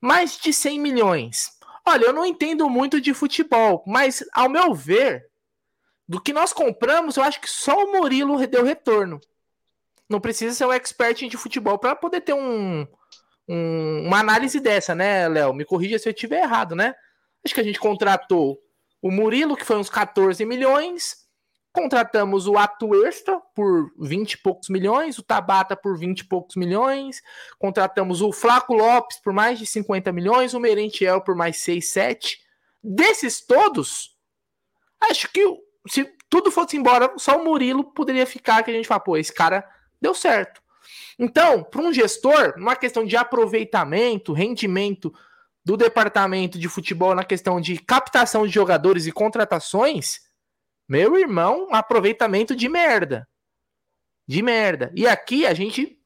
mais 0.01 0.39
de 0.39 0.53
100 0.53 0.79
milhões. 0.79 1.51
Olha, 1.87 2.07
eu 2.07 2.13
não 2.13 2.27
entendo 2.27 2.69
muito 2.69 3.01
de 3.01 3.15
futebol, 3.15 3.83
mas 3.87 4.23
ao 4.33 4.49
meu 4.49 4.75
ver, 4.75 5.27
do 6.09 6.21
que 6.21 6.33
nós 6.33 6.53
compramos, 6.53 7.17
eu 7.17 7.23
acho 7.23 7.41
que 7.41 7.51
só 7.51 7.85
o 7.85 7.93
Murilo 7.93 8.45
deu 8.47 8.65
retorno. 8.65 9.21
Não 10.09 10.21
precisa 10.21 10.55
ser 10.55 10.65
um 10.65 10.73
expert 10.73 11.29
de 11.29 11.37
futebol 11.37 11.79
para 11.79 11.95
poder 11.95 12.23
ter 12.23 12.33
um, 12.33 12.87
um, 13.47 14.07
uma 14.07 14.21
análise 14.21 14.59
dessa, 14.59 14.95
né, 14.95 15.29
Léo? 15.29 15.53
Me 15.53 15.65
corrija 15.65 15.99
se 15.99 16.09
eu 16.09 16.13
estiver 16.13 16.43
errado, 16.43 16.75
né? 16.75 16.95
Acho 17.45 17.55
que 17.55 17.61
a 17.61 17.65
gente 17.65 17.79
contratou 17.79 18.59
o 19.03 19.11
Murilo, 19.11 19.57
que 19.57 19.65
foi 19.65 19.77
uns 19.77 19.91
14 19.91 20.45
milhões, 20.47 21.29
Contratamos 21.79 22.49
o 22.49 22.57
Atuesta 22.57 23.41
por 23.55 23.93
20 23.99 24.33
e 24.33 24.39
poucos 24.39 24.69
milhões, 24.69 25.19
o 25.19 25.23
Tabata 25.23 25.77
por 25.77 25.97
20 25.97 26.21
e 26.21 26.25
poucos 26.25 26.57
milhões, 26.57 27.23
contratamos 27.57 28.21
o 28.21 28.33
Flaco 28.33 28.75
Lopes 28.75 29.21
por 29.21 29.33
mais 29.33 29.59
de 29.59 29.67
50 29.67 30.11
milhões, 30.11 30.55
o 30.55 30.61
Merentiel 30.61 31.21
por 31.21 31.37
mais 31.37 31.59
6, 31.59 31.89
7. 31.89 32.41
Desses 32.83 33.41
todos, 33.47 34.17
acho 35.09 35.31
que 35.31 35.45
se 35.89 36.05
tudo 36.29 36.51
fosse 36.51 36.77
embora, 36.77 37.13
só 37.17 37.41
o 37.41 37.45
Murilo 37.45 37.85
poderia 37.85 38.27
ficar, 38.27 38.63
que 38.63 38.71
a 38.71 38.75
gente 38.75 38.89
fala, 38.89 39.01
pô, 39.01 39.17
esse 39.17 39.33
cara 39.33 39.67
deu 40.01 40.15
certo. 40.15 40.61
Então, 41.19 41.65
para 41.65 41.83
um 41.83 41.93
gestor, 41.93 42.55
numa 42.57 42.77
questão 42.77 43.05
de 43.05 43.17
aproveitamento, 43.17 44.33
rendimento 44.33 45.13
do 45.65 45.77
departamento 45.77 46.59
de 46.59 46.69
futebol 46.69 47.15
na 47.15 47.25
questão 47.25 47.61
de 47.61 47.79
captação 47.79 48.47
de 48.47 48.53
jogadores 48.53 49.07
e 49.07 49.13
contratações, 49.13 50.21
meu 50.89 51.19
irmão, 51.19 51.69
aproveitamento 51.73 52.57
de 52.57 52.69
merda. 52.69 53.29
De 54.27 54.43
merda. 54.43 54.93
E 54.95 55.07
aqui 55.07 55.45
a 55.45 55.53
gente, 55.53 55.99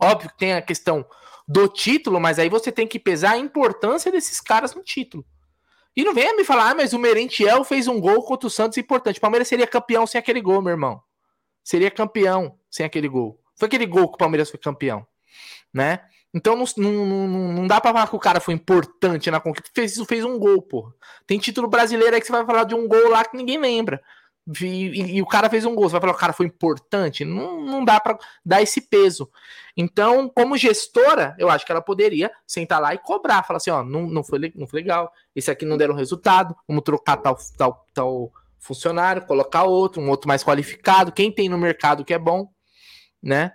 óbvio 0.00 0.30
que 0.30 0.38
tem 0.38 0.54
a 0.54 0.62
questão 0.62 1.06
do 1.46 1.68
título, 1.68 2.20
mas 2.20 2.38
aí 2.38 2.48
você 2.48 2.72
tem 2.72 2.86
que 2.86 2.98
pesar 2.98 3.32
a 3.32 3.38
importância 3.38 4.10
desses 4.10 4.40
caras 4.40 4.74
no 4.74 4.82
título. 4.82 5.24
E 5.96 6.04
não 6.04 6.12
venha 6.12 6.36
me 6.36 6.44
falar, 6.44 6.70
ah, 6.70 6.74
mas 6.74 6.92
o 6.92 6.98
Merentiel 6.98 7.64
fez 7.64 7.88
um 7.88 7.98
gol 7.98 8.22
contra 8.22 8.46
o 8.46 8.50
Santos 8.50 8.76
importante. 8.76 9.16
O 9.16 9.20
Palmeiras 9.20 9.48
seria 9.48 9.66
campeão 9.66 10.06
sem 10.06 10.18
aquele 10.18 10.42
gol, 10.42 10.60
meu 10.60 10.72
irmão. 10.72 11.02
Seria 11.64 11.90
campeão 11.90 12.58
sem 12.70 12.84
aquele 12.84 13.08
gol. 13.08 13.40
Foi 13.56 13.66
aquele 13.66 13.86
gol 13.86 14.08
que 14.08 14.14
o 14.14 14.18
Palmeiras 14.18 14.50
foi 14.50 14.60
campeão, 14.60 15.06
né? 15.72 16.00
Então 16.34 16.54
não, 16.54 16.66
não, 16.76 17.28
não, 17.52 17.66
dá 17.66 17.80
pra 17.80 17.94
falar 17.94 18.08
que 18.08 18.14
o 18.14 18.20
cara 18.20 18.40
foi 18.40 18.52
importante 18.52 19.30
na 19.30 19.40
conquista. 19.40 19.70
Fez, 19.74 19.96
fez 20.06 20.22
um 20.22 20.38
gol, 20.38 20.60
pô. 20.60 20.92
Tem 21.26 21.38
título 21.38 21.66
brasileiro 21.66 22.14
aí 22.14 22.20
que 22.20 22.26
você 22.26 22.32
vai 22.32 22.44
falar 22.44 22.64
de 22.64 22.74
um 22.74 22.86
gol 22.86 23.08
lá 23.08 23.24
que 23.24 23.34
ninguém 23.34 23.58
lembra. 23.58 24.02
E, 24.62 25.16
e, 25.16 25.22
o 25.22 25.26
cara 25.26 25.50
fez 25.50 25.64
um 25.64 25.74
gol. 25.74 25.88
Você 25.88 25.92
vai 25.92 26.00
falar 26.00 26.12
o 26.12 26.16
cara 26.16 26.32
foi 26.32 26.46
importante? 26.46 27.24
Não, 27.24 27.60
não 27.60 27.84
dá 27.84 27.98
para 27.98 28.16
dar 28.44 28.62
esse 28.62 28.80
peso. 28.80 29.28
Então, 29.76 30.28
como 30.28 30.56
gestora, 30.56 31.34
eu 31.38 31.50
acho 31.50 31.66
que 31.66 31.72
ela 31.72 31.82
poderia 31.82 32.30
sentar 32.46 32.80
lá 32.80 32.94
e 32.94 32.98
cobrar. 32.98 33.42
Falar 33.42 33.56
assim: 33.56 33.70
ó, 33.70 33.82
não, 33.82 34.06
não, 34.06 34.22
foi, 34.22 34.52
não 34.54 34.66
foi 34.66 34.80
legal. 34.80 35.12
Esse 35.34 35.50
aqui 35.50 35.64
não 35.64 35.76
deram 35.76 35.94
resultado. 35.94 36.54
Vamos 36.68 36.84
trocar 36.84 37.16
tal, 37.16 37.36
tal, 37.56 37.86
tal 37.92 38.32
funcionário, 38.58 39.26
colocar 39.26 39.64
outro, 39.64 40.00
um 40.00 40.10
outro 40.10 40.28
mais 40.28 40.44
qualificado. 40.44 41.12
Quem 41.12 41.30
tem 41.30 41.48
no 41.48 41.58
mercado 41.58 42.04
que 42.04 42.14
é 42.14 42.18
bom, 42.18 42.48
né? 43.22 43.52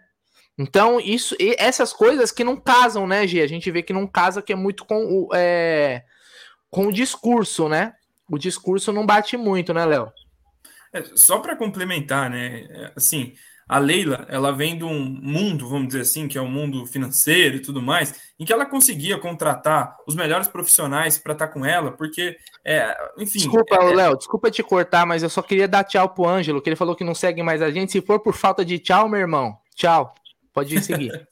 Então, 0.58 1.00
isso, 1.00 1.36
essas 1.58 1.92
coisas 1.94 2.32
que 2.32 2.44
não 2.44 2.56
casam, 2.56 3.08
né, 3.08 3.26
G? 3.26 3.42
A 3.42 3.48
gente 3.48 3.72
vê 3.72 3.82
que 3.82 3.94
não 3.94 4.06
casa, 4.06 4.42
que 4.42 4.54
é 4.54 4.56
muito 4.56 4.86
com 4.86 5.04
o, 5.06 5.30
é, 5.34 6.04
com 6.70 6.88
o 6.88 6.94
discurso, 6.94 7.68
né? 7.68 7.94
O 8.30 8.38
discurso 8.38 8.92
não 8.94 9.06
bate 9.06 9.36
muito, 9.38 9.74
né, 9.74 9.86
Léo? 9.86 10.12
É, 10.94 11.04
só 11.16 11.40
para 11.40 11.56
complementar, 11.56 12.30
né? 12.30 12.68
É, 12.70 12.92
assim, 12.96 13.34
a 13.68 13.80
Leila, 13.80 14.26
ela 14.28 14.52
vem 14.52 14.78
de 14.78 14.84
um 14.84 15.00
mundo, 15.00 15.70
vamos 15.70 15.88
dizer 15.88 16.02
assim, 16.02 16.28
que 16.28 16.38
é 16.38 16.42
o 16.42 16.44
um 16.44 16.52
mundo 16.52 16.86
financeiro 16.86 17.56
e 17.56 17.62
tudo 17.62 17.82
mais, 17.82 18.34
em 18.38 18.44
que 18.44 18.52
ela 18.52 18.66
conseguia 18.66 19.18
contratar 19.18 19.96
os 20.06 20.14
melhores 20.14 20.50
profissionais 20.50 21.18
para 21.18 21.32
estar 21.32 21.48
tá 21.48 21.54
com 21.54 21.66
ela, 21.66 21.92
porque, 21.92 22.36
é, 22.66 22.94
enfim. 23.18 23.40
Desculpa, 23.40 23.76
é, 23.76 23.94
Léo, 23.94 24.18
desculpa 24.18 24.52
te 24.52 24.62
cortar, 24.62 25.06
mas 25.06 25.24
eu 25.24 25.30
só 25.30 25.42
queria 25.42 25.70
dar 25.70 25.86
tchau 25.86 26.10
pro 26.10 26.28
Ângelo, 26.28 26.62
que 26.62 26.68
ele 26.68 26.76
falou 26.76 26.96
que 26.96 27.06
não 27.06 27.16
segue 27.16 27.42
mais 27.42 27.62
a 27.62 27.72
gente. 27.72 27.94
Se 27.94 28.02
for 28.02 28.20
por 28.20 28.34
falta 28.34 28.66
de 28.66 28.78
tchau, 28.78 29.08
meu 29.08 29.22
irmão, 29.22 29.56
tchau. 29.74 30.14
Pode 30.54 30.82
seguir. 30.84 31.26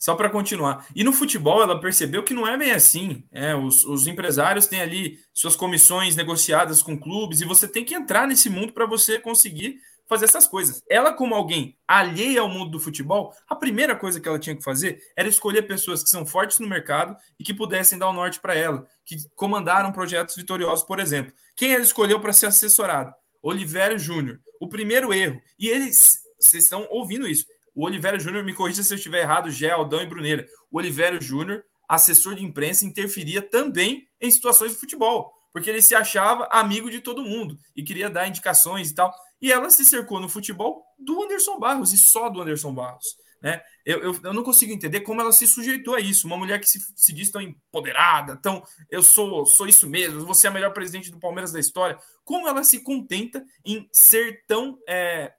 Só 0.00 0.14
para 0.14 0.30
continuar. 0.30 0.86
E 0.96 1.04
no 1.04 1.12
futebol, 1.12 1.62
ela 1.62 1.78
percebeu 1.78 2.22
que 2.22 2.32
não 2.32 2.48
é 2.48 2.56
bem 2.56 2.70
assim. 2.70 3.22
É, 3.30 3.54
os, 3.54 3.84
os, 3.84 4.06
empresários 4.06 4.66
têm 4.66 4.80
ali 4.80 5.18
suas 5.34 5.54
comissões 5.54 6.16
negociadas 6.16 6.82
com 6.82 6.98
clubes 6.98 7.42
e 7.42 7.44
você 7.44 7.68
tem 7.68 7.84
que 7.84 7.94
entrar 7.94 8.26
nesse 8.26 8.48
mundo 8.48 8.72
para 8.72 8.86
você 8.86 9.18
conseguir 9.18 9.78
fazer 10.08 10.24
essas 10.24 10.48
coisas. 10.48 10.82
Ela, 10.88 11.12
como 11.12 11.34
alguém 11.34 11.76
alheia 11.86 12.40
ao 12.40 12.48
mundo 12.48 12.70
do 12.70 12.80
futebol, 12.80 13.34
a 13.46 13.54
primeira 13.54 13.94
coisa 13.94 14.18
que 14.18 14.26
ela 14.26 14.38
tinha 14.38 14.56
que 14.56 14.64
fazer 14.64 15.02
era 15.14 15.28
escolher 15.28 15.66
pessoas 15.66 16.02
que 16.02 16.08
são 16.08 16.24
fortes 16.24 16.58
no 16.60 16.66
mercado 16.66 17.14
e 17.38 17.44
que 17.44 17.52
pudessem 17.52 17.98
dar 17.98 18.08
o 18.08 18.14
norte 18.14 18.40
para 18.40 18.54
ela, 18.54 18.86
que 19.04 19.16
comandaram 19.36 19.92
projetos 19.92 20.34
vitoriosos, 20.34 20.84
por 20.84 20.98
exemplo. 20.98 21.30
Quem 21.54 21.74
ela 21.74 21.84
escolheu 21.84 22.18
para 22.18 22.32
ser 22.32 22.46
assessorado? 22.46 23.14
Oliveira 23.42 23.98
Júnior. 23.98 24.40
O 24.58 24.66
primeiro 24.66 25.12
erro. 25.12 25.38
E 25.58 25.68
eles, 25.68 26.20
vocês 26.40 26.64
estão 26.64 26.86
ouvindo 26.90 27.28
isso 27.28 27.44
o 27.74 27.84
Oliveira 27.84 28.18
Júnior, 28.18 28.44
me 28.44 28.54
corrija 28.54 28.82
se 28.82 28.92
eu 28.92 28.96
estiver 28.96 29.22
errado, 29.22 29.50
Gé, 29.50 29.70
Aldão 29.70 30.00
e 30.00 30.06
Bruneira. 30.06 30.46
O 30.70 30.78
Oliveira 30.78 31.20
Júnior, 31.20 31.64
assessor 31.88 32.34
de 32.34 32.44
imprensa, 32.44 32.84
interferia 32.84 33.42
também 33.42 34.06
em 34.20 34.30
situações 34.30 34.72
de 34.72 34.78
futebol, 34.78 35.32
porque 35.52 35.70
ele 35.70 35.82
se 35.82 35.94
achava 35.94 36.48
amigo 36.50 36.90
de 36.90 37.00
todo 37.00 37.24
mundo 37.24 37.58
e 37.74 37.82
queria 37.82 38.10
dar 38.10 38.28
indicações 38.28 38.90
e 38.90 38.94
tal. 38.94 39.12
E 39.40 39.50
ela 39.50 39.70
se 39.70 39.84
cercou 39.84 40.20
no 40.20 40.28
futebol 40.28 40.84
do 40.98 41.22
Anderson 41.22 41.58
Barros 41.58 41.92
e 41.92 41.98
só 41.98 42.28
do 42.28 42.42
Anderson 42.42 42.74
Barros. 42.74 43.16
Né? 43.42 43.62
Eu, 43.86 44.00
eu, 44.00 44.20
eu, 44.22 44.34
não 44.34 44.42
consigo 44.42 44.70
entender 44.70 45.00
como 45.00 45.20
ela 45.20 45.32
se 45.32 45.46
sujeitou 45.46 45.94
a 45.94 46.00
isso. 46.00 46.26
Uma 46.26 46.36
mulher 46.36 46.60
que 46.60 46.68
se, 46.68 46.78
se 46.94 47.12
diz 47.12 47.30
tão 47.30 47.40
empoderada, 47.40 48.36
tão 48.36 48.62
eu 48.90 49.02
sou, 49.02 49.46
sou 49.46 49.66
isso 49.66 49.88
mesmo, 49.88 50.26
você 50.26 50.46
é 50.46 50.50
a 50.50 50.52
melhor 50.52 50.72
presidente 50.74 51.10
do 51.10 51.18
Palmeiras 51.18 51.50
da 51.50 51.58
história. 51.58 51.98
Como 52.22 52.46
ela 52.46 52.62
se 52.62 52.82
contenta 52.82 53.42
em 53.64 53.88
ser 53.92 54.44
tão 54.46 54.78
é, 54.86 55.32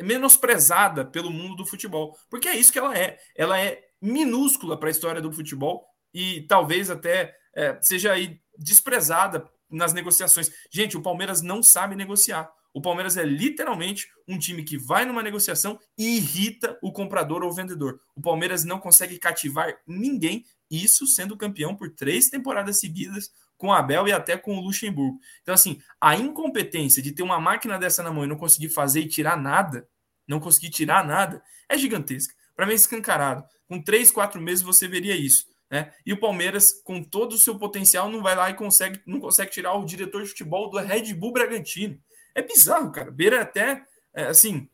menosprezada 0.00 1.04
pelo 1.04 1.30
mundo 1.30 1.56
do 1.56 1.66
futebol, 1.66 2.16
porque 2.28 2.48
é 2.48 2.56
isso 2.56 2.72
que 2.72 2.78
ela 2.78 2.96
é. 2.96 3.18
Ela 3.34 3.60
é 3.60 3.82
minúscula 4.00 4.78
para 4.78 4.88
a 4.88 4.90
história 4.90 5.20
do 5.20 5.32
futebol 5.32 5.86
e 6.12 6.42
talvez 6.42 6.90
até 6.90 7.34
é, 7.54 7.78
seja 7.82 8.12
aí 8.12 8.40
desprezada 8.58 9.48
nas 9.70 9.92
negociações. 9.92 10.50
Gente, 10.70 10.96
o 10.96 11.02
Palmeiras 11.02 11.42
não 11.42 11.62
sabe 11.62 11.96
negociar. 11.96 12.50
O 12.72 12.80
Palmeiras 12.80 13.16
é 13.16 13.24
literalmente 13.24 14.06
um 14.28 14.38
time 14.38 14.62
que 14.62 14.76
vai 14.76 15.06
numa 15.06 15.22
negociação 15.22 15.80
e 15.96 16.18
irrita 16.18 16.78
o 16.82 16.92
comprador 16.92 17.42
ou 17.42 17.48
o 17.48 17.54
vendedor. 17.54 17.98
O 18.14 18.20
Palmeiras 18.20 18.64
não 18.64 18.78
consegue 18.78 19.18
cativar 19.18 19.74
ninguém, 19.86 20.44
isso 20.70 21.06
sendo 21.06 21.38
campeão 21.38 21.74
por 21.74 21.90
três 21.90 22.28
temporadas 22.28 22.78
seguidas 22.78 23.30
com 23.56 23.72
Abel 23.72 24.06
e 24.06 24.12
até 24.12 24.36
com 24.36 24.56
o 24.56 24.60
Luxemburgo. 24.60 25.18
Então, 25.42 25.54
assim, 25.54 25.80
a 26.00 26.14
incompetência 26.14 27.02
de 27.02 27.12
ter 27.12 27.22
uma 27.22 27.40
máquina 27.40 27.78
dessa 27.78 28.02
na 28.02 28.12
mão 28.12 28.24
e 28.24 28.28
não 28.28 28.36
conseguir 28.36 28.68
fazer 28.68 29.00
e 29.00 29.08
tirar 29.08 29.36
nada, 29.36 29.88
não 30.26 30.40
conseguir 30.40 30.70
tirar 30.70 31.04
nada, 31.06 31.42
é 31.68 31.78
gigantesca. 31.78 32.34
Para 32.54 32.66
mim, 32.66 32.72
é 32.72 32.76
escancarado. 32.76 33.44
Com 33.68 33.82
três, 33.82 34.10
quatro 34.10 34.40
meses 34.40 34.62
você 34.62 34.86
veria 34.86 35.14
isso. 35.14 35.46
Né? 35.70 35.92
E 36.04 36.12
o 36.12 36.20
Palmeiras, 36.20 36.80
com 36.84 37.02
todo 37.02 37.32
o 37.32 37.38
seu 37.38 37.58
potencial, 37.58 38.08
não 38.08 38.22
vai 38.22 38.36
lá 38.36 38.50
e 38.50 38.54
consegue, 38.54 39.00
não 39.06 39.20
consegue 39.20 39.50
tirar 39.50 39.74
o 39.74 39.84
diretor 39.84 40.22
de 40.22 40.28
futebol 40.28 40.70
do 40.70 40.78
Red 40.78 41.12
Bull 41.14 41.32
Bragantino. 41.32 41.98
É 42.34 42.42
bizarro, 42.42 42.92
cara. 42.92 43.10
Beira 43.10 43.42
até, 43.42 43.82
é, 44.14 44.26
assim, 44.26 44.68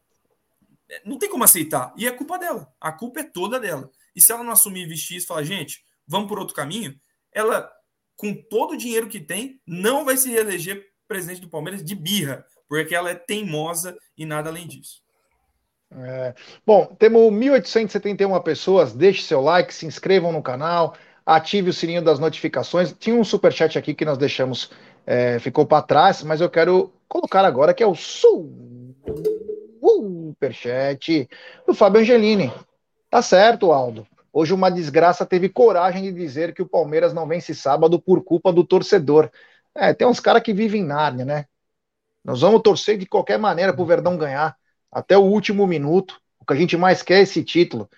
não 1.04 1.18
tem 1.18 1.30
como 1.30 1.44
aceitar. 1.44 1.94
E 1.96 2.06
é 2.06 2.10
culpa 2.10 2.38
dela. 2.38 2.72
A 2.80 2.92
culpa 2.92 3.20
é 3.20 3.24
toda 3.24 3.58
dela. 3.58 3.90
E 4.14 4.20
se 4.20 4.30
ela 4.32 4.44
não 4.44 4.52
assumir 4.52 4.86
vestir 4.86 5.18
e 5.18 5.20
falar, 5.20 5.44
gente, 5.44 5.84
vamos 6.06 6.28
por 6.28 6.38
outro 6.38 6.54
caminho, 6.54 6.98
ela 7.32 7.70
com 8.16 8.34
todo 8.34 8.72
o 8.72 8.76
dinheiro 8.76 9.08
que 9.08 9.20
tem, 9.20 9.60
não 9.66 10.04
vai 10.04 10.16
se 10.16 10.30
reeleger 10.30 10.86
presidente 11.08 11.40
do 11.40 11.48
Palmeiras 11.48 11.84
de 11.84 11.94
birra, 11.94 12.44
porque 12.68 12.94
ela 12.94 13.10
é 13.10 13.14
teimosa 13.14 13.96
e 14.16 14.24
nada 14.24 14.48
além 14.48 14.66
disso. 14.66 15.02
É. 15.94 16.34
Bom, 16.66 16.86
temos 16.98 17.20
1.871 17.32 18.42
pessoas. 18.42 18.94
Deixe 18.94 19.22
seu 19.22 19.40
like, 19.42 19.74
se 19.74 19.84
inscrevam 19.84 20.32
no 20.32 20.42
canal, 20.42 20.94
ative 21.24 21.70
o 21.70 21.72
sininho 21.72 22.02
das 22.02 22.18
notificações. 22.18 22.94
Tinha 22.98 23.14
um 23.16 23.24
superchat 23.24 23.78
aqui 23.78 23.94
que 23.94 24.04
nós 24.04 24.18
deixamos, 24.18 24.70
é, 25.06 25.38
ficou 25.38 25.66
para 25.66 25.82
trás, 25.82 26.22
mas 26.22 26.40
eu 26.40 26.48
quero 26.48 26.92
colocar 27.08 27.44
agora 27.44 27.74
que 27.74 27.82
é 27.82 27.86
o 27.86 27.94
superchat 30.34 31.28
do 31.66 31.74
Fábio 31.74 32.00
Angelini. 32.00 32.50
Tá 33.10 33.20
certo, 33.20 33.70
Aldo. 33.72 34.06
Hoje 34.32 34.54
uma 34.54 34.70
desgraça 34.70 35.26
teve 35.26 35.48
coragem 35.48 36.02
de 36.04 36.12
dizer 36.12 36.54
que 36.54 36.62
o 36.62 36.68
Palmeiras 36.68 37.12
não 37.12 37.26
vence 37.26 37.54
sábado 37.54 38.00
por 38.00 38.24
culpa 38.24 38.52
do 38.52 38.64
torcedor. 38.64 39.30
É, 39.74 39.92
tem 39.92 40.06
uns 40.06 40.20
caras 40.20 40.42
que 40.42 40.54
vivem 40.54 40.80
em 40.80 40.86
Nárnia, 40.86 41.24
né? 41.24 41.46
Nós 42.24 42.40
vamos 42.40 42.62
torcer 42.62 42.96
de 42.96 43.04
qualquer 43.04 43.38
maneira 43.38 43.74
pro 43.74 43.84
Verdão 43.84 44.16
ganhar 44.16 44.56
até 44.90 45.18
o 45.18 45.22
último 45.22 45.66
minuto. 45.66 46.20
O 46.40 46.46
que 46.46 46.52
a 46.54 46.56
gente 46.56 46.76
mais 46.76 47.02
quer 47.02 47.18
é 47.18 47.22
esse 47.22 47.44
título. 47.44 47.90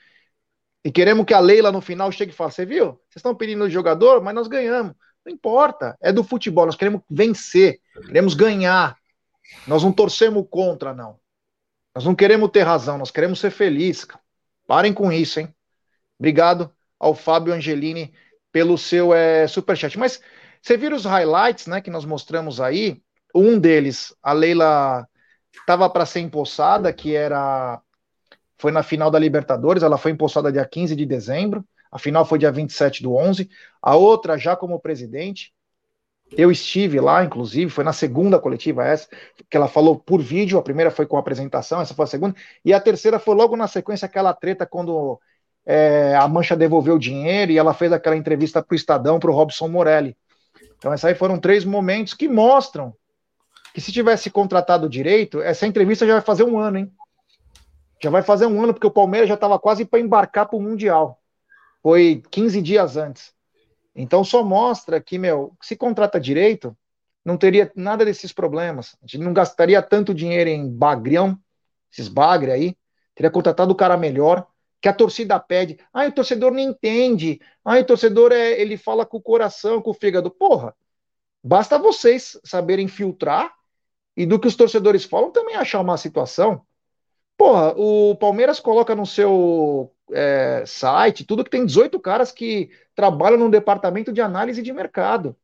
E 0.85 0.91
queremos 0.91 1.25
que 1.25 1.33
a 1.33 1.41
Leila 1.41 1.71
no 1.71 1.81
final 1.81 2.11
chegue 2.11 2.33
e 2.33 2.35
fale: 2.35 2.53
Você 2.53 2.67
viu? 2.67 2.85
Vocês 2.85 3.17
estão 3.17 3.35
pedindo 3.35 3.65
o 3.65 3.71
jogador, 3.71 4.23
mas 4.23 4.35
nós 4.35 4.49
ganhamos. 4.49 4.95
Não 5.25 5.33
importa, 5.33 5.97
é 6.01 6.13
do 6.13 6.25
futebol. 6.25 6.67
Nós 6.67 6.77
queremos 6.77 7.01
vencer, 7.09 7.81
queremos 8.07 8.35
ganhar. 8.35 8.97
Nós 9.67 9.83
não 9.83 9.93
torcemos 9.93 10.45
contra, 10.51 10.93
não. 10.93 11.19
Nós 11.95 12.05
não 12.05 12.15
queremos 12.15 12.51
ter 12.51 12.63
razão, 12.63 12.99
nós 12.99 13.11
queremos 13.11 13.39
ser 13.39 13.51
felizes. 13.51 14.07
Parem 14.67 14.93
com 14.93 15.13
isso, 15.13 15.41
hein? 15.41 15.55
Obrigado 16.19 16.73
ao 16.99 17.15
Fábio 17.15 17.53
Angelini 17.53 18.13
pelo 18.53 18.79
seu 18.79 19.13
é, 19.13 19.47
superchat. 19.47 19.99
Mas 19.99 20.21
você 20.63 20.77
viu 20.77 20.95
os 20.95 21.05
highlights 21.05 21.67
né, 21.67 21.81
que 21.81 21.91
nós 21.91 22.05
mostramos 22.05 22.61
aí? 22.61 23.03
Um 23.35 23.59
deles, 23.59 24.15
a 24.23 24.33
Leila 24.33 25.07
estava 25.53 25.91
para 25.91 26.07
ser 26.07 26.21
empossada, 26.21 26.93
que 26.93 27.15
era. 27.15 27.81
Foi 28.57 28.71
na 28.71 28.83
final 28.83 29.11
da 29.11 29.19
Libertadores, 29.19 29.83
ela 29.83 29.99
foi 29.99 30.13
empossada 30.13 30.53
dia 30.53 30.65
15 30.65 30.95
de 30.95 31.05
dezembro, 31.05 31.65
a 31.91 31.99
final 31.99 32.25
foi 32.25 32.39
dia 32.39 32.53
27 32.53 33.03
do 33.03 33.15
11. 33.15 33.51
A 33.83 33.97
outra, 33.97 34.39
já 34.39 34.57
como 34.57 34.79
presidente, 34.81 35.53
eu 36.37 36.51
estive 36.51 37.01
lá, 37.01 37.25
inclusive, 37.25 37.71
foi 37.71 37.85
na 37.85 37.93
segunda 37.93 38.39
coletiva 38.39 38.85
essa, 38.85 39.09
que 39.51 39.57
ela 39.57 39.69
falou 39.69 39.99
por 39.99 40.23
vídeo, 40.23 40.59
a 40.59 40.63
primeira 40.63 40.91
foi 40.91 41.07
com 41.07 41.17
a 41.17 41.21
apresentação, 41.21 41.81
essa 41.81 41.95
foi 41.95 42.05
a 42.05 42.09
segunda, 42.09 42.35
e 42.65 42.73
a 42.73 42.81
terceira 42.81 43.19
foi 43.19 43.35
logo 43.35 43.57
na 43.57 43.69
sequência 43.69 44.07
aquela 44.07 44.33
treta 44.33 44.65
quando 44.67 45.21
é, 45.67 46.15
a 46.17 46.29
Mancha 46.29 46.57
devolveu 46.57 46.97
o 46.97 46.99
dinheiro 46.99 47.53
e 47.53 47.59
ela 47.59 47.73
fez 47.73 47.93
aquela 47.93 48.17
entrevista 48.17 48.63
para 48.63 48.75
o 48.75 48.77
Estadão, 48.77 49.19
para 49.19 49.31
o 49.31 49.35
Robson 49.35 49.69
Morelli. 49.69 50.17
Então, 50.77 50.93
esses 50.93 51.05
aí 51.05 51.15
foram 51.15 51.39
três 51.39 51.65
momentos 51.65 52.13
que 52.15 52.29
mostram 52.29 52.95
que 53.73 53.81
se 53.81 53.91
tivesse 53.91 54.31
contratado 54.31 54.89
direito, 54.89 55.41
essa 55.41 55.67
entrevista 55.67 56.07
já 56.07 56.13
vai 56.13 56.23
fazer 56.23 56.45
um 56.45 56.59
ano, 56.59 56.79
hein? 56.79 56.93
Já 58.03 58.11
vai 58.11 58.23
fazer 58.23 58.47
um 58.47 58.63
ano, 58.63 58.73
porque 58.73 58.87
o 58.87 58.91
Palmeiras 58.91 59.29
já 59.29 59.35
estava 59.35 59.59
quase 59.59 59.85
para 59.85 59.99
embarcar 59.99 60.47
para 60.47 60.57
o 60.57 60.63
Mundial. 60.63 61.19
Foi 61.83 62.23
15 62.31 62.63
dias 62.63 62.97
antes. 62.97 63.33
Então 63.97 64.23
só 64.23 64.45
mostra 64.45 65.01
que, 65.01 65.19
meu, 65.19 65.57
se 65.61 65.75
contrata 65.75 66.21
direito, 66.21 66.77
não 67.25 67.37
teria 67.37 67.73
nada 67.75 68.05
desses 68.05 68.33
problemas. 68.33 68.97
A 69.03 69.07
gente 69.07 69.25
não 69.25 69.33
gastaria 69.33 69.81
tanto 69.81 70.15
dinheiro 70.15 70.51
em 70.51 70.69
bagrião, 70.69 71.39
esses 71.93 72.09
bagre 72.09 72.53
aí. 72.53 72.77
Teria 73.15 73.31
contratado 73.31 73.73
o 73.73 73.77
cara 73.77 73.97
melhor, 73.97 74.47
que 74.85 74.89
a 74.91 74.93
torcida 74.93 75.41
pede. 75.41 75.79
Ah, 75.95 76.07
o 76.07 76.13
torcedor 76.13 76.53
não 76.53 76.59
entende. 76.59 77.41
Ah, 77.65 77.79
o 77.79 77.85
torcedor 77.87 78.33
é, 78.33 78.61
ele 78.61 78.77
fala 78.77 79.07
com 79.07 79.17
o 79.17 79.23
coração, 79.23 79.81
com 79.81 79.93
o 79.93 79.95
fígado. 79.95 80.31
Porra, 80.31 80.77
basta 81.43 81.79
vocês 81.79 82.39
saberem 82.45 82.87
filtrar 82.87 83.55
e 84.15 84.27
do 84.27 84.39
que 84.39 84.47
os 84.47 84.55
torcedores 84.55 85.03
falam 85.03 85.31
também 85.31 85.57
achar 85.57 85.81
uma 85.81 85.97
situação. 85.97 86.67
Porra, 87.35 87.73
o 87.79 88.15
Palmeiras 88.17 88.61
coloca 88.61 88.95
no 88.95 89.07
seu 89.07 89.91
é, 90.13 90.65
site 90.67 91.25
tudo 91.25 91.43
que 91.45 91.51
tem 91.51 91.65
18 91.65 91.99
caras 91.99 92.31
que 92.31 92.69
trabalham 92.95 93.39
no 93.39 93.51
departamento 93.51 94.13
de 94.13 94.21
análise 94.21 94.61
de 94.61 94.71
mercado. 94.71 95.35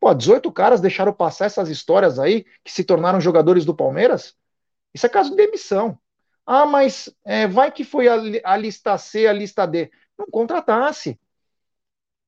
Pô, 0.00 0.14
18 0.14 0.50
caras 0.50 0.80
deixaram 0.80 1.12
passar 1.12 1.44
essas 1.44 1.68
histórias 1.68 2.18
aí 2.18 2.46
que 2.64 2.72
se 2.72 2.84
tornaram 2.84 3.20
jogadores 3.20 3.66
do 3.66 3.76
Palmeiras? 3.76 4.34
Isso 4.94 5.04
é 5.04 5.10
caso 5.10 5.28
de 5.28 5.36
demissão. 5.36 5.98
Ah, 6.46 6.64
mas 6.64 7.12
é, 7.24 7.48
vai 7.48 7.72
que 7.72 7.82
foi 7.82 8.06
a, 8.06 8.14
a 8.44 8.56
lista 8.56 8.96
C, 8.96 9.26
a 9.26 9.32
lista 9.32 9.66
D. 9.66 9.90
Não 10.16 10.26
contratasse. 10.26 11.18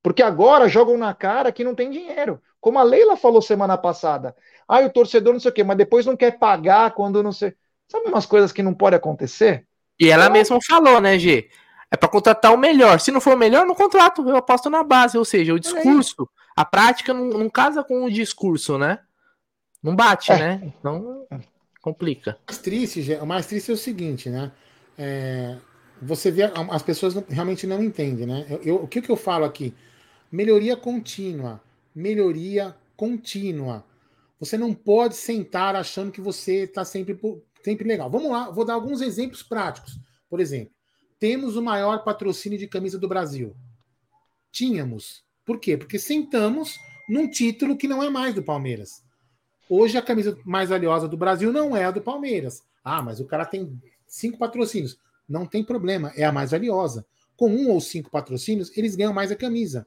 Porque 0.03 0.23
agora 0.23 0.69
jogam 0.69 0.99
na 0.99 1.15
cara 1.15 1.53
que 1.53 1.63
não 1.63 1.75
tem 1.75 1.91
dinheiro. 1.91 2.43
Como 2.61 2.79
a 2.79 2.83
Leila 2.83 3.17
falou 3.17 3.41
semana 3.41 3.79
passada. 3.79 4.35
Ah, 4.67 4.81
o 4.81 4.91
torcedor 4.91 5.33
não 5.33 5.41
sei 5.41 5.51
o 5.51 5.55
quê, 5.55 5.63
mas 5.63 5.77
depois 5.77 6.05
não 6.05 6.17
quer 6.17 6.39
pagar 6.39 6.91
quando 6.93 7.23
não 7.23 7.33
sei. 7.33 7.55
Sabe 7.87 8.09
umas 8.09 8.27
coisas 8.27 8.53
que 8.53 8.63
não 8.63 8.75
pode 8.75 8.97
acontecer? 8.97 9.67
E 9.99 10.11
ela 10.11 10.29
mesma 10.29 10.59
falou, 10.67 11.01
né, 11.01 11.19
G? 11.19 11.49
É 11.91 11.97
para 11.97 12.09
contratar 12.09 12.53
o 12.53 12.59
melhor. 12.59 13.01
Se 13.01 13.11
não 13.11 13.21
for 13.21 13.35
o 13.35 13.39
melhor, 13.39 13.65
não 13.65 13.75
contrato. 13.75 14.29
Eu 14.29 14.37
aposto 14.37 14.69
na 14.69 14.83
base. 14.83 15.17
Ou 15.17 15.25
seja, 15.25 15.55
o 15.55 15.61
discurso, 15.61 16.29
a 16.57 16.65
prática 16.65 17.15
não, 17.15 17.27
não 17.27 17.49
casa 17.49 17.83
com 17.83 18.05
o 18.05 18.11
discurso, 18.11 18.77
né? 18.77 18.99
Não 19.83 19.95
bate, 19.97 20.33
é. 20.33 20.39
né? 20.39 20.61
Então 20.65 21.27
complica. 21.81 22.39
O 22.47 22.53
mais 22.53 22.59
triste, 22.59 23.13
o 23.15 23.27
mais 23.27 23.47
triste 23.47 23.71
é 23.71 23.75
o 23.75 23.77
seguinte, 23.77 24.29
né? 24.29 24.53
É, 24.97 25.57
você 26.01 26.31
vê, 26.31 26.43
as 26.45 26.83
pessoas 26.83 27.15
realmente 27.29 27.67
não 27.67 27.83
entendem, 27.83 28.27
né? 28.27 28.47
Eu, 28.49 28.63
eu, 28.63 28.77
o 28.77 28.89
que, 28.89 29.03
que 29.03 29.11
eu 29.11 29.17
falo 29.17 29.45
aqui? 29.45 29.75
Melhoria 30.31 30.77
contínua. 30.77 31.61
Melhoria 31.95 32.77
contínua. 32.97 33.85
Você 34.39 34.57
não 34.57 34.73
pode 34.73 35.17
sentar 35.17 35.75
achando 35.75 36.13
que 36.13 36.21
você 36.21 36.65
está 36.65 36.85
sempre, 36.85 37.19
sempre 37.63 37.89
legal. 37.89 38.11
Vamos 38.11 38.31
lá, 38.31 38.51
vou 38.51 38.65
dar 38.65 38.75
alguns 38.75 39.01
exemplos 39.01 39.43
práticos. 39.43 39.99
Por 40.29 40.41
exemplo, 40.41 40.73
temos 41.19 41.57
o 41.57 41.63
maior 41.63 42.05
patrocínio 42.05 42.59
de 42.59 42.69
camisa 42.69 42.99
do 42.99 43.09
Brasil. 43.09 43.57
Tínhamos. 44.53 45.25
Por 45.45 45.59
quê? 45.59 45.77
Porque 45.77 45.99
sentamos 45.99 46.79
num 47.09 47.29
título 47.29 47.77
que 47.77 47.89
não 47.89 48.03
é 48.03 48.11
mais 48.11 48.35
do 48.35 48.43
Palmeiras. 48.43 49.03
Hoje 49.69 49.99
a 49.99 50.03
camisa 50.03 50.39
mais 50.45 50.71
valiosa 50.71 51.07
do 51.07 51.17
Brasil 51.17 51.53
não 51.53 51.77
é 51.77 51.85
a 51.85 51.91
do 51.91 52.01
Palmeiras. 52.01 52.63
Ah, 52.83 53.03
mas 53.03 53.21
o 53.21 53.27
cara 53.27 53.45
tem 53.45 53.81
cinco 54.07 54.39
patrocínios. 54.39 54.99
Não 55.29 55.45
tem 55.45 55.63
problema, 55.63 56.13
é 56.17 56.25
a 56.25 56.33
mais 56.33 56.53
valiosa. 56.53 57.05
Com 57.37 57.51
um 57.51 57.71
ou 57.71 57.81
cinco 57.81 58.11
patrocínios, 58.11 58.75
eles 58.77 58.97
ganham 58.97 59.13
mais 59.13 59.31
a 59.31 59.37
camisa. 59.37 59.87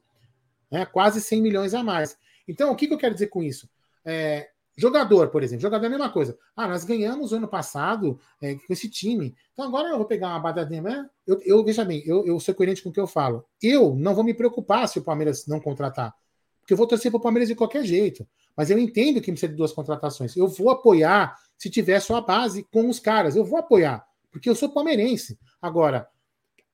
É, 0.69 0.85
quase 0.85 1.19
100 1.19 1.41
milhões 1.41 1.73
a 1.73 1.83
mais. 1.83 2.17
Então, 2.47 2.71
o 2.71 2.75
que, 2.75 2.87
que 2.87 2.93
eu 2.93 2.97
quero 2.97 3.13
dizer 3.13 3.27
com 3.27 3.43
isso? 3.43 3.67
É, 4.05 4.49
jogador, 4.77 5.29
por 5.29 5.43
exemplo, 5.43 5.61
jogador 5.61 5.85
é 5.85 5.87
a 5.87 5.91
mesma 5.91 6.09
coisa. 6.09 6.37
Ah, 6.55 6.67
nós 6.67 6.83
ganhamos 6.83 7.33
ano 7.33 7.47
passado 7.47 8.19
é, 8.41 8.55
com 8.55 8.71
esse 8.71 8.89
time. 8.89 9.35
Então 9.53 9.65
agora 9.65 9.89
eu 9.89 9.97
vou 9.97 10.05
pegar 10.05 10.29
uma 10.29 10.39
badadinha. 10.39 10.81
Né? 10.81 11.09
Eu, 11.25 11.41
eu, 11.43 11.63
veja 11.63 11.83
bem, 11.83 12.03
eu, 12.05 12.25
eu 12.25 12.39
sou 12.39 12.53
coerente 12.53 12.81
com 12.81 12.89
o 12.89 12.93
que 12.93 12.99
eu 12.99 13.07
falo. 13.07 13.45
Eu 13.61 13.95
não 13.95 14.15
vou 14.15 14.23
me 14.23 14.33
preocupar 14.33 14.87
se 14.87 14.99
o 14.99 15.03
Palmeiras 15.03 15.45
não 15.47 15.59
contratar. 15.59 16.13
Porque 16.61 16.73
eu 16.73 16.77
vou 16.77 16.87
torcer 16.87 17.11
para 17.11 17.17
o 17.17 17.21
Palmeiras 17.21 17.49
de 17.49 17.55
qualquer 17.55 17.83
jeito. 17.83 18.25
Mas 18.55 18.69
eu 18.69 18.77
entendo 18.77 19.21
que 19.21 19.31
precisa 19.31 19.51
de 19.51 19.57
duas 19.57 19.71
contratações. 19.71 20.35
Eu 20.35 20.47
vou 20.47 20.69
apoiar 20.69 21.35
se 21.57 21.69
tiver 21.69 21.99
só 21.99 22.15
a 22.15 22.21
base 22.21 22.65
com 22.71 22.89
os 22.89 22.99
caras. 22.99 23.35
Eu 23.35 23.45
vou 23.45 23.59
apoiar. 23.59 24.05
Porque 24.31 24.49
eu 24.49 24.55
sou 24.55 24.69
palmeirense. 24.69 25.37
Agora, 25.61 26.07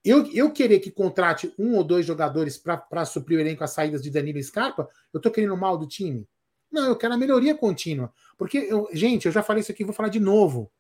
eu, 0.04 0.26
eu 0.34 0.52
querer 0.52 0.80
que 0.80 0.92
contrate 0.92 1.54
um 1.58 1.76
ou 1.76 1.84
dois 1.84 2.06
jogadores 2.06 2.58
para 2.58 3.06
suprir 3.06 3.38
o 3.38 3.42
elenco 3.42 3.64
as 3.64 3.72
saídas 3.72 4.02
de 4.02 4.10
Danilo 4.10 4.38
e 4.38 4.44
Scarpa, 4.44 4.88
eu 5.14 5.20
tô 5.20 5.30
querendo 5.30 5.58
mal 5.58 5.78
do 5.78 5.88
time. 5.88 6.28
Não, 6.72 6.86
eu 6.86 6.96
quero 6.96 7.14
a 7.14 7.18
melhoria 7.18 7.56
contínua. 7.56 8.14
Porque, 8.38 8.58
eu, 8.58 8.88
gente, 8.94 9.26
eu 9.26 9.32
já 9.32 9.42
falei 9.42 9.62
isso 9.62 9.72
aqui, 9.72 9.84
vou 9.84 9.94
falar 9.94 10.10
de 10.10 10.20
novo. 10.20 10.72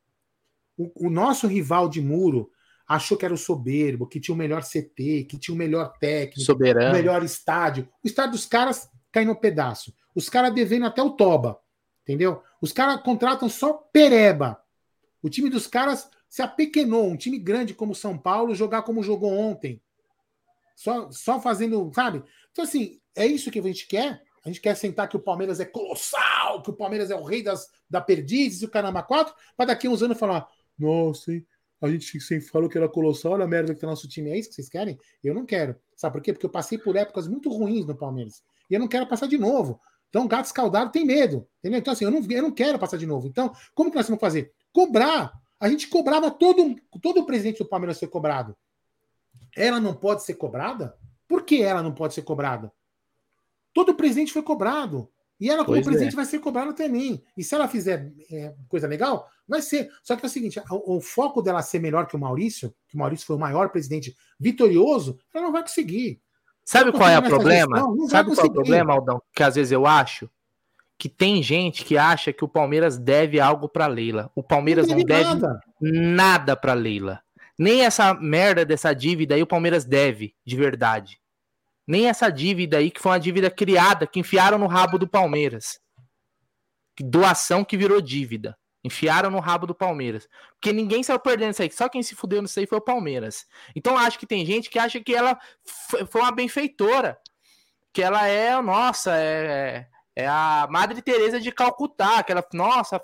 O, 0.77 1.07
o, 1.07 1.09
nosso 1.09 1.47
rival 1.47 1.89
de 1.89 2.01
muro 2.01 2.51
achou 2.87 3.17
que 3.17 3.25
era 3.25 3.33
o 3.33 3.37
soberbo, 3.37 4.07
que 4.07 4.19
tinha 4.19 4.35
o 4.35 4.37
melhor 4.37 4.63
CT, 4.63 5.25
que 5.25 5.37
tinha 5.39 5.55
o 5.55 5.57
melhor 5.57 5.97
técnico, 5.97 6.41
Soberano. 6.41 6.91
o 6.91 6.93
melhor 6.93 7.23
estádio. 7.23 7.89
O 8.03 8.07
estádio 8.07 8.33
dos 8.33 8.45
caras 8.45 8.87
cai 9.11 9.25
no 9.25 9.35
pedaço. 9.35 9.93
Os 10.17 10.29
caras 10.29 10.51
devendo 10.51 10.87
até 10.87 10.99
o 10.99 11.11
Toba. 11.11 11.61
Entendeu? 12.01 12.41
Os 12.59 12.71
caras 12.71 13.03
contratam 13.03 13.47
só 13.47 13.71
pereba. 13.71 14.59
O 15.21 15.29
time 15.29 15.47
dos 15.47 15.67
caras 15.67 16.09
se 16.27 16.41
apequenou. 16.41 17.05
Um 17.05 17.15
time 17.15 17.37
grande 17.37 17.75
como 17.75 17.93
São 17.93 18.17
Paulo 18.17 18.55
jogar 18.55 18.81
como 18.81 19.03
jogou 19.03 19.31
ontem. 19.31 19.79
Só, 20.75 21.11
só 21.11 21.39
fazendo, 21.39 21.91
sabe? 21.93 22.23
Então, 22.51 22.63
assim, 22.63 22.99
é 23.15 23.27
isso 23.27 23.51
que 23.51 23.59
a 23.59 23.61
gente 23.61 23.87
quer. 23.87 24.23
A 24.43 24.47
gente 24.47 24.59
quer 24.59 24.75
sentar 24.75 25.07
que 25.07 25.15
o 25.15 25.19
Palmeiras 25.19 25.59
é 25.59 25.65
colossal, 25.65 26.63
que 26.63 26.71
o 26.71 26.75
Palmeiras 26.75 27.11
é 27.11 27.15
o 27.15 27.23
rei 27.23 27.43
das, 27.43 27.69
da 27.87 28.01
perdizes 28.01 28.63
e 28.63 28.65
o 28.65 28.71
Caramba 28.71 29.03
4, 29.03 29.35
para 29.55 29.67
daqui 29.67 29.85
a 29.85 29.91
uns 29.91 30.01
anos 30.01 30.17
falar: 30.17 30.47
nossa, 30.79 31.31
hein? 31.31 31.45
a 31.79 31.87
gente 31.89 32.19
sempre 32.19 32.47
falou 32.47 32.67
que 32.67 32.77
era 32.77 32.89
colossal, 32.89 33.33
olha 33.33 33.43
a 33.43 33.47
merda 33.47 33.75
que 33.75 33.81
tá 33.81 33.85
nosso 33.85 34.07
time. 34.07 34.31
É 34.31 34.39
isso 34.39 34.49
que 34.49 34.55
vocês 34.55 34.69
querem? 34.69 34.97
Eu 35.23 35.35
não 35.35 35.45
quero. 35.45 35.75
Sabe 35.95 36.13
por 36.13 36.21
quê? 36.23 36.33
Porque 36.33 36.45
eu 36.47 36.49
passei 36.49 36.79
por 36.79 36.95
épocas 36.95 37.27
muito 37.27 37.51
ruins 37.51 37.85
no 37.85 37.95
Palmeiras. 37.95 38.41
E 38.67 38.73
eu 38.73 38.79
não 38.79 38.87
quero 38.87 39.05
passar 39.05 39.27
de 39.27 39.37
novo. 39.37 39.79
Então, 40.09 40.27
gato 40.27 40.45
escaldado 40.45 40.91
tem 40.91 41.05
medo. 41.05 41.47
Entendeu? 41.59 41.79
Então, 41.79 41.93
assim, 41.93 42.05
eu 42.05 42.11
não, 42.11 42.21
eu 42.29 42.41
não 42.43 42.51
quero 42.51 42.79
passar 42.79 42.97
de 42.97 43.05
novo. 43.05 43.27
Então, 43.27 43.53
como 43.73 43.89
que 43.89 43.97
nós 43.97 44.07
vamos 44.07 44.21
fazer? 44.21 44.51
Cobrar. 44.71 45.33
A 45.59 45.69
gente 45.69 45.87
cobrava 45.87 46.29
todo, 46.31 46.75
todo 47.01 47.21
o 47.21 47.25
presidente 47.25 47.59
do 47.59 47.67
Palmeiras 47.67 47.97
ser 47.97 48.07
cobrado. 48.07 48.55
Ela 49.55 49.79
não 49.79 49.93
pode 49.93 50.23
ser 50.23 50.35
cobrada? 50.35 50.95
Por 51.27 51.43
que 51.43 51.61
ela 51.61 51.81
não 51.81 51.93
pode 51.93 52.13
ser 52.13 52.21
cobrada? 52.21 52.71
Todo 53.73 53.95
presidente 53.95 54.31
foi 54.31 54.43
cobrado. 54.43 55.09
E 55.39 55.49
ela, 55.49 55.63
como 55.63 55.75
Pois 55.75 55.85
presidente, 55.85 56.13
é. 56.13 56.15
vai 56.15 56.25
ser 56.25 56.39
cobrada 56.39 56.73
também. 56.73 57.23
E 57.35 57.43
se 57.43 57.53
ela 57.53 57.67
fizer 57.67 58.11
é, 58.31 58.55
coisa 58.67 58.87
legal, 58.87 59.27
vai 59.47 59.61
ser. 59.61 59.89
Só 60.01 60.15
que 60.15 60.25
é 60.25 60.27
o 60.27 60.31
seguinte: 60.31 60.59
o, 60.69 60.97
o 60.97 61.01
foco 61.01 61.41
dela 61.41 61.61
ser 61.61 61.79
melhor 61.79 62.07
que 62.07 62.15
o 62.15 62.19
Maurício, 62.19 62.73
que 62.87 62.95
o 62.95 62.97
Maurício 62.99 63.25
foi 63.25 63.35
o 63.35 63.39
maior 63.39 63.69
presidente 63.69 64.15
vitorioso, 64.39 65.19
ela 65.33 65.45
não 65.45 65.51
vai 65.51 65.61
conseguir. 65.61 66.19
Sabe 66.67 66.91
Vai 66.91 66.99
qual 66.99 67.09
é 67.09 67.17
o 67.17 67.23
problema? 67.23 67.79
Não 67.79 68.09
Sabe 68.09 68.35
qual 68.35 68.45
é 68.45 68.49
o 68.49 68.53
problema, 68.53 68.91
Aldão? 68.91 69.21
Que 69.33 69.41
às 69.41 69.55
vezes 69.55 69.71
eu 69.71 69.87
acho 69.87 70.29
que 70.97 71.07
tem 71.07 71.41
gente 71.41 71.85
que 71.85 71.97
acha 71.97 72.33
que 72.33 72.43
o 72.43 72.47
Palmeiras 72.47 72.97
deve 72.97 73.39
algo 73.39 73.69
pra 73.69 73.87
Leila. 73.87 74.29
O 74.35 74.43
Palmeiras 74.43 74.85
não, 74.85 74.97
deve 74.97 75.23
nada. 75.23 75.61
nada 75.79 76.55
pra 76.57 76.73
Leila. 76.73 77.21
Nem 77.57 77.85
essa 77.85 78.13
merda 78.15 78.65
dessa 78.65 78.93
dívida 78.93 79.33
aí 79.33 79.41
o 79.41 79.47
Palmeiras 79.47 79.85
deve, 79.85 80.35
de 80.45 80.57
verdade. 80.57 81.21
Nem 81.87 82.09
essa 82.09 82.29
dívida 82.29 82.79
aí 82.79 82.91
que 82.91 82.99
foi 82.99 83.13
uma 83.13 83.19
dívida 83.19 83.49
criada, 83.49 84.05
que 84.05 84.19
enfiaram 84.19 84.57
no 84.57 84.67
rabo 84.67 84.97
do 84.97 85.07
Palmeiras. 85.07 85.79
Doação 86.99 87.63
que 87.63 87.77
virou 87.77 88.01
dívida. 88.01 88.57
Enfiaram 88.87 89.29
no 89.29 89.39
rabo 89.39 89.67
do 89.67 89.75
Palmeiras. 89.75 90.29
Porque 90.53 90.71
ninguém 90.71 91.03
saiu 91.03 91.19
perdendo 91.19 91.51
isso 91.51 91.61
aí. 91.61 91.69
Só 91.69 91.89
quem 91.89 92.01
se 92.01 92.15
fudeu 92.15 92.41
nisso 92.41 92.57
aí 92.57 92.65
foi 92.65 92.77
o 92.77 92.81
Palmeiras. 92.81 93.45
Então 93.75 93.97
acho 93.97 94.17
que 94.17 94.25
tem 94.25 94.45
gente 94.45 94.69
que 94.69 94.79
acha 94.79 95.01
que 95.01 95.13
ela 95.13 95.37
foi 96.09 96.21
uma 96.21 96.31
benfeitora. 96.31 97.19
Que 97.91 98.01
ela 98.01 98.25
é, 98.27 98.61
nossa, 98.61 99.11
é, 99.17 99.87
é 100.15 100.25
a 100.25 100.67
Madre 100.71 101.01
Teresa 101.01 101.37
de 101.37 101.51
Calcutá. 101.51 102.23
Que 102.23 102.31
ela, 102.31 102.45
nossa, 102.53 102.97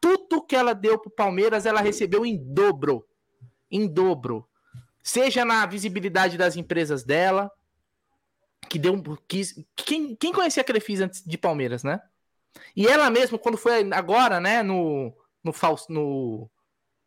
tudo 0.00 0.46
que 0.46 0.54
ela 0.54 0.72
deu 0.72 0.96
pro 1.00 1.10
Palmeiras, 1.10 1.66
ela 1.66 1.80
recebeu 1.80 2.24
em 2.24 2.36
dobro. 2.36 3.04
Em 3.68 3.88
dobro. 3.88 4.48
Seja 5.02 5.44
na 5.44 5.66
visibilidade 5.66 6.38
das 6.38 6.56
empresas 6.56 7.02
dela, 7.02 7.50
que 8.70 8.78
deu. 8.78 9.02
Que, 9.26 9.42
quem, 9.74 10.14
quem 10.14 10.32
conhecia 10.32 10.60
a 10.60 10.64
Crefisa 10.64 11.06
antes 11.06 11.24
de 11.24 11.36
Palmeiras, 11.36 11.82
né? 11.82 12.00
E 12.76 12.86
ela 12.86 13.10
mesma, 13.10 13.38
quando 13.38 13.56
foi 13.56 13.90
agora, 13.92 14.40
né, 14.40 14.62
no, 14.62 15.12
no, 15.42 15.52
Faus- 15.52 15.88
no, 15.88 16.50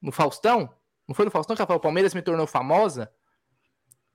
no 0.01 0.11
Faustão, 0.11 0.69
não 1.07 1.15
foi 1.15 1.25
no 1.25 1.31
Faustão 1.31 1.55
que 1.55 1.61
ela 1.61 1.67
falou, 1.67 1.79
Palmeiras 1.81 2.13
me 2.13 2.21
tornou 2.21 2.47
famosa? 2.47 3.11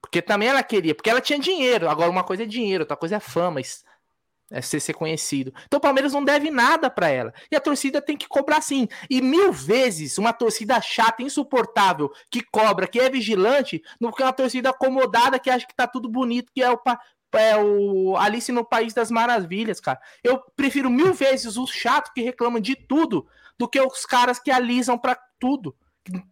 Porque 0.01 0.21
também 0.21 0.49
ela 0.49 0.61
queria, 0.61 0.93
porque 0.93 1.09
ela 1.09 1.21
tinha 1.21 1.39
dinheiro. 1.39 1.89
Agora, 1.89 2.11
uma 2.11 2.23
coisa 2.23 2.43
é 2.43 2.45
dinheiro, 2.45 2.83
outra 2.83 2.97
coisa 2.97 3.15
é 3.15 3.19
fama, 3.19 3.61
é 4.51 4.61
ser, 4.61 4.79
ser 4.79 4.93
conhecido. 4.93 5.51
Então 5.65 5.77
o 5.77 5.81
Palmeiras 5.81 6.13
não 6.13 6.23
deve 6.23 6.51
nada 6.51 6.89
pra 6.89 7.09
ela. 7.09 7.33
E 7.51 7.55
a 7.55 7.59
torcida 7.59 8.01
tem 8.01 8.15
que 8.15 8.27
cobrar 8.27 8.61
sim. 8.61 8.87
E 9.09 9.21
mil 9.21 9.51
vezes 9.51 10.17
uma 10.17 10.31
torcida 10.33 10.79
chata, 10.81 11.23
insuportável, 11.23 12.11
que 12.29 12.43
cobra, 12.43 12.87
que 12.87 12.99
é 12.99 13.09
vigilante, 13.09 13.81
do 13.99 14.11
que 14.11 14.21
uma 14.21 14.33
torcida 14.33 14.69
acomodada 14.69 15.39
que 15.39 15.49
acha 15.49 15.65
que 15.65 15.75
tá 15.75 15.87
tudo 15.87 16.07
bonito, 16.09 16.51
que 16.53 16.61
é 16.61 16.69
o, 16.69 16.79
é 17.33 17.57
o 17.57 18.15
Alice 18.17 18.51
no 18.51 18.63
País 18.63 18.93
das 18.93 19.09
Maravilhas, 19.09 19.79
cara. 19.79 19.99
Eu 20.23 20.39
prefiro 20.55 20.89
mil 20.89 21.13
vezes 21.13 21.57
os 21.57 21.71
chatos 21.71 22.11
que 22.13 22.21
reclamam 22.21 22.59
de 22.59 22.75
tudo 22.75 23.27
do 23.57 23.67
que 23.67 23.79
os 23.79 24.05
caras 24.05 24.39
que 24.39 24.51
alisam 24.51 24.97
pra 24.97 25.17
tudo. 25.39 25.75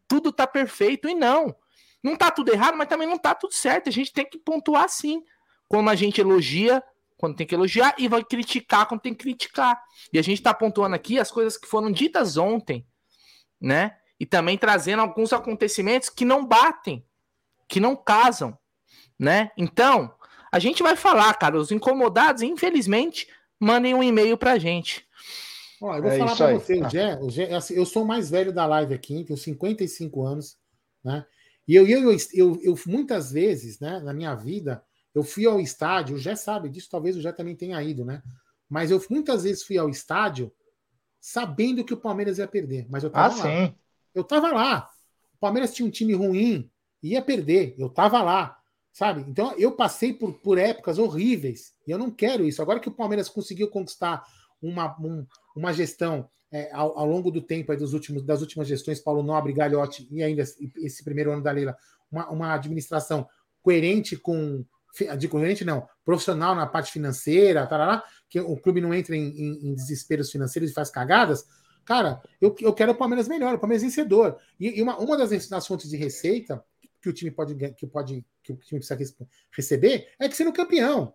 Tudo 0.07 0.31
tá 0.31 0.45
perfeito 0.45 1.07
e 1.07 1.15
não. 1.15 1.55
Não 2.03 2.15
tá 2.15 2.31
tudo 2.31 2.51
errado, 2.51 2.77
mas 2.77 2.87
também 2.87 3.07
não 3.07 3.17
tá 3.17 3.35
tudo 3.35 3.53
certo. 3.53 3.89
A 3.89 3.91
gente 3.91 4.11
tem 4.11 4.27
que 4.27 4.37
pontuar 4.37 4.89
sim. 4.89 5.23
Quando 5.67 5.89
a 5.89 5.95
gente 5.95 6.19
elogia, 6.19 6.83
quando 7.17 7.35
tem 7.35 7.45
que 7.45 7.53
elogiar, 7.53 7.93
e 7.97 8.07
vai 8.07 8.23
criticar 8.23 8.87
quando 8.87 9.01
tem 9.01 9.13
que 9.13 9.23
criticar. 9.23 9.81
E 10.11 10.17
a 10.17 10.21
gente 10.21 10.41
tá 10.41 10.53
pontuando 10.53 10.95
aqui 10.95 11.19
as 11.19 11.31
coisas 11.31 11.57
que 11.57 11.67
foram 11.67 11.91
ditas 11.91 12.35
ontem, 12.35 12.85
né? 13.59 13.95
E 14.19 14.25
também 14.25 14.57
trazendo 14.57 15.01
alguns 15.01 15.31
acontecimentos 15.31 16.09
que 16.09 16.25
não 16.25 16.45
batem, 16.45 17.05
que 17.67 17.79
não 17.79 17.95
casam, 17.95 18.57
né? 19.17 19.51
Então, 19.55 20.13
a 20.51 20.59
gente 20.59 20.83
vai 20.83 20.95
falar, 20.95 21.33
cara, 21.35 21.57
os 21.57 21.71
incomodados, 21.71 22.41
infelizmente, 22.41 23.27
mandem 23.59 23.93
um 23.93 24.03
e-mail 24.03 24.37
pra 24.37 24.57
gente. 24.59 25.05
Ó, 25.81 25.95
eu 25.95 26.01
vou 26.01 26.11
É 26.11 26.17
falar 26.17 26.35
pra 26.35 26.47
aí. 26.47 26.59
você, 26.59 26.79
o 26.81 26.89
Gé, 26.89 27.19
o 27.21 27.29
Gé, 27.29 27.53
assim, 27.55 27.73
eu 27.73 27.85
sou 27.85 28.03
o 28.03 28.07
mais 28.07 28.29
velho 28.29 28.53
da 28.53 28.65
live 28.65 28.93
aqui, 28.93 29.23
tenho 29.23 29.37
55 29.37 30.23
anos, 30.23 30.57
né? 31.03 31.25
E 31.67 31.75
eu, 31.75 31.87
eu, 31.87 32.11
eu, 32.33 32.59
eu, 32.61 32.75
muitas 32.87 33.31
vezes, 33.31 33.79
né, 33.79 33.99
na 33.99 34.13
minha 34.13 34.35
vida, 34.35 34.83
eu 35.13 35.23
fui 35.23 35.45
ao 35.45 35.59
estádio, 35.59 36.15
o 36.15 36.19
Gé 36.19 36.35
sabe 36.35 36.69
disso, 36.69 36.89
talvez 36.89 37.15
o 37.15 37.21
Gé 37.21 37.31
também 37.31 37.55
tenha 37.55 37.81
ido, 37.81 38.03
né? 38.03 38.21
Mas 38.69 38.91
eu 38.91 39.03
muitas 39.09 39.43
vezes 39.43 39.63
fui 39.63 39.77
ao 39.77 39.89
estádio 39.89 40.51
sabendo 41.19 41.83
que 41.83 41.93
o 41.93 41.97
Palmeiras 41.97 42.37
ia 42.37 42.47
perder, 42.47 42.87
mas 42.89 43.03
eu 43.03 43.09
Ah, 43.13 43.29
tava 43.29 43.35
lá. 43.35 43.43
sim. 43.43 43.75
Eu 44.13 44.23
tava 44.23 44.51
lá. 44.51 44.89
O 45.35 45.37
Palmeiras 45.39 45.73
tinha 45.73 45.87
um 45.87 45.91
time 45.91 46.13
ruim, 46.13 46.69
ia 47.01 47.21
perder. 47.21 47.75
Eu 47.77 47.89
tava 47.89 48.21
lá, 48.21 48.57
sabe? 48.91 49.25
Então 49.27 49.53
eu 49.57 49.71
passei 49.71 50.13
por, 50.13 50.33
por 50.33 50.57
épocas 50.57 50.97
horríveis 50.97 51.73
e 51.87 51.91
eu 51.91 51.97
não 51.97 52.11
quero 52.11 52.45
isso. 52.45 52.61
Agora 52.61 52.79
que 52.79 52.89
o 52.89 52.93
Palmeiras 52.93 53.29
conseguiu 53.29 53.69
conquistar 53.69 54.23
uma, 54.61 54.95
um- 54.99 55.25
uma 55.55 55.73
gestão 55.73 56.29
é, 56.51 56.69
ao, 56.73 56.97
ao 56.99 57.05
longo 57.05 57.31
do 57.31 57.41
tempo 57.41 57.75
dos 57.77 57.93
últimos, 57.93 58.23
das 58.23 58.41
últimas 58.41 58.67
gestões, 58.67 58.99
Paulo 58.99 59.23
Nobre, 59.23 59.53
Galhote 59.53 60.07
e 60.11 60.21
ainda 60.21 60.41
esse- 60.41 61.03
primeiro 61.03 61.31
ano 61.31 61.41
da 61.41 61.51
Leila, 61.51 61.75
uma, 62.11 62.29
uma 62.29 62.53
administração 62.53 63.27
coerente 63.61 64.17
com. 64.17 64.65
De 65.17 65.29
coerente 65.29 65.63
não, 65.63 65.87
profissional 66.03 66.53
na 66.53 66.67
parte 66.67 66.91
financeira, 66.91 67.65
tarará, 67.65 68.03
que 68.29 68.41
o 68.41 68.57
clube 68.57 68.81
não 68.81 68.93
entra 68.93 69.15
em, 69.15 69.29
em- 69.29 69.69
em 69.69 69.73
desesperos 69.73 70.29
financeiros 70.29 70.69
e 70.69 70.73
faz 70.73 70.89
cagadas. 70.89 71.45
Cara, 71.85 72.21
eu, 72.41 72.53
eu 72.59 72.73
quero 72.73 72.91
o 72.91 72.95
Palmeiras 72.95 73.25
melhor, 73.25 73.55
o 73.55 73.57
Palmeiras 73.59 73.83
vencedor. 73.83 74.37
E, 74.59 74.77
e 74.77 74.81
uma, 74.81 74.97
uma 74.99 75.15
das, 75.17 75.47
das 75.47 75.65
fontes 75.65 75.89
de 75.89 75.95
receita 75.95 76.61
que 77.01 77.09
o 77.09 77.13
time 77.13 77.31
pode, 77.31 77.55
que 77.73 77.87
pode 77.87 78.25
que 78.43 78.53
o 78.53 78.57
time 78.57 78.79
precisa 78.79 78.97
receber 79.51 80.09
é 80.19 80.29
que 80.29 80.35
sendo 80.35 80.53
campeão. 80.53 81.13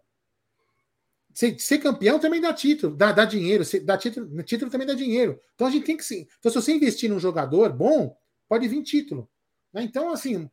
Ser, 1.32 1.58
ser 1.60 1.78
campeão 1.78 2.18
também 2.18 2.40
dá 2.40 2.52
título, 2.52 2.96
dá, 2.96 3.12
dá 3.12 3.24
dinheiro, 3.26 3.62
ser- 3.64 3.80
dá 3.80 3.96
título, 3.98 4.42
título 4.42 4.70
também 4.70 4.86
dá 4.86 4.94
dinheiro. 4.94 5.38
Então 5.54 5.66
a 5.66 5.70
gente 5.70 5.84
tem 5.84 5.96
que 5.96 6.04
se. 6.04 6.26
Então, 6.38 6.50
se 6.50 6.56
você 6.60 6.72
investir 6.72 7.10
num 7.10 7.20
jogador 7.20 7.72
bom, 7.72 8.16
pode 8.48 8.66
vir 8.66 8.82
título. 8.82 9.28
né? 9.72 9.82
Então, 9.82 10.10
assim, 10.10 10.50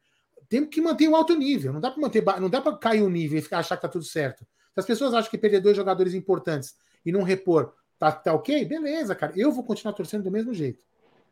tem 0.50 0.66
que 0.66 0.82
manter 0.82 1.08
o 1.08 1.16
alto 1.16 1.36
nível. 1.36 1.72
Não 1.72 1.80
dá 1.80 1.90
para 1.90 2.02
manter, 2.02 2.24
não 2.42 2.50
dá 2.50 2.60
para 2.60 2.76
cair 2.78 3.02
o 3.02 3.10
nível 3.10 3.40
e 3.40 3.42
ficar 3.42 3.60
achar 3.60 3.78
que 3.78 3.82
tá 3.82 3.88
tudo 3.88 4.04
certo. 4.04 4.46
Se 4.74 4.80
as 4.80 4.86
pessoas 4.86 5.14
acham 5.14 5.32
que 5.32 5.38
perder 5.38 5.62
dois 5.62 5.78
jogadores 5.78 6.14
importantes 6.14 6.76
e 7.06 7.12
não 7.12 7.24
repor 7.24 7.74
tá, 7.98 8.12
tá 8.12 8.34
ok, 8.34 8.66
beleza, 8.66 9.16
cara. 9.16 9.32
Eu 9.38 9.52
vou 9.54 9.64
continuar 9.64 9.94
torcendo 9.94 10.24
do 10.24 10.32
mesmo 10.32 10.54
jeito. 10.54 10.84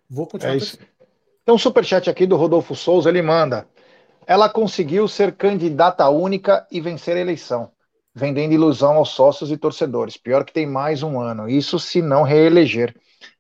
Vou 0.10 0.28
continuar 0.28 0.54
É 0.54 0.58
isso. 0.58 0.78
torcendo. 0.78 0.92
Tem 1.44 1.54
um 1.54 1.58
superchat 1.58 2.10
aqui 2.10 2.26
do 2.26 2.38
Rodolfo 2.38 2.74
Souza, 2.76 3.10
ele 3.10 3.22
manda. 3.22 3.68
Ela 4.26 4.50
conseguiu 4.50 5.08
ser 5.08 5.36
candidata 5.36 6.08
única 6.10 6.66
e 6.72 6.80
vencer 6.80 7.18
a 7.18 7.20
eleição, 7.20 7.72
vendendo 8.14 8.54
ilusão 8.54 8.96
aos 8.98 9.10
sócios 9.10 9.52
e 9.52 9.58
torcedores. 9.58 10.18
Pior 10.18 10.46
que 10.46 10.54
tem 10.54 10.66
mais 10.66 11.04
um 11.04 11.20
ano. 11.20 11.50
Isso 11.50 11.80
se 11.80 12.02
não 12.02 12.24
reeleger. 12.24 12.96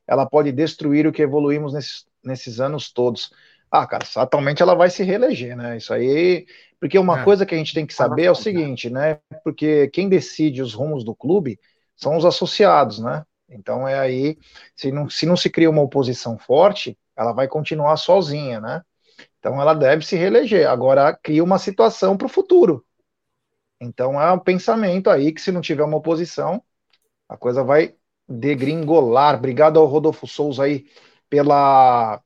Ela 0.07 0.25
pode 0.25 0.51
destruir 0.51 1.07
o 1.07 1.11
que 1.11 1.21
evoluímos 1.21 1.73
nesses, 1.73 2.05
nesses 2.23 2.59
anos 2.59 2.91
todos. 2.91 3.31
Ah, 3.69 3.87
cara, 3.87 4.03
atualmente 4.17 4.61
ela 4.61 4.75
vai 4.75 4.89
se 4.89 5.03
reeleger, 5.03 5.55
né? 5.55 5.77
Isso 5.77 5.93
aí. 5.93 6.45
Porque 6.79 6.97
uma 6.99 7.19
É. 7.21 7.23
coisa 7.23 7.45
que 7.45 7.55
a 7.55 7.57
gente 7.57 7.73
tem 7.73 7.85
que 7.85 7.93
saber 7.93 8.23
é 8.25 8.31
o 8.31 8.35
seguinte, 8.35 8.89
né? 8.89 9.19
Porque 9.43 9.87
quem 9.89 10.09
decide 10.09 10.61
os 10.61 10.73
rumos 10.73 11.03
do 11.05 11.15
clube 11.15 11.59
são 11.95 12.17
os 12.17 12.25
associados, 12.25 12.99
né? 12.99 13.23
Então 13.47 13.87
é 13.87 13.97
aí, 13.99 14.37
se 14.75 14.91
não 14.91 15.09
se, 15.09 15.25
não 15.25 15.37
se 15.37 15.49
cria 15.49 15.69
uma 15.69 15.81
oposição 15.81 16.37
forte, 16.37 16.97
ela 17.15 17.31
vai 17.33 17.47
continuar 17.47 17.95
sozinha, 17.97 18.59
né? 18.59 18.81
Então 19.41 19.59
ela 19.59 19.73
deve 19.73 20.05
se 20.05 20.15
reeleger. 20.15 20.69
Agora 20.69 21.13
cria 21.15 21.43
uma 21.43 21.57
situação 21.57 22.15
para 22.15 22.27
o 22.27 22.29
futuro. 22.29 22.85
Então 23.81 24.21
é 24.21 24.31
um 24.31 24.37
pensamento 24.37 25.09
aí 25.09 25.31
que 25.33 25.41
se 25.41 25.51
não 25.51 25.61
tiver 25.61 25.83
uma 25.83 25.97
oposição, 25.97 26.63
a 27.27 27.35
coisa 27.35 27.63
vai 27.63 27.95
degringolar. 28.29 29.35
Obrigado 29.35 29.79
ao 29.79 29.87
Rodolfo 29.87 30.27
Souza 30.27 30.63
aí 30.63 30.85
pela, 31.27 32.21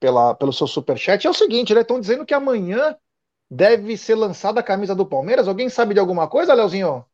pela, 0.00 0.34
pelo 0.34 0.52
seu 0.52 0.66
superchat. 0.66 1.26
É 1.26 1.30
o 1.30 1.34
seguinte, 1.34 1.74
né? 1.74 1.82
Estão 1.82 2.00
dizendo 2.00 2.24
que 2.24 2.32
amanhã 2.32 2.96
deve 3.50 3.98
ser 3.98 4.14
lançada 4.14 4.60
a 4.60 4.62
camisa 4.62 4.94
do 4.94 5.04
Palmeiras. 5.04 5.48
Alguém 5.48 5.68
sabe 5.68 5.92
de 5.92 6.00
alguma 6.00 6.28
coisa, 6.28 6.54
Leozinho? 6.54 7.04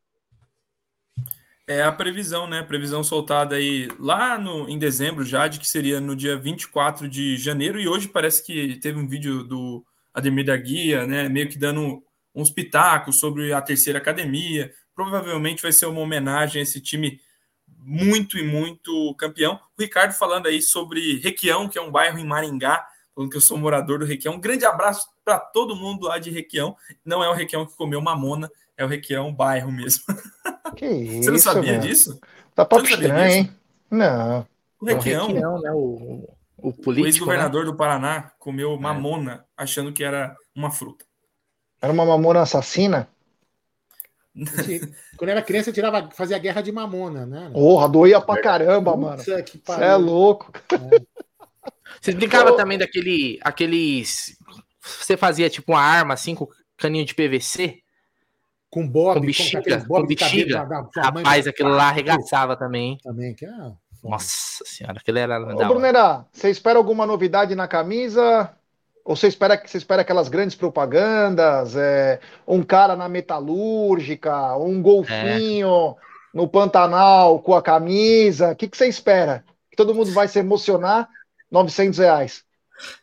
É 1.67 1.81
a 1.81 1.91
previsão, 1.91 2.47
né? 2.47 2.61
Previsão 2.61 3.03
soltada 3.03 3.55
aí 3.55 3.89
lá 3.99 4.37
no, 4.37 4.69
em 4.69 4.77
dezembro 4.77 5.25
já, 5.25 5.47
de 5.47 5.59
que 5.59 5.67
seria 5.67 5.99
no 5.99 6.15
dia 6.15 6.37
24 6.37 7.07
de 7.09 7.37
janeiro, 7.37 7.79
e 7.79 7.87
hoje 7.87 8.07
parece 8.07 8.43
que 8.43 8.75
teve 8.75 8.99
um 8.99 9.07
vídeo 9.07 9.43
do 9.43 9.83
Ademir 10.13 10.45
da 10.45 10.55
Guia, 10.55 11.07
né? 11.07 11.27
Meio 11.27 11.49
que 11.49 11.57
dando 11.57 12.03
uns 12.35 12.51
pitacos 12.51 13.19
sobre 13.19 13.51
a 13.51 13.61
terceira 13.61 13.97
academia. 13.97 14.71
Provavelmente 14.93 15.63
vai 15.63 15.71
ser 15.71 15.87
uma 15.87 16.01
homenagem 16.01 16.59
a 16.59 16.63
esse 16.63 16.79
time 16.79 17.19
muito 17.67 18.37
e 18.37 18.43
muito 18.43 19.15
campeão. 19.15 19.59
O 19.77 19.81
Ricardo 19.81 20.13
falando 20.13 20.47
aí 20.47 20.61
sobre 20.61 21.17
Requião, 21.17 21.67
que 21.67 21.79
é 21.79 21.81
um 21.81 21.91
bairro 21.91 22.19
em 22.19 22.25
Maringá, 22.25 22.85
falando 23.15 23.31
que 23.31 23.37
eu 23.37 23.41
sou 23.41 23.57
morador 23.57 23.97
do 23.97 24.05
Requião. 24.05 24.35
Um 24.35 24.39
grande 24.39 24.65
abraço 24.65 25.07
para 25.23 25.39
todo 25.39 25.75
mundo 25.75 26.05
lá 26.05 26.19
de 26.19 26.29
Requião. 26.29 26.75
Não 27.03 27.23
é 27.23 27.29
o 27.29 27.33
Requião 27.33 27.65
que 27.65 27.75
comeu 27.75 28.01
mamona, 28.01 28.51
é 28.77 28.85
o 28.85 28.87
Requião 28.87 29.33
bairro 29.33 29.71
mesmo. 29.71 30.03
Que 30.75 30.85
isso, 30.85 31.23
Você 31.23 31.31
não 31.31 31.39
sabia 31.39 31.71
meu. 31.73 31.81
disso? 31.81 32.19
Tá 32.53 32.65
papo 32.65 32.85
estranho, 32.85 33.31
hein? 33.31 33.51
Não. 33.89 34.47
O 34.79 34.85
Requião, 34.85 35.27
Requião, 35.27 35.61
né? 35.61 35.71
O, 35.71 36.35
o 36.57 36.73
o 36.73 36.91
né? 36.93 37.01
ex-governador 37.01 37.65
do 37.65 37.75
Paraná, 37.75 38.31
comeu 38.39 38.75
mamona 38.79 39.45
achando 39.55 39.93
que 39.93 40.03
era 40.03 40.35
uma 40.55 40.71
fruta. 40.71 41.05
Era 41.81 41.93
uma 41.93 42.05
mamona 42.05 42.41
assassina? 42.41 43.07
Quando 45.17 45.29
era 45.29 45.41
criança, 45.41 45.69
eu 45.69 45.73
tirava, 45.73 46.09
fazia 46.11 46.37
guerra 46.37 46.61
de 46.61 46.71
mamona, 46.71 47.25
né? 47.25 47.49
Porra, 47.53 47.87
doía 47.87 48.19
pra 48.19 48.41
caramba, 48.41 48.95
mano. 48.97 49.21
Você 49.21 49.45
é 49.79 49.95
louco. 49.95 50.51
É. 50.73 51.05
Você 52.01 52.11
brincava 52.11 52.51
oh. 52.51 52.55
também 52.55 52.77
daquele. 52.77 53.39
aqueles. 53.41 54.37
Você 54.81 55.15
fazia 55.15 55.49
tipo 55.49 55.71
uma 55.71 55.81
arma 55.81 56.13
assim 56.13 56.35
com 56.35 56.47
caninho 56.77 57.05
de 57.05 57.15
PVC? 57.15 57.81
Com 58.75 58.85
bob, 58.85 59.21
com 59.21 59.25
bexiga. 59.25 59.85
Com, 59.87 60.01
com 60.01 60.05
bexiga. 60.05 60.67
Rapaz, 60.97 61.47
aquilo 61.47 61.69
lá 61.69 61.87
arregaçava 61.87 62.57
também. 62.57 62.97
Também, 63.01 63.33
que 63.33 63.45
é. 63.45 63.71
Nossa 64.03 64.65
senhora, 64.65 64.97
aquele 64.99 65.19
era. 65.19 65.39
Ô, 65.39 65.65
Brunera, 65.65 66.25
você 66.29 66.49
espera 66.49 66.77
alguma 66.77 67.05
novidade 67.05 67.55
na 67.55 67.69
camisa? 67.69 68.51
Ou 69.05 69.15
você 69.15 69.29
espera, 69.29 69.63
você 69.65 69.77
espera 69.77 70.01
aquelas 70.01 70.27
grandes 70.27 70.57
propagandas? 70.57 71.77
É, 71.77 72.19
um 72.45 72.61
cara 72.63 72.97
na 72.97 73.07
metalúrgica, 73.07 74.57
um 74.57 74.81
golfinho 74.81 75.91
é. 75.91 75.95
no 76.33 76.45
Pantanal 76.45 77.39
com 77.39 77.55
a 77.55 77.61
camisa? 77.61 78.51
O 78.51 78.55
que, 78.57 78.67
que 78.67 78.75
você 78.75 78.89
espera? 78.89 79.45
Que 79.71 79.77
todo 79.77 79.95
mundo 79.95 80.11
vai 80.11 80.27
se 80.27 80.37
emocionar? 80.37 81.07
900 81.49 81.99
reais. 81.99 82.43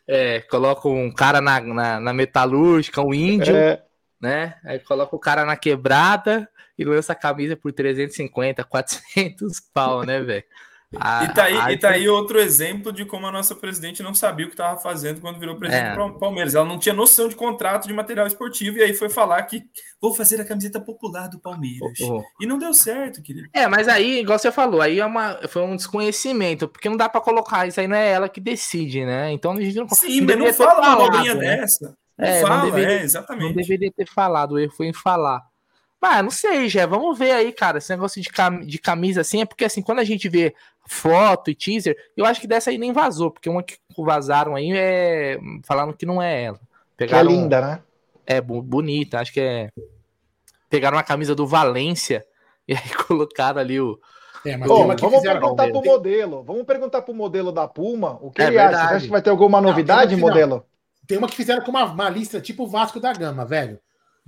É, 0.07 0.41
coloca 0.41 0.87
um 0.87 1.11
cara 1.11 1.41
na, 1.41 1.59
na, 1.59 1.99
na 1.99 2.13
metalúrgica, 2.13 3.01
um 3.01 3.11
índio, 3.11 3.55
é. 3.55 3.81
Né? 4.23 4.55
Aí 4.63 4.79
coloca 4.79 5.13
o 5.13 5.19
cara 5.19 5.43
na 5.43 5.57
quebrada 5.57 6.49
e 6.77 6.85
lança 6.85 7.11
a 7.11 7.15
camisa 7.15 7.57
por 7.57 7.73
350, 7.73 8.63
400 8.63 9.59
pau, 9.73 10.03
né, 10.03 10.21
velho? 10.21 10.45
E, 10.93 11.33
tá 11.33 11.45
aí, 11.45 11.57
a... 11.57 11.71
e 11.71 11.77
tá 11.79 11.89
aí 11.89 12.07
outro 12.07 12.39
exemplo 12.39 12.93
de 12.93 13.03
como 13.03 13.25
a 13.25 13.31
nossa 13.31 13.55
presidente 13.55 14.03
não 14.03 14.13
sabia 14.13 14.45
o 14.45 14.49
que 14.49 14.53
estava 14.53 14.79
fazendo 14.79 15.21
quando 15.21 15.39
virou 15.39 15.55
presidente 15.55 15.87
é. 15.87 15.95
do 15.95 16.19
Palmeiras. 16.19 16.53
Ela 16.53 16.67
não 16.67 16.77
tinha 16.77 16.93
noção 16.93 17.27
de 17.27 17.35
contrato 17.35 17.87
de 17.87 17.93
material 17.95 18.27
esportivo 18.27 18.77
e 18.77 18.83
aí 18.83 18.93
foi 18.93 19.09
falar 19.09 19.41
que 19.41 19.63
vou 19.99 20.13
fazer 20.13 20.39
a 20.39 20.45
camiseta 20.45 20.79
popular 20.79 21.27
do 21.27 21.39
Palmeiras. 21.39 21.99
Oh, 21.99 22.17
oh. 22.17 22.23
E 22.39 22.45
não 22.45 22.59
deu 22.59 22.75
certo, 22.75 23.23
querido. 23.23 23.47
É, 23.51 23.67
mas 23.67 23.87
aí, 23.87 24.19
igual 24.19 24.37
você 24.37 24.51
falou, 24.51 24.81
aí 24.81 24.99
é 24.99 25.05
uma, 25.05 25.39
foi 25.47 25.63
um 25.63 25.75
desconhecimento, 25.75 26.67
porque 26.67 26.87
não 26.87 26.95
dá 26.95 27.09
para 27.09 27.21
colocar, 27.21 27.67
isso 27.67 27.79
aí 27.79 27.87
não 27.87 27.97
é 27.97 28.11
ela 28.11 28.29
que 28.29 28.39
decide, 28.39 29.03
né? 29.03 29.31
Então 29.31 29.53
a 29.53 29.61
gente 29.61 29.75
não 29.75 29.89
Sim, 29.89 30.21
não 30.21 30.27
mas 30.27 30.37
não 30.37 30.53
fala 30.53 30.79
uma 30.79 30.93
abobrinha 30.93 31.33
né? 31.33 31.57
dessa. 31.57 31.97
Não 32.23 32.29
é, 32.29 32.41
fala, 32.41 32.57
não 32.57 32.65
deveria, 32.65 32.99
é, 32.99 33.03
exatamente. 33.03 33.45
Não 33.47 33.53
deveria 33.53 33.91
ter 33.91 34.07
falado, 34.07 34.53
o 34.53 34.59
erro 34.59 34.71
foi 34.71 34.87
em 34.87 34.93
falar. 34.93 35.41
Ah, 36.05 36.21
não 36.21 36.29
sei, 36.29 36.67
já. 36.67 36.85
Vamos 36.85 37.17
ver 37.17 37.31
aí, 37.31 37.53
cara. 37.53 37.77
Esse 37.77 37.89
negócio 37.89 38.21
de, 38.21 38.29
cam 38.29 38.59
de 38.59 38.77
camisa 38.77 39.21
assim 39.21 39.41
é 39.41 39.45
porque, 39.45 39.63
assim, 39.63 39.81
quando 39.81 39.99
a 39.99 40.03
gente 40.03 40.27
vê 40.27 40.53
foto 40.85 41.49
e 41.49 41.55
teaser, 41.55 41.95
eu 42.17 42.25
acho 42.25 42.41
que 42.41 42.47
dessa 42.47 42.69
aí 42.69 42.77
nem 42.77 42.91
vazou, 42.91 43.31
porque 43.31 43.49
uma 43.49 43.63
que 43.63 43.77
vazaram 43.97 44.53
aí 44.53 44.71
é. 44.73 45.39
Falaram 45.63 45.93
que 45.93 46.05
não 46.05 46.21
é 46.21 46.43
ela. 46.43 46.59
Pegaram... 46.97 47.25
Que 47.25 47.33
é 47.33 47.37
linda, 47.37 47.61
né? 47.61 47.81
É, 48.25 48.41
bonita, 48.41 49.19
acho 49.19 49.31
que 49.31 49.39
é. 49.39 49.69
Pegaram 50.69 50.97
a 50.97 51.03
camisa 51.03 51.33
do 51.33 51.47
Valência 51.47 52.25
e 52.67 52.73
aí 52.73 52.95
colocaram 53.07 53.61
ali 53.61 53.79
o. 53.79 53.97
É, 54.45 54.57
Bom, 54.57 54.93
vamos 54.97 55.21
perguntar 55.21 55.69
pro 55.69 55.83
modelo. 55.83 56.43
Vamos 56.43 56.63
perguntar 56.63 57.01
pro 57.01 57.13
modelo 57.13 57.51
da 57.53 57.65
Puma 57.65 58.19
o 58.21 58.29
que 58.29 58.41
é 58.41 58.47
ele 58.47 58.57
verdade. 58.57 58.75
acha. 58.75 58.87
Você 58.87 58.95
acha 58.95 59.05
que 59.05 59.11
vai 59.11 59.21
ter 59.21 59.29
alguma 59.29 59.61
novidade, 59.61 60.17
não, 60.17 60.21
modelo? 60.21 60.65
Tem 61.07 61.17
uma 61.17 61.27
que 61.27 61.35
fizeram 61.35 61.63
com 61.63 61.71
uma, 61.71 61.85
uma 61.85 62.09
lista 62.09 62.39
tipo 62.39 62.67
Vasco 62.67 62.99
da 62.99 63.13
Gama, 63.13 63.45
velho. 63.45 63.79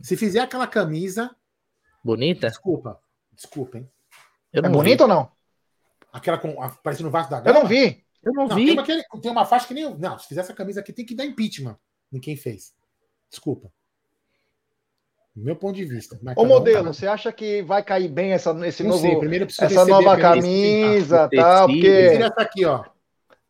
Se 0.01 0.17
fizer 0.17 0.39
aquela 0.39 0.67
camisa, 0.67 1.33
Bonita? 2.05 2.47
Desculpa. 2.49 2.99
Desculpa, 3.33 3.79
hein? 3.79 3.89
Eu 4.53 4.63
é 4.63 4.69
bonita 4.69 5.05
ou 5.05 5.09
não? 5.09 5.31
Aquela 6.13 6.37
com, 6.37 6.55
parecendo 6.83 7.07
no 7.07 7.11
vaso 7.11 7.31
da 7.31 7.41
Gama? 7.41 7.57
Eu 7.57 7.63
não 7.63 7.67
vi. 7.67 8.05
Eu 8.23 8.31
não, 8.31 8.47
não 8.47 8.55
vi. 8.55 8.75
Tem 8.85 8.95
uma, 8.95 9.21
tem 9.21 9.31
uma 9.31 9.43
faixa 9.43 9.67
que 9.67 9.73
nem. 9.73 9.97
Não, 9.97 10.19
se 10.19 10.27
fizer 10.27 10.41
essa 10.41 10.53
camisa 10.53 10.81
aqui, 10.81 10.93
tem 10.93 11.03
que 11.03 11.15
dar 11.15 11.25
impeachment 11.25 11.75
em 12.13 12.19
quem 12.19 12.37
fez. 12.37 12.75
Desculpa. 13.27 13.71
meu 15.35 15.55
ponto 15.55 15.75
de 15.75 15.83
vista. 15.83 16.19
Ô, 16.35 16.45
modelo, 16.45 16.85
tá... 16.85 16.93
você 16.93 17.07
acha 17.07 17.31
que 17.33 17.63
vai 17.63 17.83
cair 17.83 18.07
bem 18.07 18.33
essa, 18.33 18.51
esse 18.67 18.83
não 18.83 18.91
novo, 18.91 19.01
sei, 19.01 19.65
essa 19.65 19.85
nova 19.85 20.15
camisa 20.15 21.27
e 21.31 21.37
tal? 21.37 21.67
Porque... 21.67 21.87
Essa 21.87 22.41
aqui, 22.41 22.65
ó. 22.65 22.85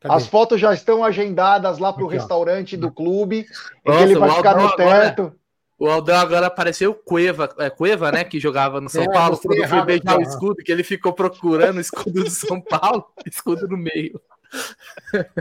Cadê? 0.05 0.15
As 0.15 0.27
fotos 0.27 0.61
já 0.61 0.71
estão 0.71 1.03
agendadas 1.03 1.79
lá 1.79 1.91
para 1.91 2.03
o 2.03 2.07
restaurante 2.07 2.77
do 2.77 2.91
clube. 2.91 3.47
Nossa, 3.83 4.03
ele 4.03 4.15
vai 4.15 4.29
ficar 4.29 4.55
no 4.55 4.75
teto. 4.75 5.21
Agora... 5.21 5.35
O 5.77 5.89
Aldão 5.89 6.17
agora 6.17 6.47
apareceu 6.47 6.91
o 6.91 6.93
Cueva, 6.93 7.53
é 7.57 7.69
Cueva, 7.69 8.11
né? 8.11 8.23
Que 8.23 8.39
jogava 8.39 8.79
no 8.79 8.87
São 8.87 9.03
é, 9.03 9.11
Paulo 9.11 9.37
quando 9.37 9.67
foi 9.67 9.83
beijar 9.83 10.17
o 10.17 10.21
escudo, 10.21 10.63
que 10.63 10.71
ele 10.71 10.83
ficou 10.83 11.11
procurando 11.11 11.77
o 11.77 11.81
escudo 11.81 12.23
do 12.23 12.29
São 12.29 12.61
Paulo, 12.61 13.03
escudo 13.25 13.67
no 13.67 13.75
meio. 13.75 14.21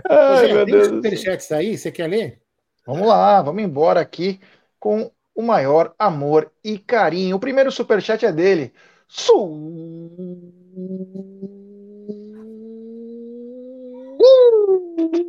Ai, 0.09 0.53
meu 0.53 0.65
Deus. 0.65 0.89
superchats 0.89 1.53
aí, 1.53 1.79
você 1.79 1.93
quer 1.93 2.09
ler? 2.09 2.41
Vamos 2.87 3.07
lá, 3.07 3.43
vamos 3.43 3.63
embora 3.63 4.01
aqui 4.01 4.41
com 4.81 5.11
o 5.35 5.43
maior 5.43 5.95
amor 5.99 6.51
e 6.65 6.79
carinho. 6.79 7.37
O 7.37 7.41
primeiro 7.41 7.71
superchat 7.71 8.25
é 8.25 8.33
dele. 8.33 8.73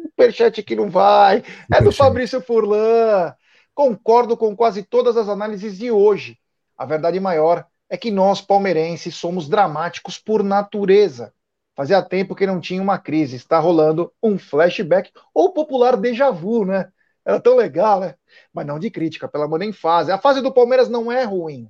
Superchat 0.09 0.63
que 0.63 0.75
não 0.75 0.89
vai. 0.89 1.43
É 1.71 1.81
do 1.81 1.91
Fabrício 1.91 2.41
Furlan. 2.41 3.33
Concordo 3.73 4.37
com 4.37 4.55
quase 4.55 4.83
todas 4.83 5.17
as 5.17 5.27
análises 5.27 5.77
de 5.77 5.91
hoje. 5.91 6.37
A 6.77 6.85
verdade 6.85 7.19
maior 7.19 7.65
é 7.89 7.97
que 7.97 8.09
nós, 8.11 8.41
palmeirenses, 8.41 9.15
somos 9.15 9.47
dramáticos 9.49 10.17
por 10.17 10.43
natureza. 10.43 11.33
Fazia 11.75 12.01
tempo 12.01 12.35
que 12.35 12.47
não 12.47 12.59
tinha 12.59 12.81
uma 12.81 12.97
crise. 12.97 13.35
Está 13.35 13.59
rolando 13.59 14.11
um 14.23 14.39
flashback 14.39 15.11
ou 15.33 15.51
popular 15.51 15.97
déjà 15.97 16.31
vu, 16.31 16.65
né? 16.65 16.87
Era 17.25 17.39
tão 17.39 17.55
legal, 17.55 17.99
né? 17.99 18.15
Mas 18.53 18.65
não 18.65 18.79
de 18.79 18.89
crítica, 18.89 19.27
pelo 19.27 19.43
amor 19.43 19.59
nem 19.59 19.73
fase. 19.73 20.11
A 20.11 20.17
fase 20.17 20.41
do 20.41 20.53
Palmeiras 20.53 20.87
não 20.87 21.11
é 21.11 21.23
ruim. 21.23 21.67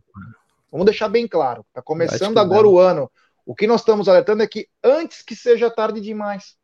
Vamos 0.72 0.86
deixar 0.86 1.10
bem 1.10 1.28
claro. 1.28 1.66
Está 1.70 1.82
começando 1.82 2.38
agora 2.38 2.68
o 2.68 2.78
ano. 2.78 3.10
O 3.46 3.56
que 3.56 3.66
nós 3.66 3.82
estamos 3.82 4.10
alertando 4.10 4.44
é 4.44 4.48
que 4.48 4.68
antes 4.84 5.22
que 5.22 5.36
seja 5.36 5.72
tarde 5.72 6.02
demais. 6.02 6.56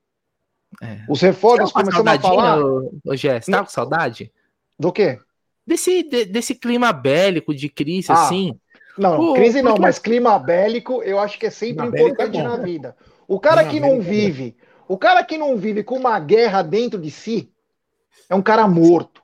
É. 0.81 0.99
Os 1.09 1.21
reforços 1.21 1.71
começando 1.71 2.07
a 2.07 2.19
falar. 2.19 2.59
Ô, 2.59 3.15
Gé, 3.15 3.41
você 3.41 3.51
tá 3.51 3.63
com 3.63 3.69
saudade? 3.69 4.31
Do 4.79 4.91
quê? 4.91 5.19
desse, 5.65 6.03
de, 6.03 6.25
desse 6.25 6.55
clima 6.55 6.91
bélico 6.91 7.53
de 7.53 7.69
crise, 7.69 8.11
ah, 8.11 8.15
assim. 8.15 8.59
Não, 8.97 9.17
Pô, 9.17 9.33
crise 9.33 9.61
não, 9.61 9.71
porque... 9.71 9.81
mas 9.81 9.99
clima 9.99 10.37
bélico 10.37 11.01
eu 11.03 11.19
acho 11.19 11.39
que 11.39 11.45
é 11.45 11.49
sempre 11.49 11.89
clima 11.89 11.97
é 11.97 12.01
importante 12.01 12.37
é 12.37 12.43
na 12.43 12.57
vida. 12.57 12.95
O 13.27 13.39
cara 13.39 13.63
clima 13.63 13.87
que 13.87 13.93
não 13.93 14.01
é 14.01 14.03
vive, 14.03 14.57
o 14.87 14.97
cara 14.97 15.23
que 15.23 15.37
não 15.37 15.57
vive 15.57 15.83
com 15.83 15.97
uma 15.97 16.19
guerra 16.19 16.61
dentro 16.61 16.99
de 16.99 17.09
si, 17.09 17.51
é 18.29 18.35
um 18.35 18.41
cara 18.41 18.67
morto. 18.67 19.21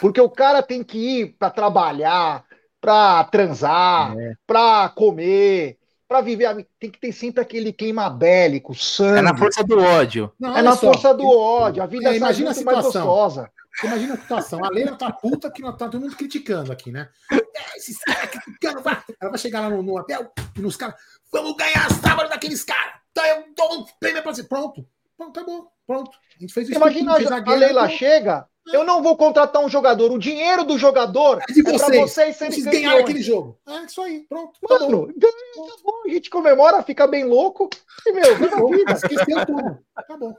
Porque 0.00 0.20
o 0.20 0.30
cara 0.30 0.62
tem 0.62 0.84
que 0.84 0.98
ir 0.98 1.36
para 1.36 1.50
trabalhar, 1.50 2.44
para 2.80 3.24
transar, 3.24 4.16
é. 4.16 4.34
para 4.46 4.88
comer, 4.90 5.78
para 6.10 6.20
viver. 6.22 6.66
Tem 6.80 6.90
que 6.90 6.98
ter 6.98 7.12
sempre 7.12 7.40
aquele 7.40 7.72
clima 7.72 8.10
bélico, 8.10 8.74
sangue. 8.74 9.20
É 9.20 9.22
na 9.22 9.36
força 9.36 9.62
do 9.62 9.78
ódio. 9.78 10.32
Não, 10.40 10.58
é 10.58 10.60
na 10.60 10.72
só, 10.72 10.92
força 10.92 11.14
do 11.14 11.24
ódio. 11.24 11.80
A 11.80 11.86
vida 11.86 12.12
é, 12.12 12.16
imagina 12.16 12.50
a 12.50 12.54
situação. 12.54 12.82
mais 12.82 12.94
gostosa. 12.94 13.50
Imagina 13.84 14.14
a 14.14 14.16
situação. 14.16 14.64
A 14.64 14.68
Leila 14.70 14.96
tá 14.96 15.12
puta 15.12 15.48
que 15.52 15.62
tá 15.62 15.72
todo 15.72 16.00
mundo 16.00 16.16
criticando 16.16 16.72
aqui, 16.72 16.90
né? 16.90 17.08
É, 17.30 17.76
esses 17.76 17.96
caras 17.98 18.28
criticando, 18.28 18.82
vai. 18.82 19.00
Ela 19.20 19.30
vai 19.30 19.38
chegar 19.38 19.60
lá 19.60 19.70
no, 19.70 19.84
no 19.84 19.96
hotel 19.96 20.32
e 20.56 20.60
nos 20.60 20.76
caras. 20.76 20.96
Vamos 21.32 21.56
ganhar 21.56 21.88
sábado 21.92 22.28
daqueles 22.28 22.64
caras. 22.64 22.94
Então 23.12 23.24
eu 23.24 23.44
dou 23.56 23.78
um 23.78 23.84
prêmio 24.00 24.20
pra 24.20 24.34
você. 24.34 24.42
Pronto. 24.42 24.84
Pronto, 25.16 25.32
tá 25.32 25.44
bom. 25.46 25.68
Pronto. 25.86 26.10
A 26.10 26.40
gente 26.40 26.52
fez 26.52 26.68
isso. 26.68 26.76
Imagina 26.76 27.12
a, 27.12 27.16
a, 27.16 27.52
a 27.52 27.54
Leila 27.54 27.88
chega. 27.88 28.48
Eu 28.72 28.84
não 28.84 29.02
vou 29.02 29.16
contratar 29.16 29.62
um 29.64 29.68
jogador. 29.68 30.12
O 30.12 30.18
dinheiro 30.18 30.64
do 30.64 30.78
jogador 30.78 31.40
é, 31.48 31.52
de 31.52 31.62
vocês. 31.62 31.82
é 31.82 31.86
pra 31.86 32.00
vocês 32.00 32.36
serem 32.36 32.52
vocês 32.52 32.66
ganharam 32.66 33.00
aquele 33.00 33.22
jogo. 33.22 33.58
É 33.66 33.84
isso 33.84 34.00
aí, 34.02 34.20
pronto. 34.28 34.52
Tá 34.66 34.78
Mano, 34.78 35.06
bom. 35.06 35.12
tá 35.12 35.76
bom. 35.82 36.02
A 36.04 36.08
gente 36.08 36.30
comemora, 36.30 36.82
fica 36.82 37.06
bem 37.06 37.24
louco. 37.24 37.68
E, 38.06 38.12
meu, 38.12 38.36
vida. 38.70 38.92
Esqueceu 38.92 39.46
tudo. 39.46 39.78
Bom. 40.18 40.34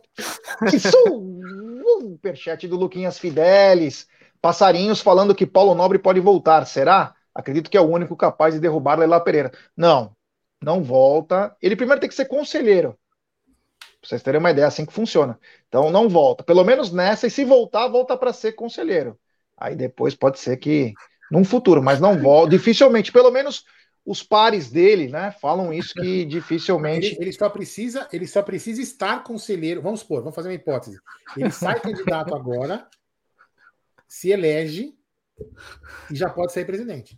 Isso! 0.74 0.92
Superchat 1.84 2.68
do 2.68 2.78
Luquinhas 2.78 3.18
Fidelis. 3.18 4.08
Passarinhos 4.42 5.02
falando 5.02 5.36
que 5.36 5.46
Paulo 5.46 5.76
Nobre 5.76 6.00
pode 6.00 6.20
voltar. 6.20 6.66
Será? 6.66 7.14
Acredito 7.34 7.70
que 7.70 7.78
é 7.78 7.82
o 7.82 7.90
único 7.90 8.16
capaz 8.16 8.54
de 8.54 8.60
derrubar 8.60 9.00
Leila 9.00 9.20
Pereira. 9.20 9.52
Não, 9.76 10.16
não 10.62 10.84
volta. 10.84 11.56
Ele 11.62 11.76
primeiro 11.76 12.02
tem 12.02 12.10
que 12.10 12.16
ser 12.16 12.26
conselheiro. 12.26 12.98
Pra 14.02 14.10
vocês 14.10 14.24
terem 14.24 14.40
uma 14.40 14.50
ideia, 14.50 14.66
é 14.66 14.68
assim 14.68 14.86
que 14.86 14.92
funciona. 14.92 15.40
Então 15.68 15.92
não 15.92 16.10
volta. 16.10 16.44
Pelo 16.44 16.64
menos 16.64 16.92
nessa, 16.92 17.28
e 17.28 17.32
se 17.32 17.46
voltar, 17.46 17.88
volta 17.88 18.18
para 18.18 18.34
ser 18.34 18.54
conselheiro. 18.54 19.18
Aí 19.56 19.76
depois 19.76 20.16
pode 20.16 20.40
ser 20.40 20.58
que 20.58 20.94
num 21.32 21.46
futuro, 21.46 21.84
mas 21.84 22.00
não 22.00 22.18
volta. 22.20 22.50
Dificilmente, 22.50 23.12
pelo 23.12 23.30
menos 23.30 23.64
os 24.04 24.24
pares 24.24 24.72
dele, 24.72 25.08
né, 25.08 25.32
falam 25.40 25.72
isso 25.72 25.94
que 25.94 26.26
dificilmente. 26.26 27.08
Ele, 27.08 27.18
ele, 27.22 27.32
só 27.32 27.48
precisa, 27.48 28.08
ele 28.12 28.26
só 28.26 28.42
precisa 28.42 28.82
estar 28.82 29.24
conselheiro. 29.24 29.84
Vamos 29.84 30.00
supor, 30.00 30.22
vamos 30.22 30.36
fazer 30.36 30.50
uma 30.50 30.56
hipótese. 30.56 31.00
Ele 31.38 31.52
sai 31.52 31.80
candidato 31.80 32.36
agora, 32.36 32.88
se 34.08 34.32
elege 34.32 34.96
e 36.10 36.16
já 36.16 36.30
pode 36.30 36.54
ser 36.54 36.66
presidente. 36.66 37.18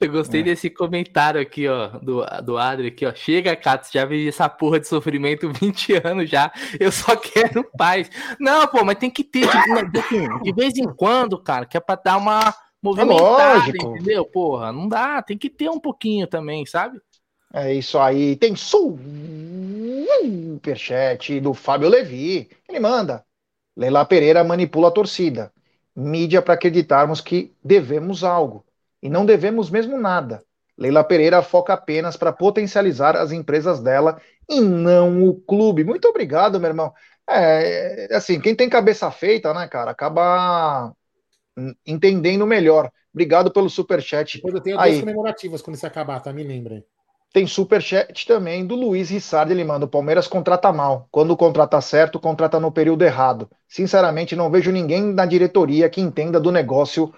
Eu 0.00 0.10
gostei 0.10 0.40
é. 0.40 0.44
desse 0.44 0.70
comentário 0.70 1.38
aqui, 1.38 1.68
ó, 1.68 1.88
do, 1.98 2.24
do 2.42 2.56
Adri 2.56 2.88
aqui, 2.88 3.04
ó. 3.04 3.14
Chega, 3.14 3.54
Cato, 3.54 3.86
já 3.92 4.06
vi 4.06 4.26
essa 4.26 4.48
porra 4.48 4.80
de 4.80 4.88
sofrimento 4.88 5.52
20 5.52 6.00
anos 6.02 6.30
já. 6.30 6.50
Eu 6.78 6.90
só 6.90 7.14
quero 7.16 7.62
paz. 7.76 8.10
Não, 8.38 8.66
pô, 8.66 8.82
mas 8.82 8.96
tem 8.96 9.10
que 9.10 9.22
ter 9.22 9.46
de, 9.46 10.42
de 10.42 10.52
vez 10.54 10.78
em 10.78 10.88
quando, 10.88 11.38
cara, 11.38 11.66
que 11.66 11.76
é 11.76 11.80
pra 11.80 11.96
dar 11.96 12.16
uma 12.16 12.54
movimentada, 12.82 13.58
lógico. 13.58 13.96
entendeu? 13.96 14.24
Porra, 14.24 14.72
não 14.72 14.88
dá, 14.88 15.20
tem 15.20 15.36
que 15.36 15.50
ter 15.50 15.68
um 15.68 15.78
pouquinho 15.78 16.26
também, 16.26 16.64
sabe? 16.64 16.98
É 17.52 17.74
isso 17.74 17.98
aí. 17.98 18.36
Tem 18.36 18.56
superchat 18.56 19.00
do 21.40 21.52
Fábio 21.52 21.90
Levi. 21.90 22.48
Ele 22.66 22.80
manda. 22.80 23.22
Leila 23.76 24.06
Pereira 24.06 24.42
manipula 24.42 24.88
a 24.88 24.92
torcida. 24.92 25.52
Mídia 25.94 26.40
para 26.40 26.54
acreditarmos 26.54 27.20
que 27.20 27.52
devemos 27.62 28.24
algo. 28.24 28.64
E 29.02 29.08
não 29.08 29.24
devemos 29.24 29.70
mesmo 29.70 29.98
nada. 29.98 30.42
Leila 30.76 31.04
Pereira 31.04 31.42
foca 31.42 31.74
apenas 31.74 32.16
para 32.16 32.32
potencializar 32.32 33.16
as 33.16 33.32
empresas 33.32 33.80
dela 33.80 34.20
e 34.48 34.60
não 34.60 35.24
o 35.28 35.34
clube. 35.34 35.84
Muito 35.84 36.08
obrigado, 36.08 36.58
meu 36.58 36.70
irmão. 36.70 36.92
É, 37.28 38.08
assim, 38.12 38.40
quem 38.40 38.54
tem 38.54 38.68
cabeça 38.68 39.10
feita, 39.10 39.52
né, 39.52 39.68
cara, 39.68 39.90
acaba 39.90 40.92
entendendo 41.86 42.46
melhor. 42.46 42.90
Obrigado 43.12 43.50
pelo 43.50 43.68
superchat. 43.68 44.38
Depois 44.38 44.54
eu 44.54 44.60
tenho 44.60 44.80
Aí. 44.80 44.92
duas 44.92 45.00
comemorativas 45.00 45.62
quando 45.62 45.76
isso 45.76 45.86
acabar, 45.86 46.20
tá? 46.20 46.32
Me 46.32 46.42
lembrem. 46.42 46.84
Tem 47.32 47.46
superchat 47.46 48.26
também 48.26 48.66
do 48.66 48.74
Luiz 48.74 49.10
Rissardi, 49.10 49.52
ele 49.52 49.62
manda, 49.62 49.84
o 49.84 49.88
Palmeiras 49.88 50.26
contrata 50.26 50.72
mal. 50.72 51.06
Quando 51.12 51.36
contrata 51.36 51.80
certo, 51.80 52.18
contrata 52.18 52.58
no 52.58 52.72
período 52.72 53.04
errado. 53.04 53.48
Sinceramente, 53.68 54.34
não 54.34 54.50
vejo 54.50 54.72
ninguém 54.72 55.12
na 55.12 55.26
diretoria 55.26 55.88
que 55.88 56.00
entenda 56.00 56.40
do 56.40 56.50
negócio 56.50 57.12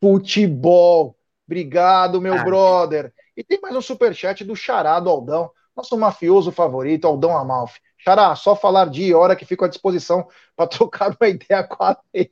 futebol. 0.00 1.14
Obrigado, 1.50 2.20
meu 2.20 2.34
Ah, 2.34 2.44
brother. 2.44 3.12
E 3.36 3.42
tem 3.42 3.60
mais 3.60 3.74
um 3.74 3.82
superchat 3.82 4.44
do 4.44 4.54
Xará, 4.54 5.00
do 5.00 5.10
Aldão, 5.10 5.50
nosso 5.76 5.98
mafioso 5.98 6.52
favorito, 6.52 7.08
Aldão 7.08 7.36
Amalfi. 7.36 7.80
Xará, 7.98 8.36
só 8.36 8.54
falar 8.54 8.88
dia 8.88 9.08
e 9.08 9.14
hora 9.14 9.34
que 9.34 9.44
fico 9.44 9.64
à 9.64 9.68
disposição 9.68 10.28
para 10.54 10.68
trocar 10.68 11.16
uma 11.20 11.28
ideia 11.28 11.64
com 11.64 11.82
a 11.82 11.98
lei. 12.14 12.30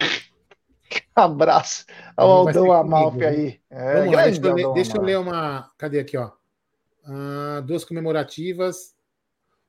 Abraço 1.14 1.84
ao 2.16 2.28
Aldão 2.28 2.72
Amalfi 2.72 3.24
aí. 3.24 3.60
É, 3.70 4.00
Vamos 4.00 4.16
lá, 4.16 4.24
deixa 4.24 4.44
eu, 4.44 4.54
ler, 4.54 4.72
deixa 4.72 4.96
eu 4.96 5.02
ler 5.02 5.18
uma. 5.20 5.70
Cadê 5.78 6.00
aqui, 6.00 6.16
ó? 6.18 6.32
Ah, 7.06 7.62
duas 7.64 7.84
comemorativas. 7.84 8.92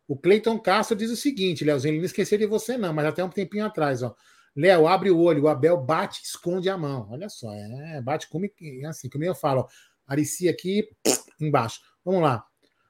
O 0.08 0.18
Cleiton 0.18 0.58
Castro 0.58 0.98
diz 0.98 1.12
o 1.12 1.16
seguinte, 1.16 1.64
Leozinho, 1.64 1.92
ele 1.92 2.00
não 2.00 2.06
esqueceu 2.06 2.40
de 2.40 2.48
você, 2.48 2.76
não, 2.76 2.92
mas 2.92 3.06
até 3.06 3.24
um 3.24 3.30
tempinho 3.30 3.68
atrás, 3.68 4.02
ó. 4.02 4.16
Léo, 4.60 4.88
abre 4.88 5.10
o 5.10 5.18
olho, 5.20 5.44
o 5.44 5.48
Abel 5.48 5.78
bate, 5.78 6.22
esconde 6.24 6.70
a 6.70 6.78
mão. 6.78 7.08
Olha 7.10 7.30
só, 7.30 7.50
é, 7.54 8.02
bate 8.02 8.28
como 8.28 8.46
é 8.46 8.86
assim, 8.86 9.10
como 9.10 9.24
eu 9.24 9.34
falo, 9.34 9.62
ó. 9.62 9.68
Aricia 10.06 10.52
aqui, 10.52 10.90
embaixo. 11.40 11.80
Vamos 12.04 12.22
lá. 12.22 12.44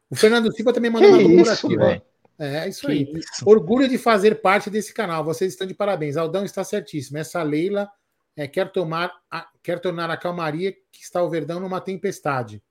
O 0.10 0.16
Fernando 0.16 0.52
Silva 0.52 0.74
também 0.74 0.90
mandou 0.90 1.10
Que 1.18 1.24
uma 1.26 1.42
isso, 1.44 1.62
comemorativa. 1.62 1.86
velho? 1.86 2.02
É, 2.40 2.68
isso 2.70 2.86
Que 2.88 2.92
aí. 2.94 3.12
isso. 3.14 3.48
Orgulho 3.48 3.88
de 3.88 3.98
fazer 3.98 4.42
parte 4.42 4.70
desse 4.70 4.94
canal. 4.94 5.24
Vocês 5.24 5.52
estão 5.52 5.68
de 5.68 5.74
parabéns. 5.74 6.18
Aldão 6.18 6.44
está 6.46 6.64
certíssimo. 6.64 7.18
Essa 7.18 7.44
Leila 7.44 7.88
é, 8.36 8.48
quer, 8.48 8.72
tomar 8.72 9.12
a- 9.30 9.48
quer 9.62 9.80
tornar 9.80 10.10
a 10.10 10.16
calmaria 10.18 10.72
que 10.92 11.02
está 11.04 11.22
o 11.22 11.30
Verdão 11.30 11.60
numa 11.60 11.82
tempestade. 11.82 12.64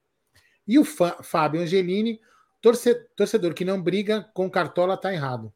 E 0.66 0.78
o 0.78 0.84
Fá- 0.84 1.18
Fábio 1.22 1.60
Angelini, 1.60 2.18
torce- 2.62 2.94
torcedor 3.14 3.52
que 3.54 3.64
não 3.64 3.80
briga 3.80 4.28
com 4.34 4.50
cartola, 4.50 4.96
tá 4.96 5.12
errado. 5.12 5.52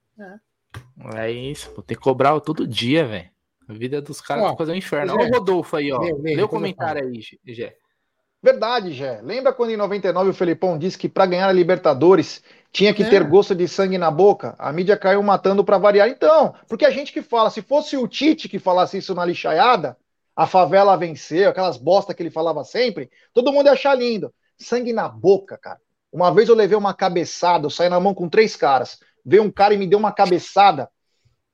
É 1.16 1.31
isso, 1.31 1.70
pô, 1.70 1.82
tem 1.82 1.97
que 1.97 2.02
cobrar 2.02 2.39
todo 2.40 2.66
dia, 2.69 3.06
velho. 3.06 3.32
A 3.74 3.78
vida 3.78 4.03
dos 4.03 4.20
caras 4.20 4.44
tá 4.44 4.57
fazendo 4.57 4.74
um 4.74 4.78
inferno. 4.78 5.15
Olha 5.15 5.28
o 5.28 5.32
Rodolfo 5.32 5.77
aí, 5.77 5.90
ó. 5.93 5.99
lê, 6.01 6.12
lê, 6.12 6.36
Lê 6.36 6.43
o 6.43 6.49
comentário 6.49 7.03
aí, 7.07 7.20
Gé. 7.55 7.74
Verdade, 8.43 8.93
Gé. 8.93 9.20
Lembra 9.23 9.53
quando 9.53 9.70
em 9.70 9.77
99 9.77 10.31
o 10.31 10.35
Felipão 10.35 10.77
disse 10.77 10.99
que 10.99 11.09
para 11.09 11.27
ganhar 11.27 11.49
a 11.49 11.53
Libertadores 11.53 12.43
tinha 12.73 12.93
que 12.93 13.03
É. 13.05 13.09
ter 13.09 13.23
gosto 13.24 13.55
de 13.55 13.69
sangue 13.69 13.97
na 13.99 14.11
boca? 14.11 14.55
A 14.59 14.73
mídia 14.73 14.97
caiu 14.97 15.23
matando 15.23 15.62
para 15.65 15.78
variar. 15.78 16.09
Então, 16.09 16.55
porque 16.69 16.85
a 16.85 16.90
gente 16.90 17.12
que 17.12 17.23
fala, 17.23 17.51
se 17.51 17.62
fosse 17.62 17.97
o 17.97 18.09
Tite 18.09 18.49
que 18.49 18.59
falasse 18.59 18.99
isso 18.99 19.15
na 19.15 19.24
lixaiada, 19.24 19.97
a 20.35 20.47
favela 20.47 20.97
venceu, 20.97 21.51
aquelas 21.51 21.77
bosta 21.77 22.12
que 22.15 22.23
ele 22.23 22.31
falava 22.31 22.65
sempre, 22.65 23.11
todo 23.32 23.53
mundo 23.53 23.66
ia 23.66 23.73
achar 23.73 23.94
lindo. 23.94 24.32
Sangue 24.59 24.93
na 24.93 25.09
boca, 25.09 25.57
cara. 25.57 25.78
Uma 26.12 26.32
vez 26.32 26.49
eu 26.49 26.55
levei 26.55 26.77
uma 26.77 26.93
cabeçada, 26.94 27.66
eu 27.66 27.70
saí 27.70 27.89
na 27.89 28.01
mão 28.01 28.12
com 28.15 28.28
três 28.28 28.57
caras. 28.57 28.99
Veio 29.24 29.43
um 29.44 29.51
cara 29.51 29.73
e 29.74 29.78
me 29.78 29.86
deu 29.86 29.99
uma 29.99 30.12
cabeçada. 30.12 30.89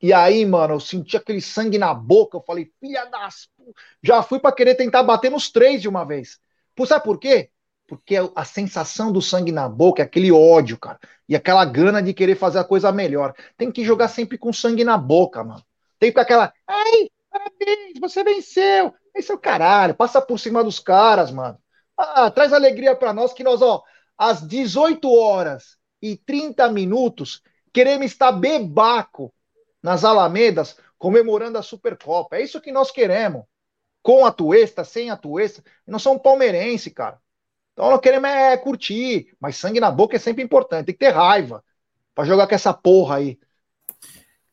E 0.00 0.12
aí, 0.12 0.46
mano, 0.46 0.74
eu 0.74 0.80
senti 0.80 1.16
aquele 1.16 1.40
sangue 1.40 1.78
na 1.78 1.92
boca. 1.92 2.36
Eu 2.36 2.42
falei, 2.42 2.70
filha 2.80 3.04
das. 3.06 3.48
pu-". 3.56 3.74
Já 4.02 4.22
fui 4.22 4.38
para 4.38 4.54
querer 4.54 4.74
tentar 4.74 5.02
bater 5.02 5.30
nos 5.30 5.50
três 5.50 5.82
de 5.82 5.88
uma 5.88 6.04
vez. 6.04 6.38
Pô, 6.74 6.86
sabe 6.86 7.04
por 7.04 7.18
quê? 7.18 7.50
Porque 7.86 8.16
a 8.34 8.44
sensação 8.44 9.10
do 9.10 9.20
sangue 9.22 9.50
na 9.50 9.68
boca, 9.68 10.02
é 10.02 10.04
aquele 10.04 10.30
ódio, 10.30 10.78
cara, 10.78 10.98
e 11.28 11.34
aquela 11.34 11.64
gana 11.64 12.02
de 12.02 12.12
querer 12.12 12.36
fazer 12.36 12.58
a 12.58 12.64
coisa 12.64 12.92
melhor. 12.92 13.34
Tem 13.56 13.72
que 13.72 13.82
jogar 13.84 14.08
sempre 14.08 14.36
com 14.36 14.52
sangue 14.52 14.84
na 14.84 14.98
boca, 14.98 15.42
mano. 15.42 15.64
Tem 15.98 16.08
que 16.08 16.12
ficar 16.12 16.22
aquela, 16.22 16.52
ai, 16.66 17.10
parabéns, 17.30 17.98
você 17.98 18.22
venceu. 18.22 18.94
Esse 19.14 19.32
é 19.32 19.34
o 19.34 19.38
caralho, 19.38 19.94
passa 19.94 20.20
por 20.20 20.38
cima 20.38 20.62
dos 20.62 20.78
caras, 20.78 21.30
mano. 21.32 21.58
Ah, 21.96 22.30
traz 22.30 22.52
alegria 22.52 22.94
pra 22.94 23.12
nós 23.12 23.32
que 23.32 23.42
nós, 23.42 23.62
ó, 23.62 23.82
às 24.16 24.46
18 24.46 25.10
horas 25.10 25.76
e 26.00 26.16
30 26.16 26.70
minutos, 26.70 27.42
queremos 27.72 28.06
estar 28.06 28.32
bebaco 28.32 29.32
nas 29.82 30.04
Alamedas 30.04 30.76
comemorando 30.98 31.58
a 31.58 31.62
Supercopa. 31.62 32.36
É 32.36 32.42
isso 32.42 32.60
que 32.60 32.72
nós 32.72 32.90
queremos 32.90 33.44
com 34.02 34.24
a 34.26 34.32
Tuesta, 34.32 34.84
sem 34.84 35.10
a 35.10 35.16
Tuesta. 35.16 35.62
Nós 35.86 36.02
somos 36.02 36.22
palmeirense, 36.22 36.90
cara. 36.90 37.20
Então 37.72 37.90
nós 37.90 38.00
queremos 38.00 38.28
é 38.28 38.56
curtir, 38.56 39.34
mas 39.40 39.56
sangue 39.56 39.78
na 39.78 39.90
boca 39.90 40.16
é 40.16 40.18
sempre 40.18 40.42
importante. 40.42 40.86
Tem 40.86 40.94
que 40.94 40.98
ter 40.98 41.10
raiva 41.10 41.64
pra 42.14 42.24
jogar 42.24 42.48
com 42.48 42.54
essa 42.54 42.74
porra 42.74 43.16
aí. 43.16 43.38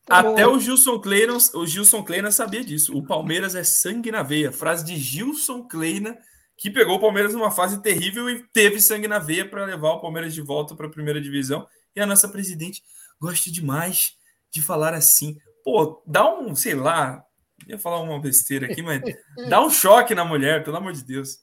Até 0.08 0.46
o 0.46 0.60
Gilson 0.60 1.00
Kleina, 1.00 1.36
o 1.56 1.66
Gilson 1.66 2.04
Kleina 2.04 2.32
sabia 2.32 2.64
disso. 2.64 2.96
O 2.96 3.04
Palmeiras 3.04 3.56
é 3.56 3.64
sangue 3.64 4.12
na 4.12 4.22
veia. 4.22 4.52
Frase 4.52 4.86
de 4.86 4.96
Gilson 4.96 5.68
Kleina, 5.68 6.16
que 6.56 6.70
pegou 6.70 6.98
o 6.98 7.00
Palmeiras 7.00 7.34
numa 7.34 7.50
fase 7.50 7.82
terrível 7.82 8.30
e 8.30 8.44
teve 8.54 8.80
sangue 8.80 9.08
na 9.08 9.18
veia 9.18 9.50
para 9.50 9.66
levar 9.66 9.94
o 9.94 10.02
Palmeiras 10.02 10.32
de 10.34 10.42
volta 10.42 10.76
para 10.76 10.86
a 10.86 10.92
primeira 10.92 11.20
divisão. 11.20 11.68
E 11.96 12.00
a 12.00 12.06
nossa 12.06 12.30
presidente 12.30 12.84
gosta 13.20 13.52
demais 13.52 14.16
de 14.56 14.62
falar 14.62 14.94
assim. 14.94 15.38
Pô, 15.64 16.02
dá 16.06 16.28
um, 16.40 16.56
sei 16.56 16.76
lá, 16.76 17.24
ia 17.68 17.78
falar 17.80 18.02
uma 18.02 18.20
besteira 18.22 18.66
aqui, 18.68 18.82
mas 18.82 19.04
dá 19.46 19.62
um 19.66 19.70
choque 19.70 20.16
na 20.16 20.26
mulher, 20.26 20.64
pelo 20.64 20.78
amor 20.78 20.94
de 20.94 21.04
Deus. 21.04 21.40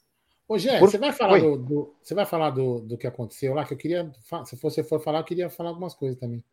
Ô, 0.49 0.57
Gé, 0.59 0.81
Por- 0.81 0.89
você 0.89 0.99
vai 0.99 1.13
falar, 1.13 1.37
do, 1.39 1.57
do- 1.57 1.97
você 2.03 2.15
vai 2.15 2.25
falar 2.27 2.51
do, 2.51 2.81
do 2.81 2.97
que 2.99 3.07
aconteceu 3.09 3.55
lá, 3.55 3.65
que 3.65 3.75
eu 3.75 3.79
queria. 3.79 4.13
Se 4.47 4.55
você 4.57 4.85
for 4.85 5.01
falar, 5.03 5.19
eu 5.21 5.25
queria 5.25 5.51
falar 5.51 5.71
algumas 5.71 5.95
coisas 5.95 6.19
também. 6.19 6.45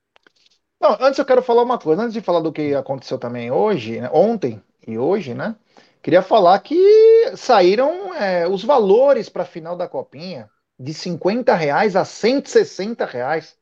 Não, 0.79 0.97
antes 1.01 1.19
eu 1.19 1.25
quero 1.25 1.41
falar 1.41 1.63
uma 1.63 1.77
coisa. 1.79 2.01
Antes 2.03 2.13
de 2.13 2.21
falar 2.21 2.39
do 2.41 2.51
que 2.53 2.73
aconteceu 2.73 3.17
também 3.17 3.51
hoje, 3.51 3.99
né, 3.99 4.09
ontem 4.13 4.61
e 4.87 4.97
hoje, 4.97 5.33
né? 5.33 5.55
Queria 6.01 6.21
falar 6.21 6.57
que 6.59 6.75
saíram 7.35 8.13
é, 8.15 8.47
os 8.47 8.63
valores 8.63 9.27
para 9.29 9.43
a 9.43 9.45
final 9.45 9.75
da 9.75 9.87
Copinha 9.87 10.49
de 10.79 10.93
50 10.93 11.53
reais 11.55 11.95
a 11.95 12.05
160 12.05 13.05
reais. 13.05 13.57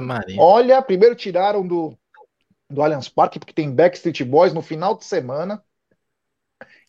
Maria. 0.00 0.40
Olha, 0.40 0.82
primeiro 0.82 1.14
tiraram 1.14 1.66
do, 1.66 1.96
do 2.68 2.82
Allianz 2.82 3.08
Parque, 3.08 3.38
porque 3.38 3.52
tem 3.52 3.74
Backstreet 3.74 4.24
Boys 4.24 4.52
no 4.52 4.62
final 4.62 4.96
de 4.96 5.04
semana. 5.04 5.62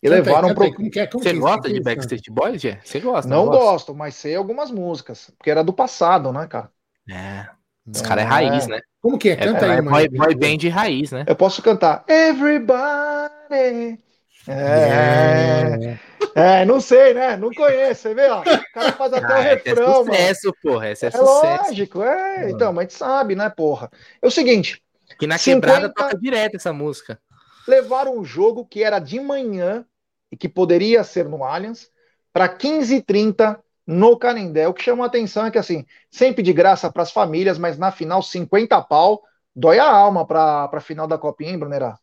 E 0.02 0.10
Canta 0.10 0.22
levaram 0.22 0.50
canta 0.50 0.60
pro. 0.62 0.74
como 0.76 0.92
que 0.92 1.00
é? 1.00 1.08
Como 1.08 1.24
Você 1.24 1.30
é 1.30 1.34
gosta 1.34 1.72
de 1.72 1.82
Backstreet 1.82 2.30
Boys, 2.30 2.62
Gé? 2.62 2.80
Você 2.84 3.00
gosta? 3.00 3.30
Não 3.30 3.48
gosto, 3.48 3.96
mas 3.96 4.16
sei 4.16 4.36
algumas 4.36 4.70
músicas, 4.70 5.32
porque 5.38 5.50
era 5.50 5.64
do 5.64 5.74
passado, 5.74 6.32
né, 6.32 6.48
cara? 6.48 6.70
É. 7.10 7.48
Os 7.88 8.02
caras 8.02 8.24
é 8.24 8.28
raiz, 8.28 8.68
né? 8.68 8.80
Como 9.02 9.18
que 9.18 9.30
é? 9.30 9.34
É, 9.34 9.38
Canta 9.38 9.66
é 9.68 9.76
aí, 9.76 9.82
mano. 9.82 10.10
boy 10.12 10.36
band 10.36 10.58
de 10.58 10.70
raiz, 10.70 11.12
né? 11.12 11.24
Eu 11.28 11.36
posso 11.36 11.62
cantar 11.62 12.04
Everybody. 12.08 14.00
É, 14.48 16.00
É. 16.36 16.62
é, 16.62 16.66
não 16.66 16.80
sei, 16.80 17.14
né? 17.14 17.36
Não 17.38 17.54
conheço, 17.54 18.02
você 18.02 18.14
vê, 18.14 18.30
ó. 18.30 18.42
O 18.42 18.72
cara 18.74 18.92
faz 18.94 19.14
até 19.14 19.38
o 19.38 19.38
Ah, 19.38 19.42
esse 19.54 19.70
é 19.70 19.74
refrão, 19.74 20.06
mano. 20.06 20.14
sucesso, 20.14 20.54
porra. 20.62 20.90
Esse 20.90 21.06
é, 21.06 21.10
É 21.10 21.12
sucesso. 21.12 21.64
lógico, 21.70 22.04
é. 22.04 22.50
Então, 22.52 22.72
mas 22.74 22.86
a 22.86 22.90
gente 22.90 22.94
sabe, 22.98 23.36
né, 23.36 23.50
porra? 23.50 23.90
É 24.22 24.28
o 24.28 24.32
seguinte, 24.32 24.82
Que 25.20 25.28
na 25.28 25.38
50 25.38 25.90
quebrada 25.90 25.94
toca 25.94 26.18
direto 26.18 26.56
essa 26.56 26.74
música. 26.74 27.20
levaram 27.68 28.18
um 28.18 28.24
jogo 28.26 28.66
que 28.66 28.84
era 28.84 29.00
de 29.00 29.20
manhã 29.20 29.86
e 30.32 30.38
que 30.38 30.48
poderia 30.50 31.04
ser 31.04 31.28
no 31.28 31.44
Allianz 31.44 31.90
para 32.34 32.48
15h30 32.50 33.60
no 33.88 34.18
Canindé. 34.18 34.68
O 34.68 34.74
que 34.74 34.84
chama 34.84 35.04
a 35.04 35.08
atenção 35.08 35.46
é 35.46 35.52
que, 35.52 35.58
assim, 35.58 35.86
sempre 36.12 36.44
de 36.44 36.52
graça 36.54 36.92
para 36.92 37.04
as 37.04 37.12
famílias, 37.12 37.58
mas 37.58 37.78
na 37.78 37.92
final 37.92 38.22
50 38.22 38.82
pau, 38.82 39.22
dói 39.56 39.80
a 39.80 39.88
alma 39.90 40.26
para 40.26 40.70
a 40.72 40.80
final 40.82 41.08
da 41.08 41.18
Copinha, 41.18 41.52
hein, 41.52 41.60
Brunerá? 41.60 41.98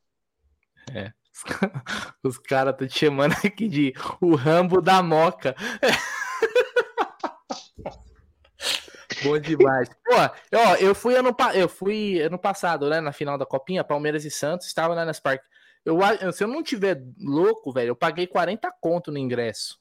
Os 2.22 2.38
caras 2.46 2.72
estão 2.74 2.86
te 2.86 2.98
chamando 2.98 3.34
aqui 3.44 3.68
de 3.68 3.94
o 4.20 4.34
Rambo 4.34 4.80
da 4.80 5.02
Moca. 5.02 5.56
Bom 9.24 9.38
demais. 9.38 9.88
Pô, 10.04 10.14
ó, 10.54 10.74
eu 10.76 10.94
fui 10.94 11.14
ano, 11.14 11.34
eu 11.54 11.68
fui 11.68 12.20
ano 12.20 12.38
passado, 12.38 12.88
né, 12.90 13.00
na 13.00 13.12
final 13.12 13.38
da 13.38 13.46
Copinha, 13.46 13.84
Palmeiras 13.84 14.24
e 14.24 14.30
Santos, 14.30 14.66
estava 14.66 14.94
lá 14.94 15.04
nas 15.04 15.20
Parque. 15.20 15.44
Eu, 15.84 15.98
se 16.32 16.42
eu 16.44 16.48
não 16.48 16.62
tiver 16.62 17.02
louco, 17.18 17.72
velho, 17.72 17.88
eu 17.90 17.96
paguei 17.96 18.26
40 18.26 18.72
conto 18.80 19.10
no 19.10 19.18
ingresso. 19.18 19.80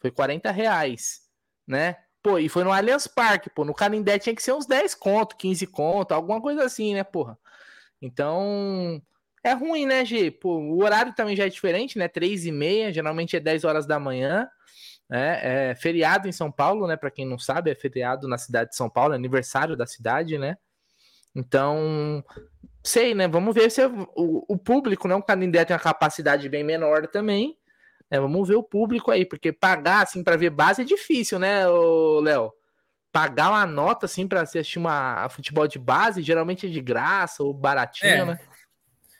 Foi 0.00 0.10
40 0.10 0.50
reais, 0.50 1.22
né? 1.66 1.96
Pô, 2.22 2.38
e 2.38 2.48
foi 2.48 2.64
no 2.64 2.72
Allianz 2.72 3.06
Parque, 3.06 3.50
pô. 3.50 3.64
No 3.64 3.74
Canindé 3.74 4.18
tinha 4.18 4.34
que 4.34 4.42
ser 4.42 4.52
uns 4.52 4.66
10 4.66 4.94
conto, 4.94 5.36
15 5.36 5.66
conto, 5.66 6.12
alguma 6.12 6.40
coisa 6.40 6.64
assim, 6.64 6.94
né, 6.94 7.02
porra? 7.04 7.38
Então, 8.00 9.02
é 9.44 9.52
ruim, 9.52 9.86
né, 9.86 10.04
G? 10.04 10.30
Pô, 10.30 10.58
o 10.58 10.82
horário 10.82 11.14
também 11.14 11.34
já 11.34 11.46
é 11.46 11.48
diferente, 11.48 11.98
né? 11.98 12.08
Três 12.08 12.46
e 12.46 12.52
meia, 12.52 12.92
geralmente 12.92 13.36
é 13.36 13.40
10 13.40 13.64
horas 13.64 13.86
da 13.86 13.98
manhã. 13.98 14.48
É, 15.10 15.70
é 15.70 15.74
feriado 15.74 16.28
em 16.28 16.32
São 16.32 16.50
Paulo, 16.50 16.86
né? 16.86 16.96
Para 16.96 17.10
quem 17.10 17.26
não 17.26 17.38
sabe, 17.38 17.70
é 17.70 17.74
feriado 17.74 18.28
na 18.28 18.38
cidade 18.38 18.70
de 18.70 18.76
São 18.76 18.88
Paulo, 18.88 19.12
é 19.12 19.16
aniversário 19.16 19.76
da 19.76 19.86
cidade, 19.86 20.38
né? 20.38 20.56
Então, 21.34 22.24
sei, 22.84 23.14
né? 23.14 23.26
Vamos 23.26 23.54
ver 23.54 23.70
se 23.70 23.84
o, 23.84 24.44
o 24.48 24.56
público, 24.56 25.08
né? 25.08 25.14
O 25.14 25.22
Canindé 25.22 25.64
tem 25.64 25.74
uma 25.74 25.82
capacidade 25.82 26.48
bem 26.48 26.62
menor 26.62 27.06
também. 27.08 27.58
Né? 28.10 28.20
Vamos 28.20 28.46
ver 28.46 28.56
o 28.56 28.62
público 28.62 29.10
aí, 29.10 29.24
porque 29.24 29.52
pagar 29.52 30.02
assim 30.02 30.22
para 30.22 30.36
ver 30.36 30.50
base 30.50 30.82
é 30.82 30.84
difícil, 30.84 31.38
né, 31.38 31.66
Léo? 32.22 32.52
Pagar 33.10 33.50
uma 33.50 33.66
nota 33.66 34.06
assim 34.06 34.28
para 34.28 34.42
assistir 34.42 34.78
uma 34.78 35.28
futebol 35.28 35.66
de 35.66 35.78
base 35.78 36.22
geralmente 36.22 36.66
é 36.66 36.70
de 36.70 36.80
graça 36.80 37.42
ou 37.42 37.52
baratinho, 37.52 38.10
é. 38.10 38.24
né? 38.24 38.40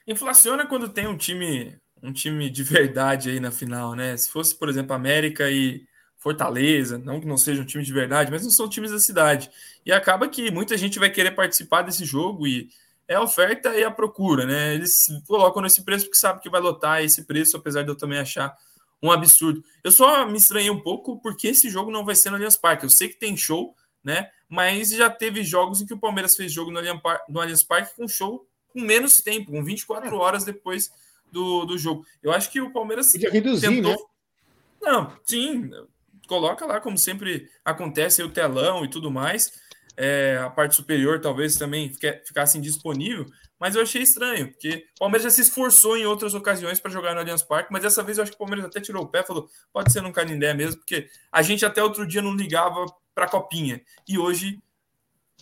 Inflaciona 0.06 0.66
quando 0.66 0.88
tem 0.88 1.06
um 1.06 1.16
time, 1.16 1.76
um 2.02 2.12
time 2.12 2.50
de 2.50 2.62
verdade 2.62 3.30
aí 3.30 3.40
na 3.40 3.50
final, 3.50 3.94
né? 3.94 4.16
Se 4.16 4.30
fosse, 4.30 4.58
por 4.58 4.68
exemplo, 4.68 4.94
América 4.94 5.50
e 5.50 5.86
Fortaleza, 6.18 6.98
não 6.98 7.20
que 7.20 7.26
não 7.26 7.36
seja 7.36 7.62
um 7.62 7.66
time 7.66 7.82
de 7.82 7.92
verdade, 7.92 8.30
mas 8.30 8.44
não 8.44 8.50
são 8.50 8.68
times 8.68 8.90
da 8.90 8.98
cidade. 8.98 9.50
E 9.84 9.92
acaba 9.92 10.28
que 10.28 10.50
muita 10.50 10.76
gente 10.76 10.98
vai 10.98 11.10
querer 11.10 11.32
participar 11.32 11.82
desse 11.82 12.04
jogo 12.04 12.46
e 12.46 12.68
é 13.08 13.14
a 13.14 13.22
oferta 13.22 13.76
e 13.76 13.82
a 13.82 13.90
procura, 13.90 14.46
né? 14.46 14.74
Eles 14.74 15.06
colocam 15.26 15.60
nesse 15.60 15.84
preço 15.84 16.06
porque 16.06 16.18
sabem 16.18 16.40
que 16.40 16.50
vai 16.50 16.60
lotar 16.60 17.02
esse 17.02 17.24
preço, 17.24 17.56
apesar 17.56 17.82
de 17.82 17.88
eu 17.88 17.96
também 17.96 18.18
achar 18.18 18.56
um 19.02 19.10
absurdo. 19.10 19.64
Eu 19.82 19.90
só 19.90 20.24
me 20.24 20.38
estranhei 20.38 20.70
um 20.70 20.80
pouco 20.80 21.20
porque 21.20 21.48
esse 21.48 21.68
jogo 21.68 21.90
não 21.90 22.04
vai 22.04 22.14
ser 22.14 22.30
no 22.30 22.36
Allianz 22.36 22.56
Parque. 22.56 22.84
Eu 22.84 22.90
sei 22.90 23.08
que 23.08 23.18
tem 23.18 23.36
show, 23.36 23.74
né? 24.02 24.30
Mas 24.48 24.90
já 24.90 25.10
teve 25.10 25.42
jogos 25.42 25.80
em 25.80 25.86
que 25.86 25.94
o 25.94 25.98
Palmeiras 25.98 26.36
fez 26.36 26.52
jogo 26.52 26.70
no 26.70 26.78
Allianz 27.40 27.64
Parque 27.64 27.96
com 27.96 28.06
show 28.06 28.46
com 28.72 28.80
menos 28.80 29.20
tempo, 29.20 29.50
com 29.50 29.62
24 29.62 30.08
é. 30.08 30.12
horas 30.12 30.44
depois 30.44 30.90
do, 31.30 31.64
do 31.64 31.78
jogo. 31.78 32.04
Eu 32.22 32.32
acho 32.32 32.50
que 32.50 32.60
o 32.60 32.72
Palmeiras 32.72 33.12
Podia 33.12 33.30
reduzir, 33.30 33.68
tentou... 33.68 33.92
né? 33.92 33.96
Não, 34.82 35.16
sim, 35.24 35.70
coloca 36.26 36.66
lá 36.66 36.80
como 36.80 36.98
sempre 36.98 37.48
acontece 37.64 38.22
o 38.22 38.30
telão 38.30 38.84
e 38.84 38.90
tudo 38.90 39.10
mais. 39.10 39.52
É, 39.96 40.40
a 40.42 40.48
parte 40.48 40.74
superior 40.74 41.20
talvez 41.20 41.56
também 41.56 41.92
ficasse 42.24 42.56
indisponível, 42.56 43.26
mas 43.60 43.76
eu 43.76 43.82
achei 43.82 44.02
estranho, 44.02 44.50
porque 44.50 44.86
o 44.96 45.00
Palmeiras 45.00 45.24
já 45.24 45.30
se 45.30 45.42
esforçou 45.42 45.98
em 45.98 46.06
outras 46.06 46.32
ocasiões 46.32 46.80
para 46.80 46.90
jogar 46.90 47.14
no 47.14 47.20
Allianz 47.20 47.42
Parque, 47.42 47.70
mas 47.70 47.82
dessa 47.82 48.02
vez 48.02 48.16
eu 48.16 48.22
acho 48.22 48.32
que 48.32 48.36
o 48.36 48.38
Palmeiras 48.38 48.64
até 48.64 48.80
tirou 48.80 49.04
o 49.04 49.06
pé, 49.06 49.22
falou, 49.22 49.48
pode 49.70 49.92
ser 49.92 50.00
no 50.00 50.10
Canindé 50.10 50.54
mesmo, 50.54 50.78
porque 50.78 51.08
a 51.30 51.42
gente 51.42 51.64
até 51.64 51.82
outro 51.82 52.06
dia 52.06 52.22
não 52.22 52.34
ligava 52.34 52.86
para 53.14 53.26
a 53.26 53.28
copinha, 53.28 53.82
e 54.08 54.18
hoje 54.18 54.58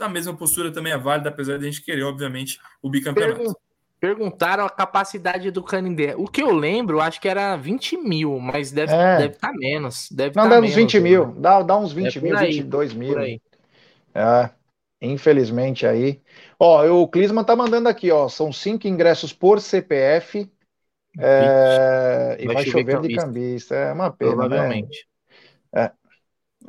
a 0.01 0.09
mesma 0.09 0.35
postura 0.35 0.73
também 0.73 0.93
é 0.93 0.99
válida, 0.99 1.29
apesar 1.29 1.59
de 1.59 1.67
a 1.67 1.71
gente 1.71 1.83
querer, 1.83 2.03
obviamente, 2.03 2.59
o 2.83 2.91
bicampeonato. 2.91 3.57
Perguntaram 4.01 4.65
a 4.65 4.71
capacidade 4.71 5.51
do 5.51 5.63
Canindé. 5.63 6.15
O 6.17 6.27
que 6.27 6.43
eu 6.43 6.55
lembro, 6.55 7.01
acho 7.01 7.21
que 7.21 7.29
era 7.29 7.55
20 7.57 7.99
mil, 7.99 8.39
mas 8.39 8.73
deve 8.73 8.95
é. 8.95 9.19
deve 9.19 9.35
estar 9.35 9.49
tá 9.49 9.55
menos. 9.55 10.09
Deve 10.11 10.35
Não, 10.35 10.45
tá 10.45 10.55
deve 10.55 10.69
uns 10.69 10.75
20 10.75 10.95
né? 10.95 11.01
mil. 11.01 11.27
Dá, 11.33 11.63
dá 11.63 11.77
uns 11.77 11.93
20 11.93 12.17
é 12.17 12.21
mil, 12.23 12.37
aí, 12.39 12.47
22 12.47 12.95
mil. 12.95 13.19
É, 13.21 14.51
infelizmente 15.03 15.87
aí. 15.87 16.23
Ó, 16.59 17.03
o 17.03 17.07
Clisman 17.09 17.45
tá 17.45 17.55
mandando 17.55 17.91
aqui, 17.91 18.11
ó. 18.11 18.27
São 18.29 18.51
cinco 18.51 18.89
ingressos 18.89 19.35
por 19.35 19.61
CPF. 19.61 20.51
É, 21.19 22.39
e 22.41 22.47
vai, 22.47 22.65
chover, 22.65 22.93
chover 22.93 23.09
de 23.09 23.17
cambista. 23.17 23.75
É 23.75 23.93
uma 23.93 24.11
pena, 24.11 24.31
né? 24.31 24.37
Provavelmente. 24.37 24.99
Né? 24.99 25.10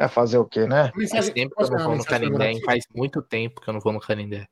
É. 0.02 0.06
É 0.06 0.08
fazer 0.08 0.38
o 0.38 0.46
quê, 0.46 0.66
né? 0.66 0.92
Faz 1.10 1.30
tempo 1.30 1.56
que 1.56 1.64
eu 1.64 1.70
não 1.70 1.86
vou 1.86 1.96
no 1.96 2.04
Canindé, 2.04 2.60
faz 2.66 2.84
muito 2.94 3.22
tempo 3.22 3.62
que 3.62 3.70
eu 3.70 3.74
não 3.74 3.80
vou 3.80 3.94
no 3.94 4.00
Canindé. 4.00 4.48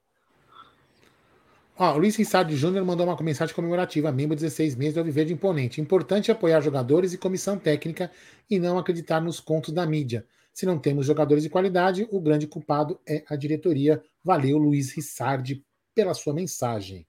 Ó, 1.78 1.94
o 1.94 1.98
Luiz 1.98 2.18
Rissardi 2.18 2.58
Júnior 2.58 2.86
mandou 2.86 3.08
uma 3.08 3.16
mensagem 3.24 3.56
comemorativa, 3.56 4.12
membro 4.12 4.36
16 4.36 4.76
meses 4.76 4.96
do 4.96 5.04
Viverde 5.04 5.32
Imponente. 5.32 5.80
Importante 5.80 6.30
apoiar 6.30 6.60
jogadores 6.60 7.14
e 7.14 7.18
comissão 7.18 7.58
técnica 7.58 8.12
e 8.50 8.60
não 8.60 8.78
acreditar 8.78 9.22
nos 9.22 9.40
contos 9.40 9.74
da 9.74 9.86
mídia. 9.86 10.26
Se 10.54 10.66
não 10.66 10.78
temos 10.78 11.06
jogadores 11.06 11.42
de 11.42 11.50
qualidade, 11.50 12.06
o 12.12 12.20
grande 12.20 12.48
culpado 12.48 13.00
é 13.08 13.24
a 13.30 13.36
diretoria. 13.38 14.04
Valeu, 14.22 14.58
Luiz 14.58 14.92
Rissardi, 14.92 15.64
pela 15.96 16.14
sua 16.14 16.34
mensagem. 16.34 17.08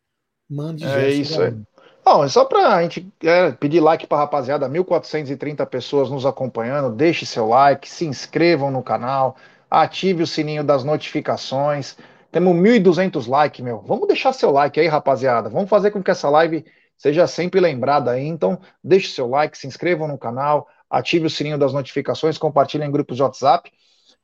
Mande 0.49 0.85
É 0.85 1.11
isso 1.11 1.43
aí. 1.43 1.57
Bom, 2.05 2.25
é 2.25 2.29
só 2.29 2.45
para 2.45 2.77
a 2.77 2.83
gente 2.83 3.13
é, 3.23 3.53
pedir 3.53 3.81
like 3.81 4.07
para 4.07 4.19
rapaziada, 4.19 4.69
1.430 4.69 5.67
pessoas 5.67 6.11
nos 6.11 6.25
acompanhando. 6.25 6.95
Deixe 6.95 7.27
seu 7.27 7.47
like, 7.47 7.89
se 7.89 8.07
inscrevam 8.07 8.71
no 8.71 8.83
canal, 8.83 9.37
ative 9.71 10.23
o 10.23 10.27
sininho 10.27 10.65
das 10.65 10.83
notificações. 10.83 11.97
Temos 12.33 12.57
1.200 12.57 13.29
likes, 13.29 13.61
meu. 13.65 13.81
Vamos 13.83 14.09
deixar 14.09 14.33
seu 14.33 14.51
like 14.51 14.81
aí, 14.81 14.87
rapaziada. 14.87 15.49
Vamos 15.49 15.69
fazer 15.69 15.91
com 15.91 16.03
que 16.03 16.11
essa 16.11 16.29
live 16.31 16.65
seja 16.97 17.27
sempre 17.27 17.61
lembrada 17.61 18.13
aí. 18.13 18.27
Então, 18.27 18.59
deixe 18.83 19.09
seu 19.09 19.29
like, 19.29 19.57
se 19.57 19.67
inscrevam 19.67 20.09
no 20.09 20.19
canal, 20.19 20.69
ative 20.89 21.27
o 21.27 21.31
sininho 21.31 21.59
das 21.59 21.73
notificações, 21.73 22.39
compartilhem 22.39 22.89
em 22.89 22.93
grupos 22.93 23.17
de 23.17 23.23
WhatsApp. 23.23 23.71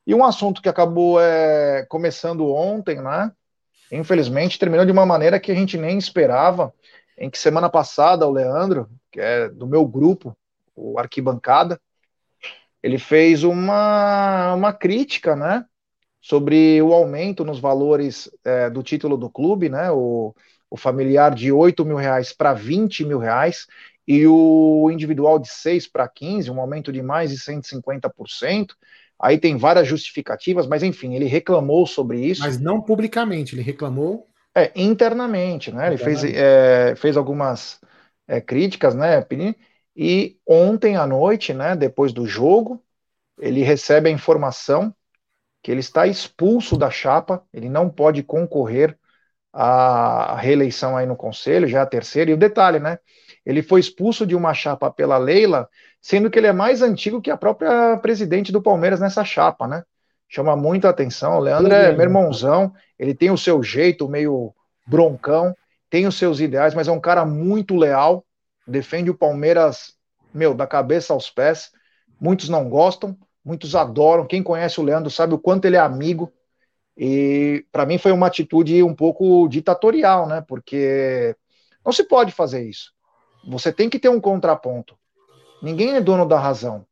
E 0.05 0.15
um 0.15 0.23
assunto 0.23 0.61
que 0.61 0.69
acabou 0.69 1.21
é, 1.21 1.85
começando 1.89 2.47
ontem, 2.47 3.01
né? 3.01 3.31
Infelizmente, 3.91 4.59
terminou 4.59 4.85
de 4.85 4.91
uma 4.91 5.05
maneira 5.05 5.39
que 5.39 5.51
a 5.51 5.55
gente 5.55 5.77
nem 5.77 5.97
esperava 5.97 6.73
em 7.17 7.29
que 7.29 7.37
semana 7.37 7.69
passada 7.69 8.27
o 8.27 8.31
Leandro, 8.31 8.89
que 9.11 9.19
é 9.19 9.49
do 9.49 9.65
meu 9.65 9.85
grupo, 9.85 10.37
o 10.75 10.99
Arquibancada, 10.99 11.79
ele 12.83 12.99
fez 12.99 13.43
uma, 13.43 14.53
uma 14.53 14.71
crítica, 14.71 15.35
né, 15.35 15.65
sobre 16.21 16.81
o 16.81 16.93
aumento 16.93 17.43
nos 17.43 17.59
valores 17.59 18.29
é, 18.43 18.69
do 18.69 18.83
título 18.83 19.17
do 19.17 19.29
clube, 19.29 19.69
né, 19.69 19.89
o, 19.91 20.35
o 20.69 20.77
familiar 20.77 21.33
de 21.33 21.51
8 21.51 21.83
mil 21.83 21.97
reais 21.97 22.31
para 22.31 22.53
20 22.53 23.05
mil 23.05 23.17
reais, 23.17 23.65
e 24.07 24.25
o 24.25 24.89
individual 24.91 25.37
de 25.37 25.49
6 25.49 25.87
para 25.87 26.07
15, 26.07 26.49
um 26.49 26.61
aumento 26.61 26.93
de 26.93 27.01
mais 27.01 27.29
de 27.29 27.37
150%. 27.37 28.67
Aí 29.19 29.37
tem 29.37 29.57
várias 29.57 29.87
justificativas, 29.87 30.65
mas 30.65 30.81
enfim, 30.81 31.13
ele 31.13 31.25
reclamou 31.25 31.85
sobre 31.85 32.23
isso. 32.23 32.41
Mas 32.41 32.59
não 32.59 32.81
publicamente, 32.81 33.53
ele 33.53 33.63
reclamou 33.63 34.27
é, 34.57 34.71
internamente, 34.75 35.71
né? 35.71 35.87
Ele 35.87 35.97
fez, 35.97 36.23
é, 36.23 36.95
fez 36.95 37.15
algumas 37.15 37.79
é, 38.27 38.41
críticas, 38.41 38.95
né, 38.95 39.23
E 39.95 40.37
ontem 40.47 40.95
à 40.95 41.05
noite, 41.05 41.53
né, 41.53 41.75
depois 41.75 42.11
do 42.11 42.25
jogo, 42.25 42.83
ele 43.39 43.61
recebe 43.61 44.09
a 44.09 44.11
informação 44.11 44.93
que 45.61 45.71
ele 45.71 45.79
está 45.79 46.07
expulso 46.07 46.77
da 46.77 46.89
chapa, 46.89 47.43
ele 47.53 47.69
não 47.69 47.89
pode 47.89 48.23
concorrer 48.23 48.97
à 49.53 50.35
reeleição 50.37 50.97
aí 50.97 51.05
no 51.05 51.15
conselho, 51.15 51.67
já 51.67 51.79
é 51.79 51.81
a 51.81 51.85
terceira. 51.85 52.31
E 52.31 52.33
o 52.33 52.37
detalhe, 52.37 52.79
né? 52.79 52.99
Ele 53.45 53.61
foi 53.61 53.79
expulso 53.79 54.25
de 54.25 54.35
uma 54.35 54.53
chapa 54.53 54.89
pela 54.91 55.17
Leila, 55.17 55.69
sendo 56.01 56.29
que 56.29 56.39
ele 56.39 56.47
é 56.47 56.53
mais 56.53 56.81
antigo 56.81 57.21
que 57.21 57.31
a 57.31 57.37
própria 57.37 57.97
presidente 57.97 58.51
do 58.51 58.61
Palmeiras 58.61 58.99
nessa 58.99 59.23
chapa, 59.23 59.67
né? 59.67 59.83
chama 60.27 60.55
muita 60.55 60.89
atenção. 60.89 61.37
O 61.37 61.39
Leandro 61.39 61.73
é 61.73 61.91
meu 61.91 62.01
irmãozão, 62.01 62.73
ele 62.97 63.13
tem 63.13 63.31
o 63.31 63.37
seu 63.37 63.61
jeito 63.61 64.07
meio 64.07 64.53
broncão, 64.85 65.55
tem 65.89 66.07
os 66.07 66.15
seus 66.15 66.39
ideais, 66.39 66.73
mas 66.73 66.87
é 66.87 66.91
um 66.91 66.99
cara 66.99 67.25
muito 67.25 67.75
leal, 67.75 68.25
defende 68.65 69.09
o 69.09 69.17
Palmeiras, 69.17 69.93
meu, 70.33 70.53
da 70.53 70.67
cabeça 70.67 71.13
aos 71.13 71.29
pés. 71.29 71.71
Muitos 72.19 72.49
não 72.49 72.69
gostam, 72.69 73.17
muitos 73.43 73.75
adoram. 73.75 74.25
Quem 74.25 74.43
conhece 74.43 74.79
o 74.79 74.83
Leandro 74.83 75.09
sabe 75.09 75.33
o 75.33 75.39
quanto 75.39 75.65
ele 75.65 75.77
é 75.77 75.79
amigo. 75.79 76.31
E 76.97 77.65
para 77.71 77.85
mim 77.85 77.97
foi 77.97 78.11
uma 78.11 78.27
atitude 78.27 78.81
um 78.83 78.93
pouco 78.93 79.47
ditatorial, 79.47 80.27
né? 80.27 80.43
Porque 80.47 81.35
não 81.85 81.93
se 81.93 82.03
pode 82.03 82.31
fazer 82.31 82.67
isso. 82.67 82.91
Você 83.47 83.71
tem 83.71 83.89
que 83.89 83.99
ter 83.99 84.09
um 84.09 84.19
contraponto. 84.19 84.97
Ninguém 85.61 85.95
é 85.95 86.01
dono 86.01 86.25
da 86.25 86.39
razão. 86.39 86.85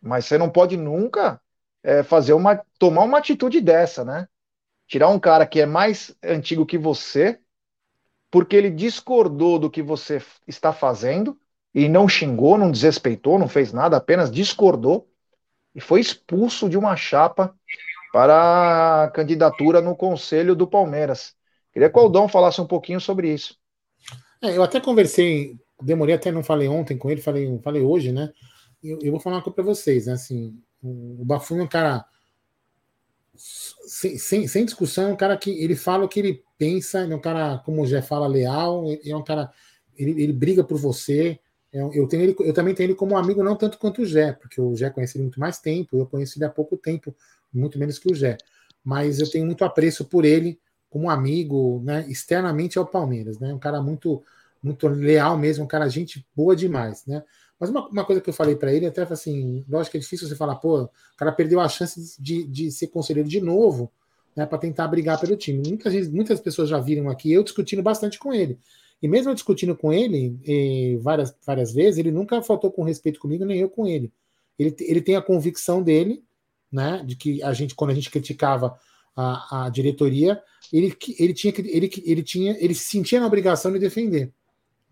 Mas 0.00 0.24
você 0.24 0.38
não 0.38 0.48
pode 0.48 0.76
nunca 0.76 1.40
é, 1.82 2.02
fazer 2.02 2.32
uma 2.32 2.60
tomar 2.78 3.02
uma 3.02 3.18
atitude 3.18 3.60
dessa, 3.60 4.04
né? 4.04 4.26
Tirar 4.88 5.08
um 5.08 5.20
cara 5.20 5.46
que 5.46 5.60
é 5.60 5.66
mais 5.66 6.16
antigo 6.24 6.66
que 6.66 6.78
você, 6.78 7.38
porque 8.30 8.56
ele 8.56 8.70
discordou 8.70 9.58
do 9.58 9.70
que 9.70 9.82
você 9.82 10.20
está 10.46 10.72
fazendo 10.72 11.38
e 11.74 11.88
não 11.88 12.08
xingou, 12.08 12.58
não 12.58 12.70
desrespeitou, 12.70 13.38
não 13.38 13.48
fez 13.48 13.72
nada, 13.72 13.98
apenas 13.98 14.30
discordou 14.30 15.08
e 15.74 15.80
foi 15.80 16.00
expulso 16.00 16.68
de 16.68 16.78
uma 16.78 16.96
chapa 16.96 17.54
para 18.12 19.04
a 19.04 19.10
candidatura 19.10 19.80
no 19.82 19.94
conselho 19.94 20.56
do 20.56 20.66
Palmeiras. 20.66 21.36
Queria 21.72 21.90
que 21.90 21.98
o 21.98 22.00
Aldão 22.00 22.26
falasse 22.26 22.60
um 22.60 22.66
pouquinho 22.66 23.00
sobre 23.00 23.32
isso. 23.32 23.56
É, 24.42 24.56
eu 24.56 24.62
até 24.62 24.80
conversei, 24.80 25.56
demorei 25.82 26.14
até 26.14 26.32
não 26.32 26.42
falei 26.42 26.66
ontem 26.66 26.96
com 26.96 27.10
ele, 27.10 27.20
falei, 27.20 27.58
falei 27.62 27.82
hoje, 27.82 28.10
né? 28.10 28.32
Eu, 28.82 28.98
eu 29.02 29.10
vou 29.10 29.20
falar 29.20 29.36
uma 29.36 29.42
coisa 29.42 29.56
para 29.56 29.64
vocês, 29.64 30.06
né? 30.06 30.14
Assim, 30.14 30.58
o 30.82 31.24
Bafumi 31.24 31.60
é 31.60 31.64
um 31.64 31.68
cara 31.68 32.06
sem, 33.38 34.18
sem, 34.18 34.48
sem, 34.48 34.64
discussão, 34.64 35.08
é 35.08 35.12
um 35.12 35.16
cara 35.16 35.36
que 35.36 35.50
ele 35.50 35.76
fala 35.76 36.04
o 36.04 36.08
que 36.08 36.18
ele 36.18 36.42
pensa, 36.58 37.04
ele 37.04 37.12
é 37.12 37.16
um 37.16 37.20
cara, 37.20 37.58
como 37.58 37.82
o 37.82 37.86
Jé 37.86 38.02
fala, 38.02 38.26
leal, 38.26 38.84
é 39.04 39.16
um 39.16 39.22
cara, 39.22 39.50
ele, 39.96 40.22
ele 40.22 40.32
briga 40.32 40.64
por 40.64 40.76
você. 40.76 41.38
É 41.72 41.80
eu, 41.80 42.08
tenho 42.08 42.22
ele, 42.22 42.36
eu 42.40 42.52
também 42.52 42.74
tenho 42.74 42.88
ele 42.88 42.94
como 42.94 43.16
amigo, 43.16 43.42
não 43.42 43.56
tanto 43.56 43.78
quanto 43.78 44.02
o 44.02 44.06
Jé, 44.06 44.32
porque 44.32 44.60
o 44.60 44.74
Jé 44.74 44.90
conheci 44.90 45.16
ele 45.16 45.24
muito 45.24 45.38
mais 45.38 45.58
tempo, 45.58 45.96
eu 45.96 46.06
conheci 46.06 46.38
ele 46.38 46.46
há 46.46 46.50
pouco 46.50 46.76
tempo, 46.76 47.14
muito 47.52 47.78
menos 47.78 47.98
que 47.98 48.10
o 48.10 48.14
Jé. 48.14 48.36
Mas 48.82 49.20
eu 49.20 49.30
tenho 49.30 49.46
muito 49.46 49.64
apreço 49.64 50.04
por 50.04 50.24
ele 50.24 50.58
como 50.88 51.10
amigo, 51.10 51.82
né? 51.84 52.06
Externamente 52.08 52.78
ao 52.78 52.86
Palmeiras, 52.86 53.38
né? 53.38 53.52
Um 53.52 53.58
cara 53.58 53.82
muito, 53.82 54.22
muito 54.62 54.88
leal 54.88 55.36
mesmo, 55.36 55.64
um 55.64 55.68
cara, 55.68 55.88
gente 55.88 56.26
boa 56.34 56.56
demais, 56.56 57.04
né? 57.06 57.22
Mas 57.58 57.70
uma, 57.70 57.88
uma 57.88 58.04
coisa 58.04 58.20
que 58.20 58.30
eu 58.30 58.34
falei 58.34 58.54
para 58.54 58.72
ele, 58.72 58.86
até 58.86 59.02
assim, 59.02 59.64
lógico 59.68 59.92
que 59.92 59.96
é 59.98 60.00
difícil 60.00 60.28
você 60.28 60.36
falar, 60.36 60.56
pô, 60.56 60.82
o 60.82 60.90
cara 61.16 61.32
perdeu 61.32 61.60
a 61.60 61.68
chance 61.68 62.20
de, 62.20 62.44
de 62.44 62.70
ser 62.70 62.88
conselheiro 62.88 63.28
de 63.28 63.40
novo, 63.40 63.90
né, 64.36 64.46
para 64.46 64.58
tentar 64.58 64.86
brigar 64.86 65.20
pelo 65.20 65.36
time. 65.36 65.62
Muitas, 65.66 66.08
muitas 66.08 66.40
pessoas 66.40 66.68
já 66.68 66.78
viram 66.78 67.08
aqui 67.08 67.32
eu 67.32 67.42
discutindo 67.42 67.82
bastante 67.82 68.18
com 68.18 68.32
ele. 68.32 68.58
E 69.02 69.08
mesmo 69.08 69.34
discutindo 69.34 69.76
com 69.76 69.92
ele 69.92 70.38
várias, 71.02 71.34
várias 71.44 71.72
vezes, 71.72 71.98
ele 71.98 72.10
nunca 72.10 72.40
faltou 72.42 72.70
com 72.70 72.82
respeito 72.82 73.20
comigo, 73.20 73.44
nem 73.44 73.60
eu 73.60 73.68
com 73.68 73.86
ele. 73.86 74.12
Ele, 74.58 74.74
ele 74.80 75.00
tem 75.00 75.16
a 75.16 75.22
convicção 75.22 75.82
dele, 75.82 76.22
né, 76.70 77.02
de 77.04 77.16
que 77.16 77.42
a 77.42 77.52
gente, 77.52 77.74
quando 77.74 77.90
a 77.90 77.94
gente 77.94 78.10
criticava 78.10 78.78
a, 79.16 79.66
a 79.66 79.68
diretoria, 79.68 80.40
ele, 80.72 80.96
ele, 81.18 81.34
tinha, 81.34 81.52
ele, 81.58 81.90
ele, 82.04 82.22
tinha, 82.22 82.56
ele 82.60 82.74
se 82.74 82.84
sentia 82.84 83.18
na 83.18 83.26
obrigação 83.26 83.72
de 83.72 83.78
defender. 83.78 84.32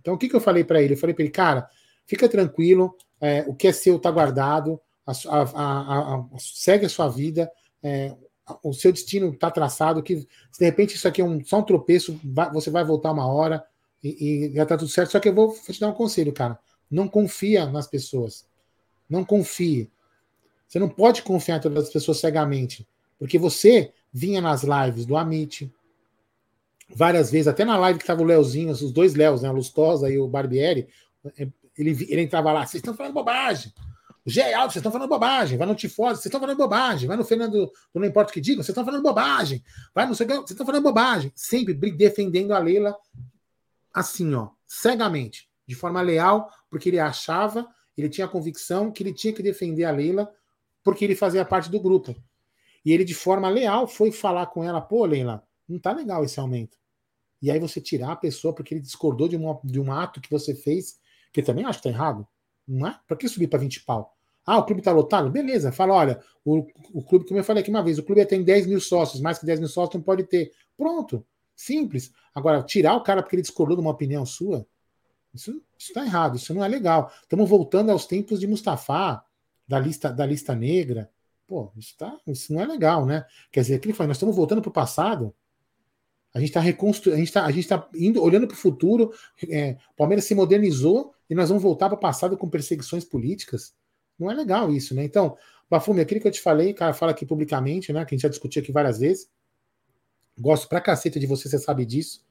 Então, 0.01 0.15
o 0.15 0.19
que, 0.19 0.29
que 0.29 0.35
eu 0.35 0.41
falei 0.41 0.65
para 0.65 0.83
ele? 0.83 0.95
Eu 0.95 0.99
falei 0.99 1.15
para 1.15 1.25
ele, 1.25 1.33
cara, 1.33 1.69
fica 2.07 2.29
tranquilo, 2.29 2.97
é, 3.21 3.45
o 3.47 3.55
que 3.55 3.69
é 3.69 3.73
seu 3.73 3.97
está 3.97 4.11
guardado, 4.11 4.81
a, 5.07 5.13
a, 5.29 6.15
a, 6.15 6.27
segue 6.39 6.87
a 6.87 6.89
sua 6.89 7.09
vida, 7.09 7.51
é, 7.83 8.15
o 8.63 8.73
seu 8.73 8.93
destino 8.93 9.31
está 9.31 9.51
traçado, 9.51 10.03
que 10.03 10.17
de 10.17 10.65
repente 10.65 10.95
isso 10.95 11.09
aqui 11.09 11.21
é 11.21 11.25
um, 11.25 11.45
só 11.45 11.59
um 11.59 11.65
tropeço, 11.65 12.19
vai, 12.25 12.51
você 12.53 12.71
vai 12.71 12.85
voltar 12.85 13.13
uma 13.13 13.27
hora 13.27 13.65
e, 14.03 14.49
e 14.51 14.55
já 14.55 14.63
está 14.63 14.77
tudo 14.77 14.91
certo. 14.91 15.11
Só 15.11 15.21
que 15.21 15.29
eu 15.29 15.35
vou 15.35 15.53
te 15.55 15.81
dar 15.81 15.89
um 15.89 15.95
conselho, 15.95 16.33
cara. 16.33 16.59
Não 16.91 17.09
confia 17.09 17.67
nas 17.67 17.87
pessoas. 17.89 18.47
Não 19.09 19.25
confie. 19.25 19.91
Você 20.69 20.79
não 20.79 20.89
pode 20.89 21.23
confiar 21.23 21.59
em 21.59 21.61
todas 21.61 21.85
as 21.85 21.93
pessoas 21.93 22.19
cegamente. 22.19 22.87
Porque 23.19 23.39
você 23.39 23.93
vinha 24.13 24.41
nas 24.41 24.63
lives 24.63 25.07
do 25.07 25.17
Amit, 25.17 25.73
várias 26.95 27.31
vezes, 27.31 27.49
até 27.49 27.65
na 27.65 27.77
live 27.79 27.99
que 27.99 28.05
estava 28.05 28.23
o 28.23 28.25
Leozinho, 28.25 28.71
os 28.71 28.93
dois 28.93 29.15
Leos, 29.15 29.43
né, 29.43 29.49
a 29.49 29.53
Lustosa 29.53 30.11
e 30.11 30.19
o 30.19 30.29
Barbieri, 30.29 30.89
é, 31.39 31.49
ele, 31.77 31.91
ele 32.09 32.23
entrava 32.23 32.53
lá, 32.53 32.67
vocês 32.67 32.81
estão 32.81 32.95
falando 32.95 33.13
bobagem. 33.13 33.73
O 34.25 34.31
G 34.31 34.43
Alto, 34.55 34.73
vocês 34.73 34.81
estão 34.81 34.91
falando 34.91 35.09
bobagem. 35.09 35.57
Vai 35.57 35.69
no 35.69 35.75
Tifose, 35.75 36.15
vocês 36.15 36.27
estão 36.27 36.41
falando 36.41 36.57
bobagem. 36.57 37.07
Vai 37.07 37.17
no 37.17 37.25
Fernando, 37.25 37.71
não 37.95 38.05
importa 38.05 38.31
o 38.31 38.35
que 38.35 38.41
digam, 38.41 38.63
vocês 38.63 38.71
estão 38.71 38.85
falando 38.85 39.03
bobagem. 39.03 39.63
Vai 39.95 40.05
no 40.07 40.15
vocês 40.15 40.29
estão 40.51 40.67
falando 40.67 40.83
bobagem. 40.83 41.33
Sempre 41.37 41.75
defendendo 41.75 42.53
a 42.53 42.59
Leila 42.59 42.97
assim, 43.95 44.35
ó, 44.35 44.51
cegamente, 44.67 45.49
de 45.67 45.75
forma 45.75 46.03
leal, 46.03 46.51
porque 46.69 46.91
ele 46.91 46.99
achava, 46.99 47.67
ele 47.97 48.09
tinha 48.09 48.27
a 48.27 48.29
convicção 48.29 48.93
que 48.93 49.03
ele 49.03 49.13
tinha 49.13 49.33
que 49.33 49.43
defender 49.43 49.85
a 49.85 49.91
Leila, 49.91 50.31
porque 50.85 51.05
ele 51.05 51.17
fazia 51.17 51.45
parte 51.45 51.71
do 51.71 51.81
grupo. 51.81 52.15
E 52.85 52.93
ele, 52.93 53.05
de 53.05 53.15
forma 53.15 53.49
leal, 53.49 53.87
foi 53.87 54.13
falar 54.13 54.47
com 54.47 54.63
ela: 54.63 54.81
pô, 54.81 55.05
Leila, 55.05 55.43
não 55.69 55.79
tá 55.79 55.93
legal 55.93 56.25
esse 56.25 56.39
aumento. 56.39 56.77
E 57.41 57.51
aí 57.51 57.59
você 57.59 57.81
tirar 57.81 58.13
a 58.13 58.17
pessoa 58.17 58.55
porque 58.55 58.75
ele 58.75 58.81
discordou 58.81 59.29
de 59.29 59.39
de 59.65 59.81
um 59.81 59.93
ato 59.93 60.21
que 60.21 60.31
você 60.31 60.55
fez, 60.55 60.99
que 61.37 61.43
também 61.43 61.67
acho 61.67 61.81
que 61.81 61.85
tá 61.85 61.91
errado. 61.91 62.27
Não 62.67 62.87
é? 62.87 62.99
Pra 63.07 63.17
que 63.17 63.29
subir 63.29 63.47
para 63.47 63.59
20 63.59 63.85
pau? 63.85 64.17
Ah, 64.45 64.59
o 64.59 64.65
clube 64.65 64.81
tá 64.81 64.91
lotado? 64.91 65.31
Beleza. 65.31 65.71
Fala, 65.71 65.93
olha, 65.93 66.21
o, 66.45 66.67
o 66.95 67.03
clube, 67.03 67.27
como 67.27 67.39
eu 67.39 67.45
falei 67.45 67.63
aqui 67.63 67.69
uma 67.69 67.83
vez, 67.83 67.99
o 67.99 68.03
clube 68.03 68.25
tem 68.25 68.43
10 68.43 68.67
mil 68.67 68.81
sócios, 68.81 69.21
mais 69.21 69.39
que 69.39 69.45
10 69.45 69.61
mil 69.61 69.69
sócios 69.69 69.95
não 69.95 70.03
pode 70.03 70.25
ter. 70.25 70.51
Pronto. 70.77 71.27
Simples. 71.55 72.11
Agora, 72.35 72.63
tirar 72.63 72.97
o 72.97 73.03
cara 73.03 73.23
porque 73.23 73.37
ele 73.37 73.43
discordou 73.43 73.77
de 73.77 73.83
uma 73.83 73.91
opinião 73.91 74.25
sua, 74.25 74.67
isso 75.35 75.63
está 75.79 76.05
errado, 76.05 76.37
isso 76.37 76.55
não 76.55 76.65
é 76.65 76.69
legal. 76.69 77.13
Estamos 77.23 77.49
voltando 77.49 77.91
aos 77.91 78.07
tempos 78.07 78.41
de 78.41 78.47
Mustafa, 78.47 79.23
da 79.69 79.79
lista, 79.79 80.11
da 80.11 80.25
lista 80.25 80.55
negra. 80.55 81.11
Pô, 81.47 81.71
isso, 81.77 81.95
tá, 81.99 82.19
isso 82.27 82.53
não 82.53 82.61
é 82.61 82.67
legal, 82.67 83.05
né? 83.05 83.27
Quer 83.53 83.61
dizer, 83.61 83.75
aquele 83.75 83.93
foi, 83.93 84.07
nós 84.07 84.17
estamos 84.17 84.35
voltando 84.35 84.63
para 84.63 84.71
o 84.71 84.73
passado. 84.73 85.35
A 86.35 86.39
gente 86.39 86.49
está 86.49 86.61
reconstruindo, 86.61 87.17
a 87.17 87.51
gente 87.51 87.61
está 87.61 87.79
tá 87.79 87.89
indo, 87.95 88.23
olhando 88.23 88.47
para 88.47 88.55
o 88.55 88.59
futuro. 88.59 89.13
É, 89.49 89.77
Palmeiras 89.97 90.25
se 90.25 90.35
modernizou 90.35 91.15
e 91.29 91.35
nós 91.35 91.49
vamos 91.49 91.63
voltar 91.63 91.89
para 91.89 91.97
o 91.97 92.01
passado 92.01 92.37
com 92.37 92.49
perseguições 92.49 93.05
políticas. 93.05 93.75
Não 94.19 94.31
é 94.31 94.35
legal 94.35 94.73
isso, 94.73 94.95
né? 94.95 95.05
Então, 95.05 95.37
Bafume, 95.69 96.01
aquilo 96.01 96.21
que 96.21 96.29
eu 96.29 96.33
te 96.33 96.41
falei, 96.41 96.73
cara, 96.73 96.95
fala 96.95 97.13
aqui 97.13 97.27
publicamente, 97.27 97.93
né? 97.93 98.05
Que 98.05 98.15
a 98.15 98.17
gente 98.17 98.23
já 98.23 98.29
discutiu 98.29 98.63
aqui 98.63 98.73
várias 98.73 98.99
vezes. 98.99 99.29
Gosto 100.39 100.69
pra 100.69 100.81
caceta 100.81 101.19
de 101.19 101.27
você, 101.27 101.49
você 101.49 101.59
sabe 101.59 101.85
disso. 101.85 102.25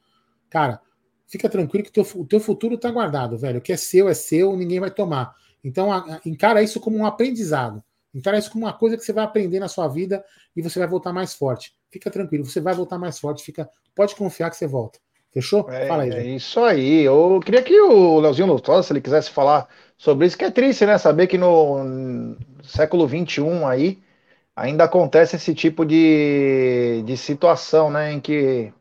Cara, 0.50 0.82
fica 1.28 1.50
tranquilo 1.50 1.84
que 1.84 1.92
teu, 1.92 2.08
o 2.16 2.26
teu 2.26 2.40
futuro 2.40 2.78
tá 2.78 2.90
guardado, 2.90 3.38
velho. 3.38 3.60
O 3.60 3.62
que 3.62 3.74
é 3.74 3.78
seu 3.78 4.08
é 4.08 4.14
seu, 4.14 4.56
ninguém 4.56 4.80
vai 4.80 4.92
tomar. 4.92 5.36
Então, 5.64 5.92
a, 5.92 5.98
a, 5.98 6.22
encara 6.26 6.64
isso 6.64 6.80
como 6.80 6.98
um 6.98 7.06
aprendizado. 7.06 7.84
Encara 8.14 8.38
isso 8.38 8.50
como 8.50 8.66
uma 8.66 8.74
coisa 8.74 8.96
que 8.96 9.04
você 9.04 9.12
vai 9.12 9.26
aprender 9.26 9.60
na 9.60 9.68
sua 9.68 9.88
vida 9.90 10.24
e 10.56 10.62
você 10.62 10.80
vai 10.80 10.88
voltar 10.88 11.12
mais 11.12 11.34
forte. 11.34 11.76
Fica 11.92 12.10
tranquilo, 12.10 12.46
você 12.46 12.62
vai 12.62 12.74
voltar 12.74 12.98
mais 12.98 13.20
forte. 13.20 13.44
Fica, 13.44 13.70
pode 13.94 14.16
confiar 14.16 14.50
que 14.50 14.56
você 14.56 14.66
volta. 14.66 15.00
Fechou? 15.36 15.70
É, 15.70 15.86
Fala 15.86 16.04
aí. 16.04 16.12
É 16.12 16.24
isso 16.28 16.64
aí. 16.64 17.02
Eu 17.02 17.42
queria 17.44 17.62
que 17.62 17.78
o 17.78 18.22
Leozinho 18.22 18.48
Lutosa, 18.48 18.84
se 18.84 18.94
ele 18.94 19.02
quisesse 19.02 19.30
falar 19.30 19.68
sobre 19.98 20.26
isso, 20.26 20.38
que 20.38 20.46
é 20.46 20.50
triste, 20.50 20.86
né? 20.86 20.98
Saber 20.98 21.28
que 21.28 21.38
no 21.38 22.38
século 22.64 23.06
XXI 23.06 23.66
aí 23.66 24.02
ainda 24.56 24.86
acontece 24.86 25.36
esse 25.36 25.54
tipo 25.54 25.86
de, 25.86 27.04
de 27.06 27.18
situação, 27.18 27.92
né? 27.92 28.14
Em 28.14 28.22
que 28.22 28.72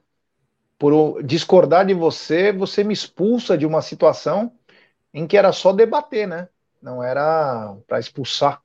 por 0.78 1.24
discordar 1.24 1.84
de 1.84 1.92
você, 1.94 2.52
você 2.52 2.84
me 2.84 2.94
expulsa 2.94 3.58
de 3.58 3.66
uma 3.66 3.82
situação 3.82 4.52
em 5.12 5.26
que 5.26 5.36
era 5.36 5.52
só 5.52 5.72
debater, 5.72 6.28
né? 6.28 6.48
Não 6.80 7.02
era 7.02 7.74
para 7.88 7.98
expulsar. 7.98 8.60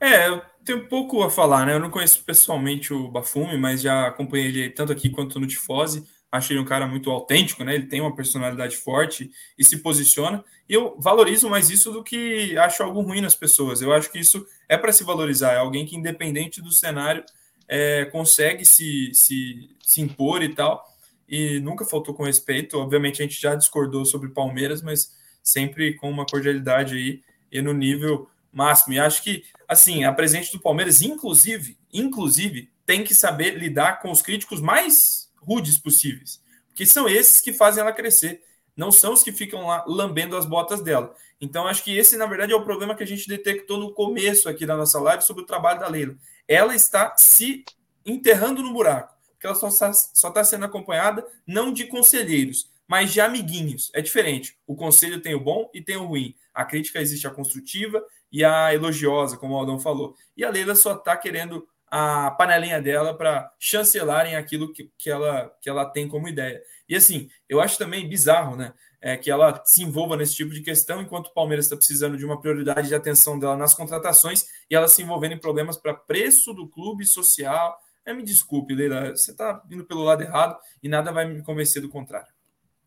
É, 0.00 0.28
eu 0.28 0.40
tenho 0.64 0.88
pouco 0.88 1.22
a 1.22 1.30
falar, 1.30 1.66
né? 1.66 1.74
Eu 1.74 1.80
não 1.80 1.90
conheço 1.90 2.24
pessoalmente 2.24 2.92
o 2.92 3.10
Bafume, 3.10 3.58
mas 3.58 3.82
já 3.82 4.06
acompanhei 4.06 4.46
ele 4.46 4.70
tanto 4.70 4.92
aqui 4.92 5.10
quanto 5.10 5.38
no 5.38 5.46
Tifose. 5.46 6.06
Acho 6.34 6.52
ele 6.52 6.58
um 6.58 6.64
cara 6.64 6.84
muito 6.84 7.12
autêntico, 7.12 7.62
né? 7.62 7.76
Ele 7.76 7.86
tem 7.86 8.00
uma 8.00 8.12
personalidade 8.12 8.76
forte 8.76 9.30
e 9.56 9.64
se 9.64 9.76
posiciona. 9.78 10.44
E 10.68 10.74
eu 10.74 10.96
valorizo 10.98 11.48
mais 11.48 11.70
isso 11.70 11.92
do 11.92 12.02
que 12.02 12.58
acho 12.58 12.82
algo 12.82 13.02
ruim 13.02 13.20
nas 13.20 13.36
pessoas. 13.36 13.80
Eu 13.80 13.92
acho 13.92 14.10
que 14.10 14.18
isso 14.18 14.44
é 14.68 14.76
para 14.76 14.92
se 14.92 15.04
valorizar. 15.04 15.52
É 15.52 15.58
alguém 15.58 15.86
que, 15.86 15.94
independente 15.94 16.60
do 16.60 16.72
cenário, 16.72 17.24
é, 17.68 18.06
consegue 18.06 18.64
se, 18.64 19.12
se, 19.14 19.70
se 19.80 20.00
impor 20.00 20.42
e 20.42 20.52
tal. 20.52 20.84
E 21.28 21.60
nunca 21.60 21.84
faltou 21.84 22.12
com 22.12 22.24
respeito. 22.24 22.80
Obviamente, 22.80 23.22
a 23.22 23.24
gente 23.24 23.40
já 23.40 23.54
discordou 23.54 24.04
sobre 24.04 24.28
Palmeiras, 24.28 24.82
mas 24.82 25.12
sempre 25.40 25.94
com 25.94 26.10
uma 26.10 26.26
cordialidade 26.26 26.96
aí 26.96 27.22
e 27.52 27.62
no 27.62 27.72
nível 27.72 28.28
máximo. 28.52 28.94
E 28.94 28.98
acho 28.98 29.22
que, 29.22 29.44
assim, 29.68 30.02
a 30.02 30.12
presidente 30.12 30.50
do 30.50 30.58
Palmeiras, 30.58 31.00
inclusive, 31.00 31.78
inclusive, 31.92 32.68
tem 32.84 33.04
que 33.04 33.14
saber 33.14 33.56
lidar 33.56 34.02
com 34.02 34.10
os 34.10 34.20
críticos 34.20 34.60
mais 34.60 35.23
rudes 35.46 35.78
possíveis, 35.78 36.42
porque 36.68 36.86
são 36.86 37.08
esses 37.08 37.40
que 37.40 37.52
fazem 37.52 37.82
ela 37.82 37.92
crescer, 37.92 38.42
não 38.76 38.90
são 38.90 39.12
os 39.12 39.22
que 39.22 39.32
ficam 39.32 39.66
lá 39.66 39.84
lambendo 39.86 40.36
as 40.36 40.44
botas 40.44 40.82
dela. 40.82 41.14
Então, 41.40 41.66
acho 41.66 41.84
que 41.84 41.96
esse, 41.96 42.16
na 42.16 42.26
verdade, 42.26 42.52
é 42.52 42.56
o 42.56 42.64
problema 42.64 42.94
que 42.94 43.02
a 43.02 43.06
gente 43.06 43.28
detectou 43.28 43.78
no 43.78 43.92
começo 43.92 44.48
aqui 44.48 44.66
da 44.66 44.76
nossa 44.76 44.98
live 45.00 45.22
sobre 45.22 45.42
o 45.42 45.46
trabalho 45.46 45.80
da 45.80 45.88
Leila. 45.88 46.16
Ela 46.48 46.74
está 46.74 47.16
se 47.16 47.64
enterrando 48.04 48.62
no 48.62 48.72
buraco, 48.72 49.14
porque 49.30 49.46
ela 49.46 49.54
só 49.54 49.68
está, 49.68 49.92
só 49.92 50.28
está 50.28 50.42
sendo 50.44 50.64
acompanhada 50.64 51.24
não 51.46 51.72
de 51.72 51.86
conselheiros, 51.86 52.70
mas 52.86 53.12
de 53.12 53.20
amiguinhos. 53.20 53.90
É 53.94 54.00
diferente. 54.00 54.56
O 54.66 54.74
conselho 54.74 55.20
tem 55.20 55.34
o 55.34 55.40
bom 55.40 55.70
e 55.72 55.80
tem 55.80 55.96
o 55.96 56.06
ruim. 56.06 56.34
A 56.52 56.64
crítica 56.64 57.00
existe 57.00 57.26
a 57.26 57.30
construtiva 57.30 58.04
e 58.30 58.44
a 58.44 58.74
elogiosa, 58.74 59.36
como 59.36 59.54
o 59.54 59.56
Aldão 59.56 59.78
falou. 59.78 60.16
E 60.36 60.44
a 60.44 60.50
Leila 60.50 60.74
só 60.74 60.94
está 60.94 61.16
querendo 61.16 61.66
a 61.96 62.28
panelinha 62.32 62.82
dela 62.82 63.16
para 63.16 63.48
chancelarem 63.56 64.34
aquilo 64.34 64.72
que, 64.72 64.90
que, 64.98 65.08
ela, 65.08 65.48
que 65.62 65.70
ela 65.70 65.84
tem 65.84 66.08
como 66.08 66.26
ideia. 66.26 66.60
E 66.88 66.96
assim, 66.96 67.28
eu 67.48 67.60
acho 67.60 67.78
também 67.78 68.08
bizarro, 68.08 68.56
né? 68.56 68.74
É, 69.00 69.16
que 69.16 69.30
ela 69.30 69.62
se 69.64 69.84
envolva 69.84 70.16
nesse 70.16 70.34
tipo 70.34 70.52
de 70.52 70.60
questão, 70.60 71.00
enquanto 71.00 71.28
o 71.28 71.32
Palmeiras 71.32 71.66
está 71.66 71.76
precisando 71.76 72.16
de 72.16 72.24
uma 72.24 72.40
prioridade 72.40 72.88
de 72.88 72.96
atenção 72.96 73.38
dela 73.38 73.56
nas 73.56 73.74
contratações 73.74 74.44
e 74.68 74.74
ela 74.74 74.88
se 74.88 75.02
envolvendo 75.02 75.34
em 75.34 75.40
problemas 75.40 75.76
para 75.76 75.94
preço 75.94 76.52
do 76.52 76.68
clube 76.68 77.06
social. 77.06 77.78
É, 78.04 78.12
me 78.12 78.24
desculpe, 78.24 78.74
Leila, 78.74 79.10
você 79.10 79.30
está 79.30 79.62
indo 79.70 79.84
pelo 79.84 80.02
lado 80.02 80.24
errado 80.24 80.58
e 80.82 80.88
nada 80.88 81.12
vai 81.12 81.26
me 81.26 81.44
convencer 81.44 81.80
do 81.80 81.88
contrário. 81.88 82.33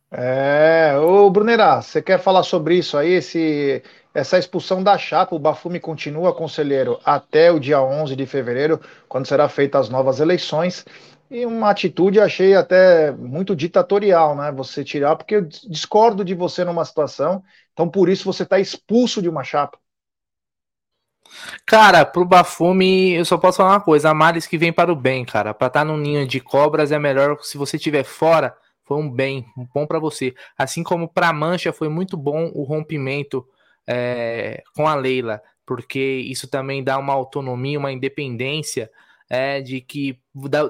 É, 0.09 0.97
ô 0.99 1.29
Brunerá, 1.29 1.81
você 1.81 2.01
quer 2.01 2.17
falar 2.19 2.43
sobre 2.43 2.77
isso 2.77 2.97
aí, 2.97 3.11
esse, 3.11 3.83
essa 4.13 4.37
expulsão 4.37 4.81
da 4.81 4.97
chapa, 4.97 5.35
o 5.35 5.39
Bafume 5.39 5.81
continua 5.81 6.33
conselheiro 6.33 6.97
até 7.03 7.51
o 7.51 7.59
dia 7.59 7.81
11 7.81 8.15
de 8.15 8.25
fevereiro, 8.25 8.79
quando 9.09 9.27
será 9.27 9.49
feita 9.49 9.77
as 9.77 9.89
novas 9.89 10.21
eleições, 10.21 10.85
e 11.29 11.45
uma 11.45 11.69
atitude 11.69 12.21
achei 12.21 12.55
até 12.55 13.11
muito 13.11 13.53
ditatorial, 13.53 14.33
né, 14.33 14.49
você 14.49 14.81
tirar, 14.81 15.17
porque 15.17 15.35
eu 15.35 15.41
discordo 15.41 16.23
de 16.23 16.33
você 16.33 16.63
numa 16.63 16.85
situação, 16.85 17.43
então 17.73 17.89
por 17.89 18.07
isso 18.07 18.23
você 18.23 18.43
está 18.43 18.57
expulso 18.57 19.21
de 19.21 19.27
uma 19.27 19.43
chapa. 19.43 19.77
Cara, 21.65 22.05
pro 22.05 22.23
Bafume, 22.23 23.11
eu 23.11 23.25
só 23.25 23.37
posso 23.37 23.57
falar 23.57 23.71
uma 23.71 23.81
coisa, 23.81 24.09
a 24.09 24.13
males 24.13 24.47
que 24.47 24.57
vem 24.57 24.71
para 24.71 24.89
o 24.89 24.95
bem, 24.95 25.25
cara, 25.25 25.53
para 25.53 25.67
estar 25.67 25.81
tá 25.81 25.85
num 25.85 25.97
ninho 25.97 26.25
de 26.25 26.39
cobras 26.39 26.93
é 26.93 26.97
melhor 26.97 27.37
se 27.41 27.57
você 27.57 27.75
estiver 27.75 28.05
fora 28.05 28.55
foi 28.87 28.97
um 28.97 29.09
bem, 29.09 29.45
um 29.57 29.67
bom 29.73 29.85
para 29.85 29.99
você. 29.99 30.33
Assim 30.57 30.81
como 30.81 31.09
para 31.09 31.29
a 31.29 31.33
Mancha 31.33 31.73
foi 31.73 31.89
muito 31.89 32.15
bom 32.15 32.49
o 32.53 32.63
rompimento 32.63 33.45
é, 33.85 34.63
com 34.73 34.87
a 34.87 34.95
Leila, 34.95 35.41
porque 35.65 35.99
isso 35.99 36.47
também 36.47 36.83
dá 36.83 36.97
uma 36.97 37.13
autonomia, 37.13 37.77
uma 37.77 37.91
independência 37.91 38.89
é, 39.29 39.59
de 39.59 39.81
que 39.81 40.19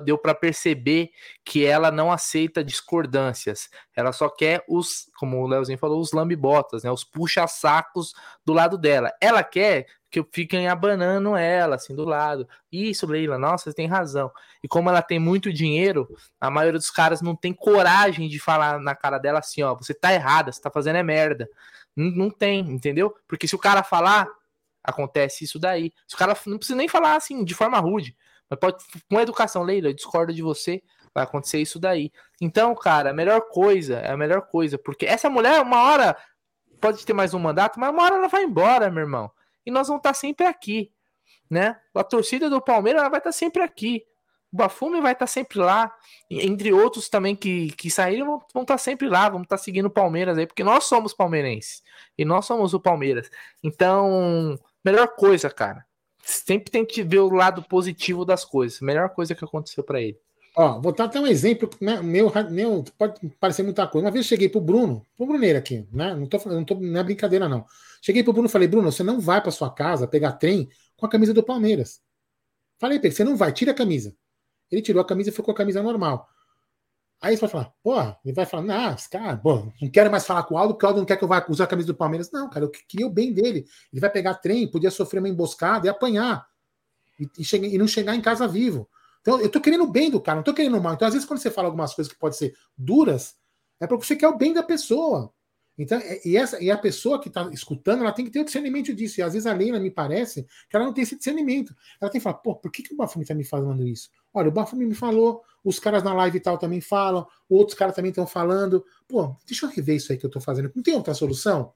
deu 0.04 0.18
para 0.18 0.34
perceber 0.34 1.12
que 1.46 1.64
ela 1.64 1.92
não 1.92 2.12
aceita 2.12 2.64
discordâncias. 2.64 3.70
Ela 3.96 4.12
só 4.12 4.30
quer 4.30 4.64
os, 4.68 5.10
como 5.20 5.38
o 5.38 5.48
Leozinho 5.48 5.78
falou, 5.78 6.00
os 6.00 6.12
lambibotas, 6.12 6.84
né? 6.84 6.92
Os 6.92 7.04
puxa-sacos 7.04 8.14
do 8.44 8.54
lado 8.54 8.78
dela. 8.78 9.14
Ela 9.22 9.44
quer 9.44 9.86
que 10.10 10.24
fiquem 10.32 10.68
abanando 10.68 11.36
ela, 11.36 11.76
assim, 11.76 11.96
do 11.96 12.06
lado. 12.06 12.48
Isso, 12.72 13.06
Leila, 13.06 13.38
nossa, 13.38 13.66
você 13.66 13.76
tem 13.76 13.88
razão. 13.88 14.32
E 14.64 14.68
como 14.68 14.90
ela 14.90 15.02
tem 15.02 15.20
muito 15.20 15.52
dinheiro, 15.52 16.08
a 16.40 16.50
maioria 16.50 16.80
dos 16.80 16.90
caras 16.90 17.22
não 17.22 17.36
tem 17.36 17.54
coragem 17.54 18.30
de 18.30 18.40
falar 18.40 18.80
na 18.80 18.96
cara 18.96 19.18
dela 19.18 19.40
assim, 19.40 19.62
ó, 19.64 19.76
você 19.76 19.94
tá 19.94 20.14
errada, 20.14 20.52
você 20.52 20.62
tá 20.62 20.72
fazendo 20.72 20.96
é 20.98 21.04
merda. 21.04 21.50
Não, 21.96 22.12
não 22.12 22.30
tem, 22.30 22.60
entendeu? 22.60 23.14
Porque 23.28 23.48
se 23.48 23.56
o 23.56 23.60
cara 23.60 23.84
falar, 23.84 24.28
acontece 24.84 25.44
isso 25.44 25.60
daí. 25.60 25.92
Se 26.08 26.16
o 26.16 26.18
cara 26.18 26.38
não 26.46 26.58
precisa 26.58 26.78
nem 26.78 26.88
falar 26.88 27.16
assim, 27.16 27.44
de 27.44 27.54
forma 27.54 27.78
rude. 27.80 28.16
Mas 28.50 28.60
pode, 28.60 28.84
com 29.10 29.20
educação, 29.20 29.64
Leila, 29.64 29.90
eu 29.90 29.94
discordo 29.94 30.34
de 30.34 30.42
você, 30.42 30.82
vai 31.14 31.26
acontecer 31.26 31.60
isso 31.60 31.80
daí. 31.80 32.12
Então, 32.40 32.74
cara, 32.74 33.10
a 33.10 33.14
melhor 33.14 33.42
coisa, 33.50 33.96
é 34.00 34.12
a 34.12 34.18
melhor 34.18 34.44
coisa, 34.44 34.78
porque 34.78 35.06
essa 35.06 35.30
mulher, 35.30 35.62
uma 35.62 35.84
hora, 35.84 36.16
pode 36.80 37.06
ter 37.06 37.14
mais 37.14 37.34
um 37.34 37.40
mandato, 37.40 37.78
mas 37.80 37.90
uma 37.90 38.04
hora 38.04 38.16
ela 38.16 38.28
vai 38.30 38.44
embora, 38.44 38.90
meu 38.90 39.04
irmão. 39.04 39.30
E 39.68 39.72
nós 39.72 39.90
vamos 39.90 40.00
estar 40.00 40.14
sempre 40.14 40.46
aqui, 40.46 40.90
né? 41.50 41.78
A 41.94 42.02
torcida 42.02 42.50
do 42.50 42.62
Palmeiras 42.62 43.02
vai 43.10 43.18
estar 43.18 43.34
sempre 43.34 43.62
aqui. 43.62 44.06
O 44.50 44.56
Bafume 44.56 45.02
vai 45.02 45.12
estar 45.12 45.28
sempre 45.28 45.60
lá, 45.60 45.94
entre 46.32 46.72
outros 46.72 47.10
também 47.10 47.36
que, 47.36 47.72
que 47.72 47.92
saíram 47.92 48.26
vão, 48.26 48.42
vão 48.54 48.62
estar 48.62 48.78
sempre 48.78 49.10
lá, 49.10 49.28
vamos 49.28 49.44
estar 49.44 49.58
seguindo 49.58 49.88
o 49.88 49.92
Palmeiras 49.92 50.38
aí, 50.38 50.48
porque 50.48 50.64
nós 50.64 50.86
somos 50.86 51.14
palmeirenses 51.14 51.84
e 52.18 52.24
nós 52.24 52.46
somos 52.46 52.74
o 52.74 52.80
Palmeiras. 52.80 53.30
Então, 53.62 54.58
melhor 54.86 55.10
coisa, 55.18 55.50
cara, 55.50 55.86
sempre 56.24 56.72
tem 56.72 56.86
que 56.86 57.04
ver 57.04 57.20
o 57.20 57.30
lado 57.30 57.62
positivo 57.62 58.24
das 58.24 58.46
coisas. 58.46 58.80
Melhor 58.80 59.10
coisa 59.10 59.36
que 59.36 59.44
aconteceu 59.44 59.84
para 59.84 60.02
ele. 60.02 60.18
Ó, 60.56 60.80
vou 60.80 60.94
dar 60.94 61.04
até 61.04 61.20
um 61.20 61.28
exemplo, 61.28 61.70
né, 61.82 62.02
meu, 62.02 62.32
meu, 62.50 62.86
pode 62.98 63.20
parecer 63.38 63.64
muita 63.64 63.86
coisa. 63.86 64.06
Uma 64.06 64.12
vez 64.12 64.26
eu 64.26 64.30
cheguei 64.30 64.48
pro 64.48 64.62
Bruno, 64.62 65.06
pro 65.18 65.28
Bruneiro 65.28 65.60
aqui, 65.60 65.86
né? 65.92 66.16
Não 66.16 66.26
tô 66.26 66.38
não 66.46 66.64
tô, 66.64 66.76
não 66.76 67.02
é 67.02 67.04
brincadeira, 67.04 67.50
não. 67.50 67.66
Cheguei 68.02 68.24
pro 68.24 68.34
Bruno 68.34 68.48
e 68.48 68.52
falei, 68.52 68.68
Bruno, 68.68 68.92
você 68.92 69.04
não 69.04 69.20
vai 69.20 69.42
para 69.42 69.52
sua 69.52 69.74
casa 69.74 70.08
pegar 70.08 70.34
trem 70.34 70.70
com 70.96 71.06
a 71.06 71.10
camisa 71.10 71.34
do 71.34 71.44
Palmeiras. 71.44 72.02
Falei 72.80 73.00
pra 73.00 73.08
ele, 73.08 73.16
você 73.16 73.24
não 73.24 73.36
vai, 73.36 73.52
tira 73.52 73.72
a 73.72 73.76
camisa. 73.76 74.16
Ele 74.72 74.82
tirou 74.82 75.02
a 75.02 75.06
camisa 75.06 75.30
e 75.30 75.32
ficou 75.32 75.46
com 75.46 75.52
a 75.52 75.56
camisa 75.56 75.82
normal. 75.82 76.28
Aí 77.20 77.36
você 77.36 77.42
vai 77.42 77.50
falar, 77.50 77.74
porra, 77.82 78.20
ele 78.24 78.34
vai 78.34 78.46
falar, 78.46 78.94
esse 78.94 79.10
cara, 79.10 79.38
pô, 79.38 79.72
não 79.82 79.90
quero 79.90 80.12
mais 80.12 80.26
falar 80.26 80.44
com 80.44 80.54
o 80.54 80.58
Aldo, 80.58 80.76
porque 80.76 80.86
o 80.86 80.90
Aldo 80.90 81.00
não 81.00 81.06
quer 81.06 81.18
que 81.18 81.24
eu 81.24 81.28
vá 81.28 81.44
usar 81.50 81.64
a 81.64 81.68
camisa 81.68 81.88
do 81.88 81.96
Palmeiras. 81.96 82.30
Não, 82.32 82.50
cara, 82.50 82.66
eu 82.66 82.70
queria 82.70 83.08
o 83.08 83.10
bem 83.10 83.34
dele. 83.34 83.66
Ele 83.92 84.00
vai 84.00 84.10
pegar 84.10 84.36
trem, 84.36 84.70
podia 84.70 84.92
sofrer 84.92 85.20
uma 85.20 85.30
emboscada 85.30 85.88
e 85.88 85.90
apanhar. 85.90 86.48
E, 87.20 87.28
e, 87.40 87.58
e 87.74 87.78
não 87.78 87.88
chegar 87.88 88.16
em 88.16 88.22
casa 88.22 88.48
vivo. 88.48 88.88
Então, 89.22 89.42
eu 89.42 89.50
tô 89.50 89.60
querendo 89.60 89.84
o 89.84 89.88
bem 89.88 90.12
do 90.12 90.22
cara, 90.22 90.38
não 90.38 90.44
tô 90.44 90.54
querendo 90.54 90.78
o 90.78 90.82
mal. 90.82 90.94
Então, 90.94 91.08
às 91.08 91.14
vezes, 91.14 91.28
quando 91.28 91.40
você 91.40 91.50
fala 91.50 91.68
algumas 91.68 91.94
coisas 91.94 92.12
que 92.12 92.20
podem 92.20 92.38
ser 92.38 92.56
duras, 92.78 93.36
é 93.80 93.88
porque 93.88 94.06
você 94.06 94.16
quer 94.16 94.28
o 94.28 94.38
bem 94.38 94.54
da 94.54 94.62
pessoa. 94.62 95.34
Então, 95.78 96.00
é, 96.00 96.20
e, 96.26 96.36
essa, 96.36 96.62
e 96.62 96.72
a 96.72 96.78
pessoa 96.78 97.22
que 97.22 97.28
está 97.28 97.50
escutando, 97.52 98.02
ela 98.02 98.12
tem 98.12 98.26
que 98.26 98.32
ter 98.32 98.40
o 98.40 98.46
discernimento 98.46 98.94
disso. 98.94 99.20
E 99.20 99.24
às 99.24 99.34
vezes 99.34 99.46
a 99.46 99.54
Leila 99.54 99.80
me 99.80 99.92
parece 99.92 100.44
que 100.70 100.76
ela 100.76 100.86
não 100.86 100.94
tem 100.94 101.04
esse 101.04 101.16
discernimento. 101.16 101.76
Ela 102.02 102.10
tem 102.10 102.20
que 102.20 102.24
falar, 102.24 102.38
pô, 102.38 102.56
por 102.56 102.72
que, 102.72 102.82
que 102.82 102.94
o 102.94 102.98
Bafumi 102.98 103.24
está 103.24 103.36
me 103.36 103.44
falando 103.44 103.86
isso? 103.86 104.10
Olha, 104.34 104.50
o 104.50 104.52
Bafumi 104.52 104.86
me 104.86 104.96
falou, 104.96 105.44
os 105.64 105.80
caras 105.80 106.04
na 106.04 106.14
live 106.14 106.38
e 106.38 106.42
tal 106.42 106.58
também 106.58 106.82
falam, 106.82 107.28
outros 107.48 107.78
caras 107.78 107.96
também 107.96 108.10
estão 108.10 108.26
falando. 108.26 108.84
Pô, 109.08 109.36
deixa 109.46 109.66
eu 109.66 109.70
rever 109.70 109.98
isso 109.98 110.12
aí 110.12 110.18
que 110.18 110.26
eu 110.26 110.30
estou 110.30 110.42
fazendo. 110.42 110.72
Não 110.76 110.82
tem 110.82 110.96
outra 110.96 111.14
solução? 111.14 111.74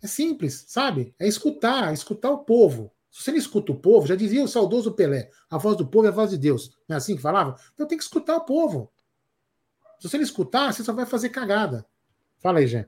É 0.00 0.06
simples, 0.06 0.64
sabe? 0.68 1.14
É 1.18 1.26
escutar, 1.26 1.92
escutar 1.92 2.30
o 2.30 2.44
povo. 2.44 2.92
Se 3.10 3.24
você 3.24 3.32
não 3.32 3.38
escuta 3.38 3.72
o 3.72 3.80
povo, 3.80 4.06
já 4.06 4.14
dizia 4.14 4.44
o 4.44 4.48
saudoso 4.48 4.92
Pelé, 4.92 5.30
a 5.50 5.58
voz 5.58 5.76
do 5.76 5.86
povo 5.86 6.06
é 6.06 6.10
a 6.10 6.12
voz 6.12 6.30
de 6.30 6.38
Deus. 6.38 6.78
Não 6.88 6.94
é 6.94 6.98
assim 6.98 7.16
que 7.16 7.22
falava? 7.22 7.56
Então 7.74 7.86
tem 7.86 7.98
que 7.98 8.04
escutar 8.04 8.36
o 8.36 8.44
povo. 8.44 8.92
Se 9.98 10.08
você 10.08 10.16
não 10.16 10.24
escutar, 10.24 10.72
você 10.72 10.84
só 10.84 10.92
vai 10.92 11.06
fazer 11.06 11.30
cagada. 11.30 11.84
Fala 12.40 12.58
aí, 12.58 12.66
Gê. 12.66 12.86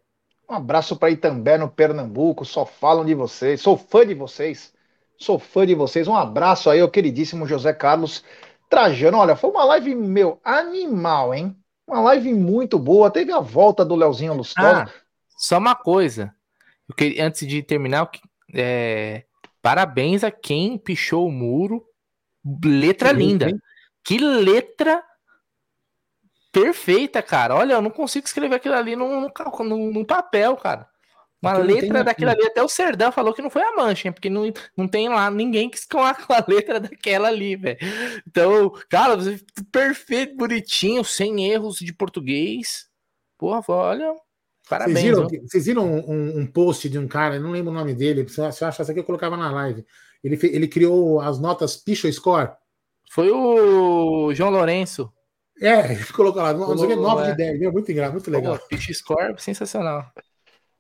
Um 0.49 0.55
abraço 0.55 0.97
para 0.97 1.11
Itambé, 1.11 1.59
no 1.59 1.69
Pernambuco. 1.69 2.45
Só 2.45 2.67
falam 2.67 3.05
de 3.05 3.15
vocês. 3.15 3.61
Sou 3.61 3.77
fã 3.77 4.07
de 4.07 4.15
vocês. 4.15 4.73
Sou 5.17 5.39
fã 5.39 5.67
de 5.67 5.75
vocês. 5.75 6.09
Um 6.09 6.17
abraço 6.17 6.71
aí 6.71 6.81
ao 6.81 6.91
queridíssimo 6.91 7.47
José 7.47 7.73
Carlos 7.73 8.25
Trajano. 8.69 9.19
Olha, 9.19 9.37
foi 9.37 9.51
uma 9.51 9.65
live, 9.65 9.95
meu, 9.95 10.41
animal, 10.45 11.35
hein? 11.35 11.57
Uma 11.87 12.01
live 12.01 12.33
muito 12.35 12.79
boa. 12.79 13.11
Teve 13.11 13.33
a 13.33 13.41
volta 13.41 13.85
do 13.85 13.95
Leozinho 13.95 14.35
Lustosa. 14.35 14.85
Ah, 14.85 14.91
só 15.37 15.59
uma 15.59 15.75
coisa. 15.75 16.35
Eu 16.89 16.95
queria, 16.95 17.27
antes 17.27 17.47
de 17.47 17.63
terminar, 17.63 18.11
é, 18.55 19.25
parabéns 19.63 20.25
a 20.25 20.31
quem 20.31 20.79
pichou 20.79 21.27
o 21.27 21.33
muro. 21.33 21.85
Letra 22.65 23.13
linda. 23.13 23.51
Que 24.03 24.19
letra 24.19 25.03
perfeita, 26.53 27.23
cara. 27.23 27.55
Olha, 27.55 27.75
eu 27.75 27.83
não 27.83 27.91
consigo 27.91 28.27
escrever 28.27 28.57
aquilo 28.57 28.75
ali 28.75 28.97
num, 28.97 29.29
num, 29.61 29.93
num 29.93 30.05
papel, 30.05 30.57
cara. 30.57 30.89
Uma 31.43 31.57
letra 31.57 32.05
daquela 32.05 32.33
ali, 32.33 32.45
até 32.45 32.63
o 32.63 32.69
Serdão 32.69 33.11
falou 33.11 33.33
que 33.33 33.41
não 33.41 33.49
foi 33.49 33.63
a 33.63 33.75
mancha, 33.75 34.07
hein, 34.07 34.13
porque 34.13 34.29
não, 34.29 34.53
não 34.77 34.87
tem 34.87 35.09
lá 35.09 35.31
ninguém 35.31 35.71
que 35.71 35.79
com 35.89 36.03
a, 36.03 36.15
com 36.15 36.35
a 36.35 36.45
letra 36.47 36.79
daquela 36.79 37.29
ali, 37.29 37.57
velho. 37.57 37.79
Então, 38.27 38.71
cara, 38.91 39.17
perfeito, 39.73 40.37
bonitinho, 40.37 41.03
sem 41.03 41.51
erros 41.51 41.79
de 41.79 41.95
português. 41.95 42.91
Porra, 43.39 43.63
olha, 43.69 44.15
parabéns. 44.69 45.01
Vocês 45.01 45.05
viram, 45.05 45.49
vocês 45.49 45.67
viram 45.67 45.87
um, 45.87 46.11
um, 46.11 46.41
um, 46.41 46.47
post 46.47 46.91
de 46.91 46.99
um 46.99 47.09
cara, 47.09 47.41
não 47.41 47.53
lembro 47.53 47.71
o 47.71 47.75
nome 47.75 47.95
dele, 47.95 48.29
se 48.29 48.39
eu 48.39 48.45
achasse 48.45 48.83
aqui 48.83 49.01
eu 49.01 49.05
colocava 49.05 49.35
na 49.35 49.51
live. 49.51 49.83
Ele, 50.23 50.39
ele 50.43 50.69
criou 50.69 51.23
as 51.23 51.41
notas 51.41 51.75
Picho 51.75 52.13
Score. 52.13 52.51
Foi 53.11 53.31
o 53.31 54.35
João 54.35 54.51
Lourenço. 54.51 55.11
É, 55.61 55.93
ele 55.93 56.05
colocou 56.07 56.43
lá, 56.43 56.55
não 56.55 56.79
sei 56.79 56.97
9 56.97 57.23
é. 57.23 57.31
de 57.31 57.37
10, 57.37 57.61
meu, 57.61 57.73
muito 57.73 57.93
engraçado, 57.93 58.15
muito 58.15 58.31
legal. 58.31 58.59
Pitch 58.69 58.91
score, 58.93 59.35
sensacional. 59.39 60.07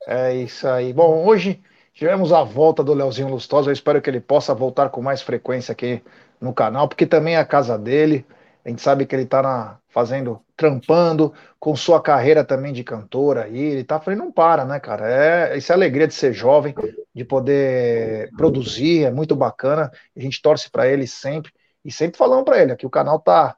É 0.06 0.34
isso 0.34 0.66
aí. 0.66 0.92
Bom, 0.92 1.26
hoje 1.26 1.62
tivemos 1.92 2.32
a 2.32 2.42
volta 2.42 2.82
do 2.82 2.94
Leozinho 2.94 3.28
Lustosa, 3.28 3.68
eu 3.68 3.74
espero 3.74 4.00
que 4.00 4.08
ele 4.08 4.20
possa 4.20 4.54
voltar 4.54 4.88
com 4.88 5.02
mais 5.02 5.20
frequência 5.20 5.72
aqui 5.72 6.02
no 6.40 6.54
canal, 6.54 6.88
porque 6.88 7.04
também 7.04 7.34
é 7.34 7.38
a 7.38 7.44
casa 7.44 7.78
dele, 7.78 8.24
a 8.64 8.70
gente 8.70 8.80
sabe 8.80 9.04
que 9.04 9.14
ele 9.14 9.26
tá 9.26 9.42
na, 9.42 9.78
fazendo, 9.90 10.40
trampando 10.56 11.34
com 11.58 11.76
sua 11.76 12.00
carreira 12.00 12.42
também 12.42 12.72
de 12.72 12.82
cantora 12.82 13.44
aí, 13.44 13.58
ele 13.58 13.84
tá 13.84 14.00
falando, 14.00 14.20
não 14.20 14.32
para, 14.32 14.64
né, 14.64 14.80
cara? 14.80 15.10
É, 15.10 15.58
isso 15.58 15.70
é 15.70 15.74
a 15.74 15.76
alegria 15.76 16.08
de 16.08 16.14
ser 16.14 16.32
jovem, 16.32 16.74
de 17.14 17.24
poder 17.24 18.30
produzir, 18.36 19.04
é 19.04 19.10
muito 19.10 19.36
bacana, 19.36 19.90
a 20.16 20.20
gente 20.20 20.40
torce 20.40 20.70
para 20.70 20.88
ele 20.88 21.06
sempre, 21.06 21.52
e 21.84 21.92
sempre 21.92 22.16
falando 22.16 22.44
para 22.44 22.62
ele, 22.62 22.72
aqui 22.72 22.86
o 22.86 22.90
canal 22.90 23.18
tá 23.18 23.56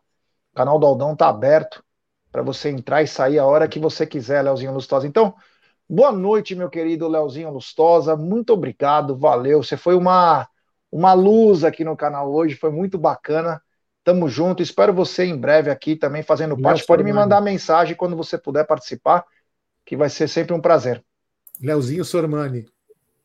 o 0.52 0.56
canal 0.56 0.78
do 0.78 0.86
Aldão 0.86 1.16
tá 1.16 1.28
aberto 1.28 1.82
para 2.30 2.42
você 2.42 2.68
entrar 2.68 3.02
e 3.02 3.06
sair 3.06 3.38
a 3.38 3.46
hora 3.46 3.66
que 3.66 3.78
você 3.78 4.06
quiser, 4.06 4.42
Leozinho 4.42 4.72
Lustosa. 4.72 5.06
Então, 5.06 5.34
boa 5.88 6.12
noite, 6.12 6.54
meu 6.54 6.68
querido 6.68 7.08
Leozinho 7.08 7.50
Lustosa. 7.50 8.16
Muito 8.16 8.52
obrigado, 8.52 9.16
valeu. 9.16 9.62
Você 9.62 9.76
foi 9.76 9.94
uma, 9.94 10.46
uma 10.90 11.14
luz 11.14 11.64
aqui 11.64 11.84
no 11.84 11.96
canal 11.96 12.32
hoje, 12.32 12.54
foi 12.54 12.70
muito 12.70 12.98
bacana. 12.98 13.60
Tamo 14.04 14.28
junto. 14.28 14.62
Espero 14.62 14.92
você 14.92 15.24
em 15.24 15.36
breve 15.36 15.70
aqui 15.70 15.96
também 15.96 16.22
fazendo 16.22 16.60
parte. 16.60 16.84
Pode 16.84 17.04
me 17.04 17.12
mandar 17.12 17.40
mensagem 17.40 17.94
quando 17.94 18.16
você 18.16 18.36
puder 18.36 18.66
participar, 18.66 19.24
que 19.86 19.96
vai 19.96 20.10
ser 20.10 20.28
sempre 20.28 20.54
um 20.54 20.60
prazer. 20.60 21.02
Leozinho 21.60 22.04
Sormani. 22.04 22.66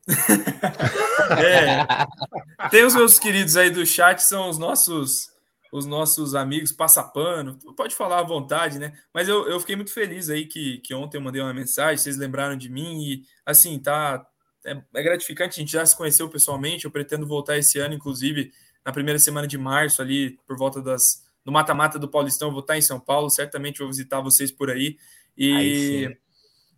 é. 1.42 2.70
Tem 2.70 2.86
os 2.86 2.96
meus 2.96 3.20
queridos 3.20 3.58
aí 3.58 3.70
do 3.70 3.86
chat, 3.86 4.20
são 4.20 4.50
os 4.50 4.58
nossos 4.58 5.37
os 5.72 5.86
nossos 5.86 6.36
amigos 6.36 6.72
passapano, 6.72 7.58
pode 7.76 7.96
falar 7.96 8.20
à 8.20 8.24
vontade, 8.24 8.80
né? 8.80 8.94
Mas 9.14 9.28
eu, 9.28 9.48
eu 9.48 9.60
fiquei 9.60 9.76
muito 9.76 9.94
feliz 9.94 10.30
aí 10.30 10.46
que, 10.46 10.80
que 10.80 10.94
ontem 10.94 11.18
eu 11.18 11.22
mandei 11.22 11.42
uma 11.42 11.54
mensagem, 11.54 11.98
vocês 11.98 12.18
lembraram 12.18 12.56
de 12.56 12.70
mim 12.70 13.02
e, 13.02 13.24
assim, 13.46 13.80
tá. 13.80 14.26
É, 14.66 14.82
é 14.96 15.04
gratificante, 15.04 15.60
a 15.60 15.62
gente 15.62 15.72
já 15.72 15.86
se 15.86 15.96
conheceu 15.96 16.28
pessoalmente, 16.30 16.86
eu 16.86 16.92
pretendo 16.92 17.26
voltar 17.26 17.58
esse 17.58 17.80
ano, 17.80 17.94
inclusive, 17.94 18.52
na 18.86 18.92
primeira 18.92 19.20
semana 19.20 19.48
de 19.48 19.58
março, 19.58 20.02
ali, 20.02 20.38
por 20.46 20.58
volta 20.58 20.82
das. 20.82 21.26
No 21.46 21.54
mata-mata 21.54 21.98
do 21.98 22.10
Paulistão, 22.10 22.50
eu 22.50 22.52
vou 22.52 22.60
estar 22.60 22.78
em 22.78 22.82
São 22.82 23.00
Paulo, 23.00 23.30
certamente 23.30 23.80
vou 23.80 23.88
visitar 23.88 24.20
vocês 24.20 24.52
por 24.52 24.70
aí. 24.70 24.98
E. 25.38 25.54
Aí 25.54 26.18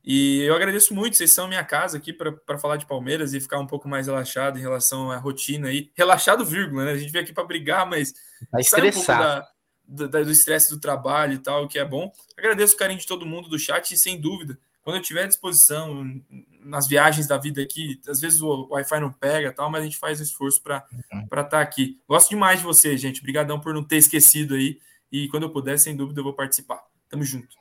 e 0.04 0.42
eu 0.42 0.56
agradeço 0.56 0.94
muito, 0.94 1.18
vocês 1.18 1.32
são 1.32 1.48
minha 1.48 1.64
casa 1.64 1.98
aqui 1.98 2.14
para 2.14 2.58
falar 2.58 2.78
de 2.78 2.86
Palmeiras 2.86 3.34
e 3.34 3.40
ficar 3.40 3.60
um 3.60 3.68
pouco 3.68 3.88
mais 3.88 4.08
relaxado 4.08 4.58
em 4.58 4.62
relação 4.62 5.12
à 5.12 5.18
rotina 5.18 5.68
aí. 5.68 5.92
Relaxado, 5.96 6.46
vírgula, 6.46 6.86
né? 6.86 6.92
A 6.92 6.98
gente 6.98 7.12
veio 7.12 7.24
aqui 7.24 7.34
para 7.34 7.44
brigar, 7.44 7.86
mas 7.88 8.14
Vai 8.52 8.64
sai 8.64 8.90
um 8.90 8.92
pouco 8.92 9.08
da, 9.08 9.48
da, 9.88 10.24
do 10.24 10.32
estresse 10.32 10.70
do 10.70 10.80
trabalho 10.80 11.34
e 11.34 11.40
tal, 11.40 11.68
que 11.68 11.78
é 11.78 11.86
bom. 11.86 12.12
Agradeço 12.38 12.76
o 12.76 12.78
carinho 12.78 13.00
de 13.00 13.08
todo 13.08 13.26
mundo 13.26 13.50
do 13.50 13.60
chat 13.60 13.92
e, 13.92 13.98
sem 13.98 14.20
dúvida, 14.20 14.58
quando 14.82 14.96
eu 14.96 15.02
tiver 15.02 15.24
à 15.24 15.28
disposição 15.28 16.04
nas 16.64 16.88
viagens 16.88 17.28
da 17.28 17.38
vida 17.38 17.62
aqui, 17.62 18.00
às 18.08 18.20
vezes 18.20 18.42
o 18.42 18.68
Wi-Fi 18.72 19.00
não 19.00 19.12
pega 19.12 19.52
tal, 19.52 19.70
mas 19.70 19.82
a 19.82 19.86
gente 19.86 19.98
faz 19.98 20.20
um 20.20 20.24
esforço 20.24 20.62
para 20.64 20.86
uhum. 21.12 21.24
estar 21.24 21.44
tá 21.44 21.62
aqui. 21.62 22.00
Gosto 22.08 22.30
demais 22.30 22.60
de 22.60 22.66
você, 22.66 22.98
gente. 22.98 23.20
Obrigadão 23.20 23.60
por 23.60 23.74
não 23.74 23.84
ter 23.84 23.98
esquecido 23.98 24.56
aí. 24.56 24.80
E 25.12 25.28
quando 25.28 25.44
eu 25.44 25.52
puder, 25.52 25.78
sem 25.78 25.96
dúvida, 25.96 26.20
eu 26.20 26.24
vou 26.24 26.34
participar. 26.34 26.82
Tamo 27.10 27.24
junto. 27.24 27.56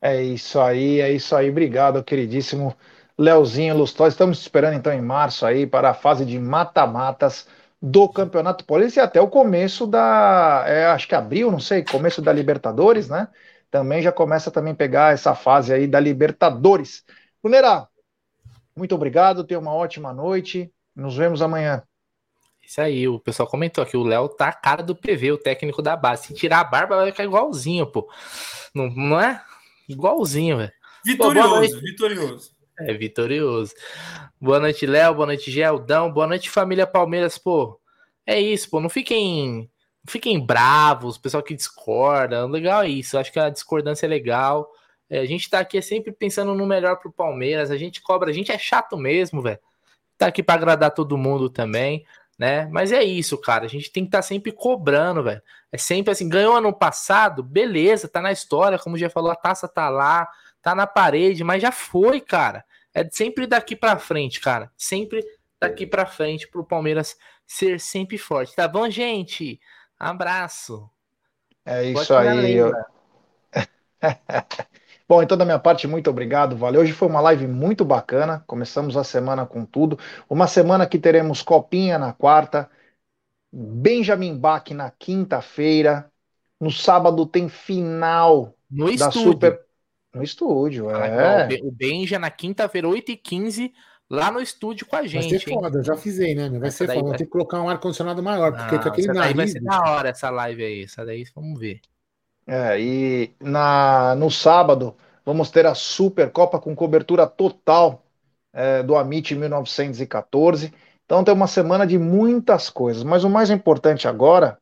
É 0.00 0.22
isso 0.22 0.58
aí, 0.58 1.00
é 1.00 1.12
isso 1.12 1.36
aí. 1.36 1.50
Obrigado, 1.50 2.02
queridíssimo 2.02 2.74
Leozinho 3.18 3.76
Lustó. 3.76 4.06
Estamos 4.06 4.40
esperando 4.40 4.74
então 4.74 4.92
em 4.92 5.02
março 5.02 5.44
aí 5.44 5.66
para 5.66 5.90
a 5.90 5.94
fase 5.94 6.24
de 6.24 6.38
mata-matas 6.38 7.46
do 7.80 8.08
Campeonato 8.08 8.64
Paulista 8.64 9.00
e 9.00 9.02
até 9.02 9.20
o 9.20 9.28
começo 9.28 9.86
da, 9.86 10.64
é, 10.66 10.86
acho 10.86 11.06
que 11.06 11.14
abril, 11.14 11.50
não 11.50 11.60
sei, 11.60 11.84
começo 11.84 12.20
da 12.22 12.32
Libertadores, 12.32 13.08
né? 13.08 13.28
Também 13.70 14.02
já 14.02 14.10
começa 14.12 14.50
também 14.50 14.74
pegar 14.74 15.12
essa 15.12 15.34
fase 15.34 15.72
aí 15.72 15.86
da 15.86 16.00
Libertadores. 16.00 17.04
Brunera, 17.42 17.86
muito 18.76 18.94
obrigado, 18.94 19.44
tenha 19.44 19.60
uma 19.60 19.74
ótima 19.74 20.12
noite, 20.12 20.72
nos 20.94 21.16
vemos 21.16 21.42
amanhã. 21.42 21.82
Isso 22.62 22.80
aí, 22.80 23.08
o 23.08 23.18
pessoal 23.18 23.48
comentou 23.48 23.82
aqui, 23.82 23.96
o 23.96 24.02
Léo 24.02 24.28
tá 24.28 24.48
a 24.48 24.52
cara 24.52 24.82
do 24.82 24.94
PV, 24.94 25.32
o 25.32 25.38
técnico 25.38 25.82
da 25.82 25.96
base. 25.96 26.28
Se 26.28 26.34
tirar 26.34 26.60
a 26.60 26.64
barba, 26.64 26.96
vai 26.96 27.10
ficar 27.10 27.24
igualzinho, 27.24 27.86
pô. 27.86 28.08
Não, 28.74 28.88
não 28.90 29.20
é? 29.20 29.42
Igualzinho, 29.90 30.56
velho. 30.58 30.72
Vitorioso, 31.04 31.74
pô, 31.74 31.80
vitorioso. 31.80 32.50
É, 32.78 32.94
vitorioso. 32.94 33.74
Boa 34.40 34.60
noite, 34.60 34.86
Léo. 34.86 35.14
Boa 35.14 35.26
noite, 35.26 35.50
Geldão. 35.50 36.12
Boa 36.12 36.26
noite, 36.26 36.48
família 36.48 36.86
Palmeiras. 36.86 37.36
Pô, 37.38 37.80
é 38.24 38.40
isso, 38.40 38.70
pô. 38.70 38.80
Não 38.80 38.88
fiquem, 38.88 39.68
não 40.04 40.10
fiquem 40.10 40.38
bravos, 40.38 41.18
pessoal 41.18 41.42
que 41.42 41.54
discorda. 41.54 42.46
Legal 42.46 42.82
é 42.82 42.88
isso. 42.88 43.18
Acho 43.18 43.32
que 43.32 43.40
a 43.40 43.50
discordância 43.50 44.06
é 44.06 44.08
legal. 44.08 44.70
É, 45.08 45.18
a 45.18 45.26
gente 45.26 45.50
tá 45.50 45.58
aqui 45.58 45.78
é 45.78 45.82
sempre 45.82 46.12
pensando 46.12 46.54
no 46.54 46.66
melhor 46.66 46.96
pro 46.96 47.10
Palmeiras. 47.10 47.70
A 47.70 47.76
gente 47.76 48.00
cobra, 48.00 48.30
a 48.30 48.32
gente 48.32 48.52
é 48.52 48.58
chato 48.58 48.96
mesmo, 48.96 49.42
velho. 49.42 49.58
Tá 50.16 50.26
aqui 50.26 50.42
para 50.42 50.54
agradar 50.54 50.92
todo 50.92 51.18
mundo 51.18 51.50
também 51.50 52.04
né? 52.40 52.66
Mas 52.72 52.90
é 52.90 53.04
isso, 53.04 53.36
cara. 53.36 53.66
A 53.66 53.68
gente 53.68 53.92
tem 53.92 54.02
que 54.02 54.08
estar 54.08 54.20
tá 54.20 54.22
sempre 54.22 54.50
cobrando, 54.50 55.22
velho. 55.22 55.42
É 55.70 55.76
sempre 55.76 56.10
assim, 56.10 56.26
ganhou 56.26 56.56
ano 56.56 56.72
passado, 56.72 57.42
beleza, 57.42 58.08
tá 58.08 58.22
na 58.22 58.32
história, 58.32 58.78
como 58.78 58.96
já 58.96 59.10
falou, 59.10 59.30
a 59.30 59.36
taça 59.36 59.68
tá 59.68 59.90
lá, 59.90 60.26
tá 60.62 60.74
na 60.74 60.86
parede, 60.86 61.44
mas 61.44 61.60
já 61.60 61.70
foi, 61.70 62.18
cara. 62.18 62.64
É 62.94 63.06
sempre 63.10 63.46
daqui 63.46 63.76
para 63.76 63.98
frente, 63.98 64.40
cara. 64.40 64.72
Sempre 64.74 65.22
daqui 65.60 65.86
para 65.86 66.06
frente 66.06 66.48
pro 66.48 66.64
Palmeiras 66.64 67.14
ser 67.46 67.78
sempre 67.78 68.16
forte. 68.16 68.56
Tá 68.56 68.66
bom, 68.66 68.88
gente? 68.88 69.60
Abraço. 69.98 70.88
É 71.62 71.84
isso 71.84 72.14
aí. 72.14 72.56
Bom, 75.10 75.20
então 75.20 75.36
da 75.36 75.44
minha 75.44 75.58
parte, 75.58 75.88
muito 75.88 76.08
obrigado, 76.08 76.56
valeu. 76.56 76.82
Hoje 76.82 76.92
foi 76.92 77.08
uma 77.08 77.20
live 77.20 77.44
muito 77.48 77.84
bacana. 77.84 78.44
Começamos 78.46 78.96
a 78.96 79.02
semana 79.02 79.44
com 79.44 79.64
tudo. 79.64 79.98
Uma 80.28 80.46
semana 80.46 80.86
que 80.86 81.00
teremos 81.00 81.42
Copinha 81.42 81.98
na 81.98 82.12
quarta, 82.12 82.70
Benjamin 83.52 84.38
Bach 84.38 84.70
na 84.70 84.88
quinta-feira. 84.88 86.08
No 86.60 86.70
sábado 86.70 87.26
tem 87.26 87.48
final 87.48 88.54
no 88.70 88.86
da 88.86 89.08
estúdio. 89.08 89.32
Super. 89.32 89.60
No 90.14 90.22
estúdio, 90.22 90.88
ah, 90.90 91.04
é. 91.04 91.58
o 91.60 91.72
Benja 91.72 92.16
na 92.16 92.30
quinta-feira, 92.30 92.86
8h15, 92.86 93.72
lá 94.08 94.30
no 94.30 94.40
estúdio 94.40 94.86
com 94.86 94.94
a 94.94 95.04
gente. 95.08 95.28
Vai 95.28 95.40
ser 95.40 95.52
foda, 95.52 95.78
hein? 95.78 95.84
já 95.84 95.96
fizei, 95.96 96.36
né? 96.36 96.48
Vai 96.50 96.68
essa 96.68 96.86
ser 96.86 96.94
foda. 96.94 97.08
Vai... 97.08 97.18
Tem 97.18 97.26
que 97.26 97.32
colocar 97.32 97.60
um 97.60 97.68
ar-condicionado 97.68 98.22
maior, 98.22 98.52
porque 98.52 98.78
com 98.78 98.88
aquele 98.88 99.08
nariz. 99.08 99.36
Vai 99.36 99.48
ser 99.48 99.60
da 99.60 99.80
hora 99.80 100.10
essa 100.10 100.30
live 100.30 100.62
aí. 100.62 100.84
Essa 100.84 101.04
daí 101.04 101.24
vamos 101.34 101.58
ver. 101.58 101.80
É, 102.46 102.80
e 102.80 103.34
na, 103.40 104.14
no 104.16 104.30
sábado 104.30 104.96
vamos 105.24 105.50
ter 105.50 105.66
a 105.66 105.74
Supercopa 105.74 106.58
com 106.58 106.74
cobertura 106.74 107.26
total 107.26 108.04
é, 108.52 108.82
do 108.82 108.96
Amit 108.96 109.34
1914. 109.34 110.72
Então 111.04 111.24
tem 111.24 111.34
uma 111.34 111.46
semana 111.46 111.86
de 111.86 111.98
muitas 111.98 112.70
coisas, 112.70 113.02
mas 113.02 113.24
o 113.24 113.30
mais 113.30 113.50
importante 113.50 114.08
agora 114.08 114.58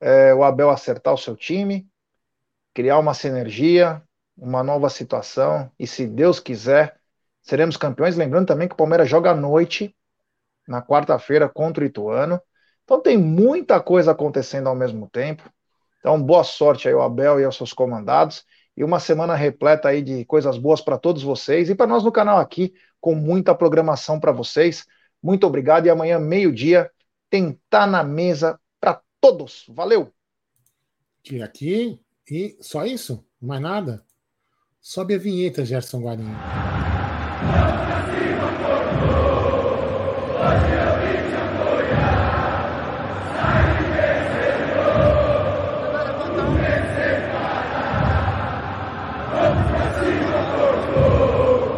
é 0.00 0.34
o 0.34 0.42
Abel 0.44 0.70
acertar 0.70 1.12
o 1.12 1.18
seu 1.18 1.36
time, 1.36 1.86
criar 2.74 2.98
uma 2.98 3.14
sinergia, 3.14 4.02
uma 4.36 4.62
nova 4.62 4.88
situação, 4.88 5.70
e 5.78 5.86
se 5.86 6.06
Deus 6.06 6.40
quiser, 6.40 6.98
seremos 7.42 7.76
campeões. 7.76 8.16
Lembrando 8.16 8.46
também 8.46 8.68
que 8.68 8.74
o 8.74 8.76
Palmeiras 8.76 9.08
joga 9.08 9.30
à 9.32 9.34
noite, 9.34 9.94
na 10.66 10.80
quarta-feira, 10.82 11.48
contra 11.48 11.84
o 11.84 11.86
Ituano. 11.86 12.40
Então 12.84 13.00
tem 13.00 13.18
muita 13.18 13.80
coisa 13.80 14.12
acontecendo 14.12 14.68
ao 14.68 14.74
mesmo 14.74 15.08
tempo. 15.10 15.50
Então, 16.00 16.20
boa 16.20 16.42
sorte 16.42 16.88
aí 16.88 16.94
ao 16.94 17.02
Abel 17.02 17.38
e 17.38 17.44
aos 17.44 17.56
seus 17.56 17.72
comandados. 17.72 18.44
E 18.76 18.82
uma 18.82 18.98
semana 18.98 19.34
repleta 19.34 19.88
aí 19.88 20.02
de 20.02 20.24
coisas 20.24 20.56
boas 20.56 20.80
para 20.80 20.98
todos 20.98 21.22
vocês 21.22 21.68
e 21.68 21.74
para 21.74 21.86
nós 21.86 22.02
no 22.02 22.10
canal 22.10 22.38
aqui, 22.38 22.74
com 23.00 23.14
muita 23.14 23.54
programação 23.54 24.18
para 24.18 24.32
vocês. 24.32 24.86
Muito 25.22 25.46
obrigado 25.46 25.86
e 25.86 25.90
amanhã, 25.90 26.18
meio-dia, 26.18 26.90
tentar 27.28 27.86
na 27.86 28.02
mesa 28.02 28.58
para 28.80 29.00
todos. 29.20 29.66
Valeu! 29.68 30.12
Tira 31.22 31.44
aqui 31.44 32.00
e 32.30 32.56
só 32.60 32.86
isso? 32.86 33.24
Mais 33.40 33.60
nada? 33.60 34.02
Sobe 34.80 35.14
a 35.14 35.18
vinheta, 35.18 35.64
Gerson 35.64 36.00
Guarinho. 36.00 36.36